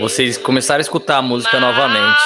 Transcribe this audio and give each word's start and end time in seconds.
Vocês 0.00 0.38
começaram 0.38 0.78
a 0.78 0.82
escutar 0.82 1.18
a 1.18 1.22
música 1.22 1.58
novamente. 1.58 2.20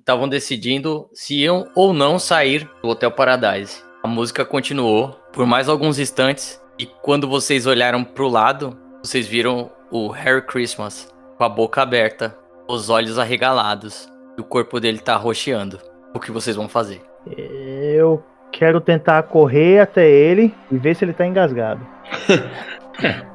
Estavam 0.00 0.28
decidindo 0.28 1.08
se 1.12 1.34
iam 1.42 1.70
ou 1.74 1.92
não 1.92 2.18
sair 2.18 2.68
do 2.82 2.88
Hotel 2.88 3.10
Paradise. 3.10 3.82
A 4.02 4.08
música 4.08 4.44
continuou 4.44 5.10
por 5.32 5.46
mais 5.46 5.68
alguns 5.68 5.98
instantes 5.98 6.60
e 6.78 6.86
quando 6.86 7.28
vocês 7.28 7.66
olharam 7.66 8.04
pro 8.04 8.28
lado, 8.28 8.78
vocês 9.02 9.26
viram 9.26 9.70
o 9.90 10.08
Harry 10.08 10.42
Christmas 10.42 11.08
com 11.36 11.44
a 11.44 11.48
boca 11.48 11.82
aberta, 11.82 12.36
os 12.68 12.88
olhos 12.88 13.18
arregalados 13.18 14.08
e 14.38 14.40
o 14.40 14.44
corpo 14.44 14.80
dele 14.80 14.98
tá 14.98 15.16
roxeando. 15.16 15.78
O 16.14 16.20
que 16.20 16.32
vocês 16.32 16.56
vão 16.56 16.68
fazer? 16.68 17.02
Eu 17.36 18.24
quero 18.52 18.80
tentar 18.80 19.22
correr 19.24 19.80
até 19.80 20.08
ele 20.08 20.54
e 20.70 20.76
ver 20.78 20.94
se 20.96 21.04
ele 21.04 21.12
tá 21.12 21.26
engasgado. 21.26 21.80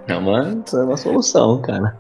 É 0.08 0.16
uma, 0.18 0.60
isso 0.66 0.76
é 0.76 0.84
uma 0.84 0.98
solução, 0.98 1.62
cara. 1.62 1.96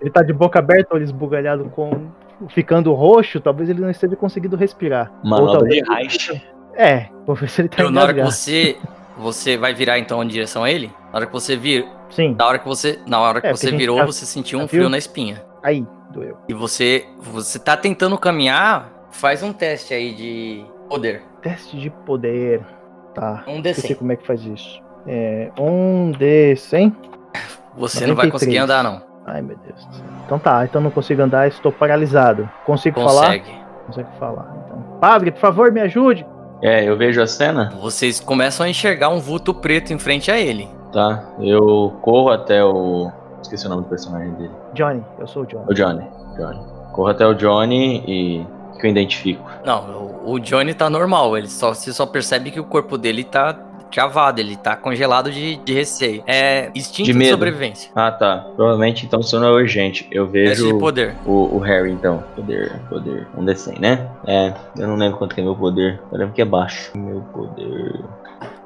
Ele 0.00 0.10
tá 0.10 0.22
de 0.22 0.32
boca 0.32 0.58
aberta, 0.58 0.94
olho 0.94 1.04
esbugalhado 1.04 1.66
com. 1.66 2.08
ficando 2.48 2.92
roxo, 2.94 3.40
talvez 3.40 3.68
ele 3.68 3.80
não 3.82 3.90
esteja 3.90 4.16
conseguindo 4.16 4.56
respirar. 4.56 5.12
Ou 5.22 5.28
Manobra 5.30 5.68
de 5.68 5.82
talvez- 5.84 5.88
Reich. 6.26 6.42
É, 6.74 7.08
vou 7.26 7.36
ver 7.36 7.48
se 7.50 7.60
ele 7.60 7.68
tá 7.68 7.82
Eu, 7.82 7.90
na 7.90 8.02
hora 8.02 8.14
que 8.14 8.20
engasgado. 8.20 8.34
você 8.42 8.76
você 9.18 9.56
vai 9.58 9.74
virar 9.74 9.98
então 9.98 10.22
em 10.24 10.26
direção 10.26 10.64
a 10.64 10.70
ele? 10.70 10.90
Na 11.12 11.18
hora 11.18 11.26
que 11.26 11.32
você 11.32 11.56
vir, 11.56 11.86
Sim, 12.10 12.34
na 12.36 12.46
hora 12.46 12.58
que 12.58 12.66
você, 12.66 12.98
na 13.06 13.20
hora 13.20 13.40
que 13.40 13.46
É, 13.48 13.52
você 13.54 13.70
virou, 13.70 13.98
já- 13.98 14.06
você 14.06 14.24
sentiu 14.24 14.58
já 14.58 14.64
um 14.64 14.68
frio 14.68 14.88
na 14.88 14.96
espinha. 14.98 15.42
aí, 15.62 15.86
doeu. 16.10 16.38
E 16.48 16.54
você 16.54 17.04
você 17.20 17.58
tá 17.58 17.76
tentando 17.76 18.16
caminhar, 18.16 18.90
faz 19.10 19.42
um 19.42 19.52
teste 19.52 19.92
aí 19.92 20.14
de 20.14 20.64
poder. 20.88 21.22
Teste 21.44 21.76
de 21.78 21.90
poder. 21.90 22.60
Tá. 23.14 23.44
Um 23.46 23.58
Esqueci 23.60 23.94
D100. 23.94 23.96
como 23.98 24.12
é 24.12 24.16
que 24.16 24.26
faz 24.26 24.44
isso. 24.44 24.82
É. 25.06 25.50
Um 25.58 26.10
D100. 26.12 26.92
Você 27.76 28.06
não 28.06 28.16
vai 28.16 28.26
93. 28.26 28.32
conseguir 28.32 28.58
andar 28.58 28.82
não. 28.82 29.00
Ai, 29.26 29.40
meu 29.40 29.56
Deus 29.56 29.84
do 29.86 29.94
céu. 29.94 30.04
Então 30.26 30.38
tá, 30.38 30.64
então 30.64 30.80
não 30.80 30.90
consigo 30.90 31.22
andar, 31.22 31.46
estou 31.48 31.70
paralisado. 31.72 32.48
Consigo 32.66 33.00
falar? 33.00 33.38
Consegue. 33.38 33.52
Consigo 33.86 34.08
falar. 34.18 34.54
Então. 34.66 34.82
Padre, 35.00 35.30
por 35.30 35.40
favor, 35.40 35.70
me 35.70 35.80
ajude. 35.80 36.26
É, 36.62 36.84
eu 36.84 36.96
vejo 36.96 37.20
a 37.20 37.26
cena, 37.26 37.70
Vocês 37.80 38.20
começam 38.20 38.64
a 38.64 38.68
enxergar 38.68 39.10
um 39.10 39.18
vulto 39.20 39.52
preto 39.52 39.92
em 39.92 39.98
frente 39.98 40.30
a 40.30 40.38
ele. 40.38 40.68
tá? 40.92 41.24
Eu 41.40 41.94
corro 42.02 42.30
até 42.30 42.64
o. 42.64 43.10
Esqueci 43.42 43.66
o 43.66 43.68
nome 43.68 43.82
do 43.82 43.88
personagem 43.88 44.32
dele. 44.34 44.50
Johnny, 44.72 45.04
eu 45.18 45.26
sou 45.26 45.42
o 45.42 45.46
Johnny. 45.46 45.64
O 45.68 45.74
Johnny. 45.74 46.06
Johnny. 46.38 46.60
Corro 46.92 47.08
até 47.08 47.26
o 47.26 47.34
Johnny 47.34 48.02
e. 48.06 48.46
que 48.80 48.86
eu 48.86 48.90
identifico. 48.90 49.42
Não, 49.64 50.20
o, 50.24 50.32
o 50.32 50.38
Johnny 50.40 50.74
tá 50.74 50.88
normal, 50.90 51.36
ele 51.36 51.48
só 51.48 51.74
você 51.74 51.92
só 51.92 52.06
percebe 52.06 52.50
que 52.50 52.60
o 52.60 52.64
corpo 52.64 52.96
dele 52.98 53.24
tá 53.24 53.52
travado, 53.90 54.40
ele 54.40 54.56
tá 54.56 54.74
congelado 54.74 55.30
de, 55.30 55.54
de 55.56 55.72
receio. 55.72 56.24
É 56.26 56.68
instinto 56.74 57.12
De 57.12 57.16
de, 57.18 57.30
sobrevivência. 57.30 57.92
Ah, 57.94 58.10
tá. 58.10 58.44
Provavelmente 58.56 59.06
então 59.06 59.20
isso 59.20 59.38
não 59.38 59.46
é 59.46 59.52
urgente. 59.52 60.08
Eu 60.10 60.26
Teste 60.26 60.56
de 60.56 60.62
vejo 60.64 60.78
poder. 60.80 61.14
o, 61.24 61.54
o 61.56 61.58
Harry, 61.60 61.92
então. 61.92 62.24
Poder, 62.34 62.72
poder. 62.88 63.28
Um 63.36 63.44
D100, 63.44 63.78
né? 63.78 64.08
É, 64.26 64.52
eu 64.76 64.88
não 64.88 64.96
lembro 64.96 65.16
quanto 65.18 65.32
que 65.34 65.40
é 65.40 65.44
meu 65.44 65.54
poder. 65.54 66.00
Eu 66.10 66.18
lembro 66.18 66.34
que 66.34 66.42
é 66.42 66.44
baixo. 66.44 66.90
Meu 66.98 67.20
poder. 67.32 68.00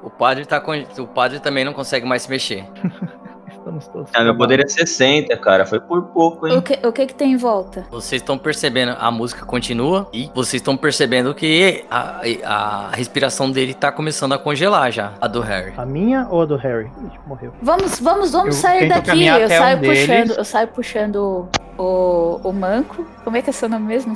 O 0.02 0.08
padre 0.08 0.46
tá 0.46 0.58
con- 0.60 0.82
o 0.98 1.06
padre 1.06 1.40
também 1.40 1.62
não 1.62 1.74
consegue 1.74 2.06
mais 2.06 2.22
se 2.22 2.30
mexer. 2.30 2.64
Estamos 3.68 3.88
todos. 3.88 4.10
Ah, 4.14 4.24
meu 4.24 4.34
poder 4.36 4.60
é 4.60 4.66
60, 4.66 5.36
cara. 5.36 5.66
Foi 5.66 5.78
por 5.78 6.02
pouco, 6.06 6.46
O 6.46 6.48
hein? 6.48 6.60
que, 6.62 6.86
o 6.86 6.90
que 6.92 7.06
que 7.06 7.14
tem 7.14 7.32
em 7.32 7.36
volta? 7.36 7.86
Vocês 7.90 8.22
estão 8.22 8.38
percebendo, 8.38 8.96
a 8.98 9.10
música 9.10 9.44
continua 9.44 10.08
e 10.12 10.30
vocês 10.34 10.54
estão 10.60 10.76
percebendo 10.76 11.34
que 11.34 11.84
a, 11.90 12.20
a 12.44 12.90
respiração 12.94 13.50
dele 13.50 13.74
tá 13.74 13.92
começando 13.92 14.32
a 14.32 14.38
congelar 14.38 14.90
já, 14.90 15.12
a 15.20 15.28
do 15.28 15.40
Harry. 15.40 15.74
A 15.76 15.84
minha 15.84 16.26
ou 16.30 16.42
a 16.42 16.46
do 16.46 16.56
Harry? 16.56 16.86
Ih, 17.04 17.18
morreu. 17.26 17.52
Vamos, 17.62 18.00
vamos, 18.00 18.32
vamos 18.32 18.56
Eu 18.56 18.60
sair 18.62 18.88
daqui. 18.88 19.26
Eu 19.26 19.34
até 19.34 19.44
um 19.56 19.62
saio 19.62 19.78
deles. 19.80 20.00
puxando, 20.00 20.30
eu 20.38 20.44
saio 20.44 20.68
puxando 20.68 21.48
o, 21.76 22.40
o 22.42 22.52
manco. 22.52 23.06
Como 23.24 23.36
é 23.36 23.42
que 23.42 23.50
é 23.50 23.52
seu 23.52 23.68
nome 23.68 23.86
mesmo? 23.86 24.14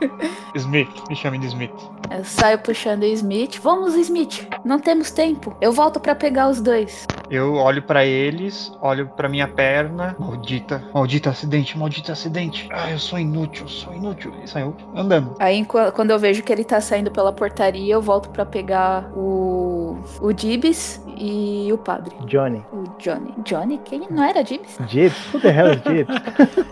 Smith, 0.54 0.88
me 1.08 1.16
chame 1.16 1.38
de 1.38 1.46
Smith. 1.46 1.70
Eu 2.10 2.24
saio 2.24 2.58
puxando 2.58 3.02
o 3.02 3.06
Smith. 3.06 3.58
Vamos, 3.62 3.94
Smith. 3.94 4.46
Não 4.64 4.78
temos 4.78 5.10
tempo. 5.10 5.56
Eu 5.60 5.72
volto 5.72 6.00
pra 6.00 6.14
pegar 6.14 6.48
os 6.48 6.60
dois. 6.60 7.06
Eu 7.30 7.54
olho 7.54 7.80
pra 7.82 8.04
eles, 8.04 8.72
olho 8.82 9.06
pra 9.08 9.28
minha 9.28 9.46
perna. 9.46 10.16
Maldita, 10.18 10.82
maldito 10.92 11.28
acidente, 11.28 11.78
maldito 11.78 12.10
acidente. 12.10 12.68
Ah, 12.72 12.90
eu 12.90 12.98
sou 12.98 13.18
inútil, 13.18 13.62
eu 13.64 13.68
sou 13.68 13.94
inútil. 13.94 14.32
E 14.42 14.48
saiu 14.48 14.74
andando. 14.96 15.36
Aí 15.38 15.64
quando 15.64 16.10
eu 16.10 16.18
vejo 16.18 16.42
que 16.42 16.52
ele 16.52 16.64
tá 16.64 16.80
saindo 16.80 17.10
pela 17.10 17.32
portaria, 17.32 17.94
eu 17.94 18.02
volto 18.02 18.30
pra 18.30 18.44
pegar 18.44 19.10
o 19.16 19.98
o 20.20 20.32
Dibs 20.32 21.00
e 21.16 21.68
o 21.72 21.78
padre. 21.78 22.14
Johnny. 22.26 22.64
O 22.72 22.84
Johnny. 22.98 23.34
Johnny? 23.44 23.78
Quem? 23.84 24.06
Não 24.10 24.24
era 24.24 24.42
Dibs? 24.42 24.78
Gibbs? 24.88 25.34
Who 25.34 25.40
the 25.40 25.50
hell 25.50 25.72
is 25.72 25.82
Gibbs? 25.82 26.16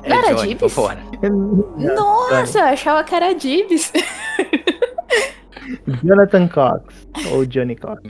É, 0.02 0.10
Era 0.12 0.34
Johnny, 0.34 0.48
Gibbs? 0.48 0.75
vambora. 0.75 0.98
Nossa, 1.94 2.58
eu 2.58 2.64
achava 2.64 3.04
que 3.04 3.14
era 3.14 3.34
Dibs. 3.34 3.92
Jonathan 6.02 6.48
Cox. 6.48 7.06
Ou 7.32 7.44
Johnny 7.46 7.76
Cox. 7.76 8.02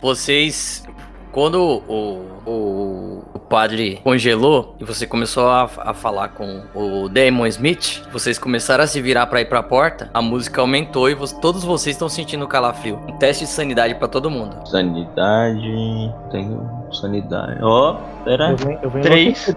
Vocês. 0.00 0.84
Quando 1.32 1.82
o, 1.88 2.22
o, 2.46 3.22
o 3.34 3.38
padre 3.38 4.00
congelou 4.04 4.74
e 4.78 4.84
você 4.84 5.06
começou 5.06 5.48
a, 5.48 5.68
a 5.78 5.94
falar 5.94 6.28
com 6.28 6.62
o 6.74 7.08
Damon 7.08 7.46
Smith, 7.46 8.02
vocês 8.12 8.38
começaram 8.38 8.84
a 8.84 8.86
se 8.86 9.00
virar 9.00 9.26
pra 9.26 9.40
ir 9.40 9.46
pra 9.46 9.62
porta, 9.62 10.10
a 10.12 10.20
música 10.20 10.60
aumentou 10.60 11.08
e 11.08 11.14
vo- 11.14 11.26
todos 11.40 11.64
vocês 11.64 11.96
estão 11.96 12.08
sentindo 12.08 12.46
calafrio. 12.46 13.00
Um 13.08 13.16
teste 13.16 13.44
de 13.44 13.50
sanidade 13.50 13.94
pra 13.94 14.08
todo 14.08 14.30
mundo. 14.30 14.56
Sanidade. 14.68 16.14
Tenho 16.30 16.70
sanidade. 16.92 17.58
Ó, 17.62 17.94
pera. 18.24 18.50
Eu 18.50 18.56
venho, 18.56 18.78
eu 18.82 18.90
venho 18.90 19.02
Três. 19.02 19.54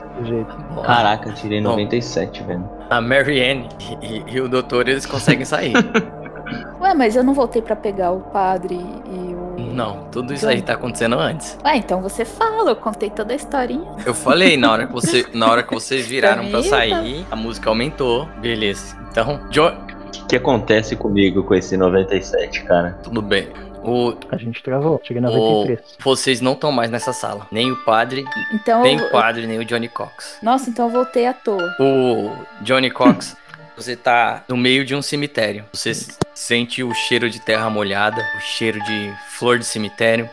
Caraca, 0.86 1.32
tirei 1.34 1.62
Bom. 1.62 1.72
97, 1.72 2.44
velho. 2.44 2.70
A 2.90 3.02
Mary 3.02 3.42
Ann 3.42 3.64
e, 4.02 4.24
e 4.36 4.40
o 4.42 4.48
doutor 4.48 4.88
eles 4.88 5.06
conseguem 5.06 5.44
sair. 5.46 5.74
Ué, 6.80 6.94
mas 6.94 7.16
eu 7.16 7.24
não 7.24 7.34
voltei 7.34 7.62
pra 7.62 7.76
pegar 7.76 8.12
o 8.12 8.20
padre 8.22 8.76
e 8.76 9.34
o. 9.34 9.35
Não, 9.76 10.06
tudo 10.12 10.34
isso 10.34 10.48
aí 10.48 10.62
tá 10.62 10.74
acontecendo 10.74 11.20
antes. 11.20 11.58
Ué, 11.64 11.78
então 11.78 12.02
você 12.02 12.24
fala, 12.26 12.72
eu 12.72 12.76
contei 12.76 13.10
toda 13.10 13.34
a 13.34 13.36
historinha. 13.36 13.86
Eu 14.06 14.14
falei, 14.14 14.56
na 14.58 14.72
hora 14.72 14.88
que, 14.88 14.94
você, 14.94 15.26
na 15.34 15.52
hora 15.52 15.62
que 15.64 15.74
vocês 15.74 16.08
viraram 16.08 16.48
pra 16.50 16.64
sair, 16.64 17.26
a 17.30 17.36
música 17.36 17.70
aumentou. 17.70 18.26
Beleza. 18.42 18.96
Então, 19.12 19.40
Jo- 19.50 19.74
O 20.24 20.28
que 20.28 20.36
acontece 20.38 20.96
comigo 20.96 21.44
com 21.44 21.54
esse 21.54 21.76
97, 21.78 22.64
cara? 22.64 22.98
tudo 23.04 23.22
bem. 23.22 23.50
O, 23.84 24.16
A 24.32 24.38
gente 24.38 24.64
travou. 24.64 25.00
Cheguei 25.04 25.22
em 25.22 25.26
o, 25.28 25.30
93. 25.30 25.80
vocês 26.04 26.42
não 26.42 26.54
estão 26.54 26.72
mais 26.72 26.90
nessa 26.90 27.14
sala. 27.14 27.46
Nem 27.52 27.72
o 27.72 27.76
padre, 27.84 28.26
Então. 28.52 28.82
nem 28.82 28.98
eu- 28.98 29.06
o 29.06 29.12
padre, 29.12 29.46
nem 29.46 29.60
o 29.60 29.66
Johnny 29.66 29.88
Cox. 29.88 30.40
Nossa, 30.42 30.72
então 30.72 30.86
eu 30.86 30.92
voltei 30.92 31.28
à 31.28 31.34
toa. 31.34 31.76
O 31.80 32.32
Johnny 32.62 32.90
Cox, 32.90 33.38
você 33.76 33.96
tá 33.96 34.44
no 34.48 34.58
meio 34.58 34.86
de 34.86 34.96
um 34.96 35.02
cemitério. 35.02 35.66
Você 35.74 35.94
sente 36.34 36.84
o 36.84 36.94
cheiro 36.94 37.30
de 37.30 37.40
terra 37.40 37.70
molhada, 37.70 38.26
o 38.38 38.42
cheiro 38.42 38.82
de 38.84 39.14
flor 39.30 39.60
de 39.60 39.66
cemitério. 39.66 40.30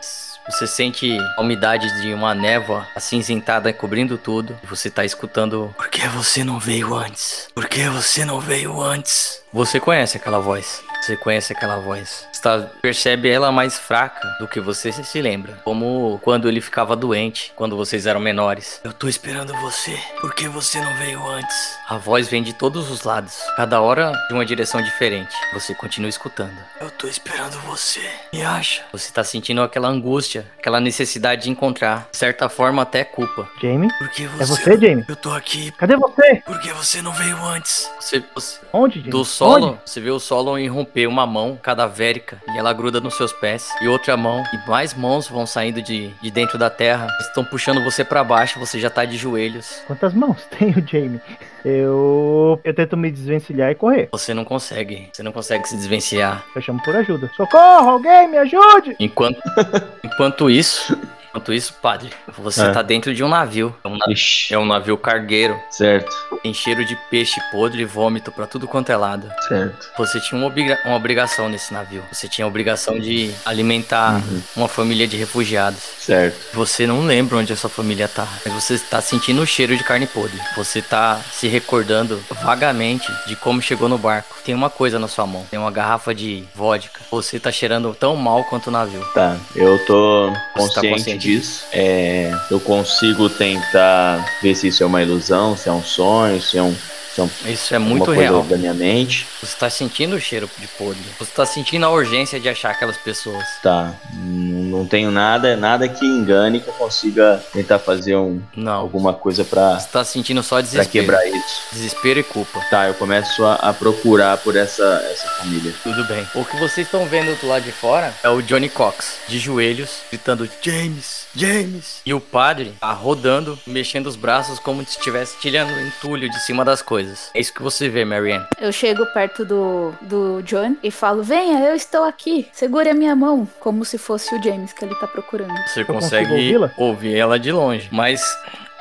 Você 0.49 0.67
sente 0.67 1.17
a 1.37 1.41
umidade 1.41 2.01
de 2.01 2.13
uma 2.13 2.35
névoa 2.35 2.85
acinzentada 2.95 3.71
cobrindo 3.71 4.17
tudo. 4.17 4.59
E 4.61 4.67
você 4.67 4.89
tá 4.89 5.05
escutando. 5.05 5.73
Por 5.77 5.87
que 5.87 6.05
você 6.09 6.43
não 6.43 6.59
veio 6.59 6.93
antes? 6.93 7.47
Por 7.55 7.67
que 7.67 7.87
você 7.87 8.25
não 8.25 8.41
veio 8.41 8.81
antes? 8.81 9.41
Você 9.53 9.79
conhece 9.79 10.17
aquela 10.17 10.39
voz. 10.39 10.83
Você 11.01 11.15
conhece 11.15 11.53
aquela 11.53 11.77
voz. 11.77 12.27
Você 12.43 12.49
tá- 12.49 12.67
percebe 12.81 13.29
ela 13.29 13.53
mais 13.53 13.79
fraca 13.79 14.27
do 14.37 14.49
que 14.49 14.59
você 14.59 14.91
se 14.91 15.21
lembra. 15.21 15.57
Como 15.63 16.19
quando 16.21 16.49
ele 16.49 16.59
ficava 16.59 16.93
doente, 16.93 17.53
quando 17.55 17.77
vocês 17.77 18.05
eram 18.05 18.19
menores. 18.19 18.81
Eu 18.83 18.91
tô 18.91 19.07
esperando 19.07 19.53
você. 19.61 19.97
Por 20.19 20.35
que 20.35 20.49
você 20.49 20.81
não 20.81 20.93
veio 20.97 21.25
antes? 21.25 21.55
A 21.87 21.97
voz 21.97 22.27
vem 22.27 22.43
de 22.43 22.51
todos 22.51 22.91
os 22.91 23.03
lados, 23.03 23.37
cada 23.55 23.79
hora 23.79 24.11
de 24.27 24.33
uma 24.33 24.45
direção 24.45 24.81
diferente. 24.81 25.33
Você 25.53 25.73
continua 25.73 26.09
escutando. 26.09 26.51
Eu 26.81 26.91
tô 26.91 27.07
esperando 27.07 27.57
você. 27.61 28.01
Me 28.33 28.43
acha? 28.43 28.81
Você 28.91 29.09
tá 29.13 29.23
sentindo 29.23 29.61
aquela 29.61 29.87
angústia, 29.87 30.45
aquela 30.59 30.81
necessidade 30.81 31.43
de 31.43 31.49
encontrar, 31.49 32.09
de 32.11 32.17
certa 32.17 32.49
forma 32.49 32.81
até 32.81 33.05
culpa. 33.05 33.47
Jamie? 33.61 33.89
Por 33.97 34.09
que 34.09 34.23
É 34.25 34.27
você, 34.45 34.71
Jamie? 34.77 35.05
Eu 35.07 35.15
tô 35.15 35.31
aqui. 35.31 35.71
Cadê 35.77 35.95
você? 35.95 36.41
Por 36.45 36.59
que 36.59 36.73
você 36.73 37.01
não 37.01 37.13
veio 37.13 37.37
antes? 37.45 37.89
Você, 38.01 38.21
você- 38.35 38.59
Onde, 38.73 38.95
Jamie? 38.99 39.11
do 39.11 39.23
solo, 39.23 39.67
Onde? 39.67 39.79
você 39.85 40.01
vê 40.01 40.11
o 40.11 40.19
solo 40.19 40.59
irromper 40.59 41.07
uma 41.07 41.25
mão 41.25 41.57
cadavérica 41.61 42.32
e 42.53 42.57
ela 42.57 42.73
gruda 42.73 42.99
nos 42.99 43.15
seus 43.15 43.33
pés. 43.33 43.69
E 43.81 43.87
outra 43.87 44.15
mão, 44.15 44.43
e 44.53 44.69
mais 44.69 44.93
mãos 44.93 45.27
vão 45.27 45.45
saindo 45.45 45.81
de, 45.81 46.09
de 46.21 46.31
dentro 46.31 46.57
da 46.57 46.69
terra. 46.69 47.07
Estão 47.19 47.43
puxando 47.43 47.83
você 47.83 48.03
pra 48.03 48.23
baixo, 48.23 48.59
você 48.59 48.79
já 48.79 48.89
tá 48.89 49.05
de 49.05 49.17
joelhos. 49.17 49.81
Quantas 49.87 50.13
mãos 50.13 50.45
tem 50.57 50.71
o 50.71 50.87
Jamie? 50.87 51.21
Eu. 51.65 52.59
Eu 52.63 52.73
tento 52.73 52.97
me 52.97 53.09
desvencilhar 53.09 53.71
e 53.71 53.75
correr. 53.75 54.09
Você 54.11 54.33
não 54.33 54.43
consegue, 54.43 55.09
você 55.11 55.23
não 55.23 55.31
consegue 55.31 55.67
se 55.67 55.75
desvencilhar. 55.75 56.43
Eu 56.55 56.61
chamo 56.61 56.81
por 56.83 56.95
ajuda. 56.95 57.31
Socorro, 57.35 57.89
alguém 57.89 58.27
me 58.27 58.37
ajude! 58.37 58.95
Enquanto, 58.99 59.41
enquanto 60.03 60.49
isso, 60.49 60.97
Enquanto 61.33 61.51
isso, 61.51 61.73
padre, 61.81 62.11
você 62.37 62.61
É. 62.61 62.69
tá 62.69 62.83
dentro 62.83 63.11
de 63.11 63.23
um 63.23 63.27
navio. 63.27 63.75
É 63.83 63.87
um, 63.87 63.97
na- 63.97 64.05
é 64.51 64.57
um 64.59 64.65
navio 64.65 64.95
cargueiro. 64.95 65.59
certo, 65.71 66.11
Tem 66.43 66.53
cheiro 66.53 66.85
de 66.85 66.95
peixe 67.09 67.41
podre 67.51 67.81
e 67.81 67.85
vômito 67.85 68.31
pra 68.31 68.45
tudo 68.45 68.67
quanto 68.67 68.91
é 68.91 68.95
lado. 68.97 69.31
certo. 69.47 69.89
Você 69.97 70.19
tinha 70.19 70.37
uma, 70.39 70.45
obriga- 70.45 70.77
uma 70.85 70.95
obrigação 70.95 71.49
nesse 71.49 71.73
navio. 71.73 72.03
Você 72.11 72.27
tinha 72.27 72.45
a 72.45 72.47
obrigação 72.47 72.99
de 72.99 73.33
alimentar 73.45 74.15
Uhum. 74.17 74.41
uma 74.57 74.67
família 74.67 75.07
de 75.07 75.17
refugiados. 75.17 75.79
Certo. 75.97 76.37
Você 76.53 76.85
não 76.85 77.01
lembra 77.05 77.37
onde 77.37 77.51
a 77.51 77.55
sua 77.55 77.69
família 77.69 78.07
tá, 78.07 78.27
mas 78.45 78.53
você 78.53 78.75
está 78.75 79.01
sentindo 79.01 79.41
o 79.41 79.47
cheiro 79.47 79.75
de 79.75 79.83
carne 79.83 80.05
podre. 80.05 80.37
Você 80.55 80.81
tá 80.83 81.19
se 81.31 81.47
recordando 81.47 82.21
vagamente 82.43 83.07
de 83.25 83.35
como 83.37 83.59
chegou 83.61 83.89
no 83.89 83.97
barco. 83.97 84.35
Tem 84.45 84.53
uma 84.53 84.69
coisa 84.69 84.99
na 84.99 85.07
sua 85.07 85.25
mão, 85.25 85.45
tem 85.49 85.57
uma 85.57 85.71
garrafa 85.71 86.13
de 86.13 86.43
vodka. 86.53 86.99
Você 87.09 87.39
tá 87.39 87.51
cheirando 87.51 87.95
tão 87.97 88.15
mal 88.17 88.43
quanto 88.43 88.67
o 88.67 88.71
navio. 88.71 89.03
Tá, 89.15 89.37
eu 89.55 89.83
tô 89.85 90.31
Você 90.57 90.73
tá 90.75 90.81
consciente, 90.89 91.22
disso. 91.23 91.65
É, 91.71 92.31
eu 92.51 92.59
consigo 92.59 93.29
tentar 93.29 94.25
ver 94.41 94.55
se 94.55 94.67
isso 94.67 94.83
é 94.83 94.85
uma 94.85 95.01
ilusão, 95.01 95.55
se 95.55 95.69
é 95.69 95.71
um 95.71 95.83
sonho, 95.83 96.41
se 96.41 96.57
é, 96.57 96.61
um, 96.61 96.75
é 97.21 97.23
um- 97.23 97.29
Isso 97.51 97.73
é 97.75 97.77
uma 97.77 97.87
muito 97.89 98.11
real. 98.11 98.43
da 98.43 98.57
minha 98.57 98.73
mente. 98.73 99.25
Você 99.41 99.55
tá 99.57 99.69
sentindo 99.69 100.15
o 100.15 100.19
cheiro 100.19 100.49
de 100.57 100.67
podre. 100.67 101.01
Você 101.19 101.31
tá 101.31 101.45
sentindo 101.45 101.85
a 101.85 101.89
urgência 101.89 102.39
de 102.39 102.49
achar 102.49 102.71
aquelas 102.71 102.97
pessoas. 102.97 103.43
Tá, 103.61 103.93
não 104.13 104.85
tenho 104.85 105.11
nada, 105.11 105.55
nada 105.55 105.87
que 105.87 106.05
engane 106.05 106.59
que 106.59 106.67
eu 106.67 106.73
consiga 106.73 107.43
tentar 107.53 107.79
fazer 107.79 108.15
um, 108.15 108.41
Não. 108.55 108.73
alguma 108.73 109.13
coisa 109.13 109.43
pra, 109.43 109.79
Você 109.79 109.87
tá 109.89 110.03
sentindo 110.03 110.41
só 110.43 110.55
pra 110.55 110.61
desespero. 110.61 110.89
quebrar 110.91 111.25
isso. 111.27 111.61
Desespero 111.71 112.19
e 112.19 112.23
culpa. 112.23 112.59
Tá, 112.69 112.87
eu 112.87 112.93
começo 112.93 113.43
a, 113.45 113.55
a 113.55 113.73
procurar 113.73 114.37
por 114.37 114.55
essa, 114.55 114.83
essa 115.11 115.27
família. 115.39 115.73
Tudo 115.83 116.03
bem. 116.05 116.27
O 116.35 116.43
que 116.45 116.57
vocês 116.57 116.87
estão 116.87 117.05
vendo 117.05 117.39
do 117.39 117.47
lado 117.47 117.63
de 117.63 117.71
fora 117.71 118.13
é 118.23 118.29
o 118.29 118.41
Johnny 118.41 118.69
Cox, 118.69 119.17
de 119.27 119.37
joelhos, 119.39 119.97
gritando 120.09 120.49
James, 120.61 121.27
James. 121.35 122.01
E 122.05 122.13
o 122.13 122.19
padre 122.19 122.73
tá 122.79 122.91
rodando, 122.93 123.57
mexendo 123.67 124.07
os 124.07 124.15
braços 124.15 124.59
como 124.59 124.83
se 124.83 124.97
estivesse 124.97 125.37
tirando 125.39 125.71
entulho 125.79 126.29
de 126.29 126.39
cima 126.45 126.63
das 126.63 126.81
coisas. 126.81 127.02
É 127.33 127.39
isso 127.39 127.53
que 127.53 127.61
você 127.61 127.89
vê, 127.89 128.05
Marianne. 128.05 128.45
Eu 128.59 128.71
chego 128.71 129.05
perto 129.07 129.45
do, 129.45 129.93
do 130.01 130.41
John 130.43 130.75
e 130.83 130.91
falo: 130.91 131.23
Venha, 131.23 131.59
eu 131.59 131.75
estou 131.75 132.03
aqui. 132.03 132.47
Segure 132.51 132.89
a 132.89 132.93
minha 132.93 133.15
mão. 133.15 133.47
Como 133.59 133.83
se 133.85 133.97
fosse 133.97 134.33
o 134.35 134.41
James 134.43 134.73
que 134.73 134.85
ele 134.85 134.95
tá 134.95 135.07
procurando. 135.07 135.53
Você 135.67 135.83
consegue 135.83 136.31
ouvi-la? 136.31 136.71
ouvir 136.77 137.15
ela 137.15 137.39
de 137.39 137.51
longe. 137.51 137.89
Mas 137.91 138.21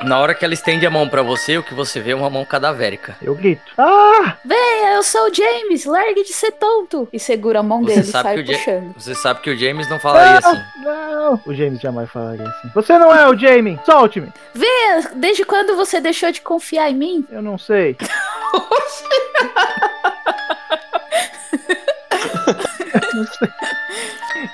na 0.04 0.18
hora 0.18 0.34
que 0.34 0.44
ela 0.44 0.54
estende 0.54 0.86
a 0.86 0.90
mão 0.90 1.08
pra 1.08 1.22
você, 1.22 1.58
o 1.58 1.62
que 1.62 1.74
você 1.74 2.00
vê 2.00 2.12
é 2.12 2.16
uma 2.16 2.30
mão 2.30 2.44
cadavérica. 2.44 3.16
Eu 3.22 3.34
grito. 3.34 3.62
Ah! 3.78 4.36
Venha, 4.44 4.94
eu 4.94 5.02
sou 5.02 5.28
o 5.30 5.34
James. 5.34 5.84
Largue 5.84 6.22
de 6.24 6.32
ser 6.32 6.52
tonto. 6.52 7.08
E 7.12 7.18
segura 7.20 7.60
a 7.60 7.62
mão 7.62 7.80
Você 7.82 7.94
dele 7.94 8.00
e 8.00 8.04
sai 8.10 8.34
que 8.36 8.40
o 8.42 8.46
Ja- 8.46 8.58
puxando. 8.58 8.94
Você 8.96 9.14
sabe 9.14 9.40
que 9.40 9.50
o 9.50 9.56
James 9.56 9.88
não 9.88 9.98
falaria 9.98 10.40
Não, 10.40 10.50
assim. 10.50 10.62
não! 10.84 11.40
O 11.46 11.54
James 11.54 11.80
jamais 11.80 12.10
falaria 12.10 12.46
assim. 12.46 12.68
Você 12.74 12.98
não 12.98 13.14
é 13.14 13.28
o 13.28 13.38
Jamie! 13.38 13.78
Solte-me! 13.84 14.32
Venha, 14.54 15.10
desde 15.14 15.44
quando 15.44 15.76
você 15.76 16.00
deixou 16.00 16.30
de 16.32 16.40
confiar 16.40 16.90
em 16.90 16.94
mim? 16.94 17.26
Eu 17.30 17.42
não 17.42 17.58
sei. 17.58 17.96
não 18.52 18.80
sei. 18.86 19.22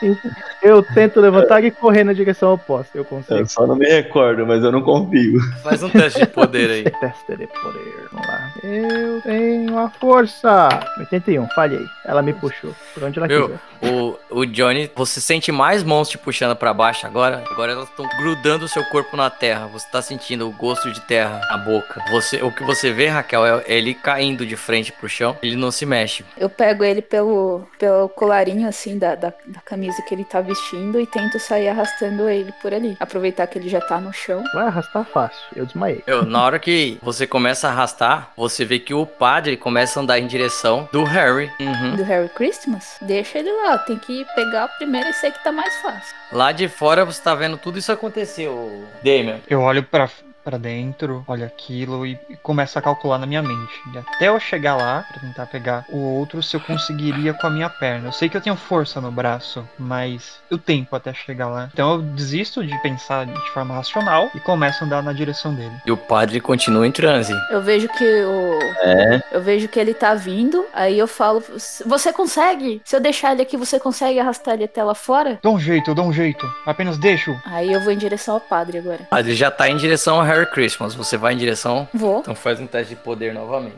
Eu 0.62 0.82
tento 0.82 1.20
levantar 1.20 1.62
e 1.62 1.70
correr 1.70 2.04
na 2.04 2.12
direção 2.12 2.54
oposta. 2.54 2.96
Eu 2.96 3.04
consigo. 3.04 3.38
Eu 3.38 3.46
só 3.46 3.66
não 3.66 3.76
me 3.76 3.86
recordo, 3.86 4.46
mas 4.46 4.62
eu 4.64 4.72
não 4.72 4.82
confio. 4.82 5.40
Faz 5.62 5.82
um 5.82 5.88
teste 5.88 6.20
de 6.20 6.26
poder 6.26 6.70
aí. 6.70 6.84
Teste 6.98 7.36
de 7.36 7.46
poder. 7.46 8.08
Vamos 8.10 8.26
lá. 8.26 8.52
Eu 8.62 9.20
tenho 9.22 9.78
a 9.78 9.88
força. 9.88 10.68
81, 10.98 11.46
falhei. 11.48 11.84
Ela 12.04 12.22
me 12.22 12.32
puxou. 12.32 12.74
Por 12.94 13.04
onde 13.04 13.18
ela 13.18 13.28
Meu, 13.28 13.48
quiser. 13.48 13.60
O, 13.80 14.18
o 14.30 14.46
Johnny, 14.46 14.90
você 14.96 15.20
sente 15.20 15.52
mais 15.52 15.84
mãos 15.84 16.08
te 16.08 16.18
puxando 16.18 16.56
pra 16.56 16.74
baixo 16.74 17.06
agora. 17.06 17.44
Agora 17.50 17.72
elas 17.72 17.88
estão 17.88 18.08
grudando 18.18 18.64
o 18.64 18.68
seu 18.68 18.84
corpo 18.86 19.16
na 19.16 19.30
terra. 19.30 19.66
Você 19.68 19.86
tá 19.90 20.02
sentindo 20.02 20.48
o 20.48 20.52
gosto 20.52 20.90
de 20.90 21.00
terra 21.02 21.40
na 21.50 21.58
boca. 21.58 22.02
Você, 22.10 22.42
o 22.42 22.50
que 22.50 22.64
você 22.64 22.92
vê, 22.92 23.06
Raquel, 23.06 23.46
é 23.46 23.62
ele 23.66 23.94
caindo 23.94 24.44
de 24.44 24.56
frente 24.56 24.92
pro 24.92 25.08
chão. 25.08 25.36
Ele 25.42 25.54
não 25.54 25.70
se 25.70 25.86
mexe. 25.86 26.24
Eu 26.36 26.50
pego 26.50 26.82
ele 26.82 27.02
pelo, 27.02 27.62
pelo 27.78 28.08
colarinho, 28.08 28.68
assim, 28.68 28.98
da, 28.98 29.14
da, 29.14 29.32
da 29.46 29.60
camisa 29.60 30.02
que 30.02 30.14
ele 30.14 30.24
tá 30.24 30.40
vestindo 30.48 30.98
e 30.98 31.06
tento 31.06 31.38
sair 31.38 31.68
arrastando 31.68 32.28
ele 32.28 32.52
por 32.60 32.72
ali. 32.72 32.96
Aproveitar 32.98 33.46
que 33.46 33.58
ele 33.58 33.68
já 33.68 33.80
tá 33.80 34.00
no 34.00 34.12
chão. 34.12 34.42
Vai 34.54 34.66
arrastar 34.66 35.04
fácil. 35.04 35.38
Eu 35.54 35.66
desmaiei. 35.66 36.02
Meu, 36.06 36.24
na 36.24 36.42
hora 36.42 36.58
que 36.58 36.98
você 37.02 37.26
começa 37.26 37.68
a 37.68 37.70
arrastar, 37.70 38.32
você 38.36 38.64
vê 38.64 38.78
que 38.78 38.94
o 38.94 39.04
padre 39.06 39.56
começa 39.56 40.00
a 40.00 40.02
andar 40.02 40.18
em 40.18 40.26
direção 40.26 40.88
do 40.90 41.04
Harry. 41.04 41.50
Uhum. 41.60 41.96
Do 41.96 42.02
Harry 42.02 42.28
Christmas. 42.30 42.96
Deixa 43.02 43.38
ele 43.38 43.52
lá. 43.52 43.78
Tem 43.78 43.98
que 43.98 44.24
pegar 44.34 44.66
o 44.66 44.76
primeiro 44.78 45.08
e 45.08 45.12
sei 45.14 45.30
que 45.30 45.44
tá 45.44 45.52
mais 45.52 45.74
fácil. 45.82 46.16
Lá 46.32 46.52
de 46.52 46.68
fora 46.68 47.04
você 47.04 47.22
tá 47.22 47.34
vendo 47.34 47.56
tudo 47.56 47.78
isso 47.78 47.92
acontecer, 47.92 48.48
o 48.48 48.84
Damian. 49.02 49.40
Eu 49.48 49.60
olho 49.60 49.82
pra, 49.82 50.08
pra 50.48 50.56
dentro, 50.56 51.22
olho 51.28 51.44
aquilo 51.44 52.06
e, 52.06 52.18
e 52.30 52.36
começo 52.36 52.78
a 52.78 52.82
calcular 52.82 53.18
na 53.18 53.26
minha 53.26 53.42
mente. 53.42 53.74
E 53.92 53.98
até 53.98 54.28
eu 54.28 54.40
chegar 54.40 54.76
lá, 54.76 55.04
pra 55.12 55.20
tentar 55.20 55.44
pegar 55.46 55.84
o 55.90 55.98
outro, 55.98 56.42
se 56.42 56.56
eu 56.56 56.60
conseguiria 56.60 57.34
com 57.34 57.46
a 57.46 57.50
minha 57.50 57.68
perna. 57.68 58.08
Eu 58.08 58.12
sei 58.12 58.30
que 58.30 58.36
eu 58.36 58.40
tenho 58.40 58.56
força 58.56 58.98
no 58.98 59.10
braço, 59.10 59.68
mas 59.78 60.40
o 60.50 60.56
tempo 60.56 60.96
até 60.96 61.12
chegar 61.12 61.48
lá. 61.48 61.68
Então 61.70 61.92
eu 61.92 62.02
desisto 62.02 62.64
de 62.66 62.76
pensar 62.80 63.26
de 63.26 63.50
forma 63.50 63.74
racional 63.74 64.30
e 64.34 64.40
começo 64.40 64.82
a 64.82 64.86
andar 64.86 65.02
na 65.02 65.12
direção 65.12 65.54
dele. 65.54 65.74
E 65.84 65.92
o 65.92 65.98
padre 65.98 66.40
continua 66.40 66.86
em 66.86 66.92
transe. 66.92 67.34
Eu 67.50 67.60
vejo 67.60 67.86
que 67.88 68.04
o. 68.04 68.58
É, 68.80 69.22
Eu 69.32 69.42
vejo 69.42 69.68
que 69.68 69.78
ele 69.78 69.92
tá 69.92 70.14
vindo. 70.14 70.64
Aí 70.72 70.98
eu 70.98 71.06
falo: 71.06 71.42
Você 71.84 72.10
consegue? 72.10 72.80
Se 72.86 72.96
eu 72.96 73.00
deixar 73.00 73.32
ele 73.32 73.42
aqui, 73.42 73.56
você 73.56 73.78
consegue 73.78 74.18
arrastar 74.18 74.54
ele 74.54 74.64
até 74.64 74.82
lá 74.82 74.94
fora? 74.94 75.38
Dou 75.42 75.56
um 75.56 75.60
jeito, 75.60 75.90
eu 75.90 75.94
dou 75.94 76.06
um 76.06 76.12
jeito. 76.12 76.50
Apenas 76.64 76.96
deixo. 76.96 77.38
Aí 77.44 77.70
eu 77.70 77.82
vou 77.82 77.92
em 77.92 77.98
direção 77.98 78.34
ao 78.34 78.40
padre 78.40 78.78
agora. 78.78 79.02
O 79.02 79.06
padre 79.06 79.34
já 79.34 79.50
tá 79.50 79.68
em 79.68 79.76
direção 79.76 80.16
ao 80.16 80.22
Harry 80.22 80.37
Christmas. 80.46 80.94
Você 80.94 81.16
vai 81.16 81.34
em 81.34 81.36
direção 81.36 81.88
Vou. 81.92 82.20
Então 82.20 82.34
faz 82.34 82.58
um 82.60 82.66
teste 82.66 82.94
de 82.94 83.00
poder 83.00 83.32
novamente. 83.34 83.74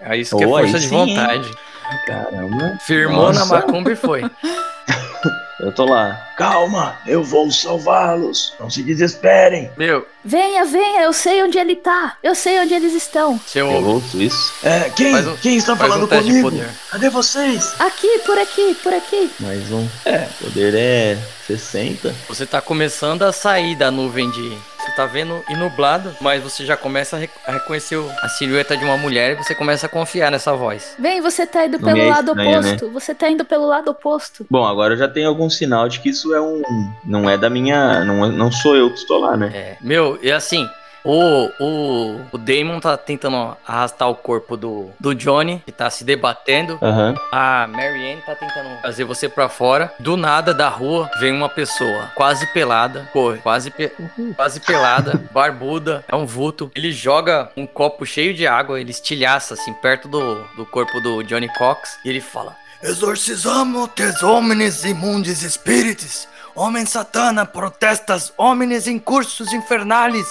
É 0.00 0.16
isso 0.16 0.36
que 0.36 0.44
é 0.44 0.46
Oh, 0.46 0.50
força 0.50 0.78
de 0.78 0.88
sim, 0.88 0.94
hein? 0.96 1.14
vontade. 1.16 1.50
caramba. 2.06 2.78
Firmou 2.82 3.32
na 3.32 3.40
Nossa. 3.40 3.54
macumba 3.56 3.92
e 3.92 3.96
foi. 3.96 4.22
Eu 5.64 5.72
tô 5.72 5.86
lá. 5.86 6.28
Calma, 6.36 6.98
eu 7.06 7.24
vou 7.24 7.50
salvá-los. 7.50 8.52
Não 8.60 8.68
se 8.68 8.82
desesperem. 8.82 9.70
Meu, 9.76 10.06
Venha, 10.26 10.64
venha, 10.64 11.02
eu 11.02 11.12
sei 11.12 11.42
onde 11.42 11.58
ele 11.58 11.76
tá. 11.76 12.16
Eu 12.22 12.34
sei 12.34 12.58
onde 12.58 12.72
eles 12.72 12.94
estão. 12.94 13.38
seu 13.46 13.70
Eu 13.70 13.84
ouço 13.86 14.20
isso. 14.22 14.54
É, 14.62 14.88
quem? 14.90 15.14
Um- 15.14 15.36
quem 15.36 15.56
está 15.56 15.76
falando 15.76 16.04
um 16.04 16.08
comigo? 16.08 16.50
Cadê 16.90 17.10
vocês? 17.10 17.74
Aqui, 17.78 18.18
por 18.24 18.38
aqui, 18.38 18.74
por 18.82 18.92
aqui. 18.94 19.30
Mais 19.40 19.70
um. 19.70 19.86
É, 20.06 20.26
poder 20.40 20.74
é 20.74 21.18
60. 21.46 22.14
Você 22.28 22.46
tá 22.46 22.60
começando 22.62 23.22
a 23.22 23.32
sair 23.32 23.76
da 23.76 23.90
nuvem 23.90 24.30
de. 24.30 24.74
Você 24.84 24.90
tá 24.96 25.06
vendo 25.06 25.42
e 25.48 25.56
nublado, 25.56 26.14
mas 26.20 26.42
você 26.42 26.64
já 26.66 26.76
começa 26.76 27.16
a, 27.16 27.18
rec- 27.18 27.30
a 27.46 27.52
reconhecer 27.52 27.96
o- 27.96 28.10
a 28.22 28.28
silhueta 28.28 28.76
de 28.76 28.84
uma 28.84 28.98
mulher 28.98 29.32
e 29.32 29.34
você 29.34 29.54
começa 29.54 29.86
a 29.86 29.88
confiar 29.88 30.30
nessa 30.30 30.52
voz. 30.54 30.94
Vem, 30.98 31.22
você 31.22 31.46
tá 31.46 31.64
indo 31.64 31.78
Não 31.78 31.88
pelo 31.88 32.00
é 32.02 32.10
lado 32.10 32.28
estranha, 32.32 32.58
oposto. 32.60 32.90
Você 32.90 33.14
tá 33.14 33.30
indo 33.30 33.46
pelo 33.46 33.66
lado 33.66 33.90
oposto. 33.90 34.46
Bom, 34.50 34.66
agora 34.66 34.92
eu 34.92 34.98
já 34.98 35.08
tenho 35.08 35.26
algum 35.28 35.48
sinal 35.54 35.88
de 35.88 36.00
que 36.00 36.08
isso 36.10 36.34
é 36.34 36.40
um. 36.40 36.62
Não 37.04 37.28
é 37.28 37.36
da 37.38 37.48
minha. 37.48 38.04
Não, 38.04 38.26
não 38.30 38.52
sou 38.52 38.76
eu 38.76 38.90
que 38.90 38.98
estou 38.98 39.18
lá, 39.20 39.36
né? 39.36 39.50
É, 39.54 39.76
meu, 39.80 40.18
e 40.22 40.30
assim, 40.32 40.68
o, 41.04 41.50
o, 41.60 42.20
o 42.32 42.38
Damon 42.38 42.80
tá 42.80 42.96
tentando 42.96 43.54
arrastar 43.66 44.08
o 44.08 44.14
corpo 44.14 44.56
do, 44.56 44.88
do 44.98 45.14
Johnny, 45.14 45.62
que 45.66 45.70
tá 45.72 45.90
se 45.90 46.02
debatendo. 46.02 46.78
Aham. 46.80 47.14
A 47.30 47.66
Marianne 47.68 48.22
tá 48.24 48.34
tentando 48.34 48.80
fazer 48.80 49.04
você 49.04 49.28
pra 49.28 49.48
fora. 49.50 49.92
Do 50.00 50.16
nada, 50.16 50.54
da 50.54 50.68
rua, 50.68 51.10
vem 51.20 51.30
uma 51.32 51.48
pessoa 51.50 52.10
quase 52.14 52.46
pelada. 52.54 53.06
Corre, 53.12 53.38
quase, 53.38 53.70
pe- 53.70 53.92
quase 54.34 54.60
pelada, 54.60 55.20
barbuda. 55.30 56.02
É 56.08 56.16
um 56.16 56.24
vulto. 56.24 56.70
Ele 56.74 56.90
joga 56.90 57.50
um 57.54 57.66
copo 57.66 58.06
cheio 58.06 58.32
de 58.32 58.46
água, 58.46 58.80
ele 58.80 58.90
estilhaça 58.90 59.52
assim, 59.54 59.74
perto 59.74 60.08
do, 60.08 60.42
do 60.56 60.64
corpo 60.64 61.00
do 61.00 61.22
Johnny 61.22 61.48
Cox. 61.52 61.98
E 62.02 62.08
ele 62.08 62.20
fala: 62.22 62.56
Exorcizamos 62.84 63.88
tes 63.94 64.22
homines 64.22 64.84
imundis 64.84 65.40
spirites. 65.40 66.28
Homem 66.54 66.84
satana 66.84 67.46
protestas 67.46 68.30
homines 68.36 68.86
in 68.86 68.98
cursus 68.98 69.54
infernales. 69.54 70.26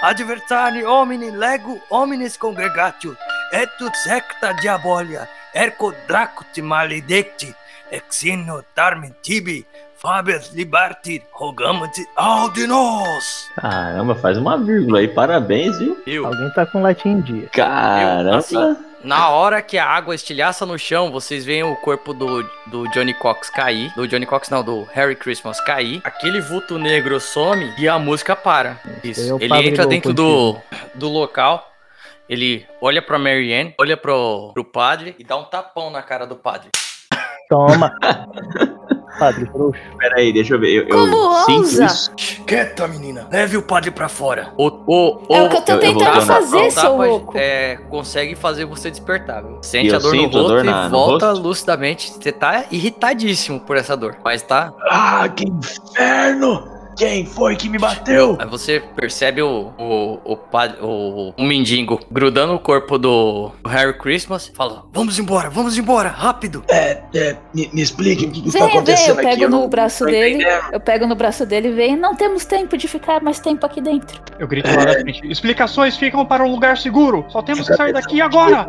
Adversari 0.00 0.84
homini 0.84 1.32
lego 1.32 1.80
homines 1.90 2.36
congregatio. 2.36 3.16
Et 3.52 3.68
ut 3.80 3.92
secta 3.96 4.52
diabolia. 4.52 5.28
Erco 5.52 5.92
draco 6.06 6.44
te 6.54 6.62
maledicti. 6.62 7.52
Exino 7.90 8.62
tarmen 8.72 9.12
tibi. 9.20 9.66
Fabius 9.96 10.52
liberti. 10.52 11.20
Rogamos-te 11.32 12.06
ao 12.14 12.52
de 12.52 12.68
nós. 12.68 13.48
Caramba, 13.56 14.14
faz 14.14 14.38
uma 14.38 14.56
vírgula 14.56 15.00
aí. 15.00 15.08
Parabéns, 15.08 15.76
viu? 15.80 16.00
Eu. 16.06 16.26
Alguém 16.26 16.50
tá 16.50 16.64
com 16.66 16.82
latim 16.82 17.08
em 17.08 17.20
dia. 17.20 17.48
Caramba. 17.48 18.36
assim, 18.36 18.76
Na 19.06 19.28
hora 19.28 19.62
que 19.62 19.78
a 19.78 19.86
água 19.86 20.16
estilhaça 20.16 20.66
no 20.66 20.76
chão, 20.76 21.12
vocês 21.12 21.44
veem 21.44 21.62
o 21.62 21.76
corpo 21.76 22.12
do, 22.12 22.42
do 22.66 22.88
Johnny 22.88 23.14
Cox 23.14 23.48
cair. 23.48 23.94
Do 23.94 24.08
Johnny 24.08 24.26
Cox, 24.26 24.50
não, 24.50 24.64
do 24.64 24.82
Harry 24.92 25.14
Christmas 25.14 25.60
cair. 25.60 26.00
Aquele 26.02 26.40
vulto 26.40 26.76
negro 26.76 27.20
some 27.20 27.72
e 27.78 27.88
a 27.88 28.00
música 28.00 28.34
para. 28.34 28.80
Isso. 29.04 29.38
é 29.40 29.44
Ele 29.44 29.68
entra 29.68 29.86
dentro 29.86 30.12
do, 30.12 30.56
do 30.92 31.08
local. 31.08 31.72
Ele 32.28 32.66
olha 32.80 33.00
pra 33.00 33.16
Marianne, 33.16 33.72
olha 33.78 33.96
pro, 33.96 34.50
pro 34.52 34.64
padre 34.64 35.14
e 35.20 35.22
dá 35.22 35.36
um 35.36 35.44
tapão 35.44 35.88
na 35.88 36.02
cara 36.02 36.26
do 36.26 36.34
padre. 36.34 36.70
Toma. 37.48 37.92
Padre 39.18 39.44
Bruxo. 39.46 39.80
Pera 39.98 40.16
aí, 40.18 40.32
deixa 40.32 40.54
eu 40.54 40.60
ver. 40.60 40.70
Eu, 40.74 40.82
eu 40.82 40.88
Como 40.88 41.34
sinto 41.44 41.58
ousa? 41.58 41.84
isso. 41.84 42.12
Quieta, 42.46 42.86
menina. 42.88 43.28
Leve 43.30 43.56
o 43.56 43.62
padre 43.62 43.90
pra 43.90 44.08
fora. 44.08 44.52
O, 44.56 44.68
o, 44.86 45.22
É 45.34 45.42
o- 45.42 45.46
o 45.46 45.48
que 45.48 45.56
eu 45.56 45.62
tô 45.62 45.72
eu- 45.72 45.80
eu 45.80 45.92
vou 45.92 45.98
tentando 46.02 46.14
dar- 46.16 46.26
fazer, 46.26 46.56
o 46.56 46.70
seu 46.70 46.82
tapa, 46.82 47.04
louco. 47.06 47.32
É, 47.36 47.76
consegue 47.88 48.34
fazer 48.34 48.64
você 48.66 48.90
despertar. 48.90 49.42
viu? 49.42 49.58
Sente 49.62 49.88
eu 49.88 49.96
a 49.96 49.98
dor 49.98 50.14
no 50.14 50.22
rosto 50.22 50.38
dor 50.48 50.64
e 50.64 50.68
na- 50.68 50.84
no 50.84 50.90
volta 50.90 51.30
rosto? 51.30 51.42
lucidamente. 51.42 52.12
Você 52.12 52.32
tá 52.32 52.64
irritadíssimo 52.70 53.60
por 53.60 53.76
essa 53.76 53.96
dor. 53.96 54.16
Mas 54.24 54.42
tá. 54.42 54.72
Ah, 54.90 55.28
que 55.28 55.44
inferno! 55.48 56.75
Quem 56.96 57.26
foi 57.26 57.56
que 57.56 57.68
me 57.68 57.78
bateu? 57.78 58.36
Aí 58.40 58.46
você 58.46 58.80
percebe 58.94 59.42
o, 59.42 59.72
o, 59.78 60.18
o, 60.24 60.36
padre- 60.36 60.78
o, 60.80 61.34
o 61.36 61.42
mendigo 61.44 62.00
grudando 62.10 62.54
o 62.54 62.58
corpo 62.58 62.96
do 62.98 63.52
Harry 63.66 63.92
Christmas. 63.98 64.50
Fala: 64.54 64.84
Vamos 64.92 65.18
embora, 65.18 65.50
vamos 65.50 65.76
embora, 65.76 66.08
rápido. 66.08 66.64
É, 66.68 67.02
é, 67.14 67.36
me, 67.54 67.68
me 67.72 67.82
explique 67.82 68.24
o 68.24 68.30
que, 68.30 68.40
que 68.40 68.48
está 68.48 68.60
Vem, 68.60 68.68
vem, 68.68 68.76
acontecendo 68.76 69.20
eu 69.20 69.28
aqui. 69.28 69.36
pego 69.40 69.48
não 69.50 69.62
no 69.62 69.68
braço 69.68 70.04
tô 70.04 70.10
dele. 70.10 70.44
Eu 70.72 70.80
pego 70.80 71.06
no 71.06 71.14
braço 71.14 71.44
dele 71.44 71.68
e 71.68 71.72
vem. 71.72 71.96
Não 71.96 72.14
temos 72.16 72.44
tempo 72.46 72.76
de 72.76 72.88
ficar 72.88 73.20
mais 73.22 73.38
tempo 73.40 73.66
aqui 73.66 73.80
dentro. 73.80 74.20
Eu 74.38 74.48
grito 74.48 74.68
lá 74.70 74.84
da 74.86 74.92
frente. 74.94 75.20
Explicações 75.30 75.96
ficam 75.96 76.24
para 76.24 76.44
um 76.44 76.50
lugar 76.50 76.78
seguro. 76.78 77.24
Só 77.28 77.42
temos 77.42 77.68
que 77.68 77.74
sair 77.76 77.92
daqui 77.92 78.20
agora. 78.20 78.66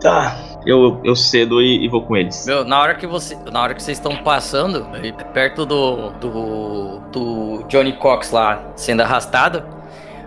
Tá, 0.00 0.36
Eu, 0.66 1.00
eu 1.04 1.14
cedo 1.14 1.60
e, 1.60 1.84
e 1.84 1.88
vou 1.88 2.02
com 2.02 2.16
eles. 2.16 2.46
Meu, 2.46 2.64
na 2.64 2.80
hora 2.80 2.94
que 2.94 3.06
você. 3.06 3.36
Na 3.52 3.62
hora 3.62 3.74
que 3.74 3.82
vocês 3.82 3.98
estão 3.98 4.16
passando, 4.22 4.86
perto 5.34 5.66
do. 5.66 6.10
do. 6.12 7.00
do 7.12 7.49
Johnny 7.68 7.92
Cox 7.92 8.30
lá 8.30 8.72
sendo 8.76 9.02
arrastado, 9.02 9.62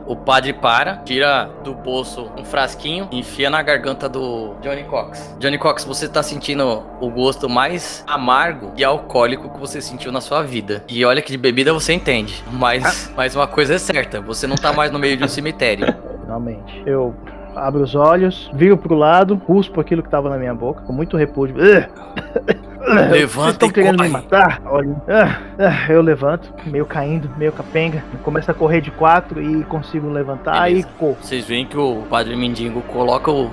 o 0.06 0.16
padre 0.16 0.54
para, 0.54 0.98
tira 0.98 1.50
do 1.64 1.74
bolso 1.74 2.30
um 2.38 2.44
frasquinho 2.44 3.08
e 3.12 3.20
enfia 3.20 3.50
na 3.50 3.62
garganta 3.62 4.10
do 4.10 4.54
Johnny 4.62 4.84
Cox. 4.84 5.36
Johnny 5.40 5.58
Cox, 5.58 5.86
você 5.86 6.08
tá 6.08 6.22
sentindo 6.22 6.84
o 7.00 7.10
gosto 7.10 7.50
mais 7.50 8.04
amargo 8.06 8.72
e 8.76 8.84
alcoólico 8.84 9.50
que 9.50 9.60
você 9.60 9.82
sentiu 9.82 10.12
na 10.12 10.22
sua 10.22 10.44
vida. 10.44 10.84
E 10.90 11.04
olha 11.06 11.22
que 11.22 11.32
de 11.32 11.38
bebida 11.38 11.74
você 11.74 11.94
entende. 11.94 12.44
Mas, 12.52 13.12
mas 13.16 13.36
uma 13.36 13.48
coisa 13.48 13.76
é 13.76 13.78
certa, 13.78 14.20
você 14.20 14.46
não 14.46 14.56
tá 14.56 14.74
mais 14.74 14.92
no 14.92 15.00
meio 15.00 15.16
de 15.18 15.24
um 15.24 15.28
cemitério. 15.28 15.88
Finalmente. 16.22 16.84
Eu 16.86 17.16
abro 17.56 17.84
os 17.84 17.96
olhos, 17.96 18.50
viro 18.54 18.78
pro 18.78 18.96
lado, 18.96 19.38
cuspo 19.38 19.80
aquilo 19.80 20.02
que 20.02 20.10
tava 20.10 20.30
na 20.30 20.38
minha 20.38 20.54
boca, 20.54 20.82
com 20.82 20.92
muito 20.92 21.16
repúdio. 21.16 21.56
Ugh! 22.84 22.94
Vocês 22.94 23.12
Levanta 23.12 23.52
estão 23.52 23.70
e 23.70 23.72
querendo 23.72 23.92
me 24.04 24.10
corre. 24.10 24.10
matar? 24.10 24.62
Olha. 24.66 24.96
Ah, 25.08 25.42
ah, 25.60 25.92
eu 25.92 26.02
levanto, 26.02 26.54
meio 26.66 26.86
caindo, 26.86 27.30
meio 27.38 27.52
capenga. 27.52 28.04
Começo 28.24 28.52
a 28.52 28.54
correr 28.54 28.82
de 28.82 28.92
quatro 28.92 29.42
e 29.42 29.64
consigo 29.66 30.10
levantar 30.10 30.64
Beleza. 30.64 30.88
e 30.88 31.00
corro. 31.00 31.18
Vocês 31.22 31.46
veem 31.46 31.66
que 31.66 31.78
o 31.78 32.04
padre 32.10 32.36
mendigo 32.36 32.82
coloca 32.82 33.32
o, 33.32 33.50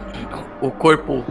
o 0.60 0.70
corpo 0.70 1.24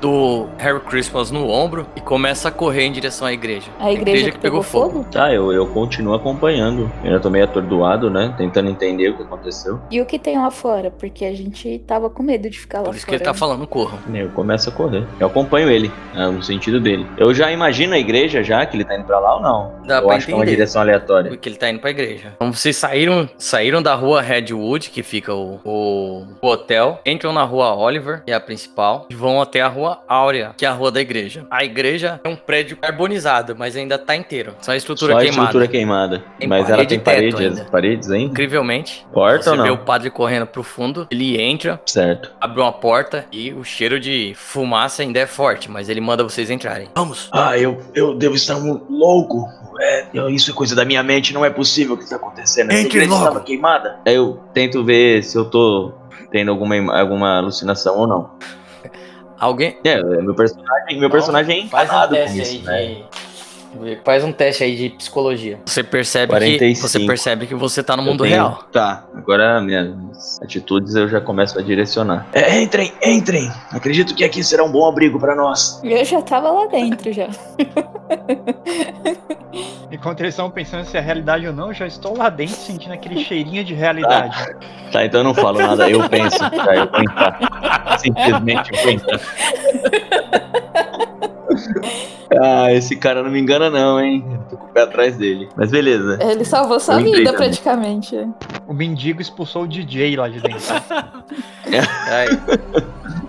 do 0.00 0.48
Harry 0.58 0.80
Christmas 0.80 1.30
no 1.30 1.48
ombro 1.48 1.86
e 1.94 2.00
começa 2.00 2.48
a 2.48 2.50
correr 2.50 2.82
em 2.82 2.92
direção 2.92 3.26
à 3.26 3.32
igreja. 3.32 3.70
A 3.78 3.92
igreja, 3.92 4.32
que, 4.32 4.38
pegou, 4.38 4.60
fogo? 4.60 5.06
Tá, 5.10 5.32
eu, 5.32 5.52
eu 5.52 5.64
continuo 5.66 6.12
acompanhando. 6.14 6.90
Eu 7.02 7.10
ainda 7.10 7.20
tô 7.20 7.30
meio 7.30 7.44
atordoado, 7.44 8.10
né? 8.10 8.34
Tentando 8.36 8.68
entender 8.68 9.10
o 9.10 9.16
que 9.16 9.22
aconteceu. 9.22 9.78
E 9.90 10.00
o 10.00 10.06
que 10.06 10.18
tem 10.18 10.36
lá 10.38 10.50
fora? 10.50 10.90
Porque 10.90 11.24
a 11.24 11.32
gente 11.32 11.78
tava 11.86 12.10
com 12.10 12.22
medo 12.22 12.50
de 12.50 12.58
ficar 12.58 12.78
lá 12.78 12.86
Por 12.86 12.96
isso 12.96 13.06
que 13.06 13.12
fora. 13.12 13.16
ele 13.16 13.24
tá 13.24 13.32
falando, 13.32 13.64
corram. 13.66 13.98
Eu 14.12 14.28
começo 14.30 14.68
a 14.68 14.72
correr. 14.72 15.04
Eu 15.20 15.28
acompanho 15.28 15.70
ele, 15.70 15.90
né, 16.12 16.26
no 16.26 16.42
sentido 16.42 16.80
dele. 16.80 17.06
Eu 17.16 17.32
já 17.32 17.41
imagino 17.50 17.94
a 17.94 17.98
igreja 17.98 18.42
já, 18.42 18.64
que 18.66 18.76
ele 18.76 18.84
tá 18.84 18.94
indo 18.96 19.04
pra 19.04 19.18
lá 19.18 19.36
ou 19.36 19.42
não? 19.42 19.72
Dá 19.86 19.96
eu 19.98 20.02
pra 20.06 20.16
acho 20.16 20.26
que 20.26 20.32
é 20.32 20.34
uma 20.34 20.42
entender. 20.42 20.56
direção 20.56 20.82
aleatória. 20.82 21.30
Porque 21.30 21.48
ele 21.48 21.56
tá 21.56 21.68
indo 21.70 21.80
pra 21.80 21.90
igreja. 21.90 22.32
Então 22.36 22.52
vocês 22.52 22.76
saíram, 22.76 23.28
saíram 23.38 23.82
da 23.82 23.94
rua 23.94 24.20
Redwood, 24.22 24.90
que 24.90 25.02
fica 25.02 25.34
o, 25.34 25.60
o, 25.64 26.26
o 26.40 26.46
hotel, 26.46 27.00
entram 27.06 27.32
na 27.32 27.42
rua 27.42 27.74
Oliver, 27.74 28.22
que 28.24 28.30
é 28.30 28.34
a 28.34 28.40
principal, 28.40 29.06
e 29.10 29.14
vão 29.14 29.40
até 29.40 29.60
a 29.60 29.68
rua 29.68 30.02
Áurea, 30.06 30.52
que 30.56 30.64
é 30.64 30.68
a 30.68 30.72
rua 30.72 30.90
da 30.90 31.00
igreja. 31.00 31.46
A 31.50 31.64
igreja 31.64 32.20
é 32.22 32.28
um 32.28 32.36
prédio 32.36 32.76
carbonizado, 32.76 33.54
mas 33.56 33.76
ainda 33.76 33.98
tá 33.98 34.14
inteiro. 34.14 34.54
Só 34.60 34.72
a 34.72 34.76
estrutura 34.76 35.12
Só 35.14 35.18
a 35.18 35.22
queimada. 35.22 35.42
estrutura 35.42 35.68
queimada. 35.68 36.22
Tem 36.38 36.48
Mas 36.48 36.68
ela 36.68 36.84
tem 36.84 36.98
paredes, 37.00 37.40
ainda. 37.40 37.64
paredes 37.70 38.10
ainda? 38.10 38.30
Incrivelmente. 38.32 39.06
Porta 39.12 39.44
Você 39.44 39.50
ou 39.50 39.56
vê 39.62 39.68
não? 39.68 39.74
o 39.74 39.78
padre 39.78 40.10
correndo 40.10 40.46
pro 40.46 40.62
fundo, 40.62 41.06
ele 41.10 41.40
entra, 41.40 41.80
Certo. 41.86 42.30
abre 42.40 42.60
uma 42.60 42.72
porta 42.72 43.26
e 43.32 43.52
o 43.52 43.64
cheiro 43.64 43.98
de 43.98 44.32
fumaça 44.36 45.02
ainda 45.02 45.18
é 45.20 45.26
forte, 45.26 45.70
mas 45.70 45.88
ele 45.88 46.00
manda 46.00 46.22
vocês 46.22 46.50
entrarem. 46.50 46.88
Vamos. 46.94 47.30
Ah, 47.32 47.58
eu, 47.58 47.80
eu 47.94 48.14
devo 48.14 48.34
estar 48.34 48.56
um 48.56 48.78
louco. 48.90 49.48
É, 49.80 50.06
eu- 50.12 50.28
isso 50.28 50.50
é 50.50 50.54
coisa 50.54 50.76
da 50.76 50.84
minha 50.84 51.02
mente, 51.02 51.32
não 51.32 51.44
é 51.44 51.48
possível 51.50 51.94
o 51.94 51.96
que 51.98 52.04
está 52.04 52.16
acontecendo. 52.16 52.70
Essa 52.70 52.82
Entre 52.82 53.06
logo. 53.06 53.22
estava 53.22 53.40
queimada. 53.40 53.96
Aí 54.06 54.14
eu 54.14 54.38
tento 54.52 54.84
ver 54.84 55.24
se 55.24 55.36
eu 55.36 55.46
tô 55.46 55.92
tendo 56.30 56.50
alguma, 56.50 56.98
alguma 56.98 57.38
alucinação 57.38 57.98
ou 57.98 58.06
não. 58.06 58.30
Alguém 59.38 59.76
É, 59.82 60.00
meu 60.02 60.34
personagem, 60.34 61.00
meu 61.00 61.10
personagem 61.10 61.64
é 61.64 61.68
faz 61.68 61.88
um 61.90 61.92
encanado 61.92 62.16
com 62.16 62.36
isso, 62.36 62.68
aí 62.70 62.98
né? 63.00 63.04
Faz 64.04 64.22
um 64.22 64.32
teste 64.32 64.62
aí 64.64 64.76
de 64.76 64.90
psicologia. 64.90 65.58
Você 65.64 65.82
percebe 65.82 66.26
que 66.32 66.38
45. 66.38 66.88
você 66.88 67.00
percebe 67.00 67.46
que 67.46 67.54
você 67.54 67.82
tá 67.82 67.96
no 67.96 68.02
Eu 68.02 68.06
mundo 68.06 68.22
tenho- 68.24 68.34
real. 68.34 68.62
Tá, 68.70 69.04
agora 69.14 69.60
minhas 69.60 70.40
atitudes 70.42 70.94
eu 70.94 71.08
já 71.08 71.20
começo 71.20 71.58
a 71.58 71.62
direcionar. 71.62 72.26
É, 72.32 72.60
entrem, 72.60 72.92
entrem. 73.02 73.50
Acredito 73.70 74.14
que 74.14 74.24
aqui 74.24 74.44
será 74.44 74.62
um 74.64 74.70
bom 74.70 74.86
abrigo 74.86 75.18
para 75.18 75.34
nós. 75.34 75.80
Eu 75.82 76.04
já 76.04 76.20
tava 76.22 76.50
lá 76.50 76.66
dentro 76.66 77.12
já. 77.12 77.28
Enquanto 79.90 80.20
eles 80.20 80.32
estão 80.32 80.50
pensando 80.50 80.84
se 80.86 80.96
é 80.96 81.00
realidade 81.00 81.46
ou 81.46 81.52
não, 81.52 81.68
eu 81.68 81.74
já 81.74 81.86
estou 81.86 82.16
lá 82.16 82.30
dentro 82.30 82.54
sentindo 82.56 82.92
aquele 82.94 83.22
cheirinho 83.24 83.62
de 83.62 83.74
realidade. 83.74 84.34
Tá, 84.90 85.04
então 85.04 85.20
eu 85.20 85.24
não 85.24 85.34
falo 85.34 85.58
nada, 85.58 85.88
eu 85.90 86.08
penso. 86.08 86.38
Tá, 86.38 86.74
eu 86.74 86.90
vou 86.90 87.00
entrar. 87.00 87.98
Simplesmente 88.00 88.70
eu 88.74 88.82
vou 88.82 88.90
entrar. 88.90 89.20
Ah, 92.42 92.72
esse 92.72 92.96
cara 92.96 93.22
não 93.22 93.30
me 93.30 93.40
engana 93.40 93.68
não, 93.68 94.00
hein? 94.00 94.24
Eu 94.32 94.38
tô 94.50 94.56
com 94.56 94.66
o 94.66 94.68
pé 94.70 94.82
atrás 94.82 95.16
dele. 95.16 95.48
Mas 95.56 95.70
beleza. 95.70 96.18
Ele 96.22 96.44
salvou 96.44 96.80
sua 96.80 97.00
Eu 97.00 97.04
vida 97.04 97.32
praticamente. 97.34 98.16
O 98.66 98.72
mendigo 98.72 99.20
expulsou 99.20 99.64
o 99.64 99.68
DJ 99.68 100.16
lá 100.16 100.28
de 100.28 100.40
dentro. 100.40 100.62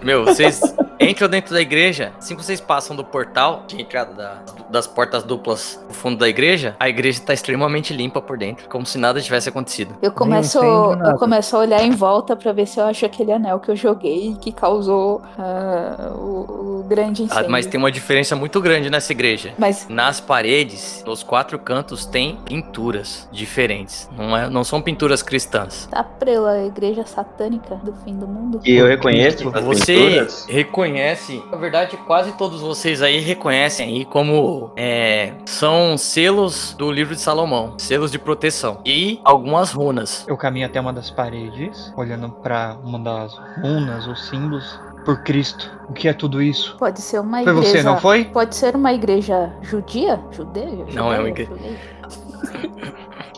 Meu, 0.02 0.26
vocês 0.26 0.62
entram 1.00 1.30
dentro 1.30 1.54
da 1.54 1.62
igreja, 1.62 2.12
assim 2.18 2.36
que 2.36 2.44
vocês 2.44 2.60
passam 2.60 2.96
do 2.96 3.04
portal 3.06 3.64
de 3.68 3.82
entrada 3.82 4.14
da- 4.14 4.42
das 4.70 4.86
portas 4.88 5.24
duplas 5.24 5.80
no 5.88 5.94
fundo 5.94 6.18
da 6.18 6.28
igreja, 6.28 6.76
a 6.80 6.90
igreja 6.90 7.22
tá 7.22 7.34
extremamente 7.34 7.94
limpa 7.94 8.22
por 8.22 8.38
dentro, 8.38 8.68
como 8.68 8.86
se 8.86 8.98
nada 8.98 9.22
tivesse 9.22 9.48
acontecido. 9.48 9.96
Eu 10.02 10.12
começo, 10.12 10.58
eu 10.60 11.18
começo 11.18 11.56
a 11.56 11.60
olhar 11.60 11.84
em 11.84 11.92
volta 11.92 12.36
pra 12.36 12.52
ver 12.52 12.66
se 12.68 12.80
eu 12.80 12.86
acho 12.86 13.06
aquele 13.06 13.32
anel 13.32 13.60
que 13.60 13.70
eu 13.72 13.76
joguei 13.76 14.36
que 14.42 14.52
causou 14.52 15.22
ah, 15.38 16.12
o, 16.16 16.82
o 16.82 16.86
grande 16.88 17.24
Ah, 17.24 17.26
incêndio. 17.26 17.52
Mas 17.52 17.66
tem 17.66 17.80
uma 17.80 17.92
diferença 17.92 18.13
muito 18.36 18.62
grande 18.62 18.90
nessa 18.90 19.12
igreja. 19.12 19.54
Mas 19.58 19.88
Nas 19.90 20.20
paredes, 20.20 21.04
nos 21.06 21.24
quatro 21.24 21.58
cantos, 21.60 22.06
tem 22.06 22.38
pinturas 22.46 23.28
diferentes. 23.32 24.10
Não, 24.16 24.36
é, 24.38 24.50
não 24.50 24.64
são 24.64 24.82
pinturas 24.82 25.22
cristãs. 25.24 25.88
tá 25.90 26.04
pela 26.04 26.64
igreja 26.66 27.06
satânica 27.06 27.76
do 27.76 27.94
fim 28.04 28.16
do 28.18 28.28
mundo. 28.28 28.60
E 28.64 28.74
eu 28.76 28.88
reconheço 28.88 29.50
Você 29.52 29.96
pinturas. 29.96 30.46
reconhece, 30.50 31.44
na 31.52 31.58
verdade, 31.58 31.98
quase 31.98 32.32
todos 32.34 32.62
vocês 32.62 33.02
aí 33.02 33.20
reconhecem 33.20 33.88
aí 33.88 34.06
como 34.06 34.72
é, 34.76 35.34
são 35.46 35.98
selos 35.98 36.74
do 36.78 36.92
livro 36.92 37.16
de 37.16 37.22
Salomão, 37.22 37.74
selos 37.78 38.12
de 38.12 38.20
proteção 38.20 38.80
e 38.86 39.20
algumas 39.24 39.72
runas. 39.72 40.26
Eu 40.28 40.38
caminho 40.38 40.66
até 40.66 40.80
uma 40.80 40.94
das 40.94 41.10
paredes, 41.10 41.94
olhando 41.98 42.30
pra 42.30 42.78
uma 42.84 43.00
das 43.00 43.34
runas 43.62 44.08
ou 44.08 44.16
símbolos. 44.16 44.80
Por 45.06 45.22
Cristo, 45.24 45.70
o 45.90 45.94
que 45.94 46.08
é 46.08 46.14
tudo 46.14 46.42
isso? 46.42 46.78
Pode 46.78 47.02
ser 47.02 47.20
uma 47.20 47.44
Foi 47.44 47.52
igreja. 47.54 47.70
você, 47.72 47.84
não 47.84 47.98
foi? 48.00 48.26
Pode 48.26 48.56
ser 48.56 48.76
uma 48.76 48.94
igreja 48.94 49.52
judia? 49.62 50.20
Judeia? 50.32 50.86
Não, 50.94 51.12
é 51.12 51.20
uma 51.20 51.28
Judeia? 51.28 51.30
igreja- 51.30 51.52
Judeia? 51.52 51.78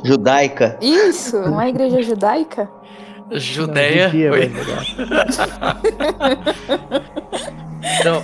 Judaica. 0.03 0.77
Isso, 0.81 1.38
uma 1.38 1.67
igreja 1.67 2.01
judaica? 2.03 2.69
Judéia. 3.31 4.03
Não, 4.05 4.12
de 4.12 4.17
dia, 4.17 4.29
foi- 4.29 4.50
melhor. 4.50 4.86
Então, 8.00 8.22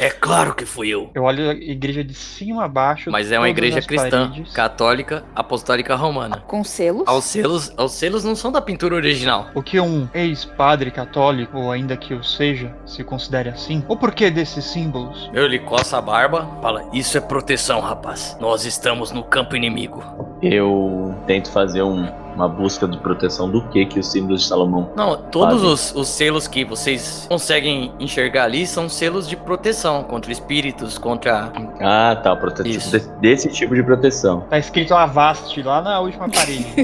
É 0.00 0.08
claro 0.10 0.54
que 0.54 0.64
fui 0.64 0.88
eu. 0.88 1.10
Eu 1.14 1.24
olho 1.24 1.50
a 1.50 1.52
igreja 1.54 2.02
de 2.02 2.14
cima 2.14 2.64
a 2.64 2.68
baixo. 2.68 3.10
mas 3.10 3.30
é 3.30 3.38
uma 3.38 3.48
igreja 3.50 3.82
cristã, 3.82 4.30
paredes. 4.30 4.52
católica, 4.54 5.24
apostólica 5.34 5.94
romana. 5.94 6.38
Com 6.46 6.64
selos? 6.64 7.04
Os 7.08 7.24
selos, 7.24 7.72
os 7.76 7.92
selos 7.92 8.24
não 8.24 8.34
são 8.34 8.50
da 8.50 8.62
pintura 8.62 8.94
original. 8.94 9.48
O 9.54 9.62
que 9.62 9.78
um 9.78 10.08
ex-padre 10.14 10.90
católico, 10.90 11.58
ou 11.58 11.70
ainda 11.70 11.96
que 11.96 12.14
eu 12.14 12.22
seja, 12.22 12.74
se 12.86 13.04
considere 13.04 13.50
assim? 13.50 13.84
O 13.88 13.96
porquê 13.96 14.30
desses 14.30 14.64
símbolos? 14.64 15.30
Meu, 15.32 15.44
ele 15.44 15.58
coça 15.58 15.98
a 15.98 16.00
barba, 16.00 16.48
fala: 16.62 16.88
Isso 16.92 17.18
é 17.18 17.20
proteção, 17.20 17.80
rapaz. 17.80 18.36
Nós 18.40 18.64
estamos 18.64 19.12
no 19.12 19.22
campo 19.22 19.54
inimigo. 19.54 20.02
Eu 20.42 21.14
tento 21.26 21.50
fazer 21.50 21.82
um- 21.82 22.08
uma 22.40 22.48
busca 22.48 22.88
de 22.88 22.96
proteção 22.98 23.50
do 23.50 23.60
que 23.68 23.84
que 23.84 24.00
os 24.00 24.10
símbolos 24.10 24.42
de 24.42 24.48
Salomão. 24.48 24.90
Não, 24.96 25.16
todos 25.16 25.62
os, 25.62 25.94
os 25.94 26.08
selos 26.08 26.48
que 26.48 26.64
vocês 26.64 27.26
conseguem 27.28 27.92
enxergar 28.00 28.44
ali 28.44 28.66
são 28.66 28.88
selos 28.88 29.28
de 29.28 29.36
proteção 29.36 30.02
contra 30.02 30.32
espíritos, 30.32 30.96
contra. 30.96 31.52
Ah, 31.80 32.16
tá, 32.16 32.34
prote... 32.34 32.68
Isso. 32.68 32.90
desse, 32.90 33.10
desse 33.20 33.48
tipo 33.50 33.74
de 33.74 33.82
proteção. 33.82 34.40
Tá 34.48 34.58
escrito 34.58 34.94
Avast 34.94 35.62
lá 35.62 35.82
na 35.82 36.00
última 36.00 36.28
parede. 36.28 36.66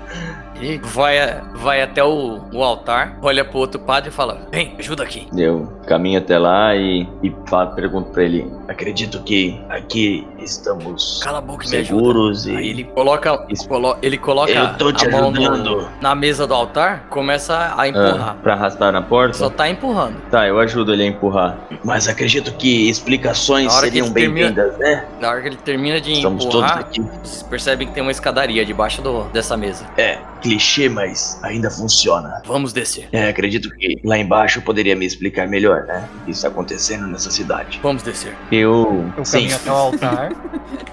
E 0.62 0.78
vai, 0.78 1.16
vai 1.56 1.82
até 1.82 2.04
o, 2.04 2.42
o 2.54 2.64
altar, 2.64 3.18
olha 3.22 3.46
pro 3.46 3.60
outro 3.60 3.80
padre 3.80 4.10
e 4.10 4.12
fala: 4.12 4.48
Vem, 4.52 4.76
ajuda 4.78 5.04
aqui. 5.04 5.28
Eu 5.36 5.68
caminho 5.88 6.20
até 6.20 6.38
lá 6.38 6.76
e, 6.76 7.08
e 7.24 7.34
pergunto 7.76 8.12
pra 8.12 8.24
ele. 8.24 8.52
Acredito 8.68 9.22
que 9.24 9.60
aqui 9.70 10.28
estamos 10.44 11.20
Cala 11.24 11.38
a 11.40 11.42
boca 11.42 11.66
e 11.66 11.70
me 11.70 11.78
ajuda. 11.78 11.86
seguros 12.00 12.48
e 12.48 12.56
Aí 12.56 12.70
ele 12.70 12.84
coloca, 12.84 13.38
colo- 13.68 13.98
ele 14.02 14.18
coloca 14.18 14.52
eu 14.52 14.78
tô 14.78 14.92
te 14.92 15.06
a 15.08 15.12
mão 15.12 15.32
no- 15.32 15.88
na 16.02 16.16
mesa 16.16 16.46
do 16.48 16.54
altar, 16.54 17.06
começa 17.10 17.56
a 17.56 17.82
Ah, 17.82 17.88
empurrar. 17.88 18.36
pra 18.42 18.54
arrastar 18.54 18.92
na 18.92 19.02
porta? 19.02 19.38
Só 19.38 19.50
tá 19.50 19.70
empurrando. 19.70 20.16
Tá, 20.30 20.48
eu 20.48 20.60
ajudo 20.60 20.94
ele 20.94 21.04
a 21.04 21.06
empurrar. 21.08 21.58
Mas 21.84 22.08
acredito 22.08 22.52
que 22.54 22.90
explicações 22.90 23.72
seriam 23.74 24.10
bem-vindas, 24.10 24.78
né? 24.78 25.06
Na 25.20 25.30
hora 25.30 25.42
que 25.42 25.48
ele 25.48 25.56
termina 25.58 26.00
de 26.02 26.14
Estamos 26.14 26.46
todos 26.46 26.60
empurrar, 26.60 26.80
aqui. 26.80 27.02
vocês 27.02 27.44
percebem 27.44 27.88
que 27.88 27.94
tem 27.94 28.02
uma 28.04 28.12
escadaria 28.12 28.66
debaixo 28.66 29.02
do- 29.02 29.24
dessa 29.26 29.56
mesa. 29.58 29.86
É, 29.98 30.18
clichê, 30.42 30.90
mas 30.90 31.40
ainda 31.44 31.70
funciona. 31.70 32.42
Vamos 32.46 32.74
descer. 32.74 33.08
É, 33.12 33.30
acredito 33.30 33.70
que 33.72 34.00
lá 34.04 34.18
embaixo 34.18 34.62
poderia 34.62 34.96
me 34.96 35.06
explicar 35.06 35.48
melhor, 35.48 35.84
né? 35.86 36.08
O 36.22 36.26
que 36.26 36.32
está 36.32 36.48
acontecendo 36.48 37.08
nessa 37.08 37.30
cidade. 37.32 37.80
Vamos 37.82 38.04
descer. 38.04 38.36
Eu. 38.52 39.06
Eu 39.18 39.26
Sim. 39.26 39.40
caminho 39.40 39.56
até 39.56 39.72
o 39.72 39.76
altar. 39.76 40.29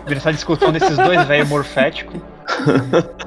Vendo 0.07 0.17
essa 0.19 0.33
discussão 0.33 0.73
desses 0.73 0.97
dois 0.97 1.25
velhos 1.27 1.49
morféticos. 1.49 2.21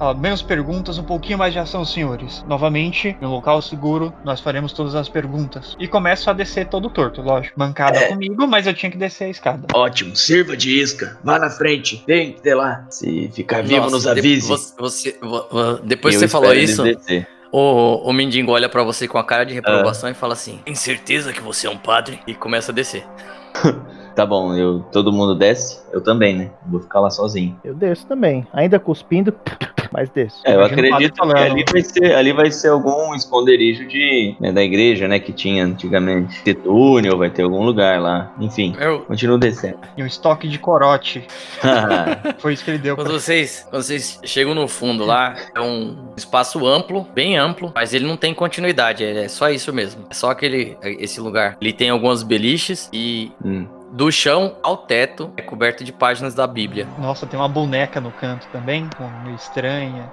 Ó, 0.00 0.14
menos 0.14 0.42
perguntas, 0.42 0.98
um 0.98 1.02
pouquinho 1.04 1.38
mais 1.38 1.52
de 1.52 1.58
ação, 1.58 1.84
senhores. 1.84 2.44
Novamente, 2.48 3.16
no 3.20 3.30
local 3.30 3.60
seguro, 3.60 4.12
nós 4.24 4.40
faremos 4.40 4.72
todas 4.72 4.94
as 4.94 5.08
perguntas. 5.08 5.76
E 5.78 5.86
começo 5.86 6.30
a 6.30 6.32
descer 6.32 6.68
todo 6.68 6.88
torto, 6.88 7.20
lógico. 7.20 7.58
Mancada 7.58 7.98
É. 7.98 8.08
comigo, 8.08 8.46
mas 8.46 8.66
eu 8.66 8.74
tinha 8.74 8.90
que 8.90 8.96
descer 8.96 9.24
a 9.24 9.28
escada. 9.28 9.66
Ótimo, 9.74 10.16
sirva 10.16 10.56
de 10.56 10.80
isca. 10.80 11.18
Vá 11.22 11.38
na 11.38 11.50
frente. 11.50 12.02
Tem 12.06 12.32
que 12.32 12.40
ter 12.40 12.54
lá. 12.54 12.86
Se 12.90 13.30
ficar 13.34 13.62
vivo, 13.62 13.82
Nossa, 13.82 13.90
nos 13.94 14.02
de- 14.04 14.08
avise. 14.10 14.48
Você, 14.48 14.74
você- 14.78 15.18
vo- 15.20 15.46
vo- 15.50 15.80
depois 15.84 16.14
que 16.14 16.20
você 16.20 16.28
falou 16.28 16.54
isso, 16.54 16.82
descer. 16.82 17.28
o, 17.52 18.08
o 18.08 18.12
mendigo 18.12 18.52
olha 18.52 18.68
pra 18.68 18.82
você 18.82 19.06
com 19.06 19.18
a 19.18 19.24
cara 19.24 19.44
de 19.44 19.52
reprovação 19.54 20.08
Ah. 20.08 20.12
e 20.12 20.14
fala 20.14 20.32
assim: 20.32 20.60
Tem 20.64 20.74
certeza 20.74 21.32
que 21.32 21.42
você 21.42 21.66
é 21.66 21.70
um 21.70 21.76
padre? 21.76 22.20
E 22.26 22.34
começa 22.34 22.72
a 22.72 22.74
descer. 22.74 23.04
Tá 24.20 24.26
bom, 24.26 24.54
eu, 24.54 24.84
todo 24.92 25.10
mundo 25.10 25.34
desce? 25.34 25.80
Eu 25.90 26.02
também, 26.02 26.36
né? 26.36 26.50
Vou 26.66 26.78
ficar 26.78 27.00
lá 27.00 27.08
sozinho. 27.08 27.58
Eu 27.64 27.74
desço 27.74 28.06
também. 28.06 28.46
Ainda 28.52 28.78
cuspindo, 28.78 29.34
mas 29.90 30.10
desço. 30.10 30.42
É, 30.44 30.56
eu 30.56 30.62
acredito 30.62 31.14
que 31.14 31.38
ali 31.38 31.64
vai 31.72 31.82
ser, 31.82 32.14
ali 32.14 32.32
vai 32.34 32.50
ser 32.50 32.68
algum 32.68 33.14
esconderijo 33.14 33.88
de, 33.88 34.36
né, 34.38 34.52
da 34.52 34.62
igreja, 34.62 35.08
né? 35.08 35.18
Que 35.18 35.32
tinha 35.32 35.64
antigamente. 35.64 36.38
Esse 36.44 36.52
túnel, 36.52 37.16
vai 37.16 37.30
ter 37.30 37.44
algum 37.44 37.64
lugar 37.64 37.98
lá. 37.98 38.30
Enfim, 38.38 38.76
Eu, 38.78 39.00
continuo 39.00 39.38
descendo. 39.38 39.78
E 39.96 40.02
um 40.02 40.06
estoque 40.06 40.46
de 40.46 40.58
corote. 40.58 41.26
Foi 42.40 42.52
isso 42.52 42.62
que 42.62 42.72
ele 42.72 42.78
deu 42.78 42.94
pra 42.94 43.06
Quando 43.06 43.18
vocês, 43.18 43.66
quando 43.70 43.82
vocês 43.82 44.20
chegam 44.22 44.54
no 44.54 44.68
fundo 44.68 45.02
lá, 45.02 45.34
é 45.54 45.62
um 45.62 45.96
espaço 46.14 46.66
amplo, 46.66 47.06
bem 47.14 47.38
amplo, 47.38 47.72
mas 47.74 47.94
ele 47.94 48.06
não 48.06 48.18
tem 48.18 48.34
continuidade, 48.34 49.02
é 49.02 49.28
só 49.28 49.48
isso 49.48 49.72
mesmo. 49.72 50.04
É 50.10 50.14
só 50.14 50.30
aquele 50.30 50.76
esse 50.82 51.22
lugar. 51.22 51.56
Ele 51.58 51.72
tem 51.72 51.88
alguns 51.88 52.22
beliches 52.22 52.90
e 52.92 53.32
Hum. 53.42 53.79
Do 53.92 54.10
chão 54.10 54.56
ao 54.62 54.76
teto 54.76 55.30
é 55.36 55.42
coberto 55.42 55.82
de 55.84 55.92
páginas 55.92 56.34
da 56.34 56.46
Bíblia. 56.46 56.86
Nossa, 56.98 57.26
tem 57.26 57.38
uma 57.38 57.48
boneca 57.48 58.00
no 58.00 58.10
canto 58.10 58.46
também, 58.52 58.88
meio 59.24 59.36
estranha. 59.36 60.10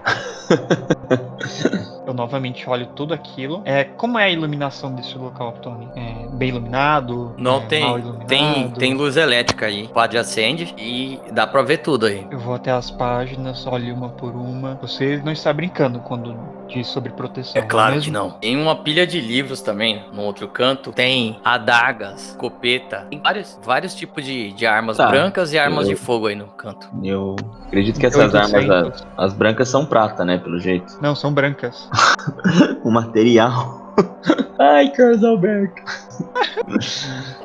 Eu 2.06 2.14
novamente 2.14 2.68
olho 2.70 2.88
tudo 2.96 3.14
aquilo. 3.14 3.62
É, 3.66 3.84
como 3.84 4.18
é 4.18 4.24
a 4.26 4.30
iluminação 4.30 4.96
desse 4.96 5.18
local, 5.18 5.52
Tony? 5.62 5.90
É 5.96 6.28
bem 6.38 6.50
iluminado? 6.50 7.36
Não 7.38 7.58
É 7.58 7.66
tem, 7.66 7.84
iluminado? 7.84 8.28
tem, 8.28 8.72
tem 8.72 8.94
luz 8.94 9.18
elétrica 9.18 9.66
aí. 9.66 9.84
O 9.84 9.90
padre 9.90 10.18
acende 10.18 10.74
e 10.78 11.20
dá 11.32 11.46
pra 11.46 11.62
ver 11.62 11.80
tudo 11.80 12.06
aí. 12.06 12.26
Eu 12.32 12.40
vou 12.40 12.56
até 12.56 12.72
as 12.72 12.90
páginas, 12.90 13.68
olho 13.68 13.94
uma 13.94 14.10
por 14.10 14.34
uma. 14.34 14.76
Você 14.76 15.18
não 15.18 15.34
está 15.34 15.52
brincando 15.52 16.00
quando 16.00 16.34
diz 16.68 16.88
sobre 16.88 17.12
proteção. 17.12 17.62
É 17.62 17.66
claro 17.66 17.96
mesmo? 17.96 18.06
que 18.06 18.12
não. 18.12 18.32
Tem 18.32 18.56
uma 18.62 18.76
pilha 18.76 19.06
de 19.08 19.20
livros 19.20 19.62
também 19.62 20.06
no 20.14 20.22
outro 20.22 20.48
canto. 20.48 20.92
Tem 20.92 21.40
adagas, 21.44 22.30
escopeta, 22.30 23.06
tem 23.10 23.20
vários, 23.22 23.60
vários 23.64 23.96
tipos 23.96 24.24
de, 24.26 24.52
de 24.54 24.66
armas 24.66 24.98
Tá. 24.98 25.08
brancas 25.08 25.54
e 25.54 25.58
armas 25.60 25.88
Eu- 25.88 25.96
de 25.96 26.00
fogo 26.00 26.28
aí 26.28 26.36
no 26.36 26.48
canto. 26.48 26.88
Eu 27.04 27.36
acredito 27.66 28.00
que 28.00 28.06
essas 28.06 28.32
1800. 28.32 28.70
armas, 28.70 28.94
as, 29.02 29.08
as 29.18 29.34
brancas 29.34 29.70
são 29.70 29.86
prata, 29.86 30.24
né? 30.26 30.38
Pelo 30.38 30.60
jeito. 30.60 30.98
Não, 31.02 31.16
são 31.16 31.34
brancas. 31.34 31.90
O 32.84 32.92
material. 32.92 33.87
Ai, 34.60 34.90
Carlos 34.92 35.24
Alberto. 35.24 35.82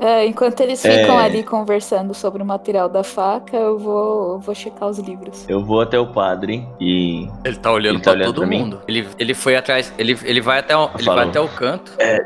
É, 0.01 0.27
enquanto 0.27 0.61
eles 0.61 0.85
É. 0.85 0.99
ficam 1.03 1.19
ali 1.19 1.43
conversando 1.45 2.13
sobre 2.15 2.43
o 2.43 2.47
material 2.47 2.89
da 2.89 3.05
faca, 3.05 3.57
eu 3.57 3.79
vou, 3.79 4.33
eu 4.33 4.39
vou 4.41 4.55
checar 4.55 4.89
os 4.89 4.99
livros. 4.99 5.45
Eu 5.49 5.63
vou 5.65 5.81
até 5.81 5.99
o 5.99 6.07
padre 6.07 6.67
e. 6.81 7.29
Ele 7.45 7.57
tá 7.57 7.71
olhando 7.71 7.97
Ele 7.97 8.03
tá 8.03 8.11
pra 8.11 8.21
olhando 8.21 8.35
todo 8.35 8.49
pra 8.49 8.59
mundo. 8.59 8.83
Ele, 8.89 9.07
ele 9.19 9.35
foi 9.35 9.55
atrás, 9.57 9.93
ele, 9.99 10.19
ele 10.25 10.41
vai 10.41 10.59
até 10.59 10.77
o, 10.77 10.91
ele 10.99 11.05
vai 11.05 11.29
até 11.29 11.41
o 11.41 11.49
canto. 11.49 11.93
É, 11.99 12.19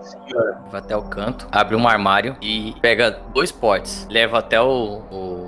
Vai 0.70 0.80
até 0.80 0.96
o 0.96 1.02
canto, 1.02 1.46
abre 1.52 1.76
um 1.76 1.86
armário 1.86 2.36
e 2.40 2.74
pega 2.80 3.10
dois 3.34 3.50
potes. 3.52 4.06
Leva 4.10 4.38
até 4.38 4.60
o, 4.60 5.02
o 5.10 5.45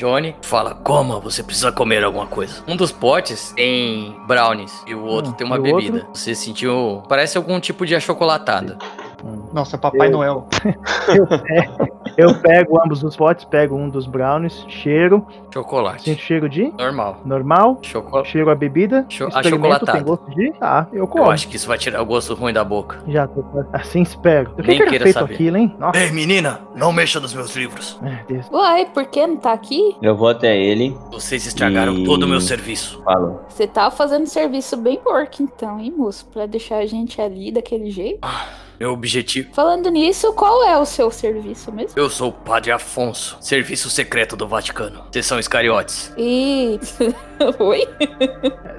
Johnny. 0.00 0.34
Fala, 0.40 0.74
coma, 0.74 1.20
você 1.20 1.42
precisa 1.42 1.70
comer 1.70 2.02
alguma 2.02 2.26
coisa. 2.26 2.64
Um 2.66 2.74
dos 2.74 2.90
potes 2.90 3.52
tem 3.54 4.16
brownies 4.26 4.72
e 4.86 4.94
o 4.94 5.04
outro 5.04 5.32
Hum, 5.32 5.34
tem 5.34 5.46
uma 5.46 5.58
bebida. 5.58 5.98
outro? 5.98 6.08
Você 6.14 6.34
sentiu, 6.34 7.02
parece 7.06 7.36
algum 7.36 7.60
tipo 7.60 7.84
de 7.84 7.94
achocolatada. 7.94 8.78
Nossa, 9.52 9.76
Papai 9.78 10.08
Eu- 10.08 10.12
Noel. 10.12 10.46
Eu 11.08 11.26
pego, 11.26 11.88
eu 12.16 12.34
pego 12.40 12.80
ambos 12.84 13.02
os 13.02 13.16
potes, 13.16 13.44
pego 13.44 13.74
um 13.74 13.88
dos 13.88 14.06
brownies, 14.06 14.64
cheiro, 14.68 15.26
Chocolate. 15.52 16.02
sinto 16.04 16.20
cheiro 16.20 16.48
de 16.48 16.72
Normal. 16.78 17.20
normal, 17.24 17.78
Chocolate. 17.82 18.28
cheiro 18.30 18.50
a 18.50 18.54
bebida, 18.54 19.04
Cho- 19.08 19.28
achocolatado. 19.34 19.92
tem 19.98 20.02
gosto 20.04 20.30
de... 20.30 20.52
Ah, 20.60 20.86
eu 20.92 21.06
como. 21.08 21.24
Eu 21.24 21.30
acho 21.30 21.48
que 21.48 21.56
isso 21.56 21.66
vai 21.66 21.78
tirar 21.78 22.00
o 22.02 22.06
gosto 22.06 22.34
ruim 22.34 22.52
da 22.52 22.62
boca. 22.64 23.02
Já 23.08 23.26
tô 23.26 23.44
assim 23.72 24.02
espero. 24.02 24.50
O 24.52 24.56
que, 24.56 24.68
Nem 24.68 24.76
que 24.76 24.82
era 24.82 24.90
queira 24.90 25.04
feito 25.04 25.18
saber. 25.18 25.34
aquilo, 25.34 25.56
hein? 25.56 25.74
Nossa, 25.78 25.98
Ei, 25.98 26.10
menina, 26.12 26.60
não 26.76 26.92
mexa 26.92 27.18
nos 27.18 27.34
meus 27.34 27.54
livros. 27.56 27.98
meu 28.02 28.12
Deus. 28.28 28.46
Uai, 28.50 28.86
por 28.86 29.06
que 29.06 29.26
não 29.26 29.36
tá 29.36 29.52
aqui? 29.52 29.96
Eu 30.02 30.16
vou 30.16 30.28
até 30.28 30.56
ele 30.56 30.96
Vocês 31.10 31.46
estragaram 31.46 31.94
E- 31.94 32.04
todo 32.04 32.24
o 32.24 32.28
meu 32.28 32.40
serviço. 32.40 32.98
e 33.00 33.04
falo. 33.04 33.40
Você 33.48 33.66
tá 33.66 33.90
fazendo 33.90 34.26
serviço 34.26 34.76
bem 34.76 34.98
porco 34.98 35.42
então, 35.42 35.80
hein, 35.80 35.92
moço? 35.96 36.26
Pra 36.32 36.46
deixar 36.46 36.76
a 36.78 36.86
gente 36.86 37.20
ali 37.20 37.50
daquele 37.50 37.90
jeito. 37.90 38.20
Meu 38.80 38.92
objetivo. 38.92 39.52
Falando 39.52 39.90
nisso, 39.90 40.32
qual 40.32 40.64
é 40.64 40.78
o 40.78 40.86
seu 40.86 41.10
serviço 41.10 41.70
mesmo? 41.70 41.92
Eu 41.94 42.08
sou 42.08 42.30
o 42.30 42.32
Padre 42.32 42.72
Afonso, 42.72 43.36
serviço 43.38 43.90
secreto 43.90 44.38
do 44.38 44.48
Vaticano. 44.48 45.04
Vocês 45.12 45.26
são 45.26 45.38
iscariotes. 45.38 46.10
E. 46.16 46.80
Oi? 47.58 47.88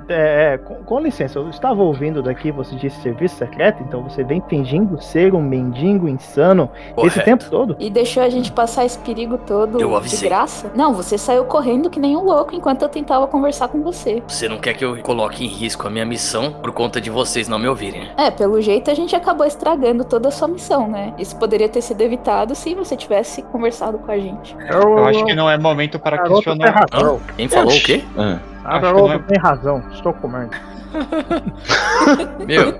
É, 0.07 0.53
é, 0.53 0.57
com, 0.57 0.75
com 0.83 0.99
licença, 0.99 1.39
eu 1.39 1.49
estava 1.49 1.81
ouvindo 1.81 2.21
daqui, 2.21 2.51
você 2.51 2.75
disse 2.75 3.01
serviço 3.01 3.35
secreto, 3.35 3.81
então 3.83 4.03
você 4.03 4.23
vem 4.23 4.41
fingindo 4.47 5.01
ser 5.01 5.33
um 5.33 5.41
mendigo 5.41 6.07
insano 6.07 6.69
esse 6.75 6.93
Correto. 6.95 7.23
tempo 7.23 7.49
todo? 7.49 7.75
E 7.79 7.89
deixou 7.89 8.21
a 8.21 8.29
gente 8.29 8.51
passar 8.51 8.85
esse 8.85 8.99
perigo 8.99 9.37
todo 9.37 9.79
Eu 9.79 9.99
de 10.01 10.17
graça? 10.17 10.71
Não, 10.75 10.93
você 10.93 11.17
saiu 11.17 11.45
correndo 11.45 11.89
que 11.89 11.99
nem 11.99 12.15
um 12.15 12.23
louco 12.23 12.55
enquanto 12.55 12.81
eu 12.81 12.89
tentava 12.89 13.27
conversar 13.27 13.67
com 13.69 13.81
você. 13.81 14.21
Você 14.27 14.47
não 14.49 14.59
quer 14.59 14.73
que 14.73 14.83
eu 14.83 14.97
coloque 15.01 15.45
em 15.45 15.47
risco 15.47 15.87
a 15.87 15.89
minha 15.89 16.05
missão 16.05 16.53
por 16.53 16.71
conta 16.71 16.99
de 16.99 17.09
vocês 17.09 17.47
não 17.47 17.57
me 17.59 17.67
ouvirem. 17.67 18.01
né? 18.01 18.13
É, 18.17 18.31
pelo 18.31 18.61
jeito 18.61 18.91
a 18.91 18.93
gente 18.93 19.15
acabou 19.15 19.45
estragando 19.45 20.03
toda 20.03 20.29
a 20.29 20.31
sua 20.31 20.47
missão, 20.47 20.87
né? 20.87 21.13
Isso 21.17 21.35
poderia 21.37 21.69
ter 21.69 21.81
sido 21.81 22.01
evitado 22.01 22.53
se 22.55 22.73
você 22.75 22.95
tivesse 22.95 23.41
conversado 23.43 23.97
com 23.99 24.11
a 24.11 24.17
gente. 24.17 24.55
Eu 24.69 25.05
acho 25.05 25.25
que 25.25 25.33
não 25.33 25.49
é 25.49 25.57
momento 25.57 25.99
para 25.99 26.17
questionar. 26.19 26.85
razão. 26.91 27.19
Quem 27.35 27.47
falou 27.47 27.73
o 27.73 27.81
quê? 27.81 28.03
Ah, 28.17 28.39
A 28.63 28.69
Acho 28.69 28.79
que 28.79 28.81
garota 28.85 29.07
não 29.07 29.13
é- 29.13 29.19
tem 29.19 29.39
razão, 29.39 29.83
estou 29.93 30.13
comendo. 30.13 30.51
Meu. 32.45 32.79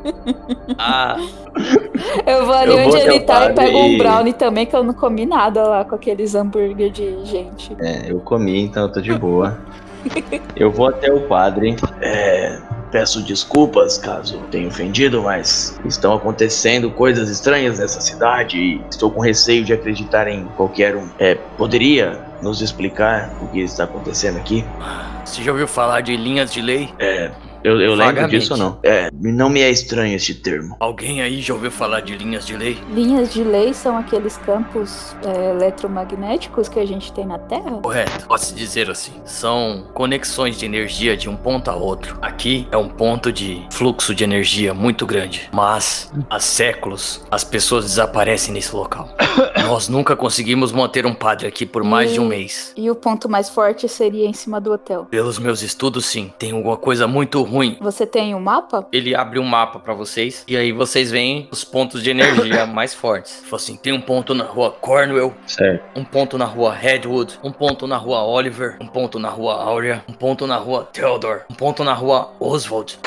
Ah, 0.78 1.16
Eu 2.26 2.46
vou 2.46 2.54
ali 2.56 2.72
Eu 2.72 2.88
onde 2.88 2.98
ele 2.98 3.20
tá 3.22 3.50
e 3.50 3.54
pego 3.54 3.78
um 3.78 3.98
brownie 3.98 4.34
também, 4.34 4.66
que 4.66 4.76
eu 4.76 4.84
não 4.84 4.94
comi 4.94 5.26
nada 5.26 5.64
lá 5.64 5.86
com 5.86 5.96
aqueles 5.96 6.36
hambúrguer 6.36 6.92
de 6.92 7.24
gente. 7.26 7.76
é, 7.80 8.12
eu 8.12 8.20
comi, 8.20 8.62
então 8.64 8.84
eu 8.84 8.92
tô 8.92 9.02
de 9.02 9.14
boa. 9.14 9.58
Eu 10.56 10.72
vou 10.72 10.88
até 10.88 11.14
o 11.14 11.22
padre. 11.28 11.76
É, 12.02 12.58
peço 12.92 13.22
desculpas 13.24 14.00
caso 14.00 14.40
tenha 14.50 14.68
ofendido, 14.68 15.22
mas 15.22 15.80
estão 15.86 16.14
acontecendo 16.16 16.90
coisas 16.90 17.30
estranhas 17.30 17.78
nessa 17.78 18.02
cidade 18.02 18.58
e 18.58 18.82
estou 18.90 19.12
com 19.12 19.22
receio 19.22 19.64
de 19.64 19.74
acreditar 19.74 20.28
em 20.28 20.46
qualquer 20.58 20.96
um. 20.96 21.08
É, 21.20 21.36
poderia 21.56 22.20
nos 22.42 22.62
explicar 22.62 23.32
o 23.42 23.48
que 23.48 23.62
está 23.62 23.84
acontecendo 23.84 24.38
aqui? 24.38 24.66
você 25.24 25.44
já 25.44 25.52
ouviu 25.52 25.68
falar 25.68 26.02
de 26.02 26.16
linhas 26.18 26.52
de 26.52 26.62
lei? 26.62 26.94
É, 27.00 27.32
eu, 27.64 27.80
eu 27.82 27.96
lembro 27.96 28.28
disso 28.28 28.54
ou 28.54 28.60
não? 28.60 28.80
É, 28.84 29.10
não 29.22 29.50
me 29.50 29.62
é 29.62 29.70
estranho 29.70 30.16
este 30.16 30.34
termo. 30.36 30.76
Alguém 30.80 31.22
aí 31.22 31.42
já 31.42 31.54
ouviu 31.54 31.72
falar 31.72 32.02
de 32.02 32.16
linhas 32.18 32.46
de 32.46 32.56
lei? 32.58 32.78
Linhas 32.94 33.34
de 33.34 33.44
lei 33.44 33.74
são 33.74 33.98
aqueles 33.98 34.38
campos 34.38 35.16
é, 35.26 35.52
eletromagnéticos 35.52 36.68
que 36.70 36.80
a 36.80 36.86
gente 36.86 37.12
tem 37.14 37.26
na 37.26 37.38
Terra? 37.38 37.72
Correto, 37.82 38.28
pode-se 38.28 38.54
dizer 38.54 38.90
assim. 38.90 39.14
São 39.26 39.86
conexões 39.94 40.58
de 40.58 40.66
energia 40.66 41.16
de 41.16 41.30
um 41.30 41.36
ponto 41.36 41.70
a 41.70 41.76
outro. 41.76 42.18
Aqui 42.22 42.68
é 42.72 42.78
um 42.78 42.90
ponto 42.90 43.32
de 43.32 43.66
fluxo 43.72 44.14
de 44.16 44.24
energia 44.24 44.74
muito 44.74 45.06
grande. 45.06 45.50
Mas 45.52 46.12
há 46.30 46.40
séculos 46.40 47.26
as 47.30 47.44
pessoas 47.44 47.86
desaparecem 47.86 48.54
nesse 48.54 48.76
local. 48.76 49.10
Nós 49.68 49.88
nunca 49.88 50.16
conseguimos 50.16 50.72
manter 50.72 51.06
um 51.06 51.14
padre 51.14 51.48
aqui 51.48 51.66
por 51.66 51.84
mais 51.84 52.12
de 52.14 52.20
um 52.20 52.26
E- 52.26 52.30
mês. 52.30 52.74
E 52.76 52.90
o 52.90 52.96
ponto 52.96 53.28
mais 53.30 53.50
forte 53.50 53.88
seria 53.88 54.26
em 54.28 54.34
cima 54.34 54.60
do 54.60 54.72
hotel. 54.72 55.06
Pelos 55.10 55.38
meus 55.40 55.62
estudos, 55.62 56.06
sim. 56.06 56.32
Tem 56.40 56.52
alguma 56.52 56.78
coisa 56.78 57.08
muito 57.08 57.44
ruim. 57.52 57.78
Você 57.82 58.06
tem 58.06 58.34
um 58.34 58.40
mapa? 58.40 58.88
Ele 58.92 59.14
abre 59.14 59.38
um 59.40 59.44
mapa 59.44 59.80
pra 59.80 59.94
vocês 59.94 60.44
e 60.48 60.56
aí 60.58 60.72
vocês 60.72 61.12
veem 61.12 61.48
os 61.52 61.64
pontos 61.64 62.02
de 62.02 62.10
energia 62.10 62.66
mais 62.68 62.94
fortes. 62.94 63.42
Fala 63.46 63.56
assim, 63.62 63.76
tem 63.76 63.94
um 63.94 64.02
ponto 64.02 64.34
na 64.34 64.44
rua 64.46 64.72
Cornwell, 64.72 65.34
Certo. 65.46 66.00
um 66.00 66.04
ponto 66.04 66.38
na 66.38 66.46
rua 66.46 66.74
Redwood, 66.74 67.40
um 67.44 67.52
ponto 67.52 67.86
na 67.86 67.98
rua 67.98 68.24
Oliver, 68.24 68.78
um 68.82 68.88
ponto 68.88 69.20
na 69.20 69.30
rua 69.30 69.56
Aurea, 69.62 70.04
um 70.08 70.14
ponto 70.14 70.48
na 70.48 70.56
rua 70.58 70.88
Theodore, 70.92 71.42
um 71.50 71.54
ponto 71.56 71.84
na 71.84 71.94
rua 71.94 72.32
Oswald, 72.40 72.98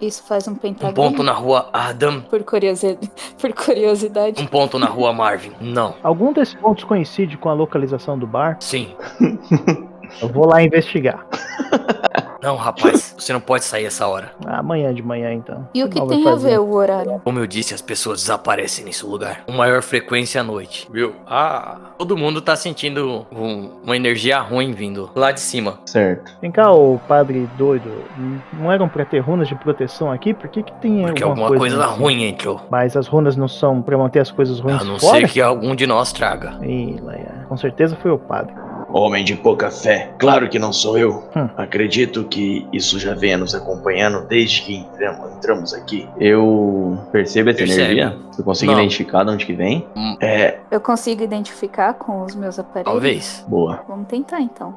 Isso 0.00 0.22
faz 0.28 0.46
um 0.46 0.52
um 0.52 0.54
pentagrama? 0.54 0.94
ponto 0.94 1.22
na 1.24 1.32
rua 1.32 1.68
Adam, 1.72 2.20
Por, 2.20 2.42
curiosidade. 2.44 3.10
Por 3.40 3.52
curiosidade. 3.52 4.40
um 4.40 4.46
ponto 4.46 4.78
na 4.78 4.86
rua 4.86 5.12
Marvin. 5.12 5.52
Não. 5.60 5.94
Algum 6.02 6.32
desses 6.32 6.54
pontos 6.54 6.84
coincide 6.84 7.36
com 7.36 7.48
a 7.48 7.52
localização 7.52 8.16
do 8.18 8.26
bar? 8.26 8.56
Sim. 8.60 8.94
Eu 10.20 10.28
vou 10.28 10.46
lá 10.46 10.62
investigar. 10.62 11.26
Não, 12.42 12.56
rapaz, 12.56 13.14
você 13.16 13.32
não 13.32 13.40
pode 13.40 13.62
sair 13.64 13.84
essa 13.84 14.04
hora. 14.08 14.32
Amanhã 14.44 14.92
de 14.92 15.00
manhã, 15.00 15.32
então. 15.32 15.68
E 15.72 15.84
o 15.84 15.88
que 15.88 16.04
tem 16.08 16.26
a 16.28 16.34
ver 16.34 16.58
o 16.58 16.74
horário? 16.74 17.20
Como 17.22 17.38
eu 17.38 17.46
disse, 17.46 17.72
as 17.72 17.80
pessoas 17.80 18.20
desaparecem 18.22 18.84
nesse 18.84 19.06
lugar. 19.06 19.44
Com 19.46 19.52
maior 19.52 19.80
frequência 19.80 20.40
à 20.40 20.44
noite. 20.44 20.88
Viu? 20.90 21.14
Ah, 21.24 21.78
todo 21.96 22.16
mundo 22.16 22.40
tá 22.42 22.56
sentindo 22.56 23.24
um- 23.30 23.70
uma 23.84 23.94
energia 23.94 24.40
ruim 24.40 24.72
vindo 24.72 25.08
lá 25.14 25.30
de 25.30 25.38
cima. 25.40 25.78
Certo. 25.86 26.32
Vem 26.42 26.50
cá, 26.50 26.72
ô 26.72 26.98
padre 27.06 27.48
doido. 27.56 27.88
Não 28.54 28.72
eram 28.72 28.88
pra 28.88 29.04
ter 29.04 29.20
runas 29.20 29.46
de 29.46 29.54
proteção 29.54 30.10
aqui? 30.10 30.34
Por 30.34 30.48
que 30.48 30.64
que 30.64 30.72
tem 30.80 31.02
Porque 31.04 31.22
alguma, 31.22 31.44
alguma 31.44 31.60
coisa, 31.60 31.86
ruim 31.86 32.24
entrou. 32.24 32.60
Mas 32.68 32.96
as 32.96 33.06
runas 33.06 33.36
não 33.36 33.46
são 33.46 33.80
pra 33.80 33.96
manter 33.96 34.18
as 34.18 34.32
coisas 34.32 34.58
ruins 34.58 34.80
A 34.82 34.84
não 34.84 34.98
fora? 34.98 35.20
ser 35.20 35.28
que 35.28 35.40
algum 35.40 35.76
de 35.76 35.86
nós 35.86 36.12
traga. 36.12 36.58
Ih, 36.60 36.96
Laia, 37.00 37.46
com 37.48 37.56
certeza 37.56 37.94
foi 38.02 38.10
o 38.10 38.18
padre. 38.18 38.52
Homem 38.92 39.24
de 39.24 39.34
pouca 39.34 39.70
fé. 39.70 40.10
Claro 40.18 40.48
que 40.48 40.58
não 40.58 40.72
sou 40.72 40.98
eu. 40.98 41.24
Hum. 41.36 41.48
Acredito 41.56 42.24
que 42.24 42.66
isso 42.72 42.98
já 42.98 43.14
venha 43.14 43.36
nos 43.38 43.54
acompanhando 43.54 44.26
desde 44.26 44.62
que 44.62 44.76
entramos, 44.76 45.32
entramos 45.36 45.74
aqui. 45.74 46.08
Eu 46.18 46.98
percebo 47.10 47.50
essa 47.50 47.58
Percebe. 47.58 47.80
energia? 47.82 48.16
Você 48.32 48.42
consegue 48.42 48.72
Não. 48.72 48.78
identificar 48.78 49.24
de 49.24 49.30
onde 49.30 49.44
que 49.46 49.52
vem? 49.52 49.86
É, 50.20 50.58
Eu 50.70 50.80
consigo 50.80 51.22
identificar 51.22 51.92
com 51.94 52.22
os 52.22 52.34
meus 52.34 52.58
aparelhos? 52.58 52.90
Talvez. 52.92 53.44
Boa. 53.46 53.80
Vamos 53.86 54.06
tentar 54.08 54.40
então. 54.40 54.74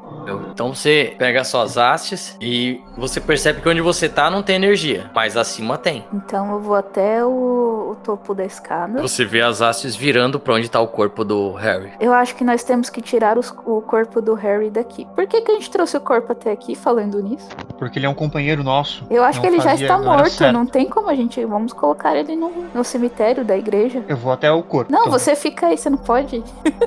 Então 0.51 0.73
você 0.73 1.15
pega 1.17 1.43
suas 1.43 1.77
hastes 1.77 2.35
e 2.41 2.81
você 2.97 3.21
percebe 3.21 3.61
que 3.61 3.69
onde 3.69 3.79
você 3.81 4.09
tá 4.09 4.29
não 4.29 4.43
tem 4.43 4.57
energia. 4.57 5.09
Mas 5.15 5.37
acima 5.37 5.77
tem. 5.77 6.03
Então 6.13 6.51
eu 6.51 6.59
vou 6.59 6.75
até 6.75 7.23
o, 7.23 7.91
o 7.91 7.97
topo 8.03 8.33
da 8.33 8.43
escada. 8.45 9.01
Você 9.01 9.23
vê 9.23 9.41
as 9.41 9.61
hastes 9.61 9.95
virando 9.95 10.37
pra 10.39 10.53
onde 10.55 10.69
tá 10.69 10.81
o 10.81 10.87
corpo 10.87 11.23
do 11.23 11.53
Harry. 11.53 11.91
Eu 11.99 12.11
acho 12.13 12.35
que 12.35 12.43
nós 12.43 12.63
temos 12.63 12.89
que 12.89 13.01
tirar 13.01 13.37
os- 13.37 13.53
o 13.65 13.81
corpo 13.81 14.04
do 14.21 14.33
Harry 14.33 14.69
daqui. 14.69 15.05
Por 15.15 15.25
que, 15.27 15.41
que 15.41 15.51
a 15.51 15.55
gente 15.55 15.69
trouxe 15.69 15.97
o 15.97 16.01
corpo 16.01 16.31
até 16.31 16.51
aqui 16.51 16.75
falando 16.75 17.21
nisso? 17.21 17.47
Porque 17.77 17.99
ele 17.99 18.05
é 18.05 18.09
um 18.09 18.13
companheiro 18.13 18.63
nosso. 18.63 19.05
Eu 19.09 19.23
acho 19.23 19.37
Não 19.39 19.41
que 19.41 19.47
ele 19.47 19.57
já 19.61 19.69
fazia- 19.71 19.85
está 19.87 19.97
não 19.97 20.05
era 20.13 20.17
morto. 20.23 20.31
certo. 20.33 20.53
Não 20.53 20.65
tem 20.65 20.87
como 20.89 21.09
a 21.09 21.15
gente. 21.15 21.43
Vamos 21.45 21.73
colocar 21.73 22.15
ele 22.15 22.35
no, 22.35 22.51
no 22.73 22.83
cemitério 22.83 23.43
da 23.43 23.57
igreja. 23.57 24.03
Eu 24.07 24.17
vou 24.17 24.31
até 24.31 24.51
o 24.51 24.61
corpo. 24.63 24.91
Não, 24.91 25.01
Então, 25.01 25.11
você 25.11 25.35
fica 25.35 25.67
aí, 25.67 25.77
você 25.77 25.89
não 25.89 25.97
pode. 25.97 26.43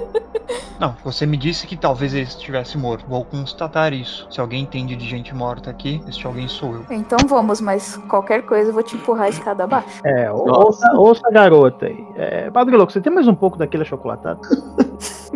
Não, 0.80 0.94
você 1.04 1.26
me 1.26 1.36
disse 1.36 1.66
que 1.66 1.76
talvez 1.76 2.14
ele 2.14 2.22
estivesse 2.22 2.78
morto. 2.78 3.04
Vou 3.08 3.24
constatar 3.24 3.92
isso. 3.92 4.26
Se 4.30 4.40
alguém 4.40 4.62
entende 4.62 4.94
de 4.94 5.06
gente 5.06 5.34
morta 5.34 5.68
aqui, 5.70 6.00
este 6.08 6.24
alguém 6.26 6.46
sou 6.48 6.72
eu. 6.72 6.84
Então 6.90 7.18
vamos, 7.26 7.60
mas 7.60 7.96
qualquer 8.08 8.42
coisa 8.46 8.70
eu 8.70 8.72
vou 8.74 8.82
te 8.82 8.94
empurrar 8.96 9.24
a 9.26 9.28
escada 9.28 9.64
abaixo. 9.64 10.00
É, 10.04 10.30
ouça, 10.30 10.86
ouça 10.94 11.20
a 11.26 11.30
garota 11.32 11.86
aí. 11.86 12.06
É, 12.16 12.50
padre 12.50 12.76
Louco, 12.76 12.92
você 12.92 13.00
tem 13.00 13.12
mais 13.12 13.26
um 13.26 13.34
pouco 13.34 13.58
daquele 13.58 13.82
achocolatado? 13.82 14.40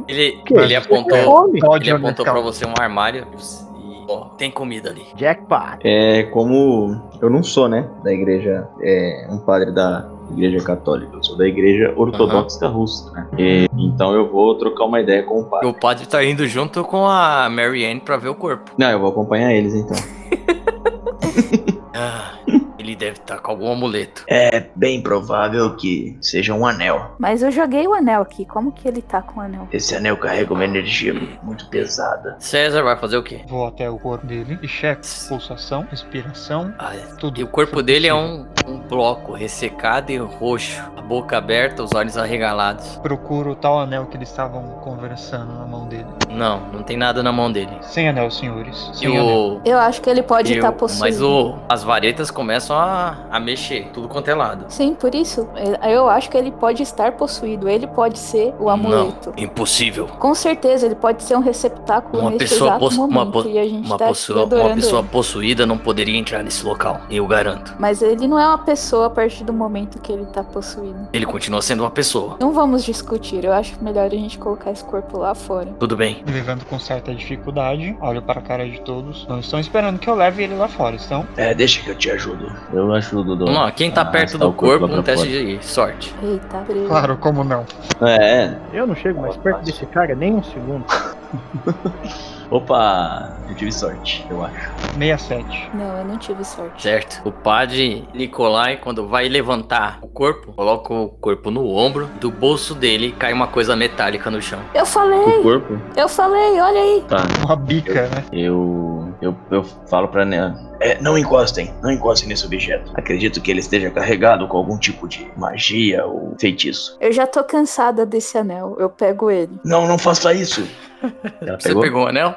Ele, 0.08 0.42
Que? 0.46 0.54
ele 0.54 0.74
apontou, 0.76 1.18
come? 1.24 1.58
Pode 1.72 1.88
ele 1.88 1.96
apontou 1.96 2.24
pra 2.24 2.40
você 2.40 2.66
um 2.66 2.74
armário 2.78 3.26
e 3.34 4.04
ó, 4.06 4.26
tem 4.36 4.50
comida 4.50 4.90
ali. 4.90 5.06
Jackpot. 5.16 5.78
É 5.82 6.24
como 6.24 7.00
eu 7.20 7.30
não 7.30 7.42
sou, 7.42 7.68
né, 7.68 7.88
da 8.04 8.12
igreja, 8.12 8.68
é 8.82 9.26
um 9.30 9.38
padre 9.38 9.72
da 9.72 10.08
igreja 10.32 10.64
católica, 10.64 11.14
eu 11.14 11.22
sou 11.22 11.36
da 11.36 11.46
igreja 11.46 11.92
ortodoxa 11.96 12.66
russa, 12.68 13.10
né? 13.12 13.26
E, 13.38 13.68
então 13.74 14.14
eu 14.14 14.30
vou 14.30 14.54
trocar 14.56 14.84
uma 14.84 15.00
ideia 15.00 15.22
com 15.22 15.40
o 15.40 15.44
padre. 15.44 15.66
O 15.66 15.74
padre 15.74 16.06
tá 16.06 16.22
indo 16.22 16.46
junto 16.46 16.84
com 16.84 17.06
a 17.06 17.48
Mary 17.48 17.86
Ann 17.86 18.00
pra 18.00 18.16
ver 18.18 18.28
o 18.28 18.34
corpo. 18.34 18.70
Não, 18.76 18.90
eu 18.90 19.00
vou 19.00 19.08
acompanhar 19.10 19.52
eles 19.52 19.74
então. 19.74 19.96
Ah, 21.94 22.38
ele 22.82 22.96
deve 22.96 23.18
estar 23.18 23.38
com 23.38 23.50
algum 23.50 23.70
amuleto. 23.72 24.24
é 24.28 24.66
bem 24.74 25.02
provável 25.02 25.74
que 25.76 26.16
seja 26.20 26.52
um 26.54 26.66
anel. 26.66 27.14
Mas 27.18 27.42
eu 27.42 27.50
joguei 27.50 27.86
o 27.86 27.94
anel 27.94 28.22
aqui. 28.22 28.44
Como 28.44 28.72
que 28.72 28.86
ele 28.86 29.00
tá 29.02 29.22
com 29.22 29.40
o 29.40 29.42
anel? 29.42 29.68
Esse 29.72 29.94
anel 29.94 30.16
carrega 30.16 30.52
uma 30.52 30.64
energia 30.64 31.14
muito 31.42 31.68
pesada. 31.68 32.36
César 32.38 32.82
vai 32.82 32.96
fazer 32.96 33.16
o 33.16 33.22
quê? 33.22 33.40
Vou 33.46 33.66
até 33.66 33.88
o 33.88 33.98
corpo 33.98 34.26
dele 34.26 34.58
e 34.62 34.68
checo 34.68 35.02
pulsação, 35.28 35.86
respiração, 35.90 36.72
Ah, 36.78 36.92
tudo. 37.18 37.40
e 37.40 37.44
o 37.44 37.48
corpo 37.48 37.82
dele 37.82 38.06
é 38.06 38.14
um, 38.14 38.46
um 38.66 38.78
bloco 38.80 39.32
ressecado 39.32 40.10
e 40.12 40.16
roxo. 40.18 40.80
A 40.96 41.02
boca 41.02 41.36
aberta, 41.36 41.82
os 41.82 41.92
olhos 41.94 42.16
arregalados. 42.16 42.96
Procuro 43.02 43.52
o 43.52 43.56
tal 43.56 43.80
anel 43.80 44.06
que 44.06 44.16
eles 44.16 44.28
estavam 44.28 44.62
conversando 44.82 45.52
na 45.54 45.64
mão 45.66 45.88
dele. 45.88 46.06
Não, 46.30 46.60
não 46.72 46.82
tem 46.82 46.96
nada 46.96 47.22
na 47.22 47.32
mão 47.32 47.50
dele. 47.50 47.70
Sem 47.82 48.08
anel, 48.08 48.30
senhores. 48.30 48.90
E 48.94 48.98
Sem 48.98 49.08
anel. 49.18 49.26
o. 49.26 49.60
Eu 49.64 49.78
acho 49.78 50.00
que 50.00 50.08
ele 50.08 50.22
pode 50.22 50.52
estar 50.54 50.70
o- 50.70 50.72
possuído. 50.74 51.04
mas 51.04 51.20
o, 51.22 51.58
as 51.68 51.82
varetas 51.82 52.30
começam 52.30 52.71
a, 52.74 53.26
a 53.30 53.40
mexer, 53.40 53.88
tudo 53.92 54.08
quanto 54.08 54.28
é 54.28 54.34
lado. 54.34 54.64
Sim, 54.68 54.94
por 54.94 55.14
isso. 55.14 55.48
Eu 55.88 56.08
acho 56.08 56.30
que 56.30 56.36
ele 56.36 56.50
pode 56.50 56.82
estar 56.82 57.12
possuído. 57.12 57.68
Ele 57.68 57.86
pode 57.86 58.18
ser 58.18 58.54
o 58.58 58.68
amuleto. 58.68 59.32
Não, 59.36 59.42
impossível. 59.44 60.06
Com 60.18 60.34
certeza, 60.34 60.86
ele 60.86 60.94
pode 60.94 61.22
ser 61.22 61.36
um 61.36 61.40
receptáculo 61.40 62.20
Uma 62.22 62.30
nesse 62.30 62.38
pessoa, 62.44 62.70
exato 62.70 62.80
possu- 62.80 63.04
uma, 63.04 63.24
momento. 63.24 63.42
po- 63.44 63.48
e 63.48 63.58
a 63.58 63.64
gente 63.64 63.86
uma 63.86 63.98
tá 63.98 64.06
uma 64.06 64.74
pessoa 64.74 65.00
ele. 65.00 65.08
possuída 65.08 65.66
não 65.66 65.78
poderia 65.78 66.16
entrar 66.18 66.42
nesse 66.42 66.64
local, 66.64 67.00
eu 67.10 67.26
garanto. 67.26 67.74
Mas 67.78 68.02
ele 68.02 68.26
não 68.26 68.38
é 68.38 68.46
uma 68.46 68.58
pessoa 68.58 69.06
a 69.06 69.10
partir 69.10 69.44
do 69.44 69.52
momento 69.52 70.00
que 70.00 70.12
ele 70.12 70.26
tá 70.26 70.42
possuído. 70.42 71.08
Ele 71.12 71.26
continua 71.26 71.62
sendo 71.62 71.80
uma 71.82 71.90
pessoa. 71.90 72.36
Não 72.40 72.52
vamos 72.52 72.84
discutir. 72.84 73.44
Eu 73.44 73.52
acho 73.52 73.76
melhor 73.82 74.06
a 74.06 74.10
gente 74.10 74.38
colocar 74.38 74.70
esse 74.70 74.84
corpo 74.84 75.18
lá 75.18 75.34
fora. 75.34 75.68
Tudo 75.78 75.96
bem. 75.96 76.22
Levando 76.26 76.64
com 76.64 76.78
certa 76.78 77.14
dificuldade, 77.14 77.96
olho 78.00 78.22
para 78.22 78.40
a 78.40 78.42
cara 78.42 78.68
de 78.68 78.80
todos. 78.80 79.26
Não 79.28 79.38
estão 79.40 79.58
esperando 79.60 79.98
que 79.98 80.08
eu 80.08 80.14
leve 80.14 80.42
ele 80.44 80.54
lá 80.54 80.68
fora, 80.68 80.96
estão? 80.96 81.26
É, 81.36 81.54
deixa 81.54 81.82
que 81.82 81.90
eu 81.90 81.94
te 81.96 82.10
ajudo. 82.10 82.52
Eu 82.72 82.92
ajudo 82.94 83.36
do. 83.36 83.44
Vamos 83.46 83.60
lá, 83.60 83.70
quem 83.72 83.90
tá 83.90 84.04
perto 84.04 84.36
do 84.38 84.48
o 84.48 84.52
corpo 84.52 84.86
um 84.86 85.02
teste 85.02 85.26
fora. 85.28 85.44
de 85.44 85.64
sorte. 85.64 86.14
Eita, 86.22 86.58
preso. 86.58 86.86
Claro, 86.86 87.16
como 87.16 87.44
não? 87.44 87.64
É. 88.00 88.54
Eu 88.72 88.86
não 88.86 88.94
chego 88.94 89.20
mais 89.20 89.36
perto 89.36 89.64
desse 89.64 89.86
cara 89.86 90.14
nem 90.14 90.34
um 90.34 90.42
segundo. 90.42 90.84
Opa, 92.50 93.34
eu 93.48 93.54
tive 93.54 93.72
sorte, 93.72 94.26
eu 94.28 94.44
acho. 94.44 94.70
67. 94.98 95.70
Não, 95.72 95.96
eu 95.98 96.04
não 96.04 96.18
tive 96.18 96.44
sorte. 96.44 96.82
Certo. 96.82 97.22
O 97.24 97.32
padre 97.32 98.06
Nicolai, 98.12 98.76
quando 98.76 99.08
vai 99.08 99.26
levantar 99.26 99.98
o 100.02 100.08
corpo, 100.08 100.52
coloca 100.52 100.92
o 100.92 101.08
corpo 101.08 101.50
no 101.50 101.66
ombro. 101.74 102.10
Do 102.20 102.30
bolso 102.30 102.74
dele 102.74 103.12
cai 103.18 103.32
uma 103.32 103.46
coisa 103.46 103.74
metálica 103.74 104.30
no 104.30 104.42
chão. 104.42 104.58
Eu 104.74 104.82
O 104.82 104.86
falei! 104.86 105.42
corpo? 105.42 105.78
Eu 105.96 106.08
falei, 106.10 106.60
olha 106.60 106.80
aí! 106.80 107.04
Tá. 107.08 107.22
Uma 107.46 107.56
bica, 107.56 108.02
né? 108.08 108.24
Eu. 108.30 108.91
Eu, 109.22 109.36
eu 109.52 109.62
falo 109.88 110.08
pra 110.08 110.24
Nea. 110.24 110.52
É, 110.80 111.00
não 111.00 111.16
encostem, 111.16 111.72
não 111.80 111.92
encostem 111.92 112.28
nesse 112.28 112.44
objeto. 112.44 112.90
Acredito 112.94 113.40
que 113.40 113.52
ele 113.52 113.60
esteja 113.60 113.88
carregado 113.88 114.48
com 114.48 114.56
algum 114.56 114.76
tipo 114.76 115.06
de 115.06 115.30
magia 115.36 116.04
ou 116.04 116.34
feitiço. 116.40 116.96
Eu 117.00 117.12
já 117.12 117.24
tô 117.26 117.44
cansada 117.44 118.04
desse 118.04 118.36
anel. 118.36 118.76
Eu 118.80 118.90
pego 118.90 119.30
ele. 119.30 119.60
Não, 119.64 119.86
não 119.86 119.96
faça 119.96 120.34
isso. 120.34 120.66
Ela 121.40 121.58
Você 121.60 121.68
pegou? 121.68 121.82
pegou 121.82 122.04
o 122.04 122.08
anel? 122.08 122.34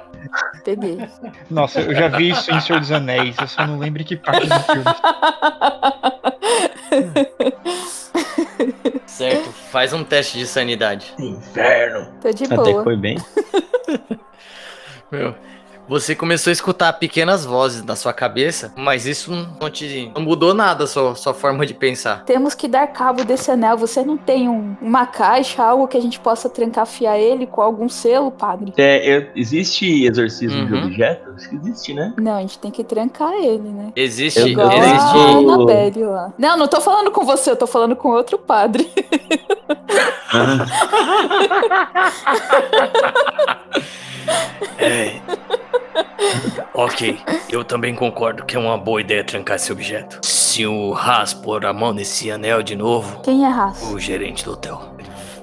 Peguei. 0.64 1.00
Nossa, 1.50 1.82
eu 1.82 1.96
já 1.96 2.08
vi 2.08 2.30
isso 2.30 2.52
em 2.52 2.60
Senhor 2.62 2.80
dos 2.80 2.92
Anéis, 2.92 3.36
eu 3.40 3.48
só 3.48 3.66
não 3.68 3.78
lembro 3.78 4.04
que 4.04 4.16
parte 4.16 4.48
do 4.48 4.60
filme. 4.60 4.84
Certo. 9.06 9.50
Faz 9.72 9.94
um 9.94 10.04
teste 10.04 10.38
de 10.38 10.48
sanidade. 10.48 11.14
Inferno. 11.20 12.08
tô 12.22 12.32
de 12.32 12.46
Até 12.46 12.56
que 12.58 12.72
boa. 12.72 12.84
foi 12.84 12.96
bem. 12.98 13.18
Meu. 15.12 15.36
Você 15.88 16.16
começou 16.16 16.50
a 16.50 16.54
escutar 16.54 16.92
pequenas 16.94 17.46
vozes 17.46 17.84
na 17.84 17.96
sua 17.96 18.12
cabeça, 18.12 18.74
mas 18.76 19.06
isso 19.06 19.32
não 19.62 19.70
te 19.70 20.12
não 20.16 20.22
mudou 20.24 20.52
nada 20.54 20.86
a 20.86 20.88
sua, 20.88 21.14
sua 21.14 21.32
forma 21.34 21.64
de 21.64 21.76
pensar. 21.76 22.24
Temos 22.26 22.56
que 22.56 22.68
dar 22.68 22.88
cabo 22.88 23.24
desse 23.24 23.52
anel. 23.52 23.78
Você 23.78 24.04
não 24.04 24.18
tem 24.18 24.50
um- 24.50 24.76
uma 24.82 25.06
caixa, 25.06 25.62
algo 25.64 25.88
que 25.88 25.96
a 25.96 26.02
gente 26.02 26.20
possa 26.20 26.50
trancafiar 26.50 27.20
ele 27.20 27.46
com 27.46 27.62
algum 27.62 27.88
selo, 27.88 28.32
padre? 28.32 28.74
É, 28.78 29.08
eu- 29.18 29.28
existe 29.36 30.06
exorcismo 30.06 30.66
de 30.66 30.74
Uhum. 30.74 30.86
objetos? 30.86 31.48
Existe, 31.54 31.94
né? 31.94 32.14
Não, 32.18 32.36
a 32.38 32.42
gente 32.42 32.58
tem 32.58 32.72
que 32.72 32.84
trancar 32.84 33.34
ele, 33.34 33.70
né? 33.70 33.92
Existe, 33.96 34.40
Eu- 34.40 34.48
Igual 34.48 34.72
existe. 34.72 35.18
a 35.18 35.38
Annabelle 35.38 36.04
lá. 36.06 36.34
Não, 36.38 36.58
não 36.58 36.68
tô 36.68 36.82
falando 36.82 37.12
com 37.12 37.24
você, 37.24 37.52
eu 37.52 37.56
tô 37.56 37.68
falando 37.68 37.96
com 37.96 38.10
outro 38.10 38.40
padre. 38.40 38.90
É. 44.78 45.22
ok, 46.74 47.20
eu 47.50 47.64
também 47.64 47.96
concordo 47.96 48.46
que 48.46 48.56
é 48.56 48.60
uma 48.60 48.78
boa 48.78 49.02
ideia 49.02 49.24
trancar 49.24 49.56
esse 49.56 49.72
objeto. 49.72 50.20
Se 50.24 50.66
o 50.66 50.94
Haas 50.96 51.34
pôr 51.34 51.66
a 51.66 51.74
mão 51.74 51.94
nesse 51.94 52.32
anel 52.32 52.64
de 52.64 52.76
novo, 52.76 53.22
Quem 53.22 53.46
é 53.46 53.50
raça? 53.50 53.86
o 53.88 54.00
gerente 54.00 54.44
do 54.44 54.54
hotel. 54.54 54.95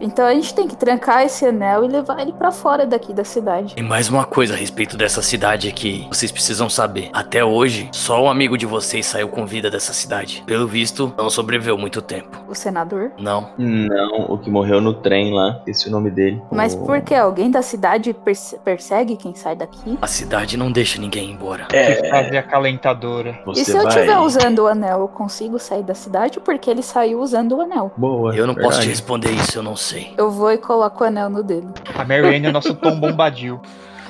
Então 0.02 0.26
a 0.26 0.34
gente 0.34 0.52
tem 0.52 0.66
que 0.66 0.74
trancar 0.76 1.22
esse 1.22 1.46
anel 1.46 1.84
e 1.84 1.88
levar 1.88 2.20
ele 2.20 2.32
pra 2.32 2.50
fora 2.50 2.84
daqui 2.84 3.12
da 3.12 3.22
cidade. 3.24 3.74
E 3.76 3.82
mais 3.82 4.08
uma 4.08 4.24
coisa 4.24 4.54
a 4.54 4.56
respeito 4.56 4.96
dessa 4.96 5.22
cidade 5.22 5.70
que 5.72 6.06
vocês 6.10 6.32
precisam 6.32 6.68
saber. 6.68 7.08
Até 7.12 7.44
hoje, 7.44 7.88
só 7.92 8.22
um 8.24 8.28
amigo 8.28 8.58
de 8.58 8.66
vocês 8.66 9.06
saiu 9.06 9.28
com 9.28 9.46
vida 9.46 9.70
dessa 9.70 9.92
cidade. 9.92 10.42
Pelo 10.44 10.66
visto, 10.66 11.14
não 11.16 11.30
sobreviveu 11.30 11.78
muito 11.78 12.02
tempo. 12.02 12.36
O 12.48 12.54
senador. 12.54 13.12
Não. 13.18 13.50
Não, 13.56 14.26
o 14.28 14.36
que 14.38 14.50
morreu 14.50 14.80
no 14.80 14.92
trem 14.92 15.32
lá, 15.32 15.62
esse 15.66 15.86
é 15.86 15.88
o 15.88 15.92
nome 15.92 16.10
dele. 16.10 16.42
Mas 16.50 16.74
O- 16.74 16.84
por 16.84 17.00
que? 17.00 17.14
Alguém 17.14 17.50
da 17.50 17.62
cidade 17.62 18.12
perse- 18.12 18.58
persegue 18.64 19.16
quem 19.16 19.34
sai 19.36 19.54
daqui? 19.54 19.96
A 20.02 20.06
cidade 20.08 20.56
não 20.56 20.72
deixa 20.72 21.00
ninguém 21.00 21.30
embora. 21.30 21.68
É, 21.72 22.08
fazer 22.10 22.38
acalentadora. 22.38 23.38
Você 23.46 23.60
e 23.60 23.64
se 23.64 23.70
eu 23.70 23.82
vai... 23.84 23.86
estiver 23.86 24.18
usando 24.18 24.58
o 24.60 24.66
anel, 24.66 25.00
eu 25.02 25.08
consigo 25.08 25.58
sair 25.60 25.84
da 25.84 25.94
cidade 25.94 26.40
porque 26.40 26.68
ele 26.68 26.82
saiu 26.82 27.20
usando 27.20 27.52
o 27.56 27.60
anel? 27.60 27.92
Boa. 27.96 28.34
Eu 28.34 28.46
não 28.48 28.54
posso 28.54 28.80
te 28.80 28.86
verdade. 28.86 28.88
responder 28.88 29.30
isso, 29.30 29.58
eu 29.58 29.62
não 29.62 29.76
sei. 29.76 29.91
Eu 30.16 30.30
vou 30.30 30.52
e 30.52 30.58
coloco 30.58 31.02
o 31.02 31.06
anel 31.06 31.28
no 31.30 31.42
dedo. 31.42 31.72
A 31.94 32.04
Marianne 32.04 32.46
é 32.46 32.52
nosso 32.52 32.74
Tom 32.74 32.98
Bombadil. 32.98 33.60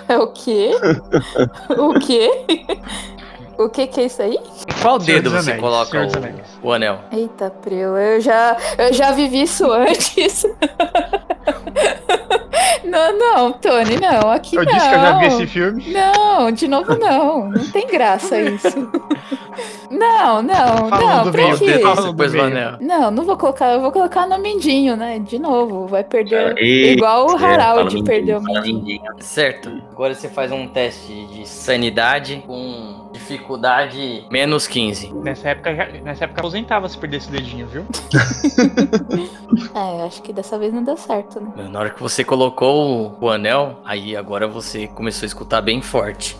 É 0.09 0.18
o 0.18 0.27
quê? 0.29 0.73
o 1.79 1.99
quê? 2.01 2.31
o 3.59 3.68
que 3.68 3.87
que 3.87 4.01
é 4.01 4.05
isso 4.05 4.23
aí? 4.23 4.38
Qual 4.81 5.01
Senhor 5.01 5.16
dedo 5.21 5.31
dos 5.31 5.45
você 5.45 5.51
Anéis, 5.51 5.61
coloca 5.61 6.09
Senhor 6.11 6.35
o, 6.62 6.68
o 6.68 6.73
anel? 6.73 6.99
Eita, 7.12 7.51
Preu, 7.51 7.97
eu 7.97 8.21
já, 8.21 8.57
eu 8.79 8.92
já 8.92 9.12
vivi 9.12 9.42
isso 9.42 9.71
antes. 9.73 10.45
Não, 12.85 13.19
não, 13.19 13.53
Tony, 13.53 13.99
não, 14.01 14.31
aqui 14.31 14.57
Eu 14.57 14.65
não. 14.65 14.73
disse 14.73 14.89
que 14.89 14.95
eu 14.95 15.01
já 15.01 15.19
vi 15.19 15.27
esse 15.27 15.47
filme. 15.47 15.93
Não, 15.93 16.51
de 16.51 16.69
novo 16.69 16.99
não. 16.99 17.51
Não 17.51 17.71
tem 17.71 17.87
graça 17.87 18.41
isso. 18.41 18.91
Não, 19.91 20.43
não, 20.43 20.89
Falando 20.89 21.25
não, 21.27 21.33
pra 21.33 21.43
meio, 21.43 21.59
quê? 21.59 21.81
Não, 22.81 23.11
não 23.11 23.25
vou 23.25 23.37
colocar, 23.37 23.73
eu 23.73 23.81
vou 23.81 23.93
colocar 23.93 24.27
no 24.27 24.39
mindinho, 24.39 24.97
né? 24.97 25.19
De 25.19 25.39
novo, 25.39 25.87
vai 25.87 26.03
perder. 26.03 26.57
Eita, 26.57 26.93
igual 26.93 27.27
o 27.27 27.39
é, 27.39 27.45
Harald 27.45 28.03
perdeu 28.03 28.39
o 28.39 28.43
mindinho. 28.43 28.77
mindinho. 28.77 29.03
Certo. 29.21 29.71
Agora 29.93 30.15
você 30.15 30.29
faz 30.29 30.51
um 30.51 30.67
teste 30.67 31.27
de 31.27 31.47
sanidade 31.47 32.43
com 32.47 33.02
dificuldade 33.33 34.27
menos 34.31 34.66
15. 34.66 35.12
Nessa 35.14 35.51
época, 35.51 35.75
já- 35.75 35.87
nessa 36.03 36.25
época 36.25 36.40
aposentava 36.40 36.88
se 36.88 36.99
perdesse 36.99 37.27
esse 37.29 37.33
dedinho, 37.42 37.66
viu? 37.66 37.85
É, 39.75 40.03
acho 40.05 40.23
que 40.23 40.33
dessa 40.33 40.59
vez 40.59 40.73
não 40.73 40.83
deu 40.83 40.97
certo, 40.97 41.40
né? 41.40 41.68
Na 41.71 41.79
hora 41.79 41.90
que 41.90 42.01
você 42.01 42.23
colocou 42.25 43.14
o, 43.21 43.25
o 43.27 43.31
anel, 43.31 43.81
aí 43.85 44.14
agora 44.16 44.47
você 44.47 44.87
começou 44.88 45.25
a 45.25 45.29
escutar 45.29 45.61
bem 45.62 45.81
forte. 45.81 46.37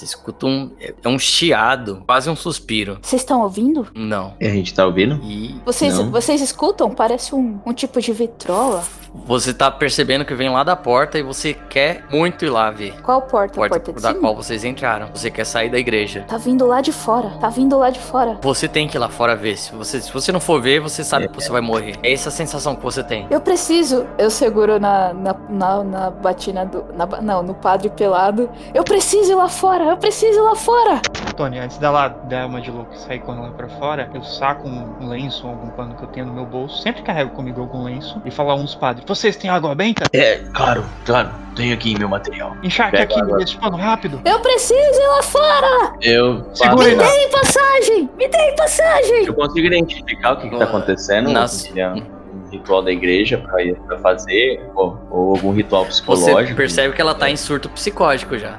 Você 0.00 0.06
escuta 0.06 0.46
um. 0.46 0.70
É 0.80 0.94
é 1.02 1.08
um 1.08 1.18
chiado, 1.18 2.02
quase 2.06 2.30
um 2.30 2.36
suspiro. 2.36 2.98
Vocês 3.02 3.22
estão 3.22 3.42
ouvindo? 3.42 3.86
Não. 3.94 4.34
E 4.40 4.46
a 4.46 4.50
gente 4.50 4.72
tá 4.72 4.86
ouvindo? 4.86 5.20
E 5.24 5.60
Vocês, 5.64 5.96
Não. 5.98 6.10
vocês 6.10 6.40
escutam? 6.40 6.90
Parece 6.90 7.34
um, 7.34 7.58
um 7.64 7.72
tipo 7.72 8.00
de 8.00 8.12
vitrola. 8.12 8.82
você 9.12 9.52
tá 9.52 9.70
percebendo 9.70 10.24
que 10.24 10.34
vem 10.34 10.48
lá 10.48 10.62
da 10.62 10.76
porta 10.76 11.18
e 11.18 11.22
você 11.22 11.52
quer 11.54 12.04
muito 12.10 12.44
ir 12.44 12.50
lá 12.50 12.70
ver. 12.70 13.00
Qual 13.02 13.22
porta? 13.22 13.54
Porta, 13.54 13.80
porta 13.80 14.00
da 14.00 14.08
cima? 14.10 14.20
qual 14.20 14.36
vocês 14.36 14.62
entraram. 14.64 15.08
Você 15.14 15.30
quer 15.30 15.44
sair 15.44 15.70
da 15.70 15.78
igreja. 15.78 16.24
Tá 16.28 16.36
vindo 16.38 16.66
lá 16.66 16.80
de 16.80 16.92
fora. 16.92 17.30
Tá 17.40 17.48
vindo 17.48 17.76
lá 17.78 17.90
de 17.90 17.98
fora. 17.98 18.38
Você 18.42 18.68
tem 18.68 18.86
que 18.86 18.96
ir 18.96 19.00
lá 19.00 19.08
fora 19.08 19.34
ver. 19.34 19.56
Se 19.56 19.74
você, 19.74 20.00
se 20.00 20.12
você 20.12 20.30
não 20.32 20.40
for 20.40 20.60
ver, 20.62 20.80
você 20.80 21.02
sabe 21.02 21.28
que 21.28 21.34
você 21.34 21.50
vai 21.50 21.60
morrer. 21.60 21.96
É 22.02 22.12
essa 22.12 22.28
a 22.28 22.32
sensação 22.32 22.76
que 22.76 22.82
você 22.82 23.02
tem. 23.02 23.26
Eu 23.30 23.40
preciso. 23.40 24.06
Eu 24.18 24.30
seguro 24.30 24.78
na, 24.78 25.12
na, 25.12 25.34
na, 25.48 25.84
na 25.84 26.10
batina 26.10 26.64
do. 26.64 26.84
na 26.94 27.06
não, 27.20 27.42
no 27.42 27.54
padre 27.54 27.90
pelado. 27.90 28.48
Eu 28.72 28.84
preciso 28.84 29.32
ir 29.32 29.34
lá 29.34 29.48
fora. 29.48 29.89
Eu 29.90 29.96
preciso 29.96 30.38
ir 30.38 30.42
lá 30.42 30.54
fora. 30.54 31.02
Tony, 31.36 31.58
antes 31.58 31.76
dela 31.78 32.06
dar 32.06 32.46
uma 32.46 32.60
de 32.60 32.70
louco 32.70 32.94
e 32.94 32.96
sair 32.96 33.18
correndo 33.18 33.42
lá 33.42 33.50
pra 33.50 33.68
fora, 33.68 34.08
eu 34.14 34.22
saco 34.22 34.68
um, 34.68 35.08
lenço 35.08 35.44
ou 35.44 35.50
algum 35.50 35.68
pano 35.70 35.96
que 35.96 36.04
eu 36.04 36.08
tenho 36.10 36.26
no 36.26 36.32
meu 36.32 36.46
bolso. 36.46 36.80
Sempre 36.80 37.02
carrego 37.02 37.30
comigo 37.30 37.60
algum 37.60 37.82
lenço 37.82 38.22
e 38.24 38.30
falo 38.30 38.52
a 38.52 38.54
dos 38.54 38.76
padres: 38.76 39.04
Vocês 39.04 39.34
têm 39.34 39.50
água 39.50 39.74
benta? 39.74 40.04
é, 40.12 40.44
claro, 40.54 40.84
claro, 41.04 41.30
tenho 41.56 41.74
aqui 41.74 41.98
meu 41.98 42.08
material. 42.08 42.56
Encharque 42.62 42.98
aqui 42.98 43.20
esse 43.42 43.56
pano 43.56 43.76
rápido. 43.76 44.20
Eu 44.24 44.38
preciso 44.38 45.00
ir 45.00 45.08
lá 45.08 45.22
fora. 45.24 45.92
Eu, 46.00 46.46
Segura 46.54 46.86
aí, 46.86 46.94
Me 46.94 47.02
deem 47.02 47.30
passagem. 47.32 48.10
Me 48.16 48.28
deem 48.28 48.54
passagem. 48.54 49.24
eu 49.26 49.34
consigo 49.34 49.66
identificar 49.66 50.34
o 50.34 50.36
que, 50.36 50.50
que 50.50 50.56
tá 50.56 50.66
acontecendo. 50.66 51.30
Um 51.30 52.19
ritual 52.50 52.82
da 52.82 52.90
igreja 52.90 53.38
pra, 53.38 53.62
ir- 53.62 53.74
pra 53.86 53.98
fazer, 53.98 54.60
ou, 54.74 54.98
ou 55.10 55.30
algum 55.36 55.52
ritual 55.52 55.84
Você 55.84 55.90
psicológico. 56.02 56.56
percebe 56.56 56.94
que 56.94 57.00
ela 57.00 57.14
tá 57.14 57.28
em 57.30 57.36
surto 57.36 57.68
psicótico 57.70 58.38
já. 58.38 58.56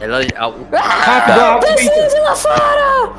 Ela. 0.00 0.20
a- 0.36 0.50
benta. 0.50 1.58
Preciso 1.74 2.16
ir 2.16 2.20
lá 2.20 2.34
fora. 2.36 3.12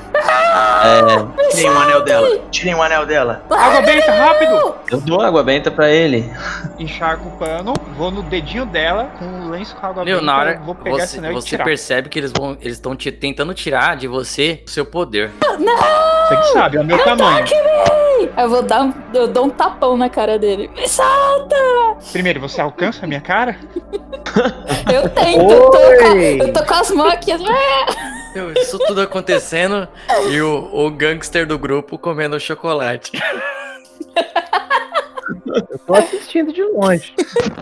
É, 0.82 1.50
Tirem 1.52 1.70
o 1.72 1.78
anel 1.80 2.04
dela, 2.04 2.40
tirem 2.52 2.76
o 2.76 2.82
anel 2.82 3.06
dela. 3.06 3.44
Água 3.50 3.82
benta, 3.82 4.12
rápido! 4.12 4.76
eu 4.92 5.02
dou 5.02 5.22
água 5.22 5.44
benta 5.44 5.70
pra 5.70 5.90
ele. 5.90 6.30
Encharco 6.78 7.28
o 7.28 7.32
pano, 7.38 7.74
vou 7.98 8.10
no 8.12 8.22
dedinho 8.24 8.66
dela, 8.66 9.10
com 9.20 9.26
o 9.26 9.50
lenço 9.50 9.76
com 9.76 9.86
água 9.86 10.04
benta. 10.06 10.18
Leonara, 10.18 10.54
eu 10.54 10.62
vou 10.64 10.76
pegar 10.76 10.98
esse 11.04 11.14
você, 11.14 11.18
anel 11.20 11.32
e 11.32 11.36
você 11.36 11.48
tirar. 11.50 11.64
percebe 11.66 12.10
que 12.10 12.18
eles 12.20 12.32
vão. 12.38 12.58
Eles 12.62 12.74
estão 12.74 12.96
te 12.96 13.12
tentando 13.12 13.54
tirar 13.54 13.98
de 13.98 14.08
você 14.08 14.64
o 14.66 14.70
seu 14.70 14.86
poder. 14.86 15.32
Você 15.42 16.36
que 16.38 16.44
sabe, 16.54 16.78
é 16.78 16.82
o 16.82 16.86
meu 16.86 16.98
tamanho. 17.04 17.46
Eu 18.38 18.50
vou 18.50 18.62
dar 18.62 18.84
um, 18.84 18.94
eu 19.14 19.28
dou 19.28 19.46
um 19.46 19.50
tapão 19.50 19.96
na 19.96 20.10
cara 20.10 20.38
dele. 20.38 20.70
Me 20.76 20.88
solta! 20.88 21.56
Primeiro, 22.12 22.40
você 22.40 22.60
alcança 22.62 23.06
a 23.06 23.08
minha 23.08 23.22
cara? 23.22 23.58
Eu 24.92 25.08
tento, 25.10 25.52
eu 25.52 25.70
tô, 25.70 25.78
eu 25.78 26.54
tô 26.54 26.66
com 26.66 26.74
as 26.74 26.90
mãos 26.92 27.14
aqui. 27.14 27.32
Meu, 28.34 28.54
Isso 28.54 28.80
tudo 28.80 29.02
acontecendo 29.02 29.88
e 30.32 30.42
o, 30.42 30.70
o 30.72 30.90
gangster 30.90 31.46
do 31.46 31.60
grupo 31.60 31.98
comendo 31.98 32.40
chocolate. 32.40 33.12
Eu 35.46 35.80
tô 35.80 35.94
assistindo 35.94 36.52
de 36.52 36.64
longe. 36.64 37.14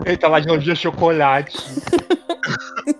Ele 0.06 0.16
tá 0.16 0.28
lá 0.28 0.40
de 0.40 0.48
longe 0.48 0.64
de 0.64 0.76
chocolate. 0.76 1.56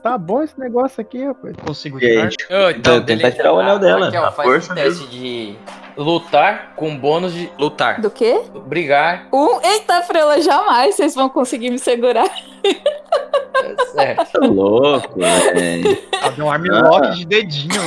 Tá 0.03 0.19
bom 0.19 0.43
esse 0.43 0.59
negócio 0.59 1.01
aqui, 1.01 1.25
rapaz. 1.25 1.57
Consigo 1.65 1.99
tirar? 1.99 2.31
Então, 2.77 3.03
tentar 3.03 3.33
tirar 3.33 3.53
o 3.53 3.61
anel 3.61 3.79
dela, 3.79 4.07
Raquel, 4.07 4.25
a 4.25 4.33
faz 4.33 4.49
força 4.49 4.73
um 4.73 4.77
teste 4.77 5.07
de 5.07 5.57
lutar 5.99 6.75
com 6.77 6.97
bônus 6.97 7.35
de 7.35 7.51
lutar. 7.59 8.01
Do 8.01 8.11
quê? 8.11 8.41
Brigar. 8.67 9.27
Um. 9.33 9.61
Eita, 9.63 10.01
Freula, 10.03 10.41
jamais 10.41 10.95
vocês 10.95 11.15
vão 11.15 11.29
conseguir 11.29 11.71
me 11.71 11.79
segurar. 11.79 12.31
É 12.65 13.85
certo. 13.93 14.41
tá 14.41 14.47
louco, 14.47 15.19
velho. 15.19 15.99
Ah, 16.23 16.33
um 16.43 16.51
armlock 16.51 17.17
de 17.17 17.27
dedinho. 17.27 17.83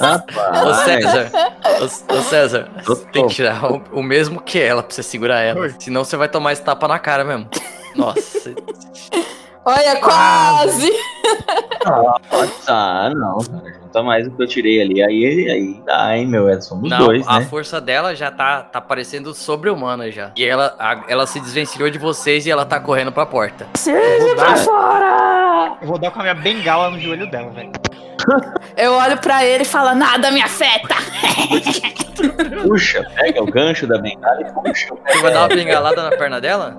Ô 0.00 0.04
Rapaz. 0.04 0.76
César, 0.78 1.30
ô, 1.80 2.14
ô 2.14 2.22
César, 2.22 2.70
você 2.84 3.04
tem 3.06 3.26
que 3.26 3.34
tirar 3.34 3.70
o, 3.70 3.82
o 3.92 4.02
mesmo 4.02 4.40
que 4.40 4.58
ela 4.58 4.82
pra 4.82 4.94
você 4.94 5.02
segurar 5.02 5.40
ela. 5.40 5.68
Senão 5.78 6.04
você 6.04 6.16
vai 6.16 6.28
tomar 6.28 6.52
esse 6.52 6.62
tapa 6.62 6.88
na 6.88 6.98
cara 6.98 7.24
mesmo. 7.24 7.48
Nossa, 7.94 8.54
Olha, 9.64 9.96
quase! 10.00 10.92
Ah, 12.68 13.10
não, 13.14 13.38
cara. 13.38 13.74
Junta 13.82 14.02
mais 14.02 14.26
o 14.26 14.30
que 14.30 14.42
eu 14.42 14.46
tirei 14.46 14.82
ali. 14.82 15.02
Aí, 15.02 15.50
aí 15.50 15.82
dá, 15.86 16.16
hein, 16.16 16.26
meu. 16.26 16.48
É, 16.48 16.60
somos 16.60 16.90
não, 16.90 16.98
dois, 16.98 17.26
a 17.26 17.40
né? 17.40 17.46
força 17.46 17.80
dela 17.80 18.14
já 18.14 18.30
tá, 18.30 18.62
tá 18.62 18.80
parecendo 18.80 19.32
sobre-humana 19.34 20.10
já. 20.10 20.32
E 20.36 20.44
ela, 20.44 20.74
a- 20.78 21.04
ela 21.08 21.26
se 21.26 21.40
desvencilhou 21.40 21.88
de 21.90 21.98
vocês 21.98 22.46
e 22.46 22.50
ela 22.50 22.64
tá 22.66 22.78
correndo 22.80 23.12
pra 23.12 23.24
porta. 23.24 23.66
Preciso 23.72 24.34
pra 24.36 24.56
fora! 24.56 25.76
Eu 25.80 25.86
vou 25.88 25.98
dar 25.98 26.10
com 26.10 26.20
a 26.20 26.22
minha 26.22 26.34
bengala 26.34 26.90
no 26.90 26.98
joelho 27.00 27.30
dela, 27.30 27.50
velho. 27.50 27.72
Eu 28.76 28.92
olho 28.94 29.18
pra 29.18 29.44
ele 29.44 29.62
e 29.64 29.66
falo, 29.66 29.94
nada 29.94 30.30
me 30.30 30.40
afeta! 30.42 30.94
Puxa, 32.62 33.04
pega 33.14 33.42
o 33.42 33.46
gancho 33.46 33.86
da 33.86 33.98
bengala 33.98 34.40
e 34.40 34.44
puxa. 34.52 34.88
Você 35.06 35.18
vai 35.20 35.32
dar 35.32 35.40
uma 35.42 35.48
bengalada 35.48 36.02
na 36.02 36.10
perna 36.16 36.40
dela? 36.40 36.78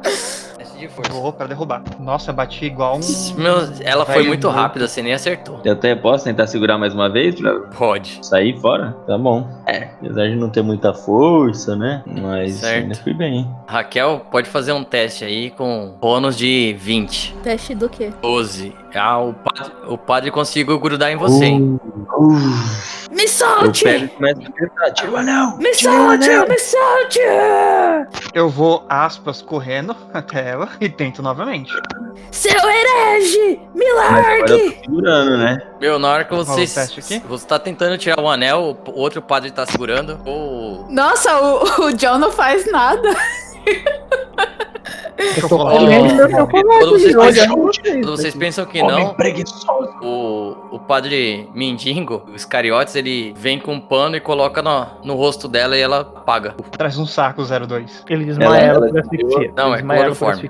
Teste 0.76 0.80
de 0.80 0.88
força. 0.90 1.12
Vou 1.14 1.32
pra 1.34 1.48
derrubar. 1.48 1.82
Nossa, 2.00 2.32
bati 2.34 2.66
igual 2.66 2.98
um. 2.98 3.36
Meu, 3.42 3.56
ela 3.82 4.06
foi 4.06 4.24
muito 4.24 4.48
rápida, 4.50 4.88
você 4.88 5.02
nem 5.02 5.14
acertou. 5.14 5.60
Eu 5.64 5.74
até 5.74 5.96
posso 5.96 6.26
tentar 6.26 6.48
segurar 6.48 6.78
mais 6.78 6.94
uma 6.94 7.10
vez 7.10 7.36
pra 7.36 7.54
Pode. 7.78 8.20
sair 8.22 8.60
fora? 8.60 8.92
Tá 9.08 9.18
bom. 9.18 9.48
É, 9.66 9.90
apesar 10.02 10.28
de 10.28 10.36
não 10.36 10.50
ter 10.50 10.62
muita 10.62 10.94
força, 10.94 11.76
né? 11.76 12.04
Mas 12.06 12.56
Certo. 12.56 12.84
ainda 12.84 12.96
fui 12.96 13.14
bem. 13.14 13.50
Raquel, 13.68 14.26
pode 14.32 14.50
fazer 14.50 14.74
um 14.74 14.84
teste 14.84 15.24
aí 15.24 15.50
com 15.52 15.96
bônus 16.00 16.38
de 16.38 16.76
20. 16.78 17.36
Teste 17.44 17.74
do 17.74 17.90
quê? 17.90 18.12
12. 18.22 18.74
Ah, 18.96 19.20
o 19.20 19.34
padre, 19.34 19.74
o 19.88 19.98
padre 19.98 20.32
conseguiu 20.32 20.80
grudar 20.80 21.12
em 21.12 21.18
você, 21.18 21.46
hein? 21.46 21.80
Me 23.12 23.28
solte! 23.28 23.86
e 23.86 24.10
apertar. 24.46 24.92
Tira 24.94 25.12
o 25.12 25.18
anel! 25.18 25.58
Me 25.58 25.74
solte! 25.74 26.30
Me 26.30 26.60
solte! 26.60 27.20
Eu 28.34 28.50
vou, 28.50 28.86
aspas, 28.90 29.42
correndo 29.42 29.96
até 30.14 30.50
ela 30.50 30.70
e 30.80 30.90
tento 30.90 31.22
novamente. 31.22 31.74
Seu 32.32 32.52
herege! 32.52 33.60
Me 33.74 33.94
largue! 33.94 34.80
segurando, 34.84 35.38
né? 35.38 35.62
Meu, 35.80 36.00
na 36.00 36.10
hora 36.10 36.24
que 36.24 36.34
você. 36.34 36.52
o 36.52 36.56
teste 36.56 37.00
aqui? 37.00 37.22
Você 37.28 37.46
tá 37.48 37.60
tentando 37.60 37.98
tirar 37.98 38.20
o 38.20 38.30
anel, 38.30 38.78
o 38.88 39.00
outro 39.00 39.22
padre 39.22 39.52
tá 39.52 39.66
segurando. 39.66 40.20
Ou. 40.26 40.86
Nossa, 40.90 41.38
o, 41.40 41.88
o 41.88 41.94
John 41.94 42.18
não 42.18 42.32
faz 42.32 42.70
nada. 42.72 43.10
Chocolate 45.40 45.86
Quando 46.80 46.92
vocês 46.92 47.16
pensam- 47.16 47.56
vocês. 47.58 47.94
Quando 47.96 48.18
vocês 48.18 48.36
pensam 48.36 48.66
que 48.66 48.82
Homem 48.82 49.06
não, 49.06 49.14
preguiçoso. 49.14 49.94
o, 50.02 50.56
o 50.76 50.80
padre 50.80 51.50
Mindingo, 51.54 52.24
os 52.34 52.46
cariotes, 52.46 52.96
ele 52.96 53.34
vem 53.38 53.60
com 53.60 53.74
um 53.74 53.80
pano 53.80 54.16
e 54.16 54.20
coloca 54.20 54.62
no, 54.62 54.86
no 55.04 55.16
rosto 55.16 55.48
dela 55.48 55.78
e 55.78 55.82
ela 55.82 56.02
apaga. 56.02 56.56
Traz 56.78 56.98
um 56.98 57.06
saco 57.06 57.44
02. 57.44 58.04
Ele 58.10 58.26
desmaia 58.26 58.50
Ela- 58.50 58.68
ela 58.68 58.78
ela 58.78 58.90
por 58.90 59.00
asfixia. 59.00 59.54
Não, 59.56 59.66
Ele 59.68 59.74
é 59.74 59.78
desmaia 59.78 60.00
ela 60.00 60.10
por 60.10 60.18
cloroforme. 60.18 60.50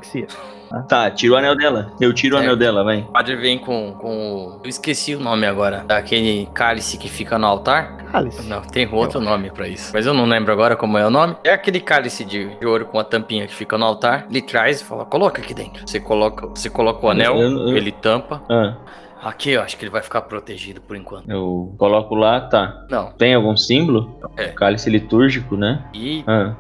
Asfixia. 0.66 0.88
Tá, 0.88 1.12
tira 1.12 1.34
o 1.34 1.38
anel 1.38 1.56
dela. 1.56 1.92
Eu 2.00 2.14
tiro 2.14 2.36
o 2.36 2.40
É. 2.40 2.44
anel 2.44 2.56
dela, 2.56 2.84
vai. 2.84 3.00
O 3.02 3.12
padre 3.12 3.36
vem 3.36 3.58
com, 3.60 3.94
com. 3.94 4.60
Eu 4.64 4.70
esqueci 4.70 5.16
o 5.16 5.20
nome 5.20 5.46
agora. 5.46 5.84
Daquele 5.88 6.48
cálice 6.54 6.98
que 6.98 7.10
fica 7.10 7.38
no 7.38 7.48
altar. 7.48 7.98
Cálice. 8.12 8.48
Não, 8.48 8.62
tem 8.62 8.88
outro 8.94 9.20
nome 9.20 9.50
pra 9.52 9.68
isso. 9.68 9.92
Mas 9.94 10.06
eu 10.06 10.14
não 10.14 10.26
lembro 10.26 10.52
agora 10.52 10.76
como 10.76 10.98
é 10.98 11.06
o 11.06 11.10
nome. 11.10 11.36
É 11.44 11.52
aquele 11.52 11.80
cálice 11.80 12.24
de, 12.24 12.56
de 12.58 12.66
ouro 12.66 12.86
com 12.86 13.00
a 13.00 13.04
tampinha 13.04 13.46
que 13.48 13.54
fica 13.54 13.78
no 13.78 13.86
altar. 13.86 14.28
Ele 14.30 14.42
traz 14.42 14.82
e 14.82 14.84
fala: 14.86 15.06
coloca 15.06 15.42
aqui 15.42 15.54
dentro. 15.54 15.88
Você 15.88 16.00
coloca, 16.00 16.48
você 16.48 16.70
coloca 16.70 17.06
o 17.06 17.10
anel, 17.10 17.36
Eu- 17.38 17.52
eu- 17.70 17.78
ele 17.78 17.92
tampa. 17.92 18.42
Ah, 18.50 18.76
Aqui 19.24 19.50
eu 19.52 19.62
acho 19.64 19.76
que 19.76 19.84
ele 19.84 19.90
vai 19.92 20.04
ficar 20.04 20.22
protegido 20.22 20.80
por 20.82 20.96
enquanto. 20.96 21.28
eu 21.28 21.74
coloco 21.80 22.14
lá, 22.14 22.42
tá. 22.42 22.86
Não. 22.92 23.08
Tem 23.14 23.34
algum 23.34 23.58
símbolo? 23.58 24.20
É. 24.38 24.50
Cálice 24.50 24.88
litúrgico, 24.88 25.58
né? 25.58 25.84
E 25.96 26.24
Ah, 26.28 26.54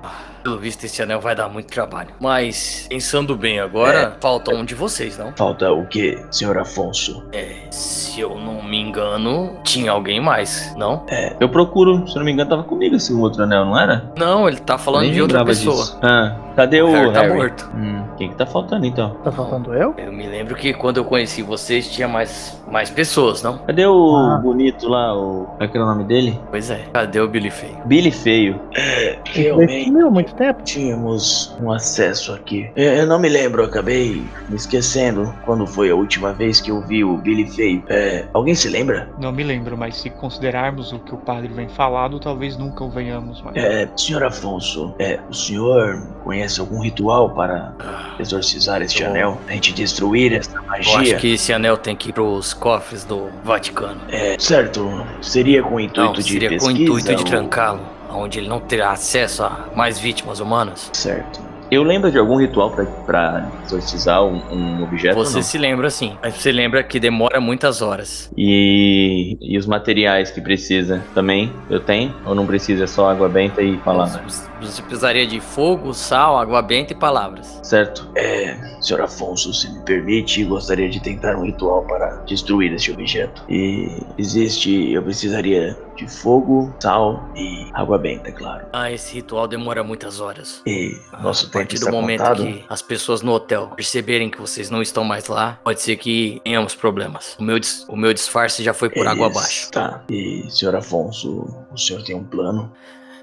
pelo 0.45 0.59
visto 0.59 0.83
esse 0.83 1.01
anel 1.01 1.19
vai 1.19 1.35
dar 1.35 1.49
muito 1.49 1.73
trabalho. 1.73 2.09
Mas 2.19 2.85
pensando 2.87 3.35
bem 3.35 3.59
agora, 3.59 4.15
falta 4.21 4.53
um 4.53 4.63
de 4.63 4.75
vocês, 4.75 5.17
não? 5.17 5.33
Falta 5.35 5.71
o 5.71 5.87
quê, 5.87 6.23
senhor 6.29 6.55
Afonso? 6.59 7.25
É, 7.33 7.65
se 7.71 8.19
eu 8.19 8.35
não 8.37 8.61
me 8.61 8.79
engano, 8.79 9.57
tinha 9.63 9.91
alguém 9.91 10.21
mais, 10.21 10.71
não? 10.77 11.03
eu 11.39 11.49
procuro, 11.49 12.07
se 12.07 12.15
não 12.15 12.23
me 12.23 12.31
engano, 12.31 12.51
tava 12.51 12.63
comigo 12.63 12.95
esse 12.95 13.11
outro 13.11 13.41
anel, 13.41 13.65
não 13.65 13.79
era? 13.79 14.13
Não, 14.15 14.47
ele 14.47 14.57
tá 14.59 14.77
falando 14.77 15.01
Nem 15.01 15.13
de 15.13 15.21
outra 15.23 15.43
pessoa. 15.43 15.75
disso. 15.75 15.99
Ah, 16.03 16.37
cadê 16.55 16.81
o 16.81 16.87
O 16.87 16.91
Harry 16.91 17.11
tá 17.13 17.21
Harry? 17.21 17.33
morto. 17.33 17.69
Hum, 17.75 18.03
quem 18.17 18.29
que 18.29 18.35
tá 18.35 18.45
faltando 18.45 18.85
então? 18.85 19.11
Tá 19.23 19.31
faltando 19.31 19.73
eu? 19.73 19.93
Eu 19.97 20.11
me 20.11 20.25
lembro 20.27 20.55
que 20.55 20.73
quando 20.73 20.97
eu 20.97 21.05
conheci 21.05 21.41
vocês 21.41 21.87
tinha 21.89 22.07
mais, 22.07 22.61
mais 22.71 22.89
pessoas, 22.89 23.41
não? 23.43 23.57
Cadê 23.59 23.85
o 23.85 24.15
Ah. 24.15 24.39
bonito 24.41 24.87
lá, 24.87 25.13
o... 25.15 25.45
Qual 25.45 25.57
é 25.61 25.67
que 25.67 25.77
era 25.77 25.85
o 25.85 25.89
nome 25.89 26.03
dele? 26.03 26.39
Pois 26.49 26.69
é. 26.69 26.85
Cadê 26.93 27.19
o 27.19 27.27
Billy 27.27 27.49
Feio? 27.51 27.77
Billy 27.85 28.11
Feio. 28.11 28.59
Ele 28.73 29.19
Realmente 29.25 30.01
há 30.01 30.09
muito 30.09 30.33
tempo. 30.35 30.63
tínhamos 30.63 31.55
um 31.61 31.71
acesso 31.71 32.33
aqui. 32.33 32.69
É, 32.75 32.99
Eu 33.01 33.07
não 33.07 33.19
me 33.19 33.29
lembro, 33.29 33.61
eu 33.61 33.65
acabei 33.67 34.23
me 34.49 34.55
esquecendo 34.55 35.33
quando 35.45 35.65
foi 35.67 35.89
a 35.91 35.95
última 35.95 36.31
vez 36.33 36.61
que 36.61 36.71
eu 36.71 36.81
vi 36.81 37.03
o 37.03 37.17
Billy 37.17 37.45
Feio. 37.49 37.83
É, 37.89 38.25
alguém 38.33 38.55
se 38.55 38.69
lembra? 38.69 39.09
Não 39.19 39.31
me 39.31 39.43
lembro, 39.43 39.77
mas 39.77 39.97
se 39.97 40.09
considerarmos 40.09 40.91
o 40.93 40.99
que 40.99 41.13
o 41.13 41.17
padre 41.17 41.49
vem 41.49 41.67
falado, 41.67 42.19
talvez 42.19 42.57
nunca 42.57 42.83
o 42.83 42.89
venhamos 42.89 43.41
mais. 43.41 43.57
É, 43.57 43.87
senhor 43.95 44.23
Afonso, 44.23 44.93
é, 44.99 45.19
o 45.29 45.33
senhor 45.33 46.01
conhece 46.23 46.44
algum 46.59 46.79
ritual 46.81 47.29
para 47.31 47.73
exorcizar 48.19 48.81
este 48.81 49.03
Eu- 49.03 49.09
anel? 49.09 49.41
A 49.47 49.51
gente 49.53 49.73
destruir 49.73 50.33
essa 50.33 50.55
Eu 50.57 50.63
magia? 50.63 50.97
acho 50.99 51.17
que 51.17 51.33
esse 51.33 51.51
anel 51.53 51.77
tem 51.77 51.95
que 51.95 52.09
ir 52.09 52.13
pros 52.13 52.53
cofres 52.53 53.03
do 53.03 53.29
Vaticano. 53.43 54.01
É, 54.09 54.35
certo. 54.39 55.05
Seria 55.21 55.61
com 55.63 55.75
o 55.75 55.79
intuito 55.79 56.01
Não, 56.01 56.13
de 56.13 56.23
seria 56.23 56.49
pesquisa? 56.49 56.71
com 56.73 56.77
o 56.77 56.81
intuito 56.83 57.07
de 57.09 57.15
ou- 57.15 57.23
trancá-lo, 57.23 57.81
onde 58.11 58.39
ele 58.39 58.47
não 58.47 58.59
terá 58.59 58.91
acesso 58.91 59.43
a 59.43 59.65
mais 59.75 59.97
vítimas 59.99 60.39
humanas. 60.39 60.89
Certo. 60.93 61.39
Eu 61.71 61.83
lembro 61.83 62.11
de 62.11 62.17
algum 62.17 62.37
ritual 62.37 62.71
pra, 62.71 62.85
pra 62.85 63.51
exorcizar 63.65 64.23
um, 64.23 64.41
um 64.51 64.83
objeto 64.83 65.15
Você 65.15 65.37
não? 65.37 65.43
se 65.43 65.57
lembra 65.57 65.89
sim, 65.89 66.17
mas 66.21 66.35
você 66.35 66.51
lembra 66.51 66.83
que 66.83 66.99
demora 66.99 67.41
muitas 67.41 67.81
horas. 67.81 68.31
E, 68.37 69.37
e 69.41 69.57
os 69.57 69.65
materiais 69.65 70.29
que 70.31 70.39
precisa 70.41 71.03
também 71.13 71.51
eu 71.69 71.79
tenho? 71.79 72.13
Ou 72.25 72.35
não 72.35 72.45
precisa, 72.45 72.83
é 72.83 72.87
só 72.87 73.09
água 73.09 73.27
benta 73.27 73.61
e 73.61 73.77
palavra? 73.77 74.21
Você 74.61 74.81
precisaria 74.81 75.25
de 75.25 75.39
fogo, 75.39 75.93
sal, 75.93 76.37
água 76.37 76.61
benta 76.61 76.93
e 76.93 76.95
palavras. 76.95 77.59
Certo? 77.63 78.09
É, 78.15 78.55
senhor 78.79 79.01
Afonso, 79.01 79.53
se 79.53 79.71
me 79.71 79.79
permite, 79.81 80.43
gostaria 80.43 80.89
de 80.89 80.99
tentar 81.01 81.35
um 81.35 81.45
ritual 81.45 81.83
para 81.83 82.23
destruir 82.27 82.73
este 82.73 82.91
objeto. 82.91 83.43
E 83.49 83.89
existe, 84.17 84.91
eu 84.91 85.01
precisaria 85.01 85.77
de 85.95 86.07
fogo, 86.07 86.73
sal 86.79 87.29
e 87.35 87.69
água 87.73 87.97
benta, 87.97 88.31
claro. 88.31 88.65
Ah, 88.73 88.91
esse 88.91 89.13
ritual 89.15 89.47
demora 89.47 89.83
muitas 89.83 90.19
horas. 90.19 90.61
E 90.65 90.97
nosso 91.21 91.45
a 91.47 91.49
tempo 91.49 91.57
partir 91.59 91.79
do 91.79 91.91
momento 91.91 92.19
contado. 92.19 92.43
que 92.43 92.65
as 92.69 92.81
pessoas 92.81 93.21
no 93.21 93.31
hotel 93.31 93.71
perceberem 93.75 94.29
que 94.29 94.39
vocês 94.39 94.69
não 94.69 94.81
estão 94.81 95.03
mais 95.03 95.27
lá, 95.27 95.59
pode 95.63 95.81
ser 95.81 95.95
que 95.95 96.41
tenhamos 96.43 96.75
problemas. 96.75 97.35
O 97.39 97.43
meu, 97.43 97.59
o 97.87 97.95
meu 97.95 98.13
disfarce 98.13 98.63
já 98.63 98.73
foi 98.73 98.89
por 98.89 99.07
água 99.07 99.27
abaixo. 99.27 99.71
Tá. 99.71 100.03
E, 100.09 100.45
senhor 100.49 100.75
Afonso, 100.75 101.45
o 101.71 101.77
senhor 101.77 102.03
tem 102.03 102.15
um 102.15 102.23
plano? 102.23 102.71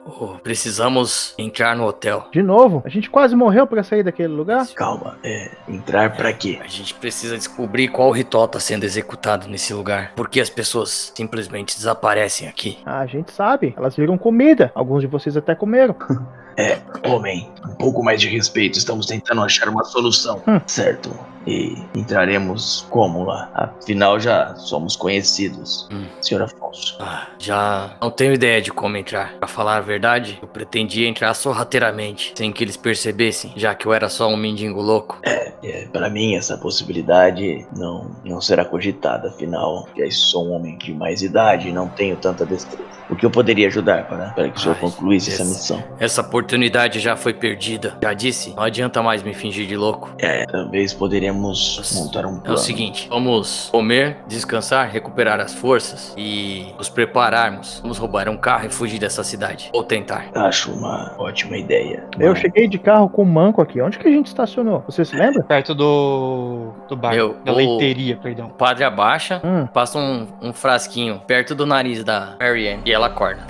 Oh, 0.05 0.39
precisamos 0.43 1.35
entrar 1.39 1.77
no 1.77 1.85
hotel. 1.85 2.29
De 2.33 2.43
novo, 2.43 2.83
a 2.85 2.89
gente 2.89 3.09
quase 3.09 3.35
morreu 3.37 3.67
pra 3.67 3.83
sair 3.83 4.03
daquele 4.03 4.33
lugar. 4.33 4.67
Calma, 4.75 5.19
é. 5.23 5.51
Entrar 5.69 6.17
pra 6.17 6.33
quê? 6.33 6.59
A 6.63 6.67
gente 6.67 6.95
precisa 6.95 7.37
descobrir 7.37 7.89
qual 7.89 8.11
ritual 8.11 8.47
está 8.47 8.59
sendo 8.59 8.85
executado 8.85 9.49
nesse 9.49 9.73
lugar. 9.73 10.13
Por 10.15 10.29
que 10.29 10.41
as 10.41 10.51
pessoas 10.51 11.13
simplesmente 11.15 11.77
desaparecem 11.77 12.49
aqui? 12.49 12.79
Ah, 12.85 13.01
a 13.01 13.07
gente 13.07 13.33
sabe, 13.33 13.75
elas 13.77 13.97
viram 13.97 14.19
comida. 14.19 14.73
Alguns 14.75 15.03
de 15.03 15.07
vocês 15.07 15.37
até 15.37 15.55
comeram. 15.55 15.95
É, 16.57 16.79
homem, 17.09 17.49
um 17.69 17.75
pouco 17.75 18.03
mais 18.03 18.21
de 18.21 18.29
respeito. 18.29 18.79
Estamos 18.79 19.07
tentando 19.07 19.43
achar 19.43 19.69
uma 19.69 19.85
solução. 19.85 20.43
Hum. 20.47 20.61
Certo. 20.67 21.11
E 21.45 21.77
entraremos 21.97 22.87
como 22.89 23.25
lá? 23.25 23.51
Afinal, 23.53 24.21
já 24.21 24.55
somos 24.55 24.95
conhecidos. 24.95 25.89
Hum. 25.91 26.05
Senhor 26.21 26.43
Afonso. 26.43 26.97
Ah, 27.01 27.27
já 27.39 27.97
não 28.01 28.11
tenho 28.13 28.33
ideia 28.33 28.63
de 28.63 28.71
como 28.71 28.97
entrar. 28.97 29.33
Pra 29.39 29.49
falar 29.49 29.79
a 29.79 29.81
verdade, 29.81 30.39
eu 30.41 30.47
pretendia 30.47 31.09
entrar 31.09 31.35
sorrateiramente, 31.35 32.33
sem 32.37 32.53
que 32.53 32.63
eles 32.63 32.77
percebessem, 32.77 33.53
já 33.57 33.75
que 33.75 33.87
eu 33.87 33.93
era 33.93 34.09
só 34.09 34.29
um 34.29 34.37
mendigo 34.37 34.81
louco. 34.81 35.19
É, 35.25 35.53
para 35.93 36.09
mim, 36.09 36.37
essa 36.37 36.57
possibilidade 36.57 37.67
não, 37.77 38.11
não 38.25 38.41
será 38.41 38.65
cogitada. 38.65 39.29
Afinal, 39.29 39.89
já 39.97 40.09
sou 40.13 40.47
um 40.47 40.53
homem 40.53 40.79
de 40.79 40.93
mais 40.95 41.23
idade 41.23 41.69
e 41.69 41.73
não 41.73 41.89
tenho 41.89 42.17
tanta 42.17 42.47
destreza. 42.47 42.93
O 43.11 43.17
que 43.17 43.27
eu 43.27 43.31
poderia 43.31 43.67
ajudar 43.67 44.07
para, 44.07 44.31
para 44.31 44.49
que 44.49 44.57
o 44.59 44.61
senhor 44.61 44.75
Ai, 44.77 44.81
concluísse 44.81 45.31
essa 45.33 45.43
esse- 45.43 45.51
missão? 45.53 45.85
Essa 45.99 46.23
oportunidade 46.43 46.99
já 46.99 47.15
foi 47.17 47.33
perdida. 47.33 47.97
Já 48.03 48.13
disse, 48.13 48.53
não 48.57 48.63
adianta 48.65 49.01
mais 49.03 49.23
me 49.23 49.33
fingir 49.33 49.67
de 49.67 49.77
louco. 49.77 50.11
É, 50.19 50.45
talvez 50.47 50.93
poderíamos 50.93 51.81
montar 51.95 52.27
um 52.27 52.39
É 52.39 52.41
plano. 52.41 52.55
o 52.55 52.57
seguinte, 52.59 53.07
vamos 53.09 53.69
comer, 53.71 54.19
descansar, 54.27 54.89
recuperar 54.91 55.39
as 55.41 55.55
forças 55.55 56.13
e 56.17 56.67
nos 56.77 56.89
prepararmos. 56.89 57.79
Vamos 57.81 57.97
roubar 57.99 58.29
um 58.29 58.37
carro 58.37 58.67
e 58.67 58.71
fugir 58.71 58.99
dessa 58.99 59.23
cidade. 59.23 59.71
Ou 59.73 59.85
tentar. 59.85 60.27
Acho 60.35 60.73
uma 60.73 61.15
ótima 61.19 61.57
ideia. 61.57 62.05
Eu 62.19 62.35
cheguei 62.35 62.67
de 62.67 62.79
carro 62.79 63.09
com 63.09 63.23
um 63.23 63.27
manco 63.27 63.63
aqui. 63.63 63.81
Onde 63.81 63.99
que 63.99 64.09
a 64.09 64.11
gente 64.11 64.27
estacionou? 64.27 64.83
Você 64.87 65.05
se 65.05 65.15
lembra? 65.15 65.45
Perto 65.45 65.75
do. 65.75 66.73
do 66.89 66.97
bar. 66.97 67.15
Meu, 67.15 67.37
da 67.45 67.53
o- 67.53 67.57
leiteria, 67.57 68.17
perdão. 68.17 68.49
O 68.49 68.51
padre 68.51 68.83
abaixa, 68.85 69.41
Hum. 69.45 69.67
passa 69.67 69.99
um, 69.99 70.27
um 70.43 70.53
frasquinho 70.53 71.21
perto 71.27 71.55
do 71.55 71.65
nariz 71.65 72.03
da 72.03 72.35
Marianne 72.41 72.83
e 72.85 72.93
ela 72.93 73.07
acorda. 73.07 73.47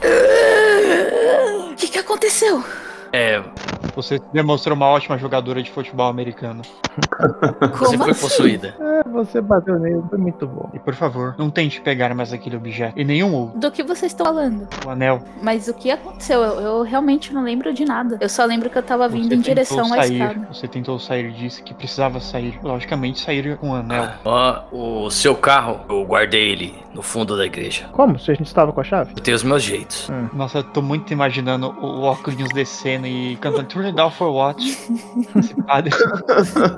O 1.71 1.75
que, 1.75 1.89
que 1.89 1.99
aconteceu? 1.99 2.63
É, 3.12 3.42
Você 3.95 4.21
demonstrou 4.33 4.77
uma 4.77 4.87
ótima 4.87 5.19
jogadora 5.19 5.63
de 5.63 5.71
futebol 5.71 6.09
americano. 6.09 6.63
você 7.79 7.99
foi 7.99 8.11
assim? 8.11 8.21
possuída. 8.21 8.75
É, 8.81 9.09
você 9.09 9.41
bateu 9.41 9.79
nele, 9.79 10.03
foi 10.09 10.19
muito 10.19 10.47
bom. 10.47 10.71
E 10.73 10.79
por 10.79 10.95
favor, 10.95 11.35
não 11.39 11.51
tente 11.51 11.81
pegar 11.81 12.15
mais 12.15 12.33
aquele 12.33 12.57
objeto. 12.57 12.99
E 12.99 13.05
nenhum 13.05 13.35
outro. 13.35 13.59
Do 13.59 13.71
que 13.71 13.83
vocês 13.83 14.13
estão 14.13 14.27
falando? 14.27 14.69
O 14.87 14.91
anel. 14.91 15.23
Mas 15.43 15.69
o 15.69 15.75
que 15.75 15.91
aconteceu? 15.91 16.43
Eu, 16.43 16.61
eu 16.61 16.83
realmente 16.83 17.33
não 17.33 17.43
lembro 17.43 17.73
de 17.73 17.85
nada. 17.85 18.19
Eu 18.21 18.29
só 18.29 18.45
lembro 18.45 18.71
que 18.71 18.79
eu 18.79 18.83
tava 18.83 19.09
vindo 19.09 19.29
Você 19.29 19.35
em 19.35 19.41
direção 19.41 19.93
à 19.93 19.97
sair. 19.97 20.21
escada. 20.21 20.49
Você 20.53 20.69
tentou 20.69 20.99
sair 20.99 21.27
e 21.27 21.33
disse 21.33 21.63
que 21.63 21.75
precisava 21.75 22.21
sair. 22.21 22.59
Logicamente, 22.63 23.21
sair 23.21 23.57
com 23.57 23.71
o 23.71 23.75
anel. 23.75 24.09
Ó, 24.25 24.63
o 24.73 25.11
seu 25.11 25.35
carro, 25.35 25.81
eu 25.89 26.05
guardei 26.05 26.51
ele 26.51 26.83
no 26.95 27.03
fundo 27.03 27.37
da 27.37 27.47
igreja. 27.47 27.89
Como? 27.93 28.19
Se 28.19 28.31
a 28.31 28.35
gente 28.35 28.47
estava 28.47 28.73
com 28.73 28.81
a 28.81 28.85
chave? 28.85 29.13
Eu 29.17 29.23
tenho 29.23 29.37
os 29.37 29.43
meus 29.43 29.63
jeitos. 29.63 30.11
Nossa, 30.33 30.59
eu 30.59 30.65
tô 30.65 30.83
muito 30.83 31.13
imaginando 31.13 31.69
o 31.81 32.03
óculos 32.03 32.37
descendo 32.53 33.07
e 33.07 33.37
cantando 33.37 33.65
It 33.85 33.97
down 33.97 34.11
for 34.11 34.31
what? 34.31 34.59
Esse 35.37 35.55
padre. 35.55 35.92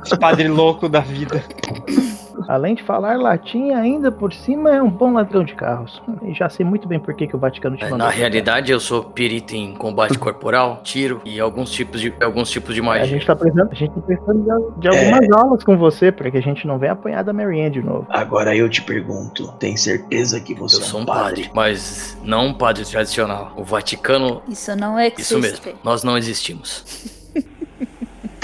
esse 0.04 0.16
padre 0.18 0.48
louco 0.48 0.88
da 0.88 1.00
vida. 1.00 1.42
Além 2.48 2.74
de 2.74 2.82
falar 2.82 3.18
latim, 3.18 3.70
ainda 3.72 4.10
por 4.12 4.32
cima 4.32 4.70
é 4.74 4.82
um 4.82 4.90
bom 4.90 5.12
ladrão 5.12 5.44
de 5.44 5.54
carros. 5.54 6.02
E 6.22 6.32
já 6.34 6.48
sei 6.48 6.64
muito 6.64 6.86
bem 6.88 6.98
por 6.98 7.14
que, 7.14 7.26
que 7.26 7.36
o 7.36 7.38
Vaticano 7.38 7.76
te 7.76 7.82
É, 7.84 7.90
mandou. 7.90 7.98
Na 8.06 8.10
realidade, 8.10 8.70
eu 8.72 8.80
sou 8.80 9.02
perito 9.04 9.54
em 9.54 9.74
combate 9.74 10.18
corporal, 10.18 10.80
tiro 10.82 11.20
e 11.24 11.38
alguns 11.40 11.70
tipos 11.70 12.00
de 12.00 12.12
alguns 12.22 12.50
tipos 12.50 12.74
de 12.74 12.80
A 12.80 12.84
magia. 12.84 13.06
gente 13.06 13.26
tá 13.26 13.34
precisando, 13.36 13.70
a 13.70 13.74
gente 13.74 13.92
tá 13.94 14.00
precisando 14.00 14.72
de, 14.74 14.80
de 14.80 14.88
algumas 14.88 15.30
aulas 15.32 15.64
com 15.64 15.76
você, 15.76 16.10
pra 16.12 16.30
que 16.30 16.36
a 16.38 16.42
gente 16.42 16.66
não 16.66 16.78
venha 16.78 16.92
apanhar 16.92 17.22
da 17.22 17.32
Marianne 17.32 17.70
de 17.70 17.82
novo. 17.82 18.06
Agora 18.10 18.54
eu 18.56 18.68
te 18.68 18.82
pergunto, 18.82 19.52
tem 19.58 19.76
certeza 19.76 20.40
que 20.40 20.54
você 20.54 20.76
Eu 20.76 20.80
é 20.80 20.84
sou 20.84 21.00
um 21.00 21.02
um 21.02 21.06
padre? 21.06 21.42
padre, 21.44 21.50
mas 21.54 22.18
não 22.22 22.46
um 22.48 22.54
padre 22.54 22.84
tradicional. 22.84 23.52
O 23.56 23.64
Vaticano, 23.64 24.42
Isso 24.48 24.74
não 24.76 24.98
é 24.98 25.12
isso 25.16 25.38
mesmo. 25.38 25.72
Nós 25.82 26.02
não 26.04 26.16
existimos. 26.18 26.84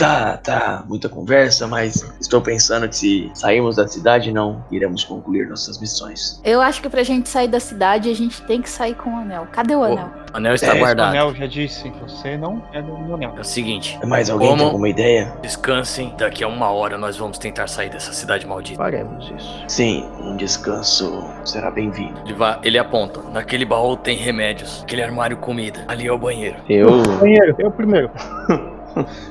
Tá, 0.01 0.37
tá, 0.39 0.83
muita 0.89 1.09
conversa, 1.09 1.67
mas 1.67 2.11
estou 2.21 2.41
pensando 2.41 2.89
que 2.89 2.97
se 2.97 3.31
sairmos 3.35 3.77
da 3.77 3.87
cidade 3.87 4.33
não 4.33 4.65
iremos 4.71 5.05
concluir 5.05 5.47
nossas 5.49 5.79
missões. 5.79 6.41
Eu 6.43 6.61
acho 6.61 6.81
que 6.81 6.89
pra 6.89 7.03
gente 7.03 7.29
sair 7.29 7.49
da 7.49 7.61
cidade, 7.61 8.09
a 8.09 8.14
gente 8.14 8.41
tem 8.43 8.62
que 8.62 8.70
sair 8.70 8.95
com 8.95 9.11
o 9.11 9.16
anel. 9.20 9.47
Cadê 9.53 9.74
o 9.74 9.81
O 9.81 9.85
anel? 9.85 10.09
anel 10.33 10.55
está 10.55 10.68
É, 10.68 10.74
O 10.74 10.79
guardado. 10.79 11.09
Anel 11.11 11.35
já 11.35 11.47
disse, 11.47 11.91
você 12.03 12.37
não 12.39 12.62
é 12.72 12.81
do 12.81 12.97
meu 12.99 13.14
anel. 13.16 13.35
É 13.37 13.41
o 13.41 13.45
seguinte, 13.45 13.99
Mais 14.07 14.31
alguém 14.31 14.49
Como? 14.49 14.59
tem 14.59 14.66
alguma 14.68 14.89
ideia? 14.89 15.33
descansem. 15.43 16.14
Daqui 16.16 16.43
a 16.45 16.49
uma 16.49 16.70
hora 16.70 16.97
nós 16.97 17.16
vamos 17.18 17.37
tentar 17.39 17.66
sair 17.66 17.91
dessa 17.91 18.12
cidade 18.12 18.47
maldita. 18.47 18.79
Faremos 18.79 19.31
isso. 19.37 19.64
Sim, 19.68 20.09
um 20.22 20.35
descanso 20.37 21.24
será 21.45 21.70
bem-vindo. 21.70 22.18
Ele, 22.24 22.35
vai, 22.35 22.59
ele 22.62 22.79
aponta. 22.79 23.20
Naquele 23.33 23.64
baú 23.66 23.97
tem 23.97 24.16
remédios. 24.16 24.81
Aquele 24.83 25.03
armário 25.03 25.37
comida. 25.37 25.85
Ali 25.87 26.07
é 26.07 26.12
o 26.12 26.18
banheiro. 26.18 26.57
Eu, 26.68 27.03
Banheiro, 27.18 27.55
eu 27.59 27.70
primeiro. 27.70 28.11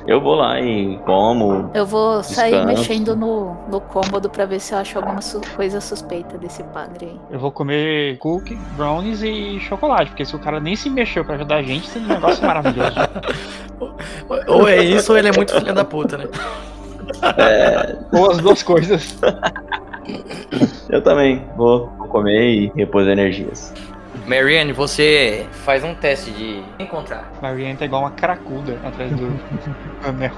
eu 0.06 0.20
vou 0.20 0.34
lá 0.34 0.60
e 0.60 0.98
como. 1.04 1.70
Eu 1.74 1.84
vou 1.86 2.22
sair 2.22 2.52
Descanso. 2.52 2.66
mexendo 2.78 3.16
no, 3.16 3.56
no 3.68 3.80
cômodo 3.80 4.28
pra 4.30 4.44
ver 4.46 4.60
se 4.60 4.72
eu 4.74 4.78
acho 4.78 4.98
alguma 4.98 5.20
su- 5.20 5.40
coisa 5.56 5.80
suspeita 5.80 6.36
desse 6.38 6.62
padre 6.64 7.06
aí. 7.06 7.20
Eu 7.30 7.38
vou 7.38 7.50
comer 7.50 8.18
cookie, 8.18 8.56
brownies 8.76 9.22
e 9.22 9.58
chocolate, 9.60 10.10
porque 10.10 10.24
se 10.24 10.34
o 10.34 10.38
cara 10.38 10.60
nem 10.60 10.74
se 10.76 10.88
mexeu 10.90 11.24
pra 11.24 11.34
ajudar 11.36 11.56
a 11.56 11.62
gente, 11.62 11.86
esse 11.88 11.98
negócio 11.98 12.42
é 12.42 12.46
maravilhoso. 12.46 12.94
Ou 14.46 14.68
é 14.68 14.82
isso 14.82 15.12
ou 15.12 15.18
ele 15.18 15.28
é 15.28 15.32
muito 15.32 15.52
filho 15.54 15.74
da 15.74 15.84
puta, 15.84 16.16
né? 16.18 16.28
Ou 18.12 18.30
as 18.30 18.38
duas 18.38 18.62
coisas. 18.62 19.18
Eu 20.88 21.02
também 21.02 21.44
vou 21.56 21.86
comer 22.10 22.42
e 22.50 22.72
repor 22.76 23.02
energias. 23.08 23.72
Marianne, 24.30 24.72
você 24.72 25.44
faz 25.64 25.82
um 25.82 25.92
teste 25.92 26.30
de 26.30 26.62
encontrar. 26.78 27.32
Marianne 27.42 27.76
tá 27.76 27.84
igual 27.84 28.02
uma 28.02 28.12
cracuda 28.12 28.78
atrás 28.84 29.10
do 29.10 29.26
anel. 30.06 30.30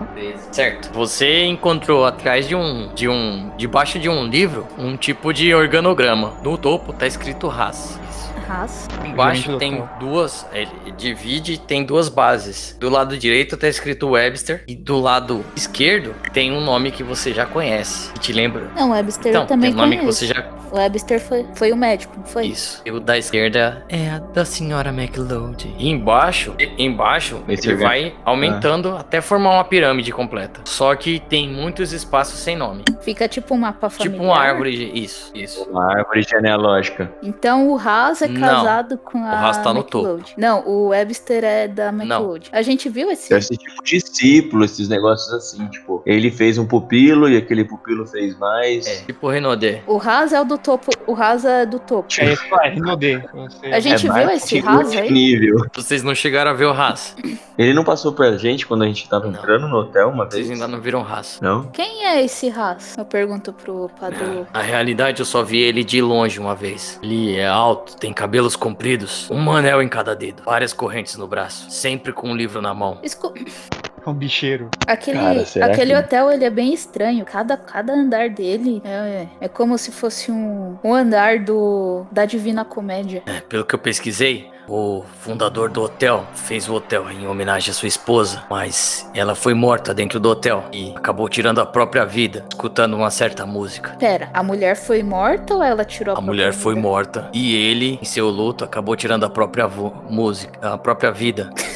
Certo. 0.51 0.90
Você 0.95 1.45
encontrou 1.45 2.07
atrás 2.07 2.49
de 2.49 2.57
um, 2.57 2.90
de 2.95 3.07
um, 3.07 3.51
debaixo 3.59 3.99
de 3.99 4.09
um 4.09 4.24
livro, 4.24 4.66
um 4.78 4.97
tipo 4.97 5.30
de 5.30 5.55
organograma. 5.55 6.32
No 6.43 6.57
topo 6.57 6.95
tá 6.95 7.07
escrito 7.07 7.51
Haas. 7.51 8.01
Ras. 8.49 8.88
Embaixo 9.05 9.57
tem 9.59 9.76
local. 9.76 9.97
duas, 10.01 10.47
ele 10.53 10.70
divide, 10.97 11.59
tem 11.59 11.84
duas 11.84 12.09
bases. 12.09 12.76
Do 12.78 12.88
lado 12.88 13.16
direito 13.16 13.57
tá 13.57 13.68
escrito 13.68 14.09
Webster 14.11 14.64
e 14.66 14.74
do 14.74 14.99
lado 14.99 15.45
esquerdo 15.57 16.14
tem 16.32 16.53
um 16.53 16.61
nome 16.61 16.90
que 16.90 17.03
você 17.03 17.32
já 17.32 17.47
conhece. 17.47 18.12
Que 18.14 18.20
te 18.20 18.32
lembra? 18.32 18.68
Não, 18.74 18.88
o 18.88 18.93
Webster 18.93 19.30
Então, 19.30 19.43
eu 19.43 19.47
também 19.49 19.70
tem 19.70 19.78
um 19.78 19.82
nome 19.82 19.97
conheço. 19.99 20.20
que 20.20 20.26
você 20.26 20.34
já 20.34 20.49
O 20.70 20.76
Webster 20.76 21.20
foi, 21.20 21.47
foi 21.55 21.72
o 21.72 21.76
médico, 21.76 22.14
não 22.16 22.24
foi? 22.24 22.47
Isso. 22.47 22.82
E 22.84 22.90
o 22.90 22.99
da 22.99 23.16
esquerda 23.16 23.81
é 23.88 24.10
a 24.10 24.18
da 24.18 24.44
senhora 24.44 24.90
McLeod. 24.90 25.74
E 25.78 25.88
embaixo, 25.90 26.54
embaixo, 26.78 27.42
Esse 27.48 27.68
ele 27.68 27.76
vai 27.82 28.14
aumentando 28.24 28.96
até 28.96 29.20
formar 29.20 29.50
uma 29.50 29.64
pirâmide 29.64 30.12
completa. 30.12 30.60
Só 30.64 30.94
que 30.94 31.20
tem 31.20 31.48
muitos 31.48 31.92
espaços 31.92 32.38
sem 32.38 32.56
nome. 32.56 32.84
Fica 33.02 33.28
tipo 33.28 33.54
um 33.54 33.58
mapa 33.58 33.88
familiar. 33.90 34.12
Tipo 34.18 34.24
uma 34.24 34.38
árvore. 34.38 34.76
de- 34.76 34.98
Isso, 35.02 35.30
isso. 35.34 35.62
Uma 35.70 35.92
árvore 35.96 36.22
genealógica. 36.22 37.12
Então 37.22 37.68
o 37.70 37.78
Haas 37.78 38.22
é 38.22 38.28
Não. 38.28 38.40
casado 38.40 38.96
com 38.98 39.18
a 39.24 39.30
Haas 39.30 39.58
tá 39.58 39.72
no 39.72 39.80
McLeod. 39.80 40.34
Não, 40.36 40.66
o 40.66 40.88
Webster 40.88 41.44
é 41.44 41.68
da 41.68 41.88
McLeod. 41.88 42.48
A 42.52 42.62
gente 42.62 42.88
viu 42.88 43.10
esse? 43.10 43.32
Esse 43.34 43.56
tipo 43.56 43.82
discípulo, 43.82 44.64
esses 44.64 44.88
negócios 44.88 45.32
assim, 45.32 45.66
tipo, 45.68 46.02
ele 46.06 46.30
fez 46.30 46.58
um 46.58 46.66
pupilo 46.66 47.28
e 47.28 47.36
aquele 47.36 47.64
pupilo 47.64 48.06
fez 48.06 48.38
mais. 48.38 48.86
É, 48.86 49.04
tipo 49.04 49.28
Renaudet. 49.28 49.82
O 49.86 49.98
Haas 49.98 50.32
é 50.32 50.40
o 50.40 50.44
do 50.44 50.58
topo. 50.58 50.90
O 51.06 51.14
Haas 51.14 51.44
é 51.44 51.66
do 51.66 51.78
topo. 51.78 52.08
É 52.18 52.32
isso 52.32 52.54
aí, 52.60 52.70
Rinode. 52.74 53.22
A 53.70 53.80
gente 53.80 54.08
é 54.08 54.12
viu 54.12 54.30
esse 54.30 54.58
Haas 54.60 54.92
aí? 54.92 55.10
nível. 55.10 55.64
Vocês 55.74 56.02
não 56.02 56.14
chegaram 56.14 56.50
a 56.50 56.54
ver 56.54 56.64
o 56.66 56.70
Haas. 56.72 57.14
Ele 57.56 57.72
não 57.72 57.84
passou 57.84 58.12
pra 58.12 58.36
gente 58.36 58.66
quando 58.66 58.82
a 58.82 58.86
gente 58.86 59.08
tava 59.08 59.26
Não. 59.26 59.38
entrando 59.38 59.68
no 59.68 59.76
hotel 59.76 60.08
uma 60.08 60.24
vez? 60.24 60.34
Vocês 60.46 60.50
ainda 60.50 60.66
não 60.66 60.80
viram 60.80 61.02
Haas. 61.06 61.38
Não? 61.40 61.64
Quem 61.66 62.04
é 62.06 62.24
esse 62.24 62.48
Haas? 62.50 62.96
Eu 62.98 63.04
pergunto 63.04 63.52
pro 63.52 63.88
padre 64.00 64.24
Lu. 64.24 64.46
Na 64.52 64.62
realidade, 64.62 65.20
eu 65.20 65.26
só 65.26 65.42
vi 65.42 65.58
ele 65.60 65.84
de 65.84 66.00
longe 66.02 66.40
uma 66.40 66.54
vez. 66.54 66.98
Ele 67.02 67.36
é 67.36 67.46
alto, 67.46 67.96
tem 67.96 68.12
cabelos 68.12 68.56
compridos, 68.56 69.28
um 69.30 69.52
anel 69.52 69.82
em 69.82 69.88
cada 69.88 70.14
dedo, 70.16 70.42
várias 70.44 70.72
correntes 70.72 71.16
no 71.16 71.26
braço, 71.26 71.70
sempre 71.70 72.12
com 72.12 72.30
um 72.30 72.36
livro 72.36 72.60
na 72.60 72.74
mão. 72.74 72.98
Escu- 73.02 73.32
É 73.36 73.81
um 74.11 74.14
bicheiro. 74.14 74.68
Aquele, 74.86 75.18
Cara, 75.18 75.70
aquele 75.72 75.92
que- 75.92 75.98
hotel 75.98 76.30
ele 76.30 76.44
é 76.44 76.50
bem 76.50 76.72
estranho. 76.74 77.24
Cada, 77.24 77.57
cada 77.57 77.92
andar 77.92 78.28
dele 78.30 78.82
é, 78.84 79.26
é 79.40 79.48
como 79.48 79.76
se 79.78 79.90
fosse 79.92 80.30
um, 80.30 80.76
um 80.82 80.94
andar 80.94 81.38
do 81.40 82.07
da 82.11 82.24
Divina 82.24 82.64
Comédia. 82.64 83.22
É, 83.26 83.40
pelo 83.40 83.64
que 83.64 83.74
eu 83.74 83.78
pesquisei, 83.78 84.50
o 84.68 85.03
fundador 85.20 85.70
do 85.70 85.82
hotel 85.82 86.24
fez 86.34 86.68
o 86.68 86.74
hotel 86.74 87.11
em 87.11 87.26
homenagem 87.26 87.70
à 87.70 87.74
sua 87.74 87.88
esposa, 87.88 88.44
mas 88.48 89.09
ela 89.14 89.34
foi 89.34 89.55
morta 89.55 89.92
dentro 89.92 90.20
do 90.20 90.28
hotel 90.30 90.64
e 90.72 90.92
acabou 90.96 91.28
tirando 91.28 91.61
a 91.61 91.66
própria 91.66 92.05
vida, 92.05 92.44
escutando 92.48 92.94
uma 92.94 93.11
certa 93.11 93.44
música. 93.44 93.96
Pera, 93.98 94.30
a 94.32 94.42
mulher 94.42 94.76
foi 94.76 95.03
morta 95.03 95.55
ou 95.57 95.62
ela 95.62 95.84
tirou 95.84 96.12
a 96.12 96.18
A 96.18 96.22
própria 96.22 96.32
mulher 96.32 96.53
foi 96.53 96.74
vida? 96.74 96.86
morta 96.88 97.30
e 97.32 97.57
ele, 97.57 97.98
em 98.00 98.05
seu 98.05 98.28
luto, 98.30 98.64
acabou 98.64 98.94
tirando 98.94 99.24
a 99.24 99.30
própria 99.30 99.68
música, 100.09 100.59
a 100.74 100.78
própria 100.78 101.11
vida. 101.11 101.50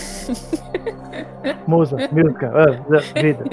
Musa, 1.66 1.97
música, 2.11 2.53
ah, 2.55 3.20
vida. 3.20 3.45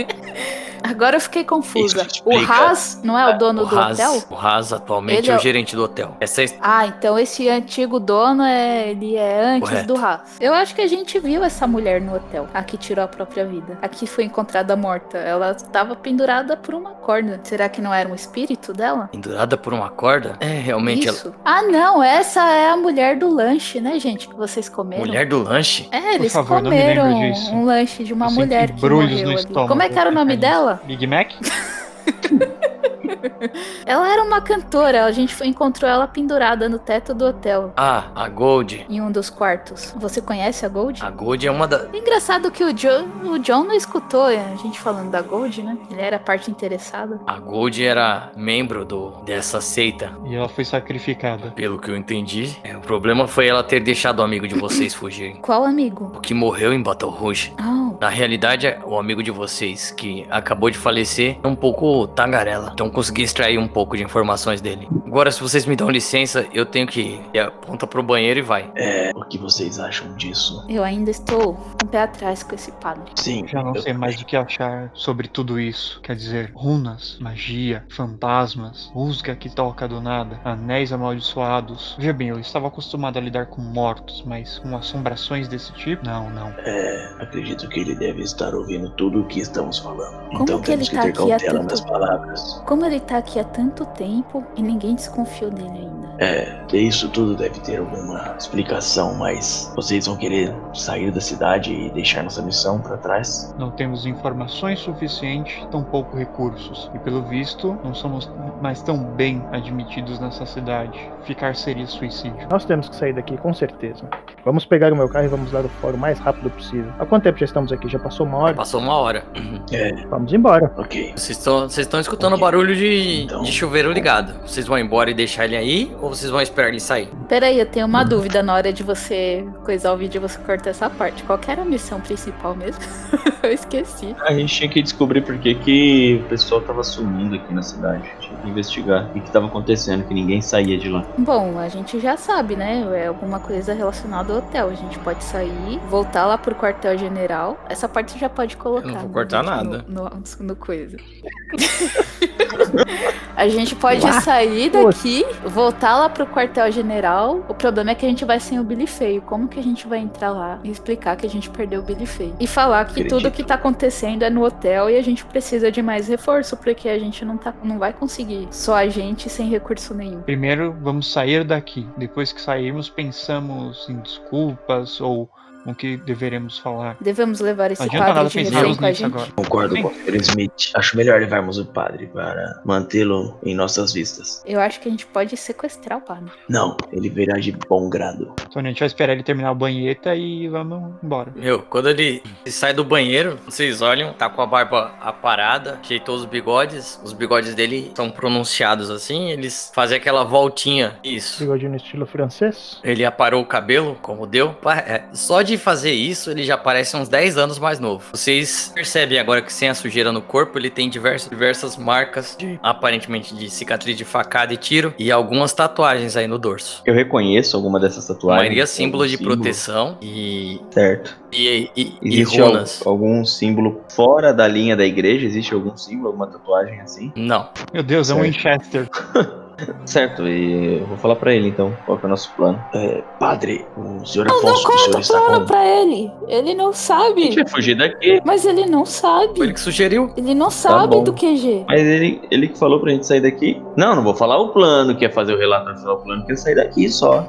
Agora 0.83 1.15
eu 1.15 1.21
fiquei 1.21 1.43
confusa. 1.43 2.05
O 2.25 2.37
Haas 2.37 2.99
não 3.03 3.17
é 3.17 3.33
o 3.33 3.37
dono 3.37 3.63
O 3.63 3.65
do 3.65 3.79
Haas, 3.79 3.99
hotel? 3.99 4.23
o 4.29 4.35
Haas 4.35 4.73
atualmente 4.73 5.19
Ele 5.19 5.29
é 5.31 5.33
é 5.33 5.37
o 5.37 5.39
gerente 5.39 5.75
do 5.75 5.83
hotel. 5.83 6.15
Essa 6.19 6.43
é 6.43 6.45
a 6.61 6.79
Ah, 6.79 6.87
então 6.87 7.17
esse 7.17 7.47
antigo 7.49 7.99
dono 7.99 8.43
é 8.43 8.89
ele 8.89 9.15
é 9.15 9.41
antes 9.43 9.69
Correto. 9.69 9.87
do 9.93 9.97
Haas. 10.05 10.21
Eu 10.39 10.53
acho 10.53 10.75
que 10.75 10.81
a 10.81 10.87
gente 10.87 11.17
viu 11.19 11.43
essa 11.43 11.65
mulher 11.65 12.01
no 12.01 12.15
hotel. 12.15 12.47
A 12.53 12.61
que 12.63 12.77
tirou 12.77 13.03
a 13.05 13.07
própria 13.07 13.45
vida. 13.45 13.77
A 13.81 13.87
que 13.87 14.05
foi 14.05 14.25
encontrada 14.25 14.75
morta. 14.75 15.17
Ela 15.17 15.51
estava 15.51 15.95
pendurada 15.95 16.57
por 16.57 16.73
uma 16.75 16.91
corda. 16.91 17.39
Será 17.43 17.69
que 17.69 17.81
não 17.81 17.93
era 17.93 18.09
um 18.09 18.15
espírito 18.15 18.73
dela? 18.73 19.09
pendurada 19.11 19.55
por 19.57 19.73
uma 19.73 19.89
corda. 19.89 20.35
É, 20.39 20.47
realmente, 20.47 21.07
ela, 21.07 21.15
Isso. 21.17 21.33
Ah, 21.45 21.61
não. 21.63 22.01
Essa 22.03 22.41
é 22.49 22.69
a 22.69 22.77
mulher 22.77 23.17
do 23.17 23.33
lanche, 23.33 23.79
né, 23.79 23.99
gente? 23.99 24.27
Que 24.27 24.35
vocês 24.35 24.67
comeram. 24.67 25.05
mulher 25.05 25.25
do 25.27 25.41
lanche. 25.43 25.87
É, 25.91 26.15
eles 26.15 26.33
favor, 26.33 26.61
não 26.61 26.69
me 26.71 26.77
lembro 26.77 27.03
comeram 27.03 27.31
disso. 27.31 27.51
um 27.53 27.65
lanche 27.65 28.03
de 28.03 28.13
uma 28.13 28.27
Eu 28.27 28.31
mulher 28.31 28.71
que 28.71 28.81
morreu 28.81 28.99
ali. 29.01 29.33
estômago. 29.35 29.67
Como 29.67 29.81
é 29.81 29.89
que 29.89 29.97
era 29.99 30.09
o 30.09 30.13
nome 30.13 30.33
É 30.33 30.37
dela? 30.37 30.72
Big 30.87 31.07
Mac? 31.07 31.31
Ela 33.85 34.11
era 34.11 34.23
uma 34.23 34.41
cantora. 34.41 35.05
A 35.05 35.11
gente 35.11 35.33
foi, 35.33 35.47
encontrou 35.47 35.89
ela 35.89 36.07
pendurada 36.07 36.67
no 36.69 36.79
teto 36.79 37.13
do 37.13 37.25
hotel. 37.25 37.73
Ah, 37.75 38.05
a 38.15 38.29
Gold. 38.29 38.85
Em 38.89 39.01
um 39.01 39.11
dos 39.11 39.29
quartos. 39.29 39.93
Você 39.97 40.21
conhece 40.21 40.65
a 40.65 40.69
Gold? 40.69 41.03
A 41.03 41.09
Gold 41.09 41.45
é 41.47 41.51
uma 41.51 41.67
da. 41.67 41.87
Engraçado 41.93 42.51
que 42.51 42.63
o 42.63 42.73
John, 42.73 43.05
o 43.25 43.37
John 43.39 43.63
não 43.65 43.73
escutou 43.75 44.25
a 44.25 44.55
gente 44.55 44.79
falando 44.79 45.11
da 45.11 45.21
Gold, 45.21 45.61
né? 45.63 45.77
Ele 45.91 46.01
era 46.01 46.15
a 46.17 46.19
parte 46.19 46.49
interessada. 46.49 47.19
A 47.27 47.37
Gold 47.39 47.83
era 47.85 48.31
membro 48.35 48.85
do, 48.85 49.11
dessa 49.23 49.61
seita. 49.61 50.11
E 50.25 50.35
ela 50.35 50.49
foi 50.49 50.65
sacrificada. 50.65 51.51
Pelo 51.51 51.77
que 51.79 51.89
eu 51.89 51.97
entendi, 51.97 52.55
É, 52.63 52.75
o 52.75 52.81
problema 52.81 53.27
foi 53.27 53.47
ela 53.47 53.63
ter 53.63 53.79
deixado 53.79 54.19
o 54.19 54.23
amigo 54.23 54.47
de 54.47 54.55
vocês 54.55 54.93
fugirem. 54.93 55.35
Qual 55.37 55.63
amigo? 55.63 56.11
O 56.15 56.19
que 56.19 56.33
morreu 56.33 56.73
em 56.73 56.81
Battle 56.81 57.11
Rouge. 57.11 57.53
Oh, 57.59 57.95
Na 57.99 58.09
realidade, 58.09 58.67
é 58.67 58.79
o 58.85 58.97
amigo 58.97 59.21
de 59.23 59.31
vocês, 59.31 59.91
que 59.91 60.25
acabou 60.29 60.69
de 60.69 60.77
falecer, 60.77 61.37
é 61.43 61.47
um 61.47 61.55
pouco 61.55 62.07
tagarela. 62.07 62.71
Então 62.73 62.89
consegui 62.93 63.23
extrair 63.23 63.57
um 63.57 63.67
pouco 63.67 63.97
de 63.97 64.03
informações 64.03 64.61
dele. 64.61 64.87
Agora, 65.05 65.31
se 65.31 65.41
vocês 65.41 65.65
me 65.65 65.75
dão 65.75 65.89
licença, 65.89 66.45
eu 66.53 66.65
tenho 66.65 66.87
que 66.87 67.01
ir. 67.01 67.21
E 67.33 67.39
aponta 67.39 67.85
pro 67.85 68.01
banheiro 68.01 68.39
e 68.39 68.43
vai. 68.43 68.71
É, 68.75 69.11
o 69.15 69.23
que 69.25 69.37
vocês 69.37 69.79
acham 69.79 70.15
disso? 70.15 70.65
eu 70.69 70.83
ainda 70.83 71.11
estou 71.11 71.51
o 71.81 71.85
pé 71.87 72.03
atrás 72.03 72.41
com 72.43 72.55
esse 72.55 72.71
padre. 72.73 73.11
Sim, 73.15 73.45
Já 73.47 73.61
não 73.61 73.75
eu 73.75 73.81
sei 73.81 73.93
mais 73.93 74.19
o 74.21 74.25
que 74.25 74.35
achar 74.37 74.89
sobre 74.93 75.27
tudo 75.27 75.59
isso. 75.59 75.99
Quer 76.01 76.15
dizer, 76.15 76.51
runas, 76.55 77.17
magia, 77.19 77.83
fantasmas, 77.89 78.91
música 78.95 79.35
que 79.35 79.49
toca 79.49 79.87
do 79.87 79.99
nada, 80.01 80.39
anéis 80.45 80.91
amaldiçoados. 80.93 81.95
Veja 81.97 82.13
bem, 82.13 82.29
eu 82.29 82.39
estava 82.39 82.67
acostumado 82.67 83.17
a 83.17 83.21
lidar 83.21 83.47
com 83.47 83.61
mortos, 83.61 84.23
mas 84.25 84.59
com 84.59 84.75
assombrações 84.75 85.47
desse 85.47 85.71
tipo? 85.73 86.05
Não, 86.05 86.29
não. 86.29 86.49
É, 86.59 87.15
acredito 87.19 87.67
que 87.69 87.79
ele 87.79 87.95
deve 87.95 88.21
estar 88.21 88.53
ouvindo 88.53 88.89
tudo 88.91 89.21
o 89.21 89.25
que 89.27 89.39
estamos 89.39 89.79
falando. 89.79 90.19
Como 90.29 90.43
então 90.43 90.61
que 90.61 90.71
ele 90.71 90.85
temos 90.85 90.89
que 90.89 90.95
tá 90.95 91.01
ter 91.03 91.13
cautela 91.13 91.59
tanto- 91.59 91.71
nas 91.71 91.81
palavras. 91.81 92.61
Como 92.65 92.82
ele 92.85 92.99
tá 92.99 93.17
aqui 93.17 93.39
há 93.39 93.43
tanto 93.43 93.85
tempo 93.85 94.43
e 94.55 94.61
ninguém 94.61 94.95
desconfiou 94.95 95.49
dele 95.51 95.69
ainda. 95.69 96.03
É, 96.19 96.61
isso 96.71 97.09
tudo 97.09 97.35
deve 97.35 97.59
ter 97.61 97.77
alguma 97.79 98.35
explicação, 98.37 99.15
mas 99.15 99.71
vocês 99.75 100.05
vão 100.05 100.15
querer 100.15 100.53
sair 100.73 101.11
da 101.11 101.19
cidade 101.19 101.73
e 101.73 101.89
deixar 101.89 102.23
nossa 102.23 102.41
missão 102.41 102.79
pra 102.79 102.97
trás? 102.97 103.53
Não 103.57 103.71
temos 103.71 104.05
informações 104.05 104.79
suficientes, 104.79 105.65
tampouco 105.71 106.15
recursos. 106.15 106.89
E 106.93 106.99
pelo 106.99 107.23
visto, 107.23 107.77
não 107.83 107.93
somos 107.95 108.29
mais 108.61 108.81
tão 108.83 108.97
bem 108.97 109.43
admitidos 109.51 110.19
nessa 110.19 110.45
cidade. 110.45 110.99
Ficar 111.25 111.55
seria 111.55 111.87
suicídio. 111.87 112.47
Nós 112.49 112.63
temos 112.65 112.89
que 112.89 112.95
sair 112.95 113.13
daqui, 113.13 113.35
com 113.37 113.53
certeza. 113.53 114.03
Vamos 114.45 114.65
pegar 114.65 114.93
o 114.93 114.95
meu 114.95 115.09
carro 115.09 115.25
e 115.25 115.29
vamos 115.29 115.51
lá 115.51 115.61
do 115.61 115.69
fórum 115.69 115.97
o 115.97 115.99
mais 115.99 116.19
rápido 116.19 116.49
possível. 116.51 116.91
Há 116.99 117.05
quanto 117.05 117.23
tempo 117.23 117.39
já 117.39 117.45
estamos 117.45 117.71
aqui? 117.71 117.87
Já 117.89 117.97
passou 117.97 118.25
uma 118.25 118.37
hora? 118.37 118.53
Passou 118.53 118.79
uma 118.79 118.93
hora. 118.95 119.23
É, 119.71 119.93
Vamos 120.07 120.31
embora. 120.33 120.71
ok. 120.77 121.13
Vocês 121.15 121.37
estão 121.37 121.61
vocês 121.61 121.85
estão 121.87 121.99
escutando 121.99 122.33
o 122.33 122.35
Ok. 122.35 122.45
barulho 122.45 122.72
de, 122.73 123.23
Então. 123.23 123.43
de 123.43 123.51
chuveiro 123.51 123.91
ligado. 123.91 124.33
Vocês 124.47 124.65
vão 124.65 124.77
embora 124.77 125.09
e 125.11 125.13
deixar 125.13 125.45
ele 125.45 125.55
aí? 125.55 125.91
Ou 126.01 126.09
vocês 126.09 126.29
vão 126.31 126.41
esperar 126.41 126.69
ele 126.69 126.79
sair? 126.79 127.09
Peraí, 127.29 127.59
eu 127.59 127.65
tenho 127.65 127.85
uma 127.85 128.03
dúvida 128.03 128.41
na 128.43 128.53
hora 128.53 128.71
de 128.73 128.83
você 128.83 129.45
coisar 129.63 129.93
o 129.93 129.97
vídeo 129.97 130.19
e 130.19 130.21
você 130.21 130.37
cortar 130.39 130.69
essa 130.71 130.89
parte. 130.89 131.23
Qual 131.23 131.37
que 131.37 131.49
era 131.49 131.61
a 131.61 131.65
missão 131.65 131.99
principal 131.99 132.55
mesmo? 132.55 132.81
Eu 133.43 133.51
esqueci. 133.51 134.15
A 134.21 134.33
gente 134.33 134.55
tinha 134.55 134.69
que 134.69 134.81
descobrir 134.81 135.21
por 135.21 135.37
que, 135.37 135.53
que 135.55 136.21
o 136.25 136.29
pessoal 136.29 136.61
tava 136.61 136.83
sumindo 136.83 137.35
aqui 137.35 137.53
na 137.53 137.61
cidade. 137.61 138.09
Investigar 138.45 139.05
o 139.05 139.13
que, 139.13 139.21
que 139.21 139.31
tava 139.31 139.47
acontecendo, 139.47 140.05
que 140.07 140.13
ninguém 140.13 140.41
saía 140.41 140.77
de 140.77 140.89
lá. 140.89 141.05
Bom, 141.17 141.57
a 141.57 141.67
gente 141.67 141.99
já 141.99 142.17
sabe, 142.17 142.55
né? 142.55 142.85
É 142.95 143.07
alguma 143.07 143.39
coisa 143.39 143.73
relacionada 143.73 144.33
ao 144.33 144.39
hotel. 144.39 144.69
A 144.69 144.75
gente 144.75 144.99
pode 144.99 145.23
sair, 145.23 145.79
voltar 145.89 146.25
lá 146.25 146.37
pro 146.37 146.55
quartel-general. 146.55 147.57
Essa 147.69 147.87
parte 147.87 148.13
você 148.13 148.19
já 148.19 148.29
pode 148.29 148.57
colocar. 148.57 148.87
Eu 148.87 148.93
não 148.93 148.99
vou 149.01 149.09
né, 149.09 149.13
cortar 149.13 149.43
gente, 149.43 149.49
nada. 149.49 149.85
No, 149.87 150.03
no- 150.03 150.23
no 150.39 150.55
coisa. 150.55 150.97
a 153.35 153.47
gente 153.47 153.75
pode 153.75 154.01
sair 154.21 154.69
daqui, 154.69 155.25
voltar 155.45 155.97
lá 155.97 156.09
pro 156.09 156.25
quartel-general. 156.25 157.43
O 157.47 157.53
problema 157.53 157.91
é 157.91 157.95
que 157.95 158.05
a 158.05 158.09
gente 158.09 158.25
vai 158.25 158.39
sem 158.39 158.59
o 158.59 158.63
Billy 158.63 158.87
Feio. 158.87 159.21
Como 159.21 159.47
que 159.47 159.59
a 159.59 159.63
gente 159.63 159.87
vai 159.87 159.99
entrar 159.99 160.31
lá 160.31 160.59
e 160.63 160.69
explicar 160.69 161.15
que 161.15 161.25
a 161.25 161.29
gente 161.29 161.49
perdeu 161.49 161.81
o 161.81 161.83
Billy 161.83 162.05
Feio? 162.05 162.35
E 162.39 162.47
falar 162.47 162.85
que 162.85 162.91
Acredito. 162.91 163.17
tudo 163.17 163.31
que 163.31 163.43
tá 163.43 163.55
acontecendo 163.55 164.23
é 164.23 164.29
no 164.29 164.43
hotel 164.43 164.89
e 164.89 164.97
a 164.97 165.01
gente 165.01 165.25
precisa 165.25 165.71
de 165.71 165.81
mais 165.81 166.07
reforço, 166.07 166.57
porque 166.57 166.89
a 166.89 166.99
gente 166.99 167.23
não, 167.25 167.37
tá, 167.37 167.53
não 167.63 167.79
vai 167.79 167.93
conseguir 167.93 168.32
só 168.51 168.75
a 168.75 168.87
gente 168.87 169.29
sem 169.29 169.49
recurso 169.49 169.93
nenhum. 169.93 170.21
Primeiro, 170.21 170.75
vamos 170.81 171.11
sair 171.11 171.43
daqui. 171.43 171.87
Depois 171.97 172.31
que 172.31 172.41
sairmos, 172.41 172.89
pensamos 172.89 173.87
em 173.89 173.99
desculpas 173.99 174.99
ou 175.01 175.29
no 175.65 175.73
que 175.75 175.97
deveremos 175.97 176.57
falar. 176.57 176.97
Devemos 176.99 177.39
levar 177.39 177.71
esse 177.71 177.81
adianta 177.81 178.05
padre 178.05 178.15
nada 178.15 178.29
de 178.29 178.39
refém 178.39 178.75
com 178.75 178.85
a 178.85 178.91
gente. 178.91 179.05
agora. 179.05 179.31
Concordo 179.35 179.75
Sim. 179.75 179.81
com 179.83 179.87
o 179.89 179.93
Sr. 179.93 180.15
Smith. 180.15 180.71
Acho 180.75 180.97
melhor 180.97 181.19
levarmos 181.19 181.57
o 181.57 181.65
padre 181.65 182.07
para 182.07 182.61
mantê-lo 182.65 183.37
em 183.43 183.55
nossas 183.55 183.93
vistas. 183.93 184.41
Eu 184.45 184.59
acho 184.59 184.79
que 184.79 184.87
a 184.87 184.91
gente 184.91 185.05
pode 185.05 185.35
sequestrar 185.37 185.97
o 185.97 186.01
padre. 186.01 186.31
Não, 186.49 186.75
ele 186.91 187.09
virá 187.09 187.37
de 187.39 187.51
bom 187.51 187.89
grado. 187.89 188.33
Então 188.47 188.61
a 188.61 188.65
gente 188.65 188.79
vai 188.79 188.87
esperar 188.87 189.13
ele 189.13 189.23
terminar 189.23 189.51
o 189.51 189.55
banheta 189.55 190.15
e 190.15 190.47
vamos 190.47 190.93
embora. 191.03 191.31
Meu, 191.35 191.61
quando 191.61 191.89
ele 191.89 192.21
sai 192.47 192.73
do 192.73 192.83
banheiro, 192.83 193.37
vocês 193.45 193.81
olham, 193.81 194.13
tá 194.13 194.29
com 194.29 194.41
a 194.41 194.45
barba 194.45 194.93
aparada, 195.01 195.79
ajeitou 195.83 196.15
os 196.15 196.25
bigodes. 196.25 196.99
Os 197.03 197.13
bigodes 197.13 197.55
dele 197.55 197.91
são 197.95 198.09
pronunciados 198.09 198.89
assim, 198.89 199.31
eles 199.31 199.71
fazem 199.73 199.97
aquela 199.97 200.23
voltinha. 200.23 200.99
Isso. 201.03 201.39
Bigodinho 201.39 201.71
no 201.71 201.77
estilo 201.77 202.05
francês. 202.05 202.79
Ele 202.83 203.05
aparou 203.05 203.41
o 203.41 203.45
cabelo, 203.45 203.97
como 204.01 204.25
deu. 204.27 204.55
É, 204.85 205.03
Só 205.13 205.41
de 205.41 205.52
fazer 205.57 205.91
isso, 205.91 206.31
ele 206.31 206.43
já 206.43 206.57
parece 206.57 206.95
uns 206.97 207.07
10 207.09 207.37
anos 207.37 207.59
mais 207.59 207.79
novo. 207.79 208.03
Vocês 208.11 208.71
percebem 208.73 209.19
agora 209.19 209.41
que 209.41 209.51
sem 209.51 209.69
a 209.69 209.75
sujeira 209.75 210.11
no 210.11 210.21
corpo, 210.21 210.57
ele 210.57 210.69
tem 210.69 210.89
diversas, 210.89 211.29
diversas 211.29 211.77
marcas, 211.77 212.35
de, 212.37 212.59
aparentemente 212.61 213.35
de 213.35 213.49
cicatriz 213.49 213.95
de 213.97 214.05
facada 214.05 214.53
e 214.53 214.57
tiro, 214.57 214.93
e 214.97 215.11
algumas 215.11 215.53
tatuagens 215.53 216.15
aí 216.15 216.27
no 216.27 216.37
dorso. 216.37 216.81
Eu 216.85 216.93
reconheço 216.93 217.55
alguma 217.55 217.79
dessas 217.79 218.05
tatuagens. 218.07 218.41
maioria 218.43 218.67
símbolo 218.67 219.07
de 219.07 219.17
símbolo. 219.17 219.35
proteção 219.37 219.97
e, 220.01 220.59
Certo. 220.71 221.15
e, 221.31 221.69
e, 221.75 221.97
e 222.01 222.07
Existe 222.21 222.41
al- 222.41 222.47
runas. 222.49 222.81
algum 222.85 223.23
símbolo 223.25 223.81
fora 223.89 224.33
da 224.33 224.47
linha 224.47 224.75
da 224.75 224.85
igreja? 224.85 225.25
Existe 225.25 225.53
algum 225.53 225.75
símbolo, 225.77 226.07
alguma 226.07 226.27
tatuagem 226.27 226.79
assim? 226.81 227.11
Não. 227.15 227.49
Meu 227.73 227.83
Deus, 227.83 228.09
é 228.09 228.13
um. 228.13 228.21
Winchester. 228.21 228.87
Certo, 229.85 230.27
e 230.27 230.79
eu 230.79 230.85
vou 230.87 230.97
falar 230.97 231.15
pra 231.15 231.33
ele 231.33 231.47
então 231.47 231.75
qual 231.85 231.97
que 231.97 232.05
é 232.05 232.07
o 232.07 232.09
nosso 232.09 232.31
plano. 232.35 232.59
É, 232.73 233.03
padre, 233.19 233.65
o 233.77 234.05
Sr. 234.05 234.25
Não, 234.25 234.41
não 234.41 234.49
Afonso, 234.53 234.69
o 234.69 234.77
senhor 234.79 234.99
está 234.99 235.19
plano 235.19 235.39
com... 235.41 235.45
pra 235.45 235.65
ele. 235.65 236.11
Ele 236.27 236.53
não 236.55 236.69
A 236.69 236.71
gente 236.71 236.77
sabe. 236.81 237.35
vai 237.35 237.47
fugir 237.47 237.75
daqui. 237.75 238.21
Mas 238.25 238.45
ele 238.45 238.65
não 238.65 238.85
Foi 238.85 239.09
ele 239.19 239.27
sabe. 239.35 239.53
que 239.53 239.59
sugeriu. 239.59 240.11
Ele 240.17 240.33
não 240.33 240.49
sabe 240.49 240.95
bom. 240.95 241.03
do 241.03 241.13
QG. 241.13 241.65
Mas 241.67 241.81
ele, 241.81 242.21
ele 242.31 242.47
que 242.47 242.57
falou 242.57 242.79
pra 242.79 242.91
gente 242.91 243.05
sair 243.05 243.21
daqui. 243.21 243.61
Não, 243.75 243.95
não 243.95 244.03
vou 244.03 244.15
falar 244.15 244.37
o 244.39 244.49
plano, 244.49 244.95
que 244.95 245.05
é 245.05 245.09
fazer 245.09 245.33
o 245.33 245.37
relatório 245.37 245.77
final. 245.79 245.95
O 245.95 245.99
plano 245.99 246.25
que 246.25 246.31
é 246.31 246.35
sair 246.35 246.55
daqui 246.55 246.89
só. 246.89 247.27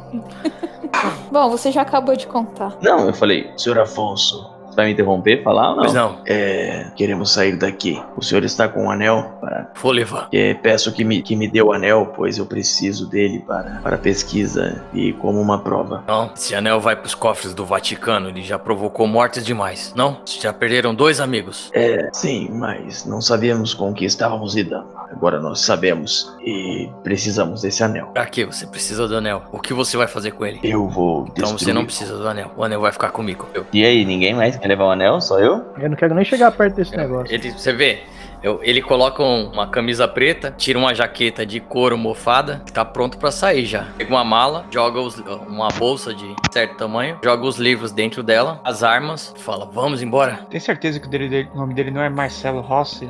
Bom, 1.30 1.50
você 1.50 1.72
já 1.72 1.82
acabou 1.82 2.16
de 2.16 2.26
contar. 2.26 2.76
Não, 2.80 3.06
eu 3.06 3.12
falei, 3.14 3.50
Sr. 3.56 3.80
Afonso, 3.80 4.48
vai 4.74 4.86
me 4.86 4.92
interromper, 4.92 5.42
falar 5.42 5.70
ou 5.70 5.76
não? 5.76 5.82
Pois 5.82 5.94
não. 5.94 6.18
é, 6.26 6.86
queremos 6.96 7.32
sair 7.32 7.56
daqui. 7.56 8.00
O 8.16 8.22
senhor 8.22 8.44
está 8.44 8.68
com 8.68 8.86
o 8.86 8.90
anel? 8.90 9.32
Para... 9.40 9.70
Vou 9.80 9.92
levar. 9.92 10.28
É, 10.32 10.54
peço 10.54 10.92
que 10.92 11.04
me, 11.04 11.22
que 11.22 11.36
me 11.36 11.48
dê 11.48 11.62
o 11.62 11.72
anel, 11.72 12.12
pois 12.14 12.38
eu 12.38 12.46
preciso 12.46 13.06
dele 13.08 13.40
para, 13.46 13.80
para 13.82 13.98
pesquisa 13.98 14.82
e 14.92 15.12
como 15.14 15.40
uma 15.40 15.58
prova. 15.58 16.02
Não, 16.06 16.30
esse 16.34 16.54
anel 16.54 16.80
vai 16.80 16.96
pros 16.96 17.14
cofres 17.14 17.54
do 17.54 17.64
Vaticano. 17.64 18.28
Ele 18.28 18.42
já 18.42 18.58
provocou 18.58 19.06
mortes 19.06 19.44
demais. 19.44 19.92
Não? 19.96 20.18
Já 20.26 20.52
perderam 20.52 20.94
dois 20.94 21.20
amigos. 21.20 21.70
É, 21.72 22.08
sim, 22.12 22.48
mas 22.52 23.04
não 23.04 23.20
sabíamos 23.20 23.74
com 23.74 23.90
o 23.90 23.94
que 23.94 24.04
estávamos 24.04 24.54
lidando. 24.54 24.88
Agora 25.10 25.40
nós 25.40 25.60
sabemos 25.60 26.34
e 26.44 26.88
precisamos 27.02 27.62
desse 27.62 27.82
anel. 27.84 28.06
Pra 28.12 28.26
que 28.26 28.44
você 28.44 28.66
precisa 28.66 29.06
do 29.06 29.16
anel? 29.16 29.42
O 29.52 29.60
que 29.60 29.72
você 29.72 29.96
vai 29.96 30.06
fazer 30.06 30.32
com 30.32 30.44
ele? 30.44 30.58
Eu 30.62 30.88
vou 30.88 31.26
Então 31.30 31.56
você 31.56 31.72
não 31.72 31.84
precisa 31.84 32.16
do 32.16 32.26
anel. 32.28 32.50
O 32.56 32.64
anel 32.64 32.80
vai 32.80 32.92
ficar 32.92 33.10
comigo. 33.10 33.48
Eu- 33.54 33.64
E 33.72 33.84
aí, 33.84 34.04
ninguém 34.04 34.34
mais 34.34 34.56
quer 34.64 34.68
levar 34.68 34.84
o 34.86 34.90
anel? 34.90 35.20
Só 35.20 35.38
eu? 35.38 35.62
Eu 35.78 35.90
não 35.90 35.96
quero 35.96 36.14
nem 36.14 36.24
chegar 36.24 36.50
perto 36.52 36.76
desse 36.76 36.96
negócio. 36.96 37.32
Ele, 37.34 37.50
você 37.50 37.70
vê, 37.70 38.02
eu- 38.42 38.60
ele 38.62 38.80
coloca 38.80 39.22
um- 39.22 39.50
uma 39.52 39.66
camisa 39.66 40.08
preta, 40.08 40.50
tira 40.56 40.78
uma 40.78 40.94
jaqueta 40.94 41.44
de 41.44 41.60
couro 41.60 41.98
mofada, 41.98 42.62
que 42.64 42.72
tá 42.72 42.82
pronto 42.82 43.18
pra 43.18 43.30
sair 43.30 43.66
já. 43.66 43.84
Pega 43.98 44.10
uma 44.10 44.24
mala, 44.24 44.64
joga 44.70 45.00
os- 45.00 45.18
uma 45.46 45.68
bolsa 45.68 46.14
de 46.14 46.34
certo 46.50 46.76
tamanho, 46.78 47.18
joga 47.22 47.44
os 47.44 47.58
livros 47.58 47.92
dentro 47.92 48.22
dela, 48.22 48.58
as 48.64 48.82
armas, 48.82 49.34
fala, 49.36 49.66
vamos 49.70 50.02
embora. 50.02 50.40
Tem 50.48 50.58
certeza 50.58 50.98
que 50.98 51.06
o, 51.06 51.10
dele- 51.10 51.50
o 51.54 51.58
nome 51.58 51.74
dele 51.74 51.90
não 51.90 52.00
é 52.00 52.08
Marcelo 52.08 52.62
Rossi? 52.62 53.06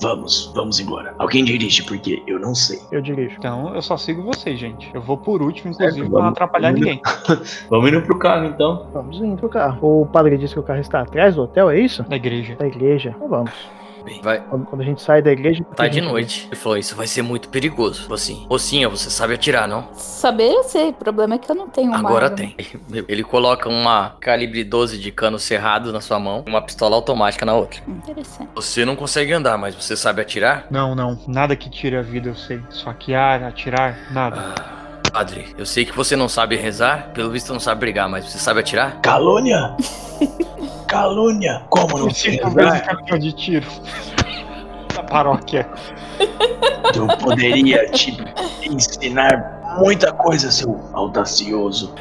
Vamos, 0.00 0.52
vamos 0.54 0.78
embora. 0.80 1.14
Alguém 1.18 1.44
dirige, 1.44 1.82
porque 1.84 2.22
eu 2.26 2.38
não 2.38 2.54
sei. 2.54 2.80
Eu 2.92 3.00
dirijo. 3.00 3.36
Então 3.38 3.74
eu 3.74 3.82
só 3.82 3.96
sigo 3.96 4.22
vocês, 4.22 4.58
gente. 4.58 4.90
Eu 4.94 5.00
vou 5.02 5.16
por 5.16 5.42
último, 5.42 5.70
inclusive, 5.72 5.96
Certo, 5.96 5.96
pra 5.96 6.04
não 6.04 6.10
vamos- 6.10 6.32
atrapalhar 6.32 6.68
vamos- 6.72 6.80
ninguém. 6.80 7.02
Vamos 7.70 7.88
indo 7.90 8.02
pro 8.02 8.18
carro 8.18 8.44
então. 8.46 8.86
Vamos 8.92 9.16
indo 9.18 9.36
pro 9.36 9.48
carro. 9.48 9.78
O 10.02 10.06
padre 10.06 10.36
disse 10.38 10.54
que 10.54 10.60
o 10.60 10.62
carro 10.62 10.80
está 10.80 11.00
atrás 11.00 11.34
do 11.34 11.42
hotel, 11.42 11.70
é 11.70 11.78
isso? 11.78 12.02
Da 12.04 12.16
igreja. 12.16 12.56
Da 12.56 12.66
igreja. 12.66 13.14
Então 13.16 13.28
vamos. 13.28 13.52
Bem, 14.04 14.20
Vai, 14.22 14.40
Quando, 14.40 14.66
quando 14.66 14.80
a 14.82 14.84
gente 14.84 15.00
sai 15.02 15.22
da 15.22 15.32
igreja. 15.32 15.64
tá 15.76 15.88
de 15.88 15.94
gente- 16.00 16.04
noite. 16.08 16.46
Ele 16.48 16.56
falou, 16.56 16.76
isso 16.78 16.94
vai 16.94 17.06
ser 17.06 17.22
muito 17.22 17.48
perigoso. 17.48 18.12
Assim, 18.12 18.46
mocinha, 18.50 18.88
você 18.88 19.08
sabe 19.10 19.34
atirar, 19.34 19.66
não? 19.66 19.88
Saber 19.94 20.50
eu 20.52 20.62
sei. 20.64 20.90
O 20.90 20.92
problema 20.92 21.34
é 21.34 21.38
que 21.38 21.50
eu 21.50 21.54
não 21.54 21.68
tenho 21.68 21.94
Agora 21.94 22.26
arma. 22.26 22.36
tem. 22.36 22.54
Ele 23.08 23.22
coloca 23.24 23.68
uma 23.68 24.16
calibre 24.20 24.62
12 24.64 24.98
de 24.98 25.10
cano 25.10 25.38
cerrado 25.38 25.92
na 25.92 26.00
sua 26.00 26.18
mão 26.18 26.44
e 26.46 26.50
uma 26.50 26.60
pistola 26.62 26.94
automática 26.96 27.46
na 27.46 27.54
outra. 27.54 27.80
Interessante. 27.88 28.50
Você 28.54 28.84
não 28.84 28.94
consegue 28.96 29.32
andar, 29.32 29.56
mas 29.56 29.74
você 29.74 29.96
sabe 29.96 30.20
atirar? 30.20 30.66
Não, 30.70 30.94
não. 30.94 31.18
Nada 31.26 31.56
que 31.56 31.70
tire 31.70 31.96
a 31.96 32.02
vida 32.02 32.28
eu 32.28 32.34
sei. 32.34 32.60
Esfaquear, 32.70 33.42
atirar, 33.42 33.98
nada. 34.12 34.54
Ah, 34.58 34.83
padre, 35.14 35.54
eu 35.56 35.64
sei 35.64 35.84
que 35.84 35.94
você 35.94 36.16
não 36.16 36.28
sabe 36.28 36.56
rezar, 36.56 37.12
pelo 37.14 37.30
visto 37.30 37.52
não 37.52 37.60
sabe 37.60 37.78
brigar, 37.78 38.08
mas 38.08 38.24
você 38.24 38.36
sabe 38.36 38.58
atirar? 38.58 39.00
Calúnia! 39.00 39.76
Calúnia! 40.88 41.62
Como 41.70 41.96
não 41.96 42.10
sei 42.10 42.40
rezar? 42.42 42.80
campeão 42.84 43.18
de 43.20 43.32
tiro. 43.32 43.66
Da 44.92 45.04
paróquia. 45.04 45.68
Eu 46.96 47.06
poderia 47.18 47.88
te 47.92 48.16
ensinar 48.68 49.53
muita 49.78 50.12
coisa, 50.12 50.50
seu 50.50 50.78
audacioso. 50.92 51.92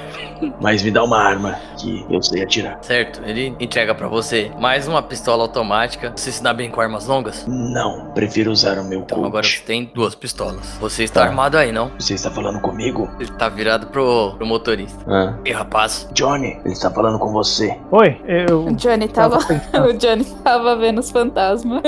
Mas 0.59 0.83
me 0.83 0.91
dá 0.91 1.03
uma 1.05 1.17
arma 1.17 1.55
que 1.77 2.05
eu 2.09 2.21
sei 2.21 2.43
atirar. 2.43 2.77
Certo, 2.81 3.21
ele 3.25 3.55
entrega 3.61 3.95
pra 3.95 4.09
você 4.09 4.51
mais 4.59 4.87
uma 4.89 5.01
pistola 5.01 5.43
automática. 5.43 6.11
Você 6.13 6.33
se 6.33 6.43
dá 6.43 6.53
bem 6.53 6.69
com 6.69 6.81
armas 6.81 7.07
longas? 7.07 7.45
Não, 7.47 8.07
prefiro 8.13 8.51
usar 8.51 8.77
o 8.77 8.83
meu 8.83 8.99
Então 9.01 9.19
coach. 9.19 9.27
agora 9.29 9.45
você 9.47 9.61
tem 9.61 9.89
duas 9.95 10.15
pistolas. 10.15 10.77
Você 10.81 11.03
está 11.05 11.21
Tá. 11.21 11.27
armado 11.27 11.57
aí, 11.57 11.71
não? 11.71 11.91
Você 11.97 12.15
está 12.15 12.29
falando 12.29 12.59
comigo? 12.59 13.09
Ele 13.19 13.31
tá 13.31 13.47
virado 13.47 13.87
pro, 13.87 14.33
pro 14.35 14.45
motorista. 14.45 15.01
Ah, 15.07 15.35
E 15.45 15.51
rapaz, 15.53 16.09
Johnny, 16.11 16.59
ele 16.65 16.73
está 16.73 16.91
falando 16.91 17.17
com 17.19 17.31
você. 17.31 17.77
Oi, 17.91 18.19
eu. 18.27 18.65
O 18.65 18.75
Johnny 18.75 19.07
tava. 19.07 19.37
o 19.87 19.93
Johnny 19.93 20.25
tava 20.43 20.75
vendo 20.75 20.99
os 20.99 21.09
fantasmas. 21.09 21.81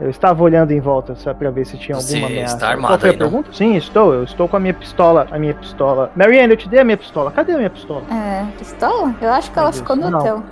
Eu 0.00 0.08
estava 0.08 0.42
olhando 0.42 0.70
em 0.70 0.80
volta 0.80 1.14
só 1.16 1.34
pra 1.34 1.50
ver 1.50 1.66
se 1.66 1.76
tinha 1.76 2.00
Você 2.00 2.14
alguma 2.14 2.32
ameaça. 2.32 2.54
está 2.54 2.68
armado 2.68 2.98
Qual 2.98 3.10
aí, 3.10 3.14
a 3.16 3.18
não? 3.18 3.18
pergunta? 3.30 3.52
Sim, 3.52 3.76
estou. 3.76 4.14
Eu 4.14 4.24
estou 4.24 4.48
com 4.48 4.56
a 4.56 4.60
minha 4.60 4.72
pistola. 4.72 5.03
A 5.30 5.38
minha 5.38 5.54
pistola. 5.54 6.10
Marianne, 6.16 6.52
eu 6.52 6.56
te 6.56 6.68
dei 6.68 6.80
a 6.80 6.84
minha 6.84 6.96
pistola. 6.96 7.30
Cadê 7.30 7.52
a 7.52 7.56
minha 7.58 7.70
pistola? 7.70 8.02
É, 8.10 8.44
pistola? 8.58 9.14
Eu 9.20 9.30
acho 9.32 9.50
que 9.50 9.58
ela 9.58 9.70
Meu 9.70 9.78
ficou 9.78 9.96
no 9.96 10.02
Deus, 10.02 10.12
não. 10.12 10.20
hotel. 10.20 10.42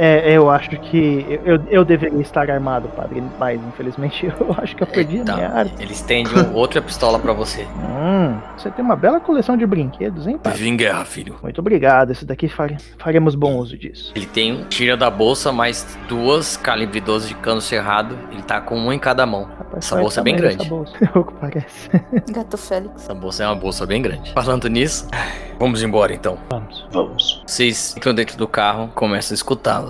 É, 0.00 0.32
eu 0.32 0.48
acho 0.48 0.70
que. 0.70 1.26
Eu, 1.44 1.56
eu, 1.56 1.62
eu 1.70 1.84
deveria 1.84 2.20
estar 2.20 2.48
armado, 2.50 2.88
padre. 2.88 3.22
Mas 3.38 3.60
infelizmente 3.68 4.26
eu 4.40 4.54
acho 4.56 4.76
que 4.76 4.82
eu 4.82 4.86
perdi 4.86 5.20
a 5.20 5.24
minha 5.24 5.46
Eita, 5.46 5.58
arma. 5.58 5.70
ele 5.80 5.92
estende 5.92 6.30
outra 6.54 6.80
pistola 6.80 7.18
pra 7.18 7.32
você. 7.32 7.62
Hum, 7.64 8.38
você 8.56 8.70
tem 8.70 8.84
uma 8.84 8.94
bela 8.94 9.18
coleção 9.18 9.56
de 9.56 9.66
brinquedos, 9.66 10.26
hein, 10.26 10.38
padre? 10.38 10.58
Vive 10.58 10.70
em 10.70 10.76
guerra, 10.76 11.04
filho. 11.04 11.36
Muito 11.42 11.60
obrigado. 11.60 12.12
Esse 12.12 12.24
daqui 12.24 12.48
fare- 12.48 12.76
faremos 12.96 13.34
bom 13.34 13.56
uso 13.56 13.76
disso. 13.76 14.12
Ele 14.14 14.26
tem 14.26 14.52
um 14.52 14.64
tira 14.64 14.96
da 14.96 15.10
bolsa, 15.10 15.50
mais 15.52 15.98
duas 16.08 16.56
calibre 16.56 17.00
12 17.00 17.28
de 17.28 17.34
cano 17.34 17.60
cerrado. 17.60 18.16
Ele 18.30 18.42
tá 18.42 18.60
com 18.60 18.78
um 18.78 18.92
em 18.92 18.98
cada 19.00 19.26
mão. 19.26 19.48
Essa 19.78 19.96
bolsa 19.96 20.20
é 20.20 20.22
bem 20.22 20.36
grande. 20.36 20.60
Essa 20.60 20.68
bolsa. 20.68 20.92
É 21.14 21.18
o 21.18 21.24
que 21.24 21.32
parece. 21.34 21.88
Gato 22.32 22.58
Félix. 22.58 23.02
Essa 23.02 23.14
bolsa 23.14 23.44
é 23.44 23.46
uma 23.46 23.56
bolsa 23.56 23.86
bem 23.86 24.02
grande. 24.02 24.32
Falando 24.32 24.68
nisso, 24.68 25.08
vamos 25.58 25.82
embora 25.82 26.12
então. 26.12 26.38
Vamos. 26.50 26.86
Vamos. 26.90 27.42
Vocês 27.46 27.94
entram 27.96 28.14
dentro 28.14 28.36
do 28.36 28.46
carro, 28.46 28.90
começam 28.94 29.34
a 29.34 29.36
escutar. 29.36 29.82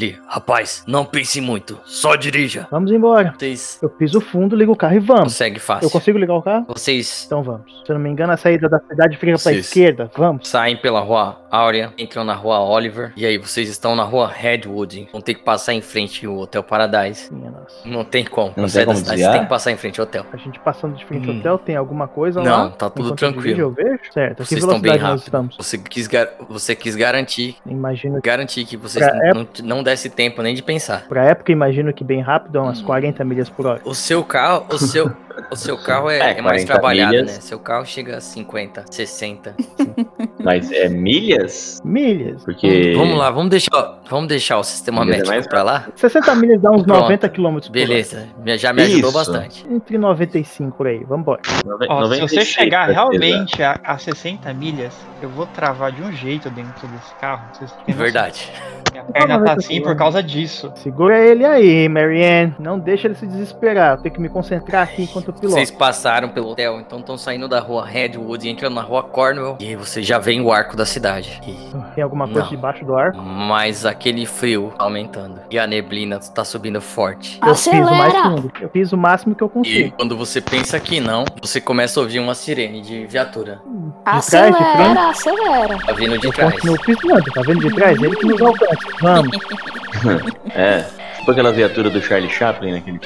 Ali, 0.00 0.16
Rapaz, 0.28 0.84
não 0.86 1.04
pense 1.04 1.40
muito, 1.40 1.76
só 1.84 2.14
dirija. 2.14 2.68
Vamos 2.70 2.92
embora. 2.92 3.34
Vocês 3.36 3.80
Eu 3.82 3.90
piso 3.90 4.20
fundo, 4.20 4.54
ligo 4.54 4.70
o 4.70 4.76
carro 4.76 4.94
e 4.94 5.00
vamos. 5.00 5.24
conseguem 5.24 5.58
fácil. 5.58 5.86
Eu 5.86 5.90
consigo 5.90 6.16
ligar 6.16 6.34
o 6.36 6.42
carro? 6.42 6.66
Vocês 6.68 7.24
Então 7.26 7.42
vamos. 7.42 7.82
Se 7.84 7.90
eu 7.90 7.94
não 7.94 8.00
me 8.02 8.08
engano, 8.08 8.32
a 8.32 8.36
saída 8.36 8.68
da 8.68 8.78
cidade 8.78 9.16
fica 9.16 9.36
pra 9.42 9.52
esquerda. 9.54 10.08
Vamos. 10.16 10.46
saem 10.46 10.76
pela 10.76 11.00
rua 11.00 11.40
Áurea, 11.50 11.92
entram 11.98 12.22
na 12.22 12.34
rua 12.34 12.60
Oliver, 12.60 13.12
e 13.16 13.26
aí 13.26 13.38
vocês 13.38 13.68
estão 13.68 13.96
na 13.96 14.04
rua 14.04 14.28
Redwood. 14.28 15.08
Vão 15.10 15.20
ter 15.20 15.34
que 15.34 15.42
passar 15.42 15.72
em 15.74 15.80
frente 15.80 16.24
ao 16.26 16.36
Hotel 16.36 16.62
Paradise. 16.62 17.34
Minha 17.34 17.50
nossa. 17.50 17.88
Não 17.88 18.04
tem 18.04 18.24
como. 18.24 18.52
Não 18.56 18.68
sair 18.68 18.84
tem 18.84 18.94
como 18.94 18.98
da 18.98 19.04
cidade, 19.04 19.16
desviar? 19.16 19.32
Você 19.32 19.38
tem 19.38 19.42
que 19.46 19.50
passar 19.50 19.70
em 19.72 19.76
frente 19.78 19.98
ao 20.00 20.06
hotel. 20.06 20.26
A 20.32 20.36
gente 20.36 20.60
passando 20.60 20.94
de 20.94 21.04
frente 21.06 21.28
ao 21.28 21.34
Hum. 21.34 21.38
hotel, 21.40 21.58
tem 21.58 21.74
alguma 21.74 22.06
coisa 22.06 22.40
lá? 22.40 22.44
Não, 22.48 22.70
tá 22.70 22.88
tudo 22.88 23.06
Enquanto 23.06 23.10
eu 23.24 23.32
tranquilo. 23.32 23.42
dirijo, 23.42 23.62
eu 23.62 23.70
vejo? 23.72 24.12
Certo. 24.12 24.42
A 24.42 24.44
que 24.44 24.48
Vocês 24.48 24.60
estão 24.62 24.80
bem 24.80 24.92
velocidade 24.92 25.02
nós 25.02 25.10
rápido. 25.10 25.24
estamos? 25.24 25.56
Você 25.56 25.78
quis, 25.78 26.06
gar- 26.06 26.28
você 26.48 26.76
quis 26.76 26.94
garantir, 26.94 27.56
Imagino 27.66 28.20
que 28.20 28.28
garantir 28.28 28.64
que 28.64 28.76
vocês 28.76 29.04
Pra 29.04 29.34
não, 29.34 29.48
não 29.64 29.82
desse 29.90 30.08
tempo 30.10 30.42
nem 30.42 30.54
de 30.54 30.62
pensar. 30.62 31.06
pra 31.08 31.24
época, 31.24 31.50
imagino 31.52 31.92
que 31.92 32.02
bem 32.04 32.20
rápido, 32.20 32.58
é 32.58 32.60
umas 32.60 32.80
Hum. 32.80 32.84
40 32.84 33.24
milhas 33.24 33.48
por 33.48 33.66
hora. 33.66 33.80
O 33.84 33.94
seu 33.94 34.22
carro, 34.24 34.66
o 34.72 34.78
seu, 34.78 35.10
o 35.50 35.56
seu 35.56 35.76
carro 35.82 36.10
é, 36.10 36.18
É, 36.18 36.38
é 36.38 36.42
mais 36.42 36.64
40 36.64 36.66
trabalhado, 36.72 37.10
milhas. 37.12 37.26
né? 37.34 37.40
Seu 37.40 37.58
carro 37.58 37.84
chega 37.86 38.16
a 38.16 38.20
50, 38.20 38.84
60. 38.90 39.54
Mas 40.42 40.70
é 40.70 40.88
milhas? 40.88 41.80
Milhas. 41.84 42.44
Porque. 42.44 42.94
Vamos 42.96 43.18
lá, 43.18 43.30
vamos 43.30 43.50
deixar, 43.50 43.98
vamos 44.08 44.28
deixar 44.28 44.58
o 44.58 44.62
sistema 44.64 45.04
Milhas 45.04 45.16
é 45.16 45.18
métrico 45.18 45.34
mais 45.34 45.46
pra 45.48 45.62
lá? 45.62 45.88
60 45.96 46.34
milhas 46.36 46.60
dá 46.60 46.70
uns 46.70 46.82
Pronto. 46.84 47.00
90 47.02 47.28
km 47.28 47.58
por 47.60 47.70
Beleza, 47.70 48.28
me- 48.44 48.56
já 48.56 48.72
me 48.72 48.82
ajudou 48.82 49.10
Isso. 49.10 49.18
bastante. 49.18 49.64
hora. 49.64 49.74
Entre 49.74 49.98
95 49.98 50.76
por 50.76 50.86
aí. 50.86 51.02
Vambora. 51.04 51.40
Se 51.44 51.54
você 51.64 51.86
96 51.88 52.46
chegar 52.48 52.88
realmente 52.88 53.62
a, 53.62 53.80
a 53.82 53.98
60 53.98 54.52
milhas, 54.54 54.94
eu 55.20 55.28
vou 55.28 55.46
travar 55.46 55.90
de 55.92 56.02
um 56.02 56.12
jeito 56.12 56.48
dentro 56.50 56.86
desse 56.88 57.14
carro. 57.20 57.42
Noção? 57.60 57.76
Verdade. 57.88 58.52
Minha 58.92 59.04
perna 59.04 59.42
tá 59.44 59.52
assim 59.54 59.80
por 59.82 59.94
causa 59.96 60.22
disso. 60.22 60.72
Segura 60.76 61.18
ele 61.18 61.44
aí, 61.44 61.88
Marianne. 61.88 62.54
Não 62.58 62.78
deixa 62.78 63.06
ele 63.08 63.14
se 63.14 63.26
desesperar. 63.26 63.96
Eu 63.96 64.02
tenho 64.02 64.14
que 64.14 64.20
me 64.20 64.28
concentrar 64.28 64.82
aqui 64.84 65.02
enquanto 65.02 65.28
eu 65.28 65.34
piloto. 65.34 65.54
Vocês 65.54 65.70
passaram 65.70 66.28
pelo 66.28 66.50
hotel, 66.50 66.80
então 66.80 66.98
estão 67.00 67.16
saindo 67.18 67.46
da 67.48 67.60
rua 67.60 67.84
Redwood 67.86 68.46
e 68.46 68.50
entrando 68.50 68.74
na 68.74 68.82
rua 68.82 69.02
Cornwall. 69.02 69.56
E 69.60 69.74
você 69.76 70.02
já 70.02 70.18
vem 70.18 70.40
o 70.40 70.52
arco 70.52 70.76
da 70.76 70.86
cidade. 70.86 71.40
E- 71.46 71.68
Tem 71.94 72.02
alguma 72.04 72.26
coisa 72.26 72.42
Não. 72.42 72.48
debaixo 72.50 72.84
do 72.84 72.96
ar? 72.96 73.12
Mas 73.12 73.84
aquele 73.86 74.24
frio 74.26 74.72
tá 74.76 74.84
aumentando. 74.84 75.40
E 75.50 75.58
a 75.58 75.66
neblina 75.66 76.18
tá 76.18 76.44
subindo 76.44 76.80
forte. 76.80 77.38
Eu 77.42 77.54
piso 77.54 77.70
mais 77.70 78.14
Acelera! 78.14 78.30
fundo. 78.30 78.52
Eu 78.60 78.68
piso 78.68 78.96
o 78.96 78.98
máximo 78.98 79.34
que 79.34 79.42
eu 79.42 79.48
E 79.48 79.50
consigo. 79.50 79.96
quando 79.96 80.16
você 80.16 80.40
pensa 80.40 80.78
que 80.80 81.00
não, 81.00 81.24
você 81.40 81.60
começa 81.60 81.98
a 81.98 82.02
ouvir 82.02 82.18
uma 82.20 82.34
sirene 82.34 82.80
de 82.80 83.06
viatura. 83.06 83.60
De 83.66 84.30
trás, 84.30 84.54
de 84.56 84.64
frente. 84.72 85.07
Acelera, 85.08 85.74
acelera. 85.74 85.78
Tá 85.78 85.92
vindo 85.92 86.18
de 86.18 86.26
Eu 86.26 86.32
trás. 86.32 86.54
continuo 86.54 86.78
pisando. 86.80 87.24
Tá 87.32 87.42
vendo 87.42 87.60
de 87.68 87.74
trás? 87.74 88.02
Ele 88.02 88.16
que 88.16 88.26
nos 88.26 88.40
alcança. 88.40 88.76
Vamos. 89.00 89.36
É. 90.54 90.84
Tipo 91.18 91.32
aquela 91.32 91.50
viatura 91.52 91.90
do 91.90 92.00
Charlie 92.00 92.30
Chaplin 92.30 92.72
naquele. 92.72 93.00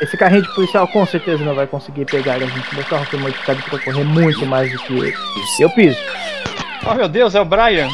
Esse 0.00 0.16
carrinho 0.16 0.42
de 0.42 0.54
policial 0.54 0.88
com 0.88 1.04
certeza 1.06 1.44
não 1.44 1.54
vai 1.54 1.66
conseguir 1.66 2.06
pegar 2.06 2.34
a 2.34 2.38
gente. 2.38 2.74
Meu 2.74 2.84
carro 2.84 3.04
foi 3.04 3.18
modificado 3.18 3.60
pra 3.62 3.78
correr 3.78 4.04
muito 4.04 4.46
mais 4.46 4.72
do 4.72 4.78
que 4.78 4.94
ele. 4.98 5.14
Eu 5.60 5.68
piso. 5.70 5.98
Oh 6.90 6.94
meu 6.94 7.08
Deus, 7.08 7.34
é 7.34 7.40
o 7.40 7.44
Brian! 7.44 7.88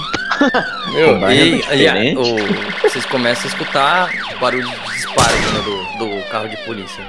Meu, 0.93 1.15
O 1.19 1.31
e, 1.31 1.63
tá 1.63 1.75
e 1.75 1.89
a- 1.89 1.95
o- 2.21 2.83
vocês 2.83 3.05
começam 3.07 3.45
a 3.45 3.49
escutar 3.49 4.11
barulho 4.41 4.67
de 4.69 4.77
disparo 4.93 5.33
vindo 5.37 5.63
do, 5.99 6.05
do 6.21 6.29
carro 6.31 6.49
de 6.49 6.57
polícia. 6.59 7.03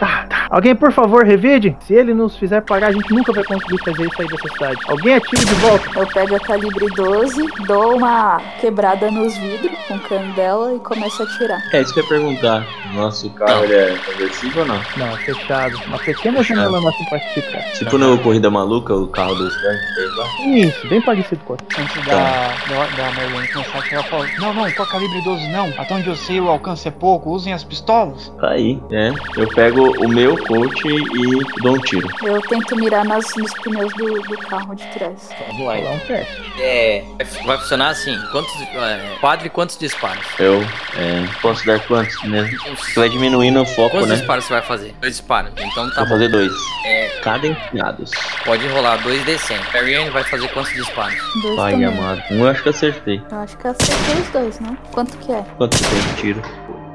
Alguém, 0.50 0.76
por 0.76 0.92
favor, 0.92 1.26
revide. 1.26 1.76
Se 1.86 1.94
ele 1.94 2.14
nos 2.14 2.36
fizer 2.38 2.62
parar, 2.62 2.88
a 2.88 2.92
gente 2.92 3.12
nunca 3.14 3.34
vai 3.34 3.44
conseguir 3.44 3.78
fazer 3.84 4.04
isso 4.04 4.22
aí 4.22 4.28
dessa 4.28 4.48
cidade. 4.50 4.78
Alguém 4.88 5.16
atira 5.16 5.44
de 5.46 5.54
volta. 5.56 6.00
Eu 6.00 6.08
pego 6.08 6.36
a 6.36 6.40
calibre 6.40 6.86
12, 6.96 7.46
dou 7.68 7.98
uma 7.98 8.40
quebrada 8.62 9.10
nos 9.12 9.36
vidros 9.38 9.72
com 9.88 9.96
o 9.96 10.00
cano 10.00 10.34
dela 10.34 10.74
e 10.76 10.80
começo 10.80 11.22
a 11.22 11.26
atirar. 11.26 11.60
É 11.74 11.82
isso 11.82 11.94
que 11.94 12.00
eu 12.00 12.04
ia 12.04 12.10
perguntar. 12.10 12.66
Nosso 12.94 13.30
carro 13.32 13.64
ele 13.66 13.74
é 13.76 13.98
conversível 14.06 14.62
ou 14.62 14.68
não? 14.68 14.82
Não, 14.98 15.18
fechado. 15.18 15.78
Uma 15.88 15.98
pequena 16.00 16.42
janela 16.44 16.80
nossa 16.80 16.98
trás. 17.06 17.78
Tipo 17.78 17.98
no 17.98 18.18
Corrida 18.20 18.50
Maluca, 18.50 18.94
o 18.94 19.08
carro 19.08 19.36
do 19.36 19.48
Strange 19.48 19.82
fez 19.96 20.16
lá. 20.16 20.26
Isso, 20.58 20.88
bem 20.88 21.02
parecido 21.02 21.42
com 21.46 21.54
o 21.54 21.58
Antes 21.78 22.06
da, 22.06 22.14
da, 22.16 22.86
da 22.96 23.12
Marianne 23.30 23.48
começar 23.54 23.78
a 23.80 23.82
tirar 23.82 24.04
foto. 24.04 24.28
Não, 24.40 24.54
não, 24.54 24.72
com 24.72 24.84
a 24.84 24.88
calibre 24.88 25.22
12 25.22 25.48
não. 25.50 25.74
Até 25.78 25.94
onde 25.94 26.08
eu 26.08 26.16
sei 26.16 26.40
o 26.42 26.48
alcance 26.50 26.88
é 26.88 26.92
pouco. 26.92 27.30
Usem 27.32 27.54
as 27.54 27.64
pistolas. 27.64 28.32
Tá 28.40 28.50
aí, 28.52 28.80
é. 28.92 29.12
Eu 29.38 29.48
pego 29.50 29.92
o 30.04 30.08
meu 30.08 30.38
coach 30.46 30.88
e 30.88 31.62
dou 31.62 31.76
um 31.76 31.80
tiro. 31.80 32.08
Eu 32.24 32.42
tento 32.42 32.76
mirar 32.76 33.04
nas, 33.06 33.36
nos 33.36 33.54
pneus 33.56 33.94
do, 33.94 34.22
do 34.22 34.38
carro 34.38 34.76
de 34.76 34.84
trás. 34.88 35.30
Vamos 35.48 35.66
lá. 35.68 35.76
Um 35.76 36.00
teste. 36.00 36.52
É, 36.60 37.04
vai- 37.18 37.46
vai 37.46 37.58
funcionar 37.58 37.90
assim. 37.90 38.18
Quantos, 38.32 38.54
é, 38.62 39.16
quadre 39.20 39.50
quantos 39.50 39.78
disparos? 39.78 40.26
Eu 40.40 40.62
é, 40.98 41.26
posso 41.42 41.66
dar 41.66 41.80
quantos 41.82 42.22
mesmo? 42.24 42.58
Você 42.78 43.00
vai 43.00 43.10
diminuindo 43.10 43.62
o 43.62 43.66
foco, 43.66 43.92
Quantos 43.92 44.10
né? 44.10 44.16
disparos 44.16 44.46
você 44.46 44.54
vai 44.54 44.62
fazer? 44.62 44.96
Dois 45.02 45.14
disparos. 45.18 45.52
Então 45.58 45.90
tá 45.90 45.96
Vou 45.96 46.04
bom. 46.06 46.10
fazer 46.12 46.28
dois. 46.30 46.52
É, 46.86 47.08
Cadenciados. 47.22 48.12
pode 48.46 48.68
rolar 48.68 48.98
dois 48.98 49.24
D100. 49.26 49.60
Marianne 49.74 50.10
vai 50.10 50.24
fazer 50.24 50.48
quantos 50.50 50.74
disparos? 50.74 51.16
Dois 51.42 51.56
Pai 51.56 51.72
também. 51.74 51.88
amado. 51.88 52.22
Um 52.32 52.40
eu 52.42 52.48
acho 52.50 52.64
que 52.64 52.70
eu 52.70 52.74
acertei. 53.06 53.22
Eu 53.32 53.38
acho 53.38 53.58
que 53.58 53.66
eu 53.68 53.72
acertei 53.72 54.22
os 54.22 54.30
dois, 54.30 54.60
não? 54.60 54.76
Quanto 54.92 55.18
que 55.18 55.32
é? 55.32 55.44
Quanto 55.58 55.78
você 55.78 55.84
tem 55.90 56.00
de 56.02 56.16
tiro? 56.22 56.42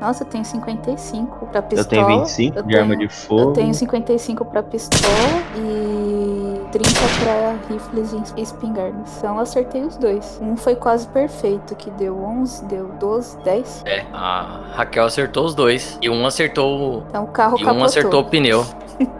Nossa, 0.01 0.23
eu 0.25 0.29
tenho 0.29 0.45
55 0.45 1.47
pra 1.47 1.61
pistola. 1.63 2.03
eu 2.03 2.07
tenho 2.07 2.21
25 2.21 2.59
eu 2.59 2.63
de 2.63 2.77
arma 2.77 2.97
tenho- 2.97 3.09
de 3.09 3.15
fogo. 3.15 3.41
Eu 3.43 3.53
tenho 3.53 3.75
55 3.75 4.45
pra 4.47 4.63
pistola 4.63 5.13
e 5.57 6.40
30 6.71 6.91
pra 7.23 7.55
rifles 7.75 8.13
e 8.37 8.43
espingardas. 8.43 9.17
Então 9.19 9.35
eu 9.37 9.41
acertei 9.43 9.83
os 9.83 9.97
dois. 9.97 10.39
Um 10.43 10.57
foi 10.57 10.75
quase 10.77 11.07
perfeito, 11.09 11.75
que 11.75 11.91
deu 11.91 12.23
11, 12.23 12.65
deu 12.67 12.89
12, 12.99 13.39
10. 13.43 13.83
É, 13.87 14.05
a 14.13 14.61
Raquel 14.75 15.05
acertou 15.05 15.45
os 15.45 15.55
dois. 15.55 15.99
E 16.01 16.09
um 16.11 16.25
acertou. 16.27 17.05
Então 17.09 17.25
o 17.25 17.29
carro 17.29 17.57
E 17.59 17.63
um 17.63 17.67
capotou. 17.67 17.85
acertou 17.85 18.21
o 18.21 18.25
pneu. 18.25 18.65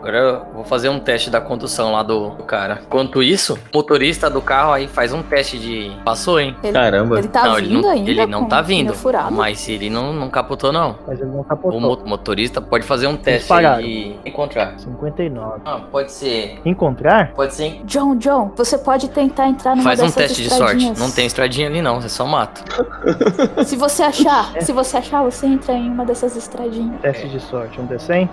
Agora 0.00 0.18
eu 0.18 0.54
vou 0.54 0.64
fazer 0.64 0.88
um 0.88 0.98
teste 0.98 1.28
da 1.28 1.42
condução 1.42 1.92
lá 1.92 2.02
do, 2.02 2.30
do 2.30 2.42
cara. 2.44 2.80
Enquanto 2.86 3.22
isso, 3.22 3.52
o 3.54 3.76
motorista 3.76 4.30
do 4.30 4.40
carro 4.40 4.72
aí 4.72 4.88
faz 4.88 5.12
um 5.12 5.22
teste 5.22 5.58
de. 5.58 5.94
Passou, 6.02 6.40
hein? 6.40 6.56
Ele, 6.62 6.72
Caramba. 6.72 7.18
ele 7.18 7.28
tá 7.28 7.44
não, 7.44 7.54
vindo 7.56 7.66
ele 7.66 7.82
não, 7.82 7.90
ainda 7.90 8.10
ele 8.10 8.26
não 8.26 8.42
com 8.44 8.48
tá 8.48 8.60
o 8.60 8.64
vindo. 8.64 8.94
furado? 8.94 9.30
Mas 9.34 9.68
ele 9.68 9.90
não, 9.90 10.14
não 10.14 10.30
capotou, 10.30 10.72
não. 10.72 10.96
Mas 11.06 11.20
ele 11.20 11.30
não 11.30 11.40
O 11.40 11.44
capotou. 11.44 11.78
mo- 11.78 11.98
motorista 12.06 12.62
pode 12.62 12.86
fazer 12.86 13.08
um 13.08 13.16
teste 13.16 13.40
Disparado. 13.40 13.82
e 13.82 14.18
encontrar. 14.24 14.78
59. 14.78 15.60
Ah, 15.66 15.80
pode 15.92 16.10
ser. 16.12 16.58
Encontrar? 16.80 17.32
Pode 17.34 17.54
ser. 17.54 17.82
John, 17.84 18.16
John, 18.16 18.52
você 18.56 18.78
pode 18.78 19.10
tentar 19.10 19.46
entrar 19.48 19.76
numa 19.76 19.84
Faz 19.84 20.00
um 20.00 20.10
teste 20.10 20.42
de 20.44 20.48
sorte. 20.48 20.98
Não 20.98 21.10
tem 21.10 21.26
estradinha 21.26 21.68
ali, 21.68 21.82
não. 21.82 21.98
É 21.98 22.08
só 22.08 22.26
mato. 22.26 22.64
Se 23.66 23.76
você 23.76 24.02
achar, 24.02 24.52
se 24.60 24.72
você 24.72 24.96
achar, 24.96 25.22
você 25.22 25.46
entra 25.46 25.74
em 25.74 25.90
uma 25.90 26.04
dessas 26.06 26.34
estradinhas. 26.36 27.00
Teste 27.02 27.28
de 27.28 27.38
sorte. 27.40 27.78
Um 27.80 27.86
D100? 27.86 28.28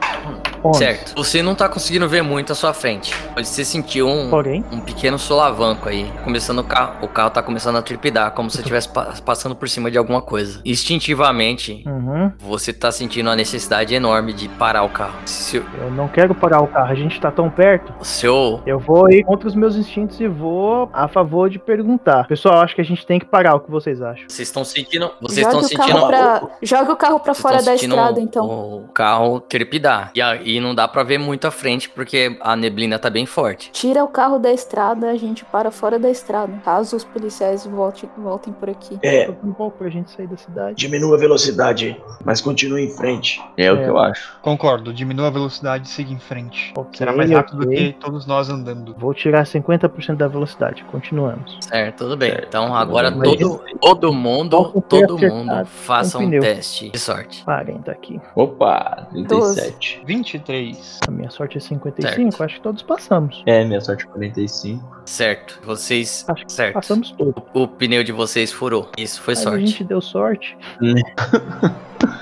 11. 0.63 0.79
Certo. 0.79 1.13
Você 1.15 1.43
não 1.43 1.55
tá 1.55 1.67
conseguindo 1.67 2.07
ver 2.07 2.21
muito 2.21 2.51
à 2.53 2.55
sua 2.55 2.73
frente. 2.73 3.13
Pode 3.33 3.47
ser 3.47 3.65
sentir 3.65 4.01
um, 4.03 4.29
Porém, 4.29 4.63
um 4.71 4.79
pequeno 4.79 5.19
solavanco 5.19 5.89
aí. 5.89 6.09
Começando 6.23 6.59
o 6.59 6.63
carro. 6.63 6.95
O 7.01 7.07
carro 7.07 7.29
tá 7.29 7.43
começando 7.43 7.75
a 7.75 7.81
trepidar, 7.81 8.31
como 8.31 8.49
se 8.49 8.57
estivesse 8.61 8.87
pa- 8.89 9.13
passando 9.25 9.55
por 9.55 9.67
cima 9.67 9.91
de 9.91 9.97
alguma 9.97 10.21
coisa. 10.21 10.61
Instintivamente, 10.65 11.83
uhum, 11.85 12.31
você 12.39 12.71
tá 12.73 12.91
sentindo 12.91 13.29
a 13.29 13.35
necessidade 13.35 13.93
enorme 13.93 14.33
de 14.33 14.47
parar 14.49 14.83
o 14.83 14.89
carro. 14.89 15.15
Se 15.25 15.57
eu 15.57 15.91
não 15.91 16.07
quero 16.07 16.33
parar 16.33 16.61
o 16.61 16.67
carro. 16.67 16.91
A 16.91 16.95
gente 16.95 17.19
tá 17.19 17.29
tão 17.31 17.49
perto. 17.49 17.93
o 17.99 18.05
seu. 18.37 18.61
Eu 18.65 18.79
vou 18.79 19.09
ir 19.09 19.23
contra 19.23 19.47
os 19.47 19.55
meus 19.55 19.75
instintos 19.75 20.19
e 20.19 20.27
vou 20.27 20.89
a 20.93 21.07
favor 21.07 21.49
de 21.49 21.59
perguntar. 21.59 22.27
Pessoal, 22.27 22.59
acho 22.61 22.75
que 22.75 22.81
a 22.81 22.85
gente 22.85 23.05
tem 23.05 23.19
que 23.19 23.25
parar. 23.25 23.55
O 23.55 23.59
que 23.61 23.71
vocês 23.71 24.01
acham? 24.01 24.25
Vocês 24.27 24.47
estão 24.47 24.63
sentindo. 24.63 25.11
Vocês 25.21 25.45
Joga 25.45 25.59
estão 25.59 25.59
o 25.59 25.63
sentindo. 25.85 25.99
carro 25.99 26.07
pra, 26.07 26.49
joga 26.61 26.91
o 26.93 26.95
carro 26.95 27.19
pra 27.19 27.33
fora 27.33 27.61
da 27.61 27.75
estrada, 27.75 28.19
o- 28.19 28.23
então. 28.23 28.45
O 28.45 28.87
carro 28.93 29.39
trepidar. 29.39 30.11
E 30.15 30.21
aí 30.21 30.59
não 30.59 30.73
dá 30.75 30.87
pra 30.87 31.03
ver 31.03 31.17
muito 31.17 31.45
à 31.47 31.51
frente 31.51 31.89
porque 31.89 32.37
a 32.41 32.55
neblina 32.55 32.99
tá 32.99 33.09
bem 33.09 33.25
forte. 33.25 33.71
Tira 33.71 34.03
o 34.03 34.07
carro 34.07 34.37
da 34.39 34.51
estrada, 34.51 35.09
a 35.09 35.15
gente 35.15 35.43
para 35.45 35.71
fora 35.71 35.97
da 35.99 36.09
estrada. 36.09 36.53
Caso 36.63 36.95
os 36.95 37.03
policiais 37.03 37.65
voltem, 37.65 38.09
voltem 38.17 38.53
por 38.53 38.69
aqui. 38.69 38.99
É, 39.03 39.29
um 39.43 39.51
pouco 39.53 39.77
pra 39.77 39.89
gente 39.89 40.11
sair 40.11 40.27
da 40.27 40.37
cidade. 40.37 40.75
diminua 40.75 41.15
a 41.15 41.19
velocidade, 41.19 41.99
mas 42.23 42.41
continue 42.41 42.85
em 42.85 42.89
frente. 42.89 43.41
É, 43.57 43.71
o 43.71 43.77
É. 43.77 43.83
que 43.83 43.89
eu 43.89 43.97
acho. 43.97 44.37
Concordo, 44.41 44.93
diminua 44.93 45.27
a 45.27 45.31
velocidade 45.31 45.87
e 45.87 45.89
siga 45.89 46.11
em 46.11 46.19
frente. 46.19 46.73
Ok, 46.77 46.97
Será 46.97 47.13
mais 47.15 47.29
rápido 47.31 47.57
do 47.59 47.65
ok. 47.67 47.93
que 47.93 47.99
todos 47.99 48.25
nós 48.27 48.49
andando. 48.49 48.93
Vou 48.97 49.13
tirar 49.13 49.43
50% 49.45 50.15
da 50.15 50.27
velocidade. 50.27 50.83
Continuamos. 50.91 51.57
Certo, 51.61 52.03
tudo 52.03 52.17
bem. 52.17 52.31
Certo, 52.31 52.47
Então 52.47 52.75
agora 52.75 53.11
todo, 53.11 53.61
todo 53.79 54.13
mundo, 54.13 54.83
todo 54.87 55.17
mundo 55.17 55.65
faça 55.65 56.17
um 56.17 56.21
pneu. 56.25 56.41
teste 56.41 56.89
de 56.89 56.99
sorte. 56.99 57.43
40 57.43 57.91
aqui. 57.91 58.21
Opa, 58.35 59.07
37. 59.11 60.03
23. 60.05 60.99
A 61.07 61.11
minha 61.11 61.29
sorte 61.29 61.57
é 61.57 61.61
55. 61.61 62.31
Certo. 62.31 62.43
Acho 62.43 62.55
que 62.55 62.61
todos 62.61 62.83
passamos. 62.83 63.41
É, 63.45 63.63
minha 63.63 63.81
sorte 63.81 64.03
é 64.05 64.07
45. 64.07 64.97
Certo. 65.05 65.59
Vocês. 65.63 66.25
Acho 66.27 66.45
que 66.45 66.51
Certo. 66.51 66.73
passamos 66.73 67.11
todos. 67.11 67.43
O, 67.53 67.63
o 67.63 67.67
pneu 67.67 68.03
de 68.03 68.11
vocês 68.11 68.51
furou. 68.51 68.89
Isso 68.97 69.21
foi 69.21 69.33
Mas 69.35 69.43
sorte. 69.43 69.63
a 69.63 69.65
gente 69.67 69.83
deu 69.83 70.01
sorte. 70.01 70.57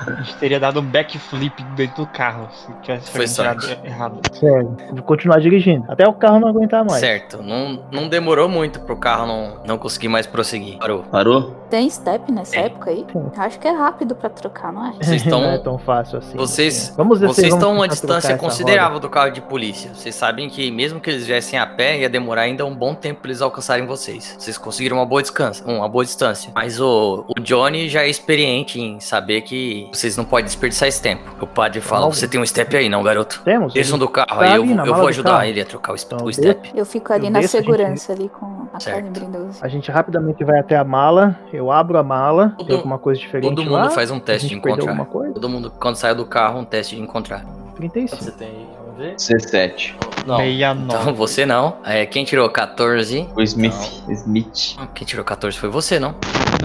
A 0.07 0.21
gente 0.21 0.35
teria 0.37 0.59
dado 0.59 0.79
um 0.79 0.83
backflip 0.85 1.61
dentro 1.75 2.05
do 2.05 2.07
carro 2.07 2.47
se 2.53 2.71
tivesse 2.81 3.11
Foi 3.11 3.27
sorte. 3.27 3.77
errado. 3.83 4.19
Sério. 4.33 4.75
Vou 4.93 5.03
continuar 5.03 5.39
dirigindo. 5.39 5.85
Até 5.95 6.05
o 6.05 6.13
carro 6.13 6.41
não 6.41 6.49
aguentar 6.49 6.83
mais. 6.83 6.99
Certo, 6.99 7.41
não, 7.41 7.79
não 7.89 8.09
demorou 8.09 8.49
muito 8.49 8.81
pro 8.81 8.97
carro 8.97 9.25
não, 9.25 9.59
não 9.65 9.77
conseguir 9.77 10.09
mais 10.09 10.27
prosseguir. 10.27 10.77
Parou. 10.77 11.03
Parou? 11.03 11.55
Tem 11.69 11.89
step 11.89 12.31
nessa 12.33 12.51
Tem. 12.51 12.63
época 12.65 12.89
aí? 12.89 13.05
Sim. 13.11 13.31
Acho 13.37 13.57
que 13.57 13.67
é 13.67 13.71
rápido 13.71 14.13
pra 14.13 14.29
trocar, 14.29 14.73
não 14.73 14.87
é? 14.87 14.93
Vocês 15.01 15.23
não 15.25 15.45
é 15.45 15.57
tão 15.57 15.77
fácil 15.77 16.17
assim. 16.17 16.35
Vocês, 16.35 16.93
Vamos 16.97 17.19
descer, 17.19 17.33
vocês 17.33 17.49
vamos 17.49 17.63
estão 17.63 17.71
a 17.71 17.75
uma 17.75 17.87
distância 17.87 18.37
considerável 18.37 18.99
do 18.99 19.09
carro 19.09 19.31
de 19.31 19.39
polícia. 19.39 19.93
Vocês 19.93 20.13
sabem 20.13 20.49
que 20.49 20.69
mesmo 20.69 20.99
que 20.99 21.09
eles 21.09 21.25
viessem 21.25 21.57
a 21.57 21.65
pé, 21.65 21.99
ia 21.99 22.09
demorar 22.09 22.41
ainda 22.41 22.65
um 22.65 22.75
bom 22.75 22.93
tempo 22.93 23.21
pra 23.21 23.29
eles 23.29 23.41
alcançarem 23.41 23.85
vocês. 23.85 24.35
Vocês 24.37 24.57
conseguiram 24.57 24.97
uma 24.97 25.05
boa 25.05 25.21
descansa, 25.21 25.63
uma 25.65 25.87
boa 25.87 26.03
distância. 26.03 26.51
Mas 26.53 26.77
o, 26.77 27.25
o 27.29 27.39
Johnny 27.39 27.87
já 27.87 28.03
é 28.03 28.09
experiente 28.09 28.81
em 28.81 28.99
saber 28.99 29.41
que 29.41 29.89
vocês 29.93 30.17
não 30.17 30.25
podem 30.25 30.45
desperdiçar 30.45 30.89
esse 30.89 31.01
tempo. 31.01 31.23
O 31.39 31.47
padre 31.47 31.79
fala. 31.79 32.05
Você 32.07 32.27
tem 32.27 32.39
um 32.39 32.45
step 32.45 32.75
aí, 32.75 32.89
não, 32.89 33.01
garoto? 33.01 33.41
Temos? 33.45 33.73
Desçam 33.73 33.97
do 33.97 34.09
carro 34.09 34.27
tá 34.27 34.41
aí, 34.41 34.55
eu, 34.55 34.65
eu 34.65 34.93
vou 34.93 35.07
ajudar 35.07 35.47
ele 35.47 35.61
a 35.61 35.65
trocar 35.65 35.84
o, 35.93 35.97
step- 35.97 36.15
Então, 36.15 36.27
o 36.27 36.33
step. 36.33 36.71
Eu 36.75 36.85
fico 36.85 37.11
ali 37.13 37.25
Eu 37.27 37.31
na 37.31 37.39
desço, 37.39 37.57
a 37.57 37.59
gente- 37.61 37.71
segurança 37.71 38.13
ali 38.13 38.29
com 38.29 38.67
a 38.73 38.79
Certo. 38.79 39.21
A 39.61 39.67
gente 39.67 39.91
rapidamente 39.91 40.43
vai 40.43 40.59
até 40.59 40.75
a 40.77 40.83
mala, 40.83 41.37
eu 41.53 41.71
abro 41.71 41.97
a 41.97 42.03
mala, 42.03 42.53
Todo- 42.57 42.67
tem 42.67 42.75
alguma 42.75 42.97
coisa 42.97 43.19
diferente 43.19 43.55
Todo 43.55 43.69
lá? 43.69 43.83
mundo 43.83 43.91
faz 43.91 44.09
um 44.11 44.19
teste 44.19 44.47
de 44.47 44.55
encontrar. 44.55 45.05
Todo 45.33 45.49
mundo, 45.49 45.71
quando 45.79 45.95
sai 45.95 46.13
do 46.15 46.25
carro, 46.25 46.59
um 46.59 46.65
teste 46.65 46.95
de 46.95 47.01
encontrar. 47.01 47.43
35. 47.75 48.31
tem 48.37 48.47
aí? 48.47 48.53
Vamos 48.55 48.74
ver? 48.95 49.15
C7. 49.15 49.93
Não. 50.25 50.37
69. 50.37 50.81
Então 50.85 51.13
você 51.13 51.45
não. 51.45 51.77
É, 51.85 52.05
quem 52.05 52.25
tirou 52.25 52.49
14? 52.49 53.29
O 53.35 53.41
Smith. 53.43 53.73
Smith. 54.09 54.75
Ah, 54.77 54.87
Quem 54.87 55.05
tirou 55.05 55.23
14 55.23 55.57
foi 55.57 55.69
você, 55.69 55.99
não? 55.99 56.15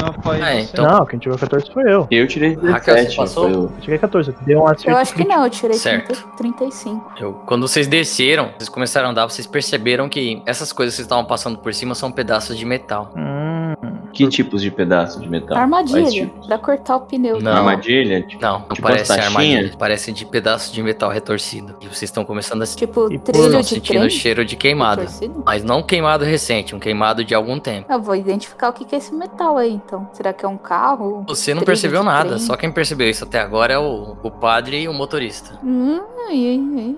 Não 0.01 0.13
foi 0.23 0.41
É, 0.41 0.55
você. 0.63 0.71
então- 0.73 0.87
Não, 0.87 1.05
quem 1.05 1.19
tirou 1.19 1.37
14 1.37 1.71
foi 1.71 1.83
eu. 1.93 2.07
Eu 2.11 2.27
tirei 2.27 2.55
Raquel, 2.55 2.95
você 2.95 3.03
17. 3.03 3.17
passou? 3.17 3.45
foi 3.45 3.53
o- 3.53 3.65
Eu 3.65 3.73
tirei 3.83 3.99
14, 3.99 4.35
deu 4.47 4.61
um 4.61 4.67
acerto 4.67 4.91
Eu 4.91 4.97
acho 4.97 5.15
que 5.15 5.27
não, 5.29 5.45
eu 5.45 5.51
tirei 5.51 5.77
Certo. 5.77 6.07
30, 6.15 6.29
35. 6.39 7.13
Eu, 7.21 7.33
quando 7.47 7.69
vocês 7.69 7.87
desceram, 7.87 8.51
vocês 8.57 8.69
começaram 8.71 9.09
a 9.09 9.11
andar, 9.11 9.27
vocês 9.29 9.47
perceberam 9.47 10.09
que 10.09 10.43
essas 10.47 10.73
coisas 10.73 10.95
que 10.95 10.97
vocês 10.97 11.07
estavam 11.07 11.25
passando 11.27 11.59
por 11.59 11.75
cima 11.75 11.95
são 11.95 12.11
pedaços 12.11 12.57
de 12.57 12.65
metal. 12.65 13.13
Hum, 13.15 13.75
Que 14.13 14.27
tipos 14.29 14.61
de 14.61 14.71
pedaço 14.73 15.21
de 15.21 15.29
metal? 15.29 15.57
Armadilha, 15.57 16.29
pra 16.47 16.59
cortar 16.59 16.97
o 16.97 17.01
pneu. 17.03 17.41
Não. 17.41 17.53
Armadilha? 17.59 18.23
Tipo, 18.23 18.43
Não, 18.43 18.59
não 18.61 18.69
Tipo 18.71 18.83
parece 18.83 19.13
armadilha, 19.13 19.73
parece 19.79 20.13
de 20.13 20.25
pedaços 20.27 20.73
de 20.73 20.83
metal 20.83 21.11
retorcido. 21.11 21.77
E 21.81 21.85
vocês 21.87 22.03
estão 22.11 22.20
começando 22.25 22.63
a 22.63 22.67
sentir 22.67 22.87
Tipo, 22.87 23.09
trilho 23.19 23.47
estão 23.47 23.61
de 23.61 23.67
sentindo 23.67 23.99
trem. 23.99 24.07
o 24.07 24.11
cheiro 24.11 24.45
de 24.45 24.57
queimado. 24.57 25.03
Mas 25.45 25.63
não 25.63 25.79
um 25.79 25.83
queimado 25.83 26.25
recente, 26.25 26.75
um 26.75 26.79
queimado 26.79 27.25
de 27.25 27.35
algum 27.35 27.59
tempo. 27.59 27.93
Eu 27.93 28.01
vou 28.01 28.15
identificar 28.15 28.69
o 28.71 28.73
que 28.73 28.95
é 28.95 28.99
esse 28.99 29.15
metal 29.15 29.57
aí, 29.57 29.73
então. 29.73 30.09
Será 30.13 30.33
que 30.33 30.45
é 30.45 30.49
um 30.49 30.57
carro? 30.59 31.25
Você 31.29 31.55
não 31.55 31.63
percebeu 31.63 32.03
nada, 32.03 32.31
trem? 32.31 32.39
só 32.39 32.57
quem 32.57 32.71
percebeu 32.71 33.09
isso 33.09 33.25
até 33.25 33.41
agora 33.41 33.75
é 33.75 33.79
o, 33.79 34.17
o 34.23 34.31
padre 34.31 34.81
e 34.83 34.89
o 34.89 34.93
motorista. 34.93 35.59
Hum, 35.65 36.01
ai, 36.29 36.47
ai, 36.47 36.61
ai, 36.79 36.97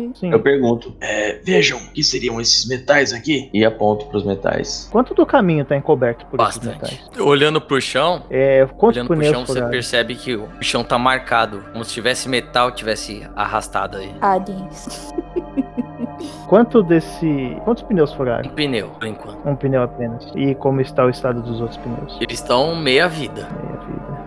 ai. 0.00 0.10
sim. 0.14 0.30
Eu 0.32 0.40
pergunto. 0.40 0.94
É, 1.00 1.40
vejam, 1.42 1.78
o 1.78 1.90
que 1.92 2.02
seriam 2.02 2.40
esses 2.40 2.66
metais 2.68 3.12
aqui? 3.12 3.50
E 3.52 3.64
aponto 3.64 4.06
pros 4.06 4.24
metais. 4.24 4.88
Quanto 4.90 5.14
do 5.14 5.24
caminho 5.26 5.64
tá 5.64 5.76
encoberto 5.76 6.24
por 6.26 6.40
esses 6.40 6.58
Bastante. 6.58 6.94
metais? 6.94 7.20
Olhando 7.20 7.60
pro 7.60 7.80
chão, 7.80 8.22
É, 8.30 8.66
olhando 8.78 9.08
pro 9.08 9.24
chão, 9.24 9.46
você 9.46 9.62
percebe 9.62 10.14
que 10.14 10.34
o 10.36 10.48
chão 10.60 10.82
tá 10.84 10.98
marcado, 10.98 11.62
como 11.72 11.84
se 11.84 11.92
tivesse 11.92 12.28
metal 12.28 12.70
tivesse 12.70 13.26
arrastado 13.34 13.96
aí. 13.98 14.14
Aliens. 14.20 15.12
Quanto 16.48 16.82
desse. 16.82 17.56
Quantos 17.64 17.82
pneus 17.82 18.12
furaram? 18.12 18.48
Um 18.50 18.54
pneu, 18.54 18.88
por 18.90 19.06
enquanto. 19.06 19.48
Um 19.48 19.56
pneu 19.56 19.82
apenas. 19.82 20.26
E 20.34 20.54
como 20.54 20.80
está 20.80 21.04
o 21.04 21.10
estado 21.10 21.42
dos 21.42 21.60
outros 21.60 21.76
pneus? 21.78 22.16
Eles 22.20 22.38
estão 22.40 22.74
meia 22.76 23.08
vida. 23.08 23.48
Meia 23.50 23.66
vida. 23.72 23.75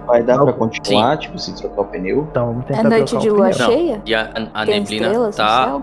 Vai 0.09 0.23
dar 0.23 0.43
pra 0.43 0.53
continuar, 0.53 1.17
tipo, 1.19 1.37
se 1.37 1.53
trocar 1.53 1.81
o 1.81 1.85
pneu? 1.85 2.27
Então, 2.31 2.47
vamos 2.47 2.65
tentar 2.65 2.79
É 2.79 2.83
noite 2.83 3.09
trocar 3.11 3.21
de 3.21 3.29
lua 3.29 3.53
cheia? 3.53 4.01
E 4.03 4.15
a, 4.15 4.31
a 4.55 4.65
neblina 4.65 5.31
tá 5.31 5.79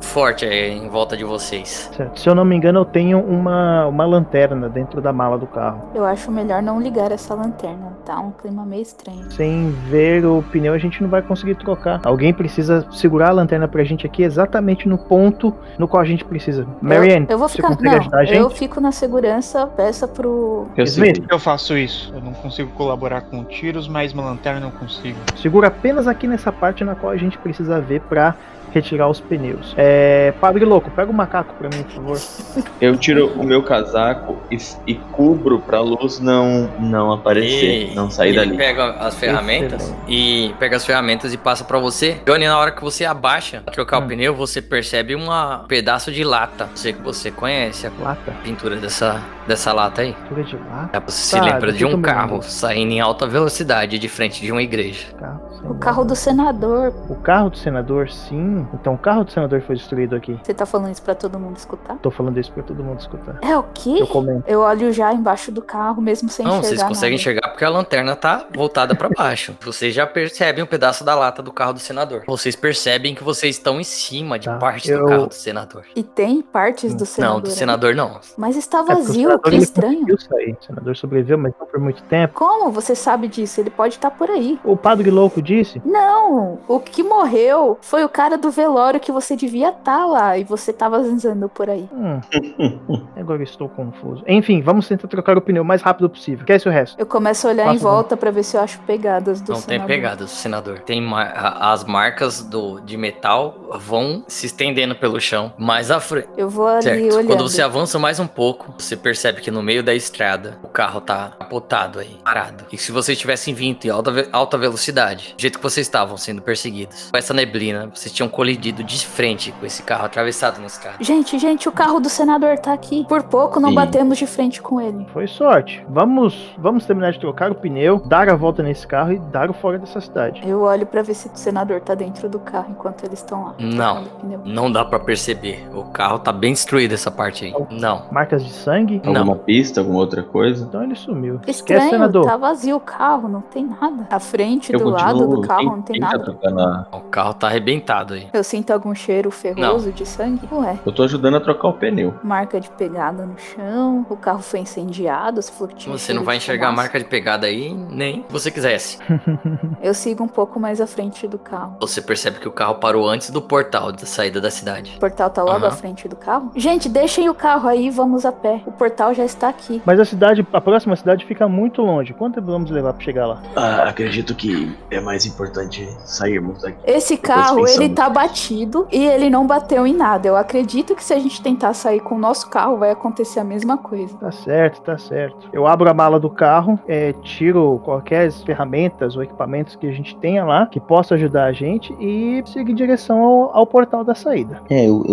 forte 0.00 0.44
aí 0.44 0.72
em 0.72 0.88
volta 0.88 1.16
de 1.16 1.24
vocês. 1.24 1.90
Certo. 1.96 2.20
Se 2.20 2.28
eu 2.28 2.34
não 2.34 2.44
me 2.44 2.56
engano, 2.56 2.80
eu 2.80 2.84
tenho 2.84 3.18
uma, 3.20 3.86
uma 3.86 4.04
lanterna 4.04 4.68
dentro 4.68 5.00
da 5.00 5.12
mala 5.12 5.38
do 5.38 5.46
carro. 5.46 5.90
Eu 5.94 6.04
acho 6.04 6.30
melhor 6.30 6.62
não 6.62 6.80
ligar 6.80 7.10
essa 7.12 7.34
lanterna. 7.34 7.96
Tá 8.04 8.18
um 8.20 8.30
clima 8.30 8.64
meio 8.64 8.82
estranho. 8.82 9.30
Sem 9.32 9.70
ver 9.88 10.24
o 10.24 10.42
pneu, 10.50 10.72
a 10.72 10.78
gente 10.78 11.02
não 11.02 11.08
vai 11.08 11.22
conseguir 11.22 11.54
trocar. 11.56 12.00
Alguém 12.04 12.32
precisa 12.32 12.86
segurar 12.90 13.28
a 13.30 13.32
lanterna 13.32 13.66
pra 13.66 13.82
gente 13.84 14.06
aqui 14.06 14.22
exatamente 14.22 14.88
no 14.88 14.96
ponto 14.98 15.54
no 15.78 15.88
qual 15.88 16.02
a 16.02 16.06
gente 16.06 16.24
precisa. 16.24 16.66
Marianne, 16.80 17.26
eu, 17.28 17.34
eu 17.34 17.38
vou 17.38 17.48
você 17.48 17.56
ficar. 17.56 17.68
consegue 17.68 17.88
Não, 17.90 17.98
ajudar 17.98 18.18
a 18.18 18.24
gente? 18.24 18.38
eu 18.38 18.50
fico 18.50 18.80
na 18.80 18.92
segurança, 18.92 19.66
peça 19.66 20.06
pro. 20.06 20.66
Eu 20.76 20.84
Smith. 20.84 21.24
Eu 21.28 21.38
faço 21.38 21.76
isso. 21.76 22.12
Eu 22.14 22.20
não 22.20 22.32
consigo 22.32 22.70
colaborar 22.72 23.22
com 23.22 23.44
tiros, 23.44 23.88
mas 23.88 24.12
uma 24.12 24.24
lanterna 24.24 24.60
eu 24.60 24.64
não 24.64 24.70
consigo. 24.70 25.18
Segura 25.36 25.68
apenas 25.68 26.06
aqui 26.06 26.26
nessa 26.26 26.52
parte 26.52 26.84
na 26.84 26.94
qual 26.94 27.12
a 27.12 27.16
gente 27.16 27.36
precisa 27.38 27.80
ver 27.80 28.00
pra 28.02 28.34
retirar 28.76 29.08
os 29.08 29.20
pneus. 29.20 29.74
É, 29.76 30.32
Padre 30.40 30.64
Louco, 30.64 30.90
pega 30.90 31.10
o 31.10 31.14
macaco 31.14 31.54
pra 31.54 31.68
mim, 31.68 31.82
por 31.82 31.92
favor. 31.92 32.18
Eu 32.80 32.96
tiro 32.96 33.28
o 33.36 33.42
meu 33.44 33.62
casaco 33.62 34.36
e, 34.50 34.58
e 34.86 34.94
cubro 34.94 35.58
pra 35.60 35.80
luz 35.80 36.20
não, 36.20 36.68
não 36.78 37.12
aparecer, 37.12 37.92
E 37.92 37.94
não 37.94 38.10
sair 38.10 38.28
ele 38.30 38.38
dali. 38.38 38.56
pega 38.56 38.90
as 39.00 39.14
ferramentas 39.14 39.94
e 40.06 40.54
pega 40.58 40.76
as 40.76 40.84
ferramentas 40.84 41.32
e 41.32 41.36
passa 41.38 41.64
pra 41.64 41.78
você. 41.78 42.20
Johnny, 42.26 42.46
na 42.46 42.58
hora 42.58 42.70
que 42.70 42.82
você 42.82 43.04
abaixa 43.04 43.60
pra 43.64 43.72
trocar 43.72 44.00
Hum. 44.00 44.04
o 44.04 44.08
pneu, 44.08 44.34
você 44.34 44.60
percebe 44.60 45.14
uma- 45.14 45.62
um 45.62 45.66
pedaço 45.66 46.12
de 46.12 46.22
lata. 46.22 46.68
Você 46.74 46.92
que 46.92 47.00
você 47.02 47.30
conhece 47.30 47.86
a 47.86 47.90
Lata, 47.98 48.32
pintura 48.44 48.76
dessa, 48.76 49.22
dessa 49.46 49.72
lata 49.72 50.02
aí. 50.02 50.12
pintura 50.12 50.44
de 50.44 50.56
lata, 50.56 50.96
É, 50.96 51.00
Você 51.00 51.36
Tá, 51.36 51.42
se 51.44 51.50
lembra 51.52 51.72
de 51.72 51.84
um 51.84 51.92
tomar 51.92 52.02
carro 52.14 52.42
saindo 52.42 52.92
em 52.92 53.00
alta 53.00 53.26
velocidade 53.26 53.98
de 53.98 54.08
frente 54.08 54.40
de 54.40 54.52
uma 54.52 54.62
igreja. 54.62 55.06
carro. 55.18 55.40
O 55.64 55.74
carro 55.74 56.04
do 56.04 56.14
senador. 56.14 56.92
O 57.08 57.14
carro 57.16 57.50
do 57.50 57.56
senador, 57.58 58.08
sim. 58.10 58.65
Então 58.74 58.94
o 58.94 58.98
carro 58.98 59.24
do 59.24 59.30
senador 59.30 59.60
foi 59.62 59.76
destruído 59.76 60.14
aqui. 60.16 60.38
Você 60.42 60.54
tá 60.54 60.66
falando 60.66 60.92
isso 60.92 61.02
pra 61.02 61.14
todo 61.14 61.38
mundo 61.38 61.56
escutar? 61.56 61.96
Tô 61.98 62.10
falando 62.10 62.38
isso 62.38 62.52
pra 62.52 62.62
todo 62.62 62.82
mundo 62.82 63.00
escutar. 63.00 63.38
É 63.42 63.56
o 63.56 63.64
quê? 63.74 63.96
Eu 64.00 64.06
comento. 64.06 64.44
Eu 64.46 64.60
olho 64.60 64.92
já 64.92 65.12
embaixo 65.12 65.50
do 65.52 65.62
carro, 65.62 66.00
mesmo 66.02 66.28
sem 66.28 66.44
Não, 66.44 66.58
enxergar 66.58 66.68
vocês 66.68 66.82
conseguem 66.82 67.10
nada. 67.18 67.20
enxergar 67.20 67.48
porque 67.50 67.64
a 67.64 67.68
lanterna 67.70 68.16
tá 68.16 68.46
voltada 68.54 68.94
pra 68.94 69.08
baixo. 69.08 69.54
Vocês 69.64 69.94
já 69.94 70.06
percebem 70.06 70.62
um 70.62 70.66
pedaço 70.66 71.04
da 71.04 71.14
lata 71.14 71.42
do 71.42 71.52
carro 71.52 71.72
do 71.74 71.78
senador. 71.80 72.22
Vocês 72.26 72.54
percebem 72.56 73.14
que 73.14 73.22
vocês 73.24 73.56
estão 73.56 73.80
em 73.80 73.84
cima 73.84 74.38
de 74.38 74.46
Tá, 74.46 74.56
parte 74.58 74.90
eu- 74.90 75.00
do 75.00 75.06
carro 75.06 75.26
do 75.26 75.34
senador. 75.34 75.84
E 75.94 76.02
tem 76.02 76.40
partes 76.40 76.94
do 76.94 77.04
senador. 77.04 77.34
Não, 77.36 77.40
do 77.42 77.48
aí. 77.50 77.54
senador 77.54 77.94
não. 77.94 78.20
Mas 78.36 78.56
está 78.56 78.78
É, 78.80 78.84
vazio, 78.84 79.14
senador, 79.30 79.40
que 79.40 79.56
estranho. 79.56 80.20
sair. 80.20 80.56
O 80.60 80.64
senador 80.64 80.96
sobreviveu, 80.96 81.36
mas 81.38 81.52
não 81.58 81.66
por 81.66 81.80
muito 81.80 82.02
tempo. 82.04 82.34
Como 82.34 82.70
você 82.70 82.94
sabe 82.94 83.28
disso? 83.28 83.60
Ele 83.60 83.70
pode 83.70 83.94
estar 83.94 84.10
por 84.10 84.30
aí. 84.30 84.58
O 84.64 84.76
padre 84.76 85.10
louco 85.10 85.40
disse. 85.42 85.80
Não, 85.84 86.58
o 86.68 86.78
que 86.80 87.02
morreu 87.02 87.78
foi 87.80 88.04
o 88.04 88.08
cara 88.08 88.36
do 88.38 88.45
velório 88.50 89.00
que 89.00 89.10
você 89.12 89.36
devia 89.36 89.70
estar 89.70 90.06
lá 90.06 90.36
e 90.38 90.44
você 90.44 90.72
tava 90.72 91.02
zanzando 91.02 91.48
por 91.48 91.68
aí. 91.70 91.88
Hum, 91.92 92.20
agora 93.16 93.40
eu 93.40 93.44
estou 93.44 93.68
confuso. 93.68 94.22
Enfim, 94.26 94.60
vamos 94.60 94.88
tentar 94.88 95.08
trocar 95.08 95.36
o 95.36 95.40
pneu 95.40 95.62
o 95.62 95.66
mais 95.66 95.82
rápido 95.82 96.08
possível. 96.08 96.44
Quer 96.46 96.56
esse 96.56 96.68
o 96.68 96.72
resto? 96.72 96.98
Eu 96.98 97.06
começo 97.06 97.46
a 97.46 97.50
olhar 97.50 97.64
em 97.64 97.66
Passa 97.74 97.84
mão. 97.84 97.92
volta 97.92 98.16
pra 98.16 98.30
ver 98.30 98.42
se 98.42 98.56
eu 98.56 98.60
acho 98.60 98.78
pegadas 98.80 99.40
do 99.40 99.52
Não 99.52 99.60
tem 99.60 99.64
senador. 99.78 99.86
pegadas 99.86 100.30
do 100.30 100.34
senador. 100.36 100.78
Tem 100.80 101.00
ma- 101.00 101.22
a- 101.24 101.72
as 101.72 101.84
marcas 101.84 102.42
do, 102.42 102.80
de 102.80 102.96
metal 102.96 103.54
vão 103.78 104.24
se 104.28 104.46
estendendo 104.46 104.94
pelo 104.94 105.20
chão. 105.20 105.52
Mais 105.58 105.90
à 105.90 106.00
frente. 106.00 106.28
Eu 106.36 106.48
vou 106.48 106.66
ali 106.66 106.82
Certo. 106.82 107.02
olhando. 107.14 107.26
Quando 107.26 107.42
você 107.48 107.62
avança 107.62 107.98
mais 107.98 108.20
um 108.20 108.26
pouco, 108.26 108.74
você 108.78 108.96
percebe 108.96 109.40
que 109.40 109.50
no 109.50 109.62
meio 109.62 109.82
da 109.82 109.94
estrada 109.94 110.58
o 110.62 110.68
carro 110.68 111.00
tá 111.00 111.32
capotado 111.38 111.98
aí, 111.98 112.16
parado. 112.24 112.64
E 112.72 112.78
se 112.78 112.92
vocês 112.92 113.18
tivessem 113.18 113.54
vindo 113.54 113.84
em 113.84 113.90
alta, 113.90 114.10
ve- 114.10 114.28
alta 114.32 114.56
velocidade, 114.58 115.34
do 115.36 115.40
jeito 115.40 115.58
que 115.58 115.62
vocês 115.62 115.86
estavam 115.86 116.16
sendo 116.16 116.40
perseguidos, 116.42 117.10
com 117.10 117.16
essa 117.16 117.34
neblina, 117.34 117.90
vocês 117.94 118.12
tinham 118.14 118.28
colidido 118.36 118.84
de 118.84 119.06
frente 119.06 119.50
com 119.52 119.64
esse 119.64 119.82
carro 119.82 120.04
atravessado 120.04 120.60
na 120.60 120.66
estrada. 120.66 120.98
Gente, 121.00 121.38
gente, 121.38 121.68
o 121.70 121.72
carro 121.72 121.98
do 121.98 122.10
senador 122.10 122.58
tá 122.58 122.74
aqui. 122.74 123.06
Por 123.08 123.22
pouco 123.22 123.58
não 123.58 123.70
Sim. 123.70 123.74
batemos 123.76 124.18
de 124.18 124.26
frente 124.26 124.60
com 124.60 124.78
ele. 124.78 125.06
Foi 125.10 125.26
sorte. 125.26 125.82
Vamos, 125.88 126.54
vamos 126.58 126.84
terminar 126.84 127.12
de 127.12 127.18
trocar 127.18 127.50
o 127.50 127.54
pneu, 127.54 127.98
dar 128.04 128.28
a 128.28 128.36
volta 128.36 128.62
nesse 128.62 128.86
carro 128.86 129.12
e 129.12 129.18
dar 129.18 129.48
o 129.48 129.54
fora 129.54 129.78
dessa 129.78 130.00
cidade. 130.02 130.42
Eu 130.46 130.60
olho 130.60 130.84
pra 130.84 131.00
ver 131.00 131.14
se 131.14 131.28
o 131.28 131.30
senador 131.34 131.80
tá 131.80 131.94
dentro 131.94 132.28
do 132.28 132.38
carro 132.38 132.66
enquanto 132.70 133.04
eles 133.04 133.20
estão 133.20 133.42
lá. 133.44 133.54
Não. 133.58 134.04
Não 134.44 134.70
dá 134.70 134.84
pra 134.84 134.98
perceber. 134.98 135.66
O 135.74 135.84
carro 135.84 136.18
tá 136.18 136.30
bem 136.30 136.52
destruído 136.52 136.92
essa 136.92 137.10
parte 137.10 137.46
aí. 137.46 137.54
Não. 137.70 138.02
Marcas 138.12 138.44
de 138.44 138.52
sangue. 138.52 139.00
Não. 139.02 139.16
Alguma 139.16 139.36
pista, 139.36 139.80
alguma 139.80 139.98
outra 140.00 140.22
coisa? 140.22 140.62
Então 140.64 140.82
ele 140.82 140.94
sumiu. 140.94 141.40
Estranho, 141.46 141.88
senador? 141.88 142.26
tá 142.26 142.36
vazio 142.36 142.76
o 142.76 142.80
carro, 142.80 143.28
não 143.28 143.40
tem 143.40 143.64
nada. 143.64 144.06
A 144.10 144.20
frente, 144.20 144.72
Eu 144.72 144.78
do 144.80 144.90
lado 144.90 145.26
do 145.26 145.40
carro, 145.40 145.64
não 145.64 145.82
tem 145.82 145.98
tá 145.98 146.06
nada. 146.08 146.24
trocando 146.24 146.60
a- 146.60 146.86
O 146.92 147.00
carro 147.02 147.32
tá 147.34 147.46
arrebentado 147.46 148.12
aí. 148.14 148.25
Eu 148.32 148.44
sinto 148.44 148.70
algum 148.72 148.94
cheiro 148.94 149.30
ferroso 149.30 149.92
de 149.92 150.04
sangue? 150.06 150.48
Ué, 150.52 150.78
Eu 150.84 150.92
tô 150.92 151.02
ajudando 151.02 151.36
a 151.36 151.40
trocar 151.40 151.68
o 151.68 151.72
pneu. 151.72 152.14
marca 152.22 152.60
de 152.60 152.68
pegada 152.70 153.24
no 153.24 153.36
chão, 153.38 154.06
o 154.08 154.16
carro 154.16 154.42
foi 154.42 154.60
incendiado, 154.60 155.40
você 155.40 155.52
falou 155.52 155.68
que 155.68 155.74
tinha 155.76 155.96
Você 155.96 156.12
não 156.12 156.24
vai 156.24 156.36
enxergar 156.36 156.68
a 156.68 156.72
marca 156.72 156.98
de 156.98 157.04
pegada 157.04 157.46
aí 157.46 157.72
nem 157.74 158.24
se 158.26 158.32
você 158.32 158.50
quisesse. 158.50 158.98
Eu 159.82 159.94
sigo 159.94 160.24
um 160.24 160.28
pouco 160.28 160.58
mais 160.58 160.80
à 160.80 160.86
frente 160.86 161.26
do 161.28 161.38
carro. 161.38 161.76
Você 161.80 162.00
percebe 162.02 162.38
que 162.38 162.48
o 162.48 162.52
carro 162.52 162.76
parou 162.76 163.08
antes 163.08 163.30
do 163.30 163.40
portal 163.40 163.92
da 163.92 164.06
saída 164.06 164.40
da 164.40 164.50
cidade. 164.50 164.94
O 164.96 165.00
portal 165.00 165.30
tá 165.30 165.42
logo 165.42 165.58
Aham. 165.64 165.68
à 165.68 165.70
frente 165.70 166.08
do 166.08 166.16
carro? 166.16 166.50
Gente, 166.56 166.88
deixem 166.88 167.28
o 167.28 167.34
carro 167.34 167.68
aí, 167.68 167.90
vamos 167.90 168.24
a 168.24 168.32
pé. 168.32 168.62
O 168.66 168.72
portal 168.72 169.14
já 169.14 169.24
está 169.24 169.48
aqui. 169.48 169.82
Mas 169.84 170.00
a 170.00 170.04
cidade, 170.04 170.46
a 170.52 170.60
próxima 170.60 170.96
cidade 170.96 171.24
fica 171.24 171.48
muito 171.48 171.82
longe. 171.82 172.12
Quanto 172.14 172.34
tempo 172.36 172.46
vamos 172.48 172.70
levar 172.70 172.92
pra 172.92 173.04
chegar 173.04 173.26
lá? 173.26 173.42
Ah, 173.54 173.88
acredito 173.88 174.34
que 174.34 174.74
é 174.90 175.00
mais 175.00 175.26
importante 175.26 175.86
sairmos 176.04 176.62
daqui. 176.62 176.78
Esse 176.84 177.16
Depois 177.16 177.36
carro, 177.46 177.68
ele 177.68 177.88
tá 177.90 178.08
batido 178.16 178.88
e 178.90 179.04
ele 179.04 179.28
não 179.28 179.46
bateu 179.46 179.86
em 179.86 179.94
nada. 179.94 180.26
Eu 180.26 180.36
acredito 180.36 180.94
que 180.94 181.04
se 181.04 181.12
a 181.12 181.18
gente 181.18 181.42
tentar 181.42 181.74
sair 181.74 182.00
com 182.00 182.14
o 182.14 182.18
nosso 182.18 182.48
carro, 182.48 182.78
vai 182.78 182.90
acontecer 182.90 183.40
a 183.40 183.44
mesma 183.44 183.76
coisa. 183.76 184.16
Tá 184.16 184.32
certo, 184.32 184.80
tá 184.80 184.96
certo. 184.96 185.50
Eu 185.52 185.66
abro 185.66 185.90
a 185.90 185.92
mala 185.92 186.18
do 186.18 186.30
carro, 186.30 186.80
é, 186.88 187.12
tiro 187.12 187.78
qualquer 187.84 188.32
ferramentas 188.32 189.16
ou 189.16 189.22
equipamentos 189.22 189.76
que 189.76 189.86
a 189.86 189.92
gente 189.92 190.16
tenha 190.16 190.46
lá 190.46 190.64
que 190.64 190.80
possa 190.80 191.14
ajudar 191.14 191.44
a 191.44 191.52
gente 191.52 191.94
e 192.00 192.42
sigo 192.46 192.70
em 192.70 192.74
direção 192.74 193.20
ao, 193.22 193.54
ao 193.54 193.66
portal 193.66 194.02
da 194.02 194.14
saída. 194.14 194.62
É, 194.70 194.86
eu, 194.88 195.04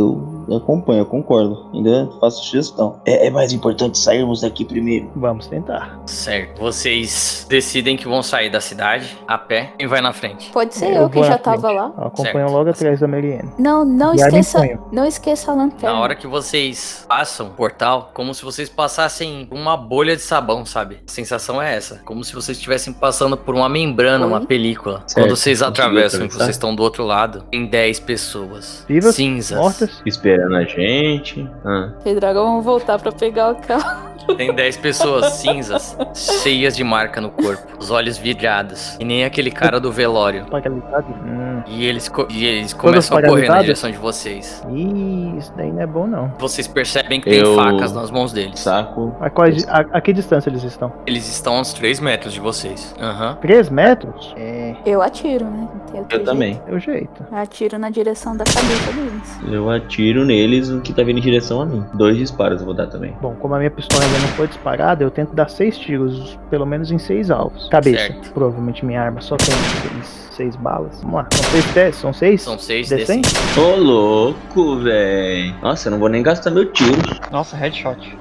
eu, 0.47 0.56
acompanho, 0.56 0.99
eu 0.99 1.06
concordo. 1.06 1.66
Ainda 1.74 2.10
faço 2.22 2.45
sugestão. 2.45 3.01
É, 3.06 3.28
é 3.28 3.30
mais 3.30 3.51
importante 3.51 3.97
sairmos 3.99 4.41
daqui 4.41 4.64
primeiro. 4.64 5.10
Vamos 5.14 5.47
tentar. 5.47 5.99
Certo. 6.06 6.62
Vocês 6.62 7.45
decidem 7.49 7.97
que 7.97 8.08
vão 8.08 8.24
sair 8.24 8.49
da 8.49 8.62
cidade 8.62 9.18
a 9.28 9.38
pé. 9.38 9.74
Quem 9.78 9.88
vai 9.89 9.99
na 9.99 10.14
frente? 10.14 10.49
Pode 10.51 10.74
ser 10.74 10.93
Eu 10.93 11.01
eu, 11.04 11.10
que 11.10 11.22
já 11.24 11.38
tava 11.38 11.60
frente. 11.60 11.76
lá. 11.76 11.91
Eu 11.97 12.08
acompanho 12.08 12.34
Certo. 12.47 12.51
logo 12.51 12.70
atrás 12.70 12.93
da 13.00 13.08
Marianne. 13.08 13.52
Não, 13.58 13.84
não 13.86 14.14
E 14.14 14.18
esqueça, 14.18 14.60
não 14.91 15.06
esqueça 15.06 15.52
a 15.52 15.56
lanterna. 15.56 15.96
Na 15.96 16.02
hora 16.02 16.16
que 16.16 16.28
vocês 16.28 17.06
passam 17.08 17.48
o 17.48 17.50
portal, 17.52 18.12
como 18.14 18.34
se 18.34 18.44
vocês 18.44 18.70
passassem 18.70 19.48
uma 19.52 19.76
bolha 19.78 20.16
de 20.16 20.22
sabão, 20.22 20.66
sabe? 20.66 21.00
A 21.08 21.12
sensação 21.12 21.62
é 21.62 21.76
essa. 21.76 22.02
Como 22.06 22.24
se 22.24 22.34
vocês 22.34 22.58
estivessem 22.58 22.94
passando 22.94 23.36
por 23.38 23.56
uma 23.56 23.68
membrana, 23.70 24.26
Oi? 24.26 24.32
uma 24.32 24.46
película. 24.46 25.04
Certo, 25.08 25.14
Quando 25.26 25.36
vocês 25.36 25.62
atravessam 25.62 26.22
e 26.22 26.24
atravessar? 26.26 26.38
vocês 26.46 26.56
estão 26.56 26.76
do 26.76 26.84
outro 26.84 27.04
lado, 27.06 27.44
tem 27.52 27.66
10 27.66 28.00
pessoas. 28.02 28.86
Vivas? 28.88 29.16
Cinzas. 29.16 29.58
Mortas? 29.58 30.02
Esperando 30.06 30.56
a 30.56 30.64
gente. 30.64 31.48
Ah. 31.66 31.94
Redragon, 32.04 32.44
vamos 32.46 32.66
voltar 32.66 33.00
pra 33.00 33.12
pegar 33.12 33.52
o 33.52 33.56
carro. 33.56 34.12
Tem 34.38 34.53
10 34.53 34.78
pessoas 34.78 35.34
cinzas, 35.34 35.97
cheias 36.13 36.76
de 36.76 36.84
marca 36.84 37.19
no 37.21 37.30
corpo, 37.30 37.78
os 37.80 37.91
olhos 37.91 38.17
vidrados. 38.17 38.97
E 38.99 39.05
nem 39.05 39.24
aquele 39.26 39.51
cara 39.51 39.80
do 39.80 39.91
velório. 39.91 40.45
Paralisado? 40.45 41.05
Hum. 41.26 41.61
E 41.67 41.86
eles, 41.86 42.09
co- 42.09 42.28
e 42.30 42.45
eles 42.45 42.74
começam 42.74 43.17
a 43.17 43.21
correr 43.21 43.47
na 43.47 43.61
direção 43.61 43.89
de 43.89 43.97
vocês. 43.97 44.63
Ih, 44.69 45.38
isso 45.38 45.53
daí 45.55 45.71
não 45.71 45.82
é 45.82 45.88
bom 45.88 46.05
não. 46.07 46.32
Vocês 46.39 46.67
percebem 46.67 47.21
que 47.21 47.30
tem 47.30 47.39
Eu- 47.39 47.55
facas 47.55 47.93
nas 47.93 48.11
mãos 48.11 48.34
deles. 48.34 48.59
Saco. 48.59 49.15
A, 49.19 49.30
quais, 49.30 49.67
a, 49.67 49.80
a 49.93 50.01
que 50.01 50.11
distância 50.13 50.49
eles 50.49 50.63
estão? 50.63 50.91
Eles 51.07 51.28
estão 51.28 51.55
a 51.57 51.61
uns 51.61 51.74
3 51.74 51.99
metros 51.99 52.34
de 52.34 52.39
vocês. 52.39 52.93
Aham. 52.99 53.38
3 53.41 53.69
metros? 53.69 54.34
É, 54.38 54.76
Eu 54.86 55.01
atiro, 55.01 55.45
né? 55.45 55.67
Tem 55.91 55.99
outro 56.01 56.17
Eu 56.17 56.24
também. 56.24 56.61
é 56.67 56.71
o 56.74 56.80
jeito. 56.80 56.93
jeito. 56.93 57.26
Atiro 57.36 57.78
na 57.80 57.89
direção 57.89 58.36
da 58.36 58.43
cabeça 58.43 58.91
deles. 58.91 59.39
Eu 59.51 59.69
atiro 59.69 60.26
neles 60.26 60.69
o 60.69 60.82
que 60.82 60.93
tá 60.93 61.01
vindo 61.03 61.17
em 61.19 61.21
direção 61.21 61.61
a 61.61 61.65
mim. 61.65 61.84
Dois 61.93 62.17
disparos 62.17 62.59
eu 62.59 62.65
vou 62.65 62.74
dar 62.76 62.88
também. 62.88 63.15
Bom, 63.21 63.36
como 63.39 63.55
a 63.55 63.57
minha 63.57 63.71
pistola 63.71 64.03
ainda 64.14 64.28
não 64.28 64.34
foi 64.36 64.47
disparada, 64.47 65.03
eu 65.03 65.11
tento 65.11 65.34
dar 65.34 65.49
seis 65.49 65.78
tiros, 65.78 66.38
pelo 66.49 66.66
menos 66.66 66.91
em 66.91 66.99
seis 66.99 67.32
alvos. 67.32 67.68
Cabeça. 67.70 67.97
Certo. 68.07 68.32
Provavelmente 68.32 68.86
minha 68.86 69.01
arma 69.01 69.22
só 69.22 69.36
tem 69.38 69.47
seis, 69.55 70.30
seis 70.36 70.55
balas. 70.55 70.99
Vamos 71.01 71.16
lá. 71.16 71.28
São 71.34 71.43
seis 71.51 71.66
testes? 71.74 72.01
São 72.01 72.14
seis? 72.14 72.41
São 72.41 72.59
6 72.59 72.89
Decente? 72.89 73.34
desses. 73.34 73.57
Ô, 73.57 73.76
louco, 73.76 74.78
véi. 74.80 75.53
Nossa, 75.61 75.88
eu 75.88 75.91
não 75.91 75.99
vou 75.99 76.09
nem 76.09 76.22
gastar 76.22 76.51
meu 76.51 76.72
tiro. 76.72 76.97
Nossa, 77.32 77.55
headshot. 77.55 78.18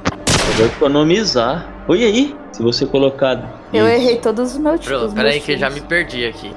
Eu 0.49 0.53
vou 0.55 0.66
economizar. 0.66 1.68
Oi 1.88 2.05
aí, 2.05 2.36
se 2.53 2.62
você 2.62 2.86
colocar. 2.86 3.61
Eu 3.72 3.86
errei 3.86 4.16
todos 4.18 4.53
os 4.53 4.59
meus 4.59 4.80
tiros. 4.80 5.12
Pera 5.12 5.30
aí 5.30 5.40
que 5.40 5.53
eu 5.53 5.59
já 5.59 5.70
me 5.70 5.80
perdi 5.80 6.26
aqui. 6.26 6.53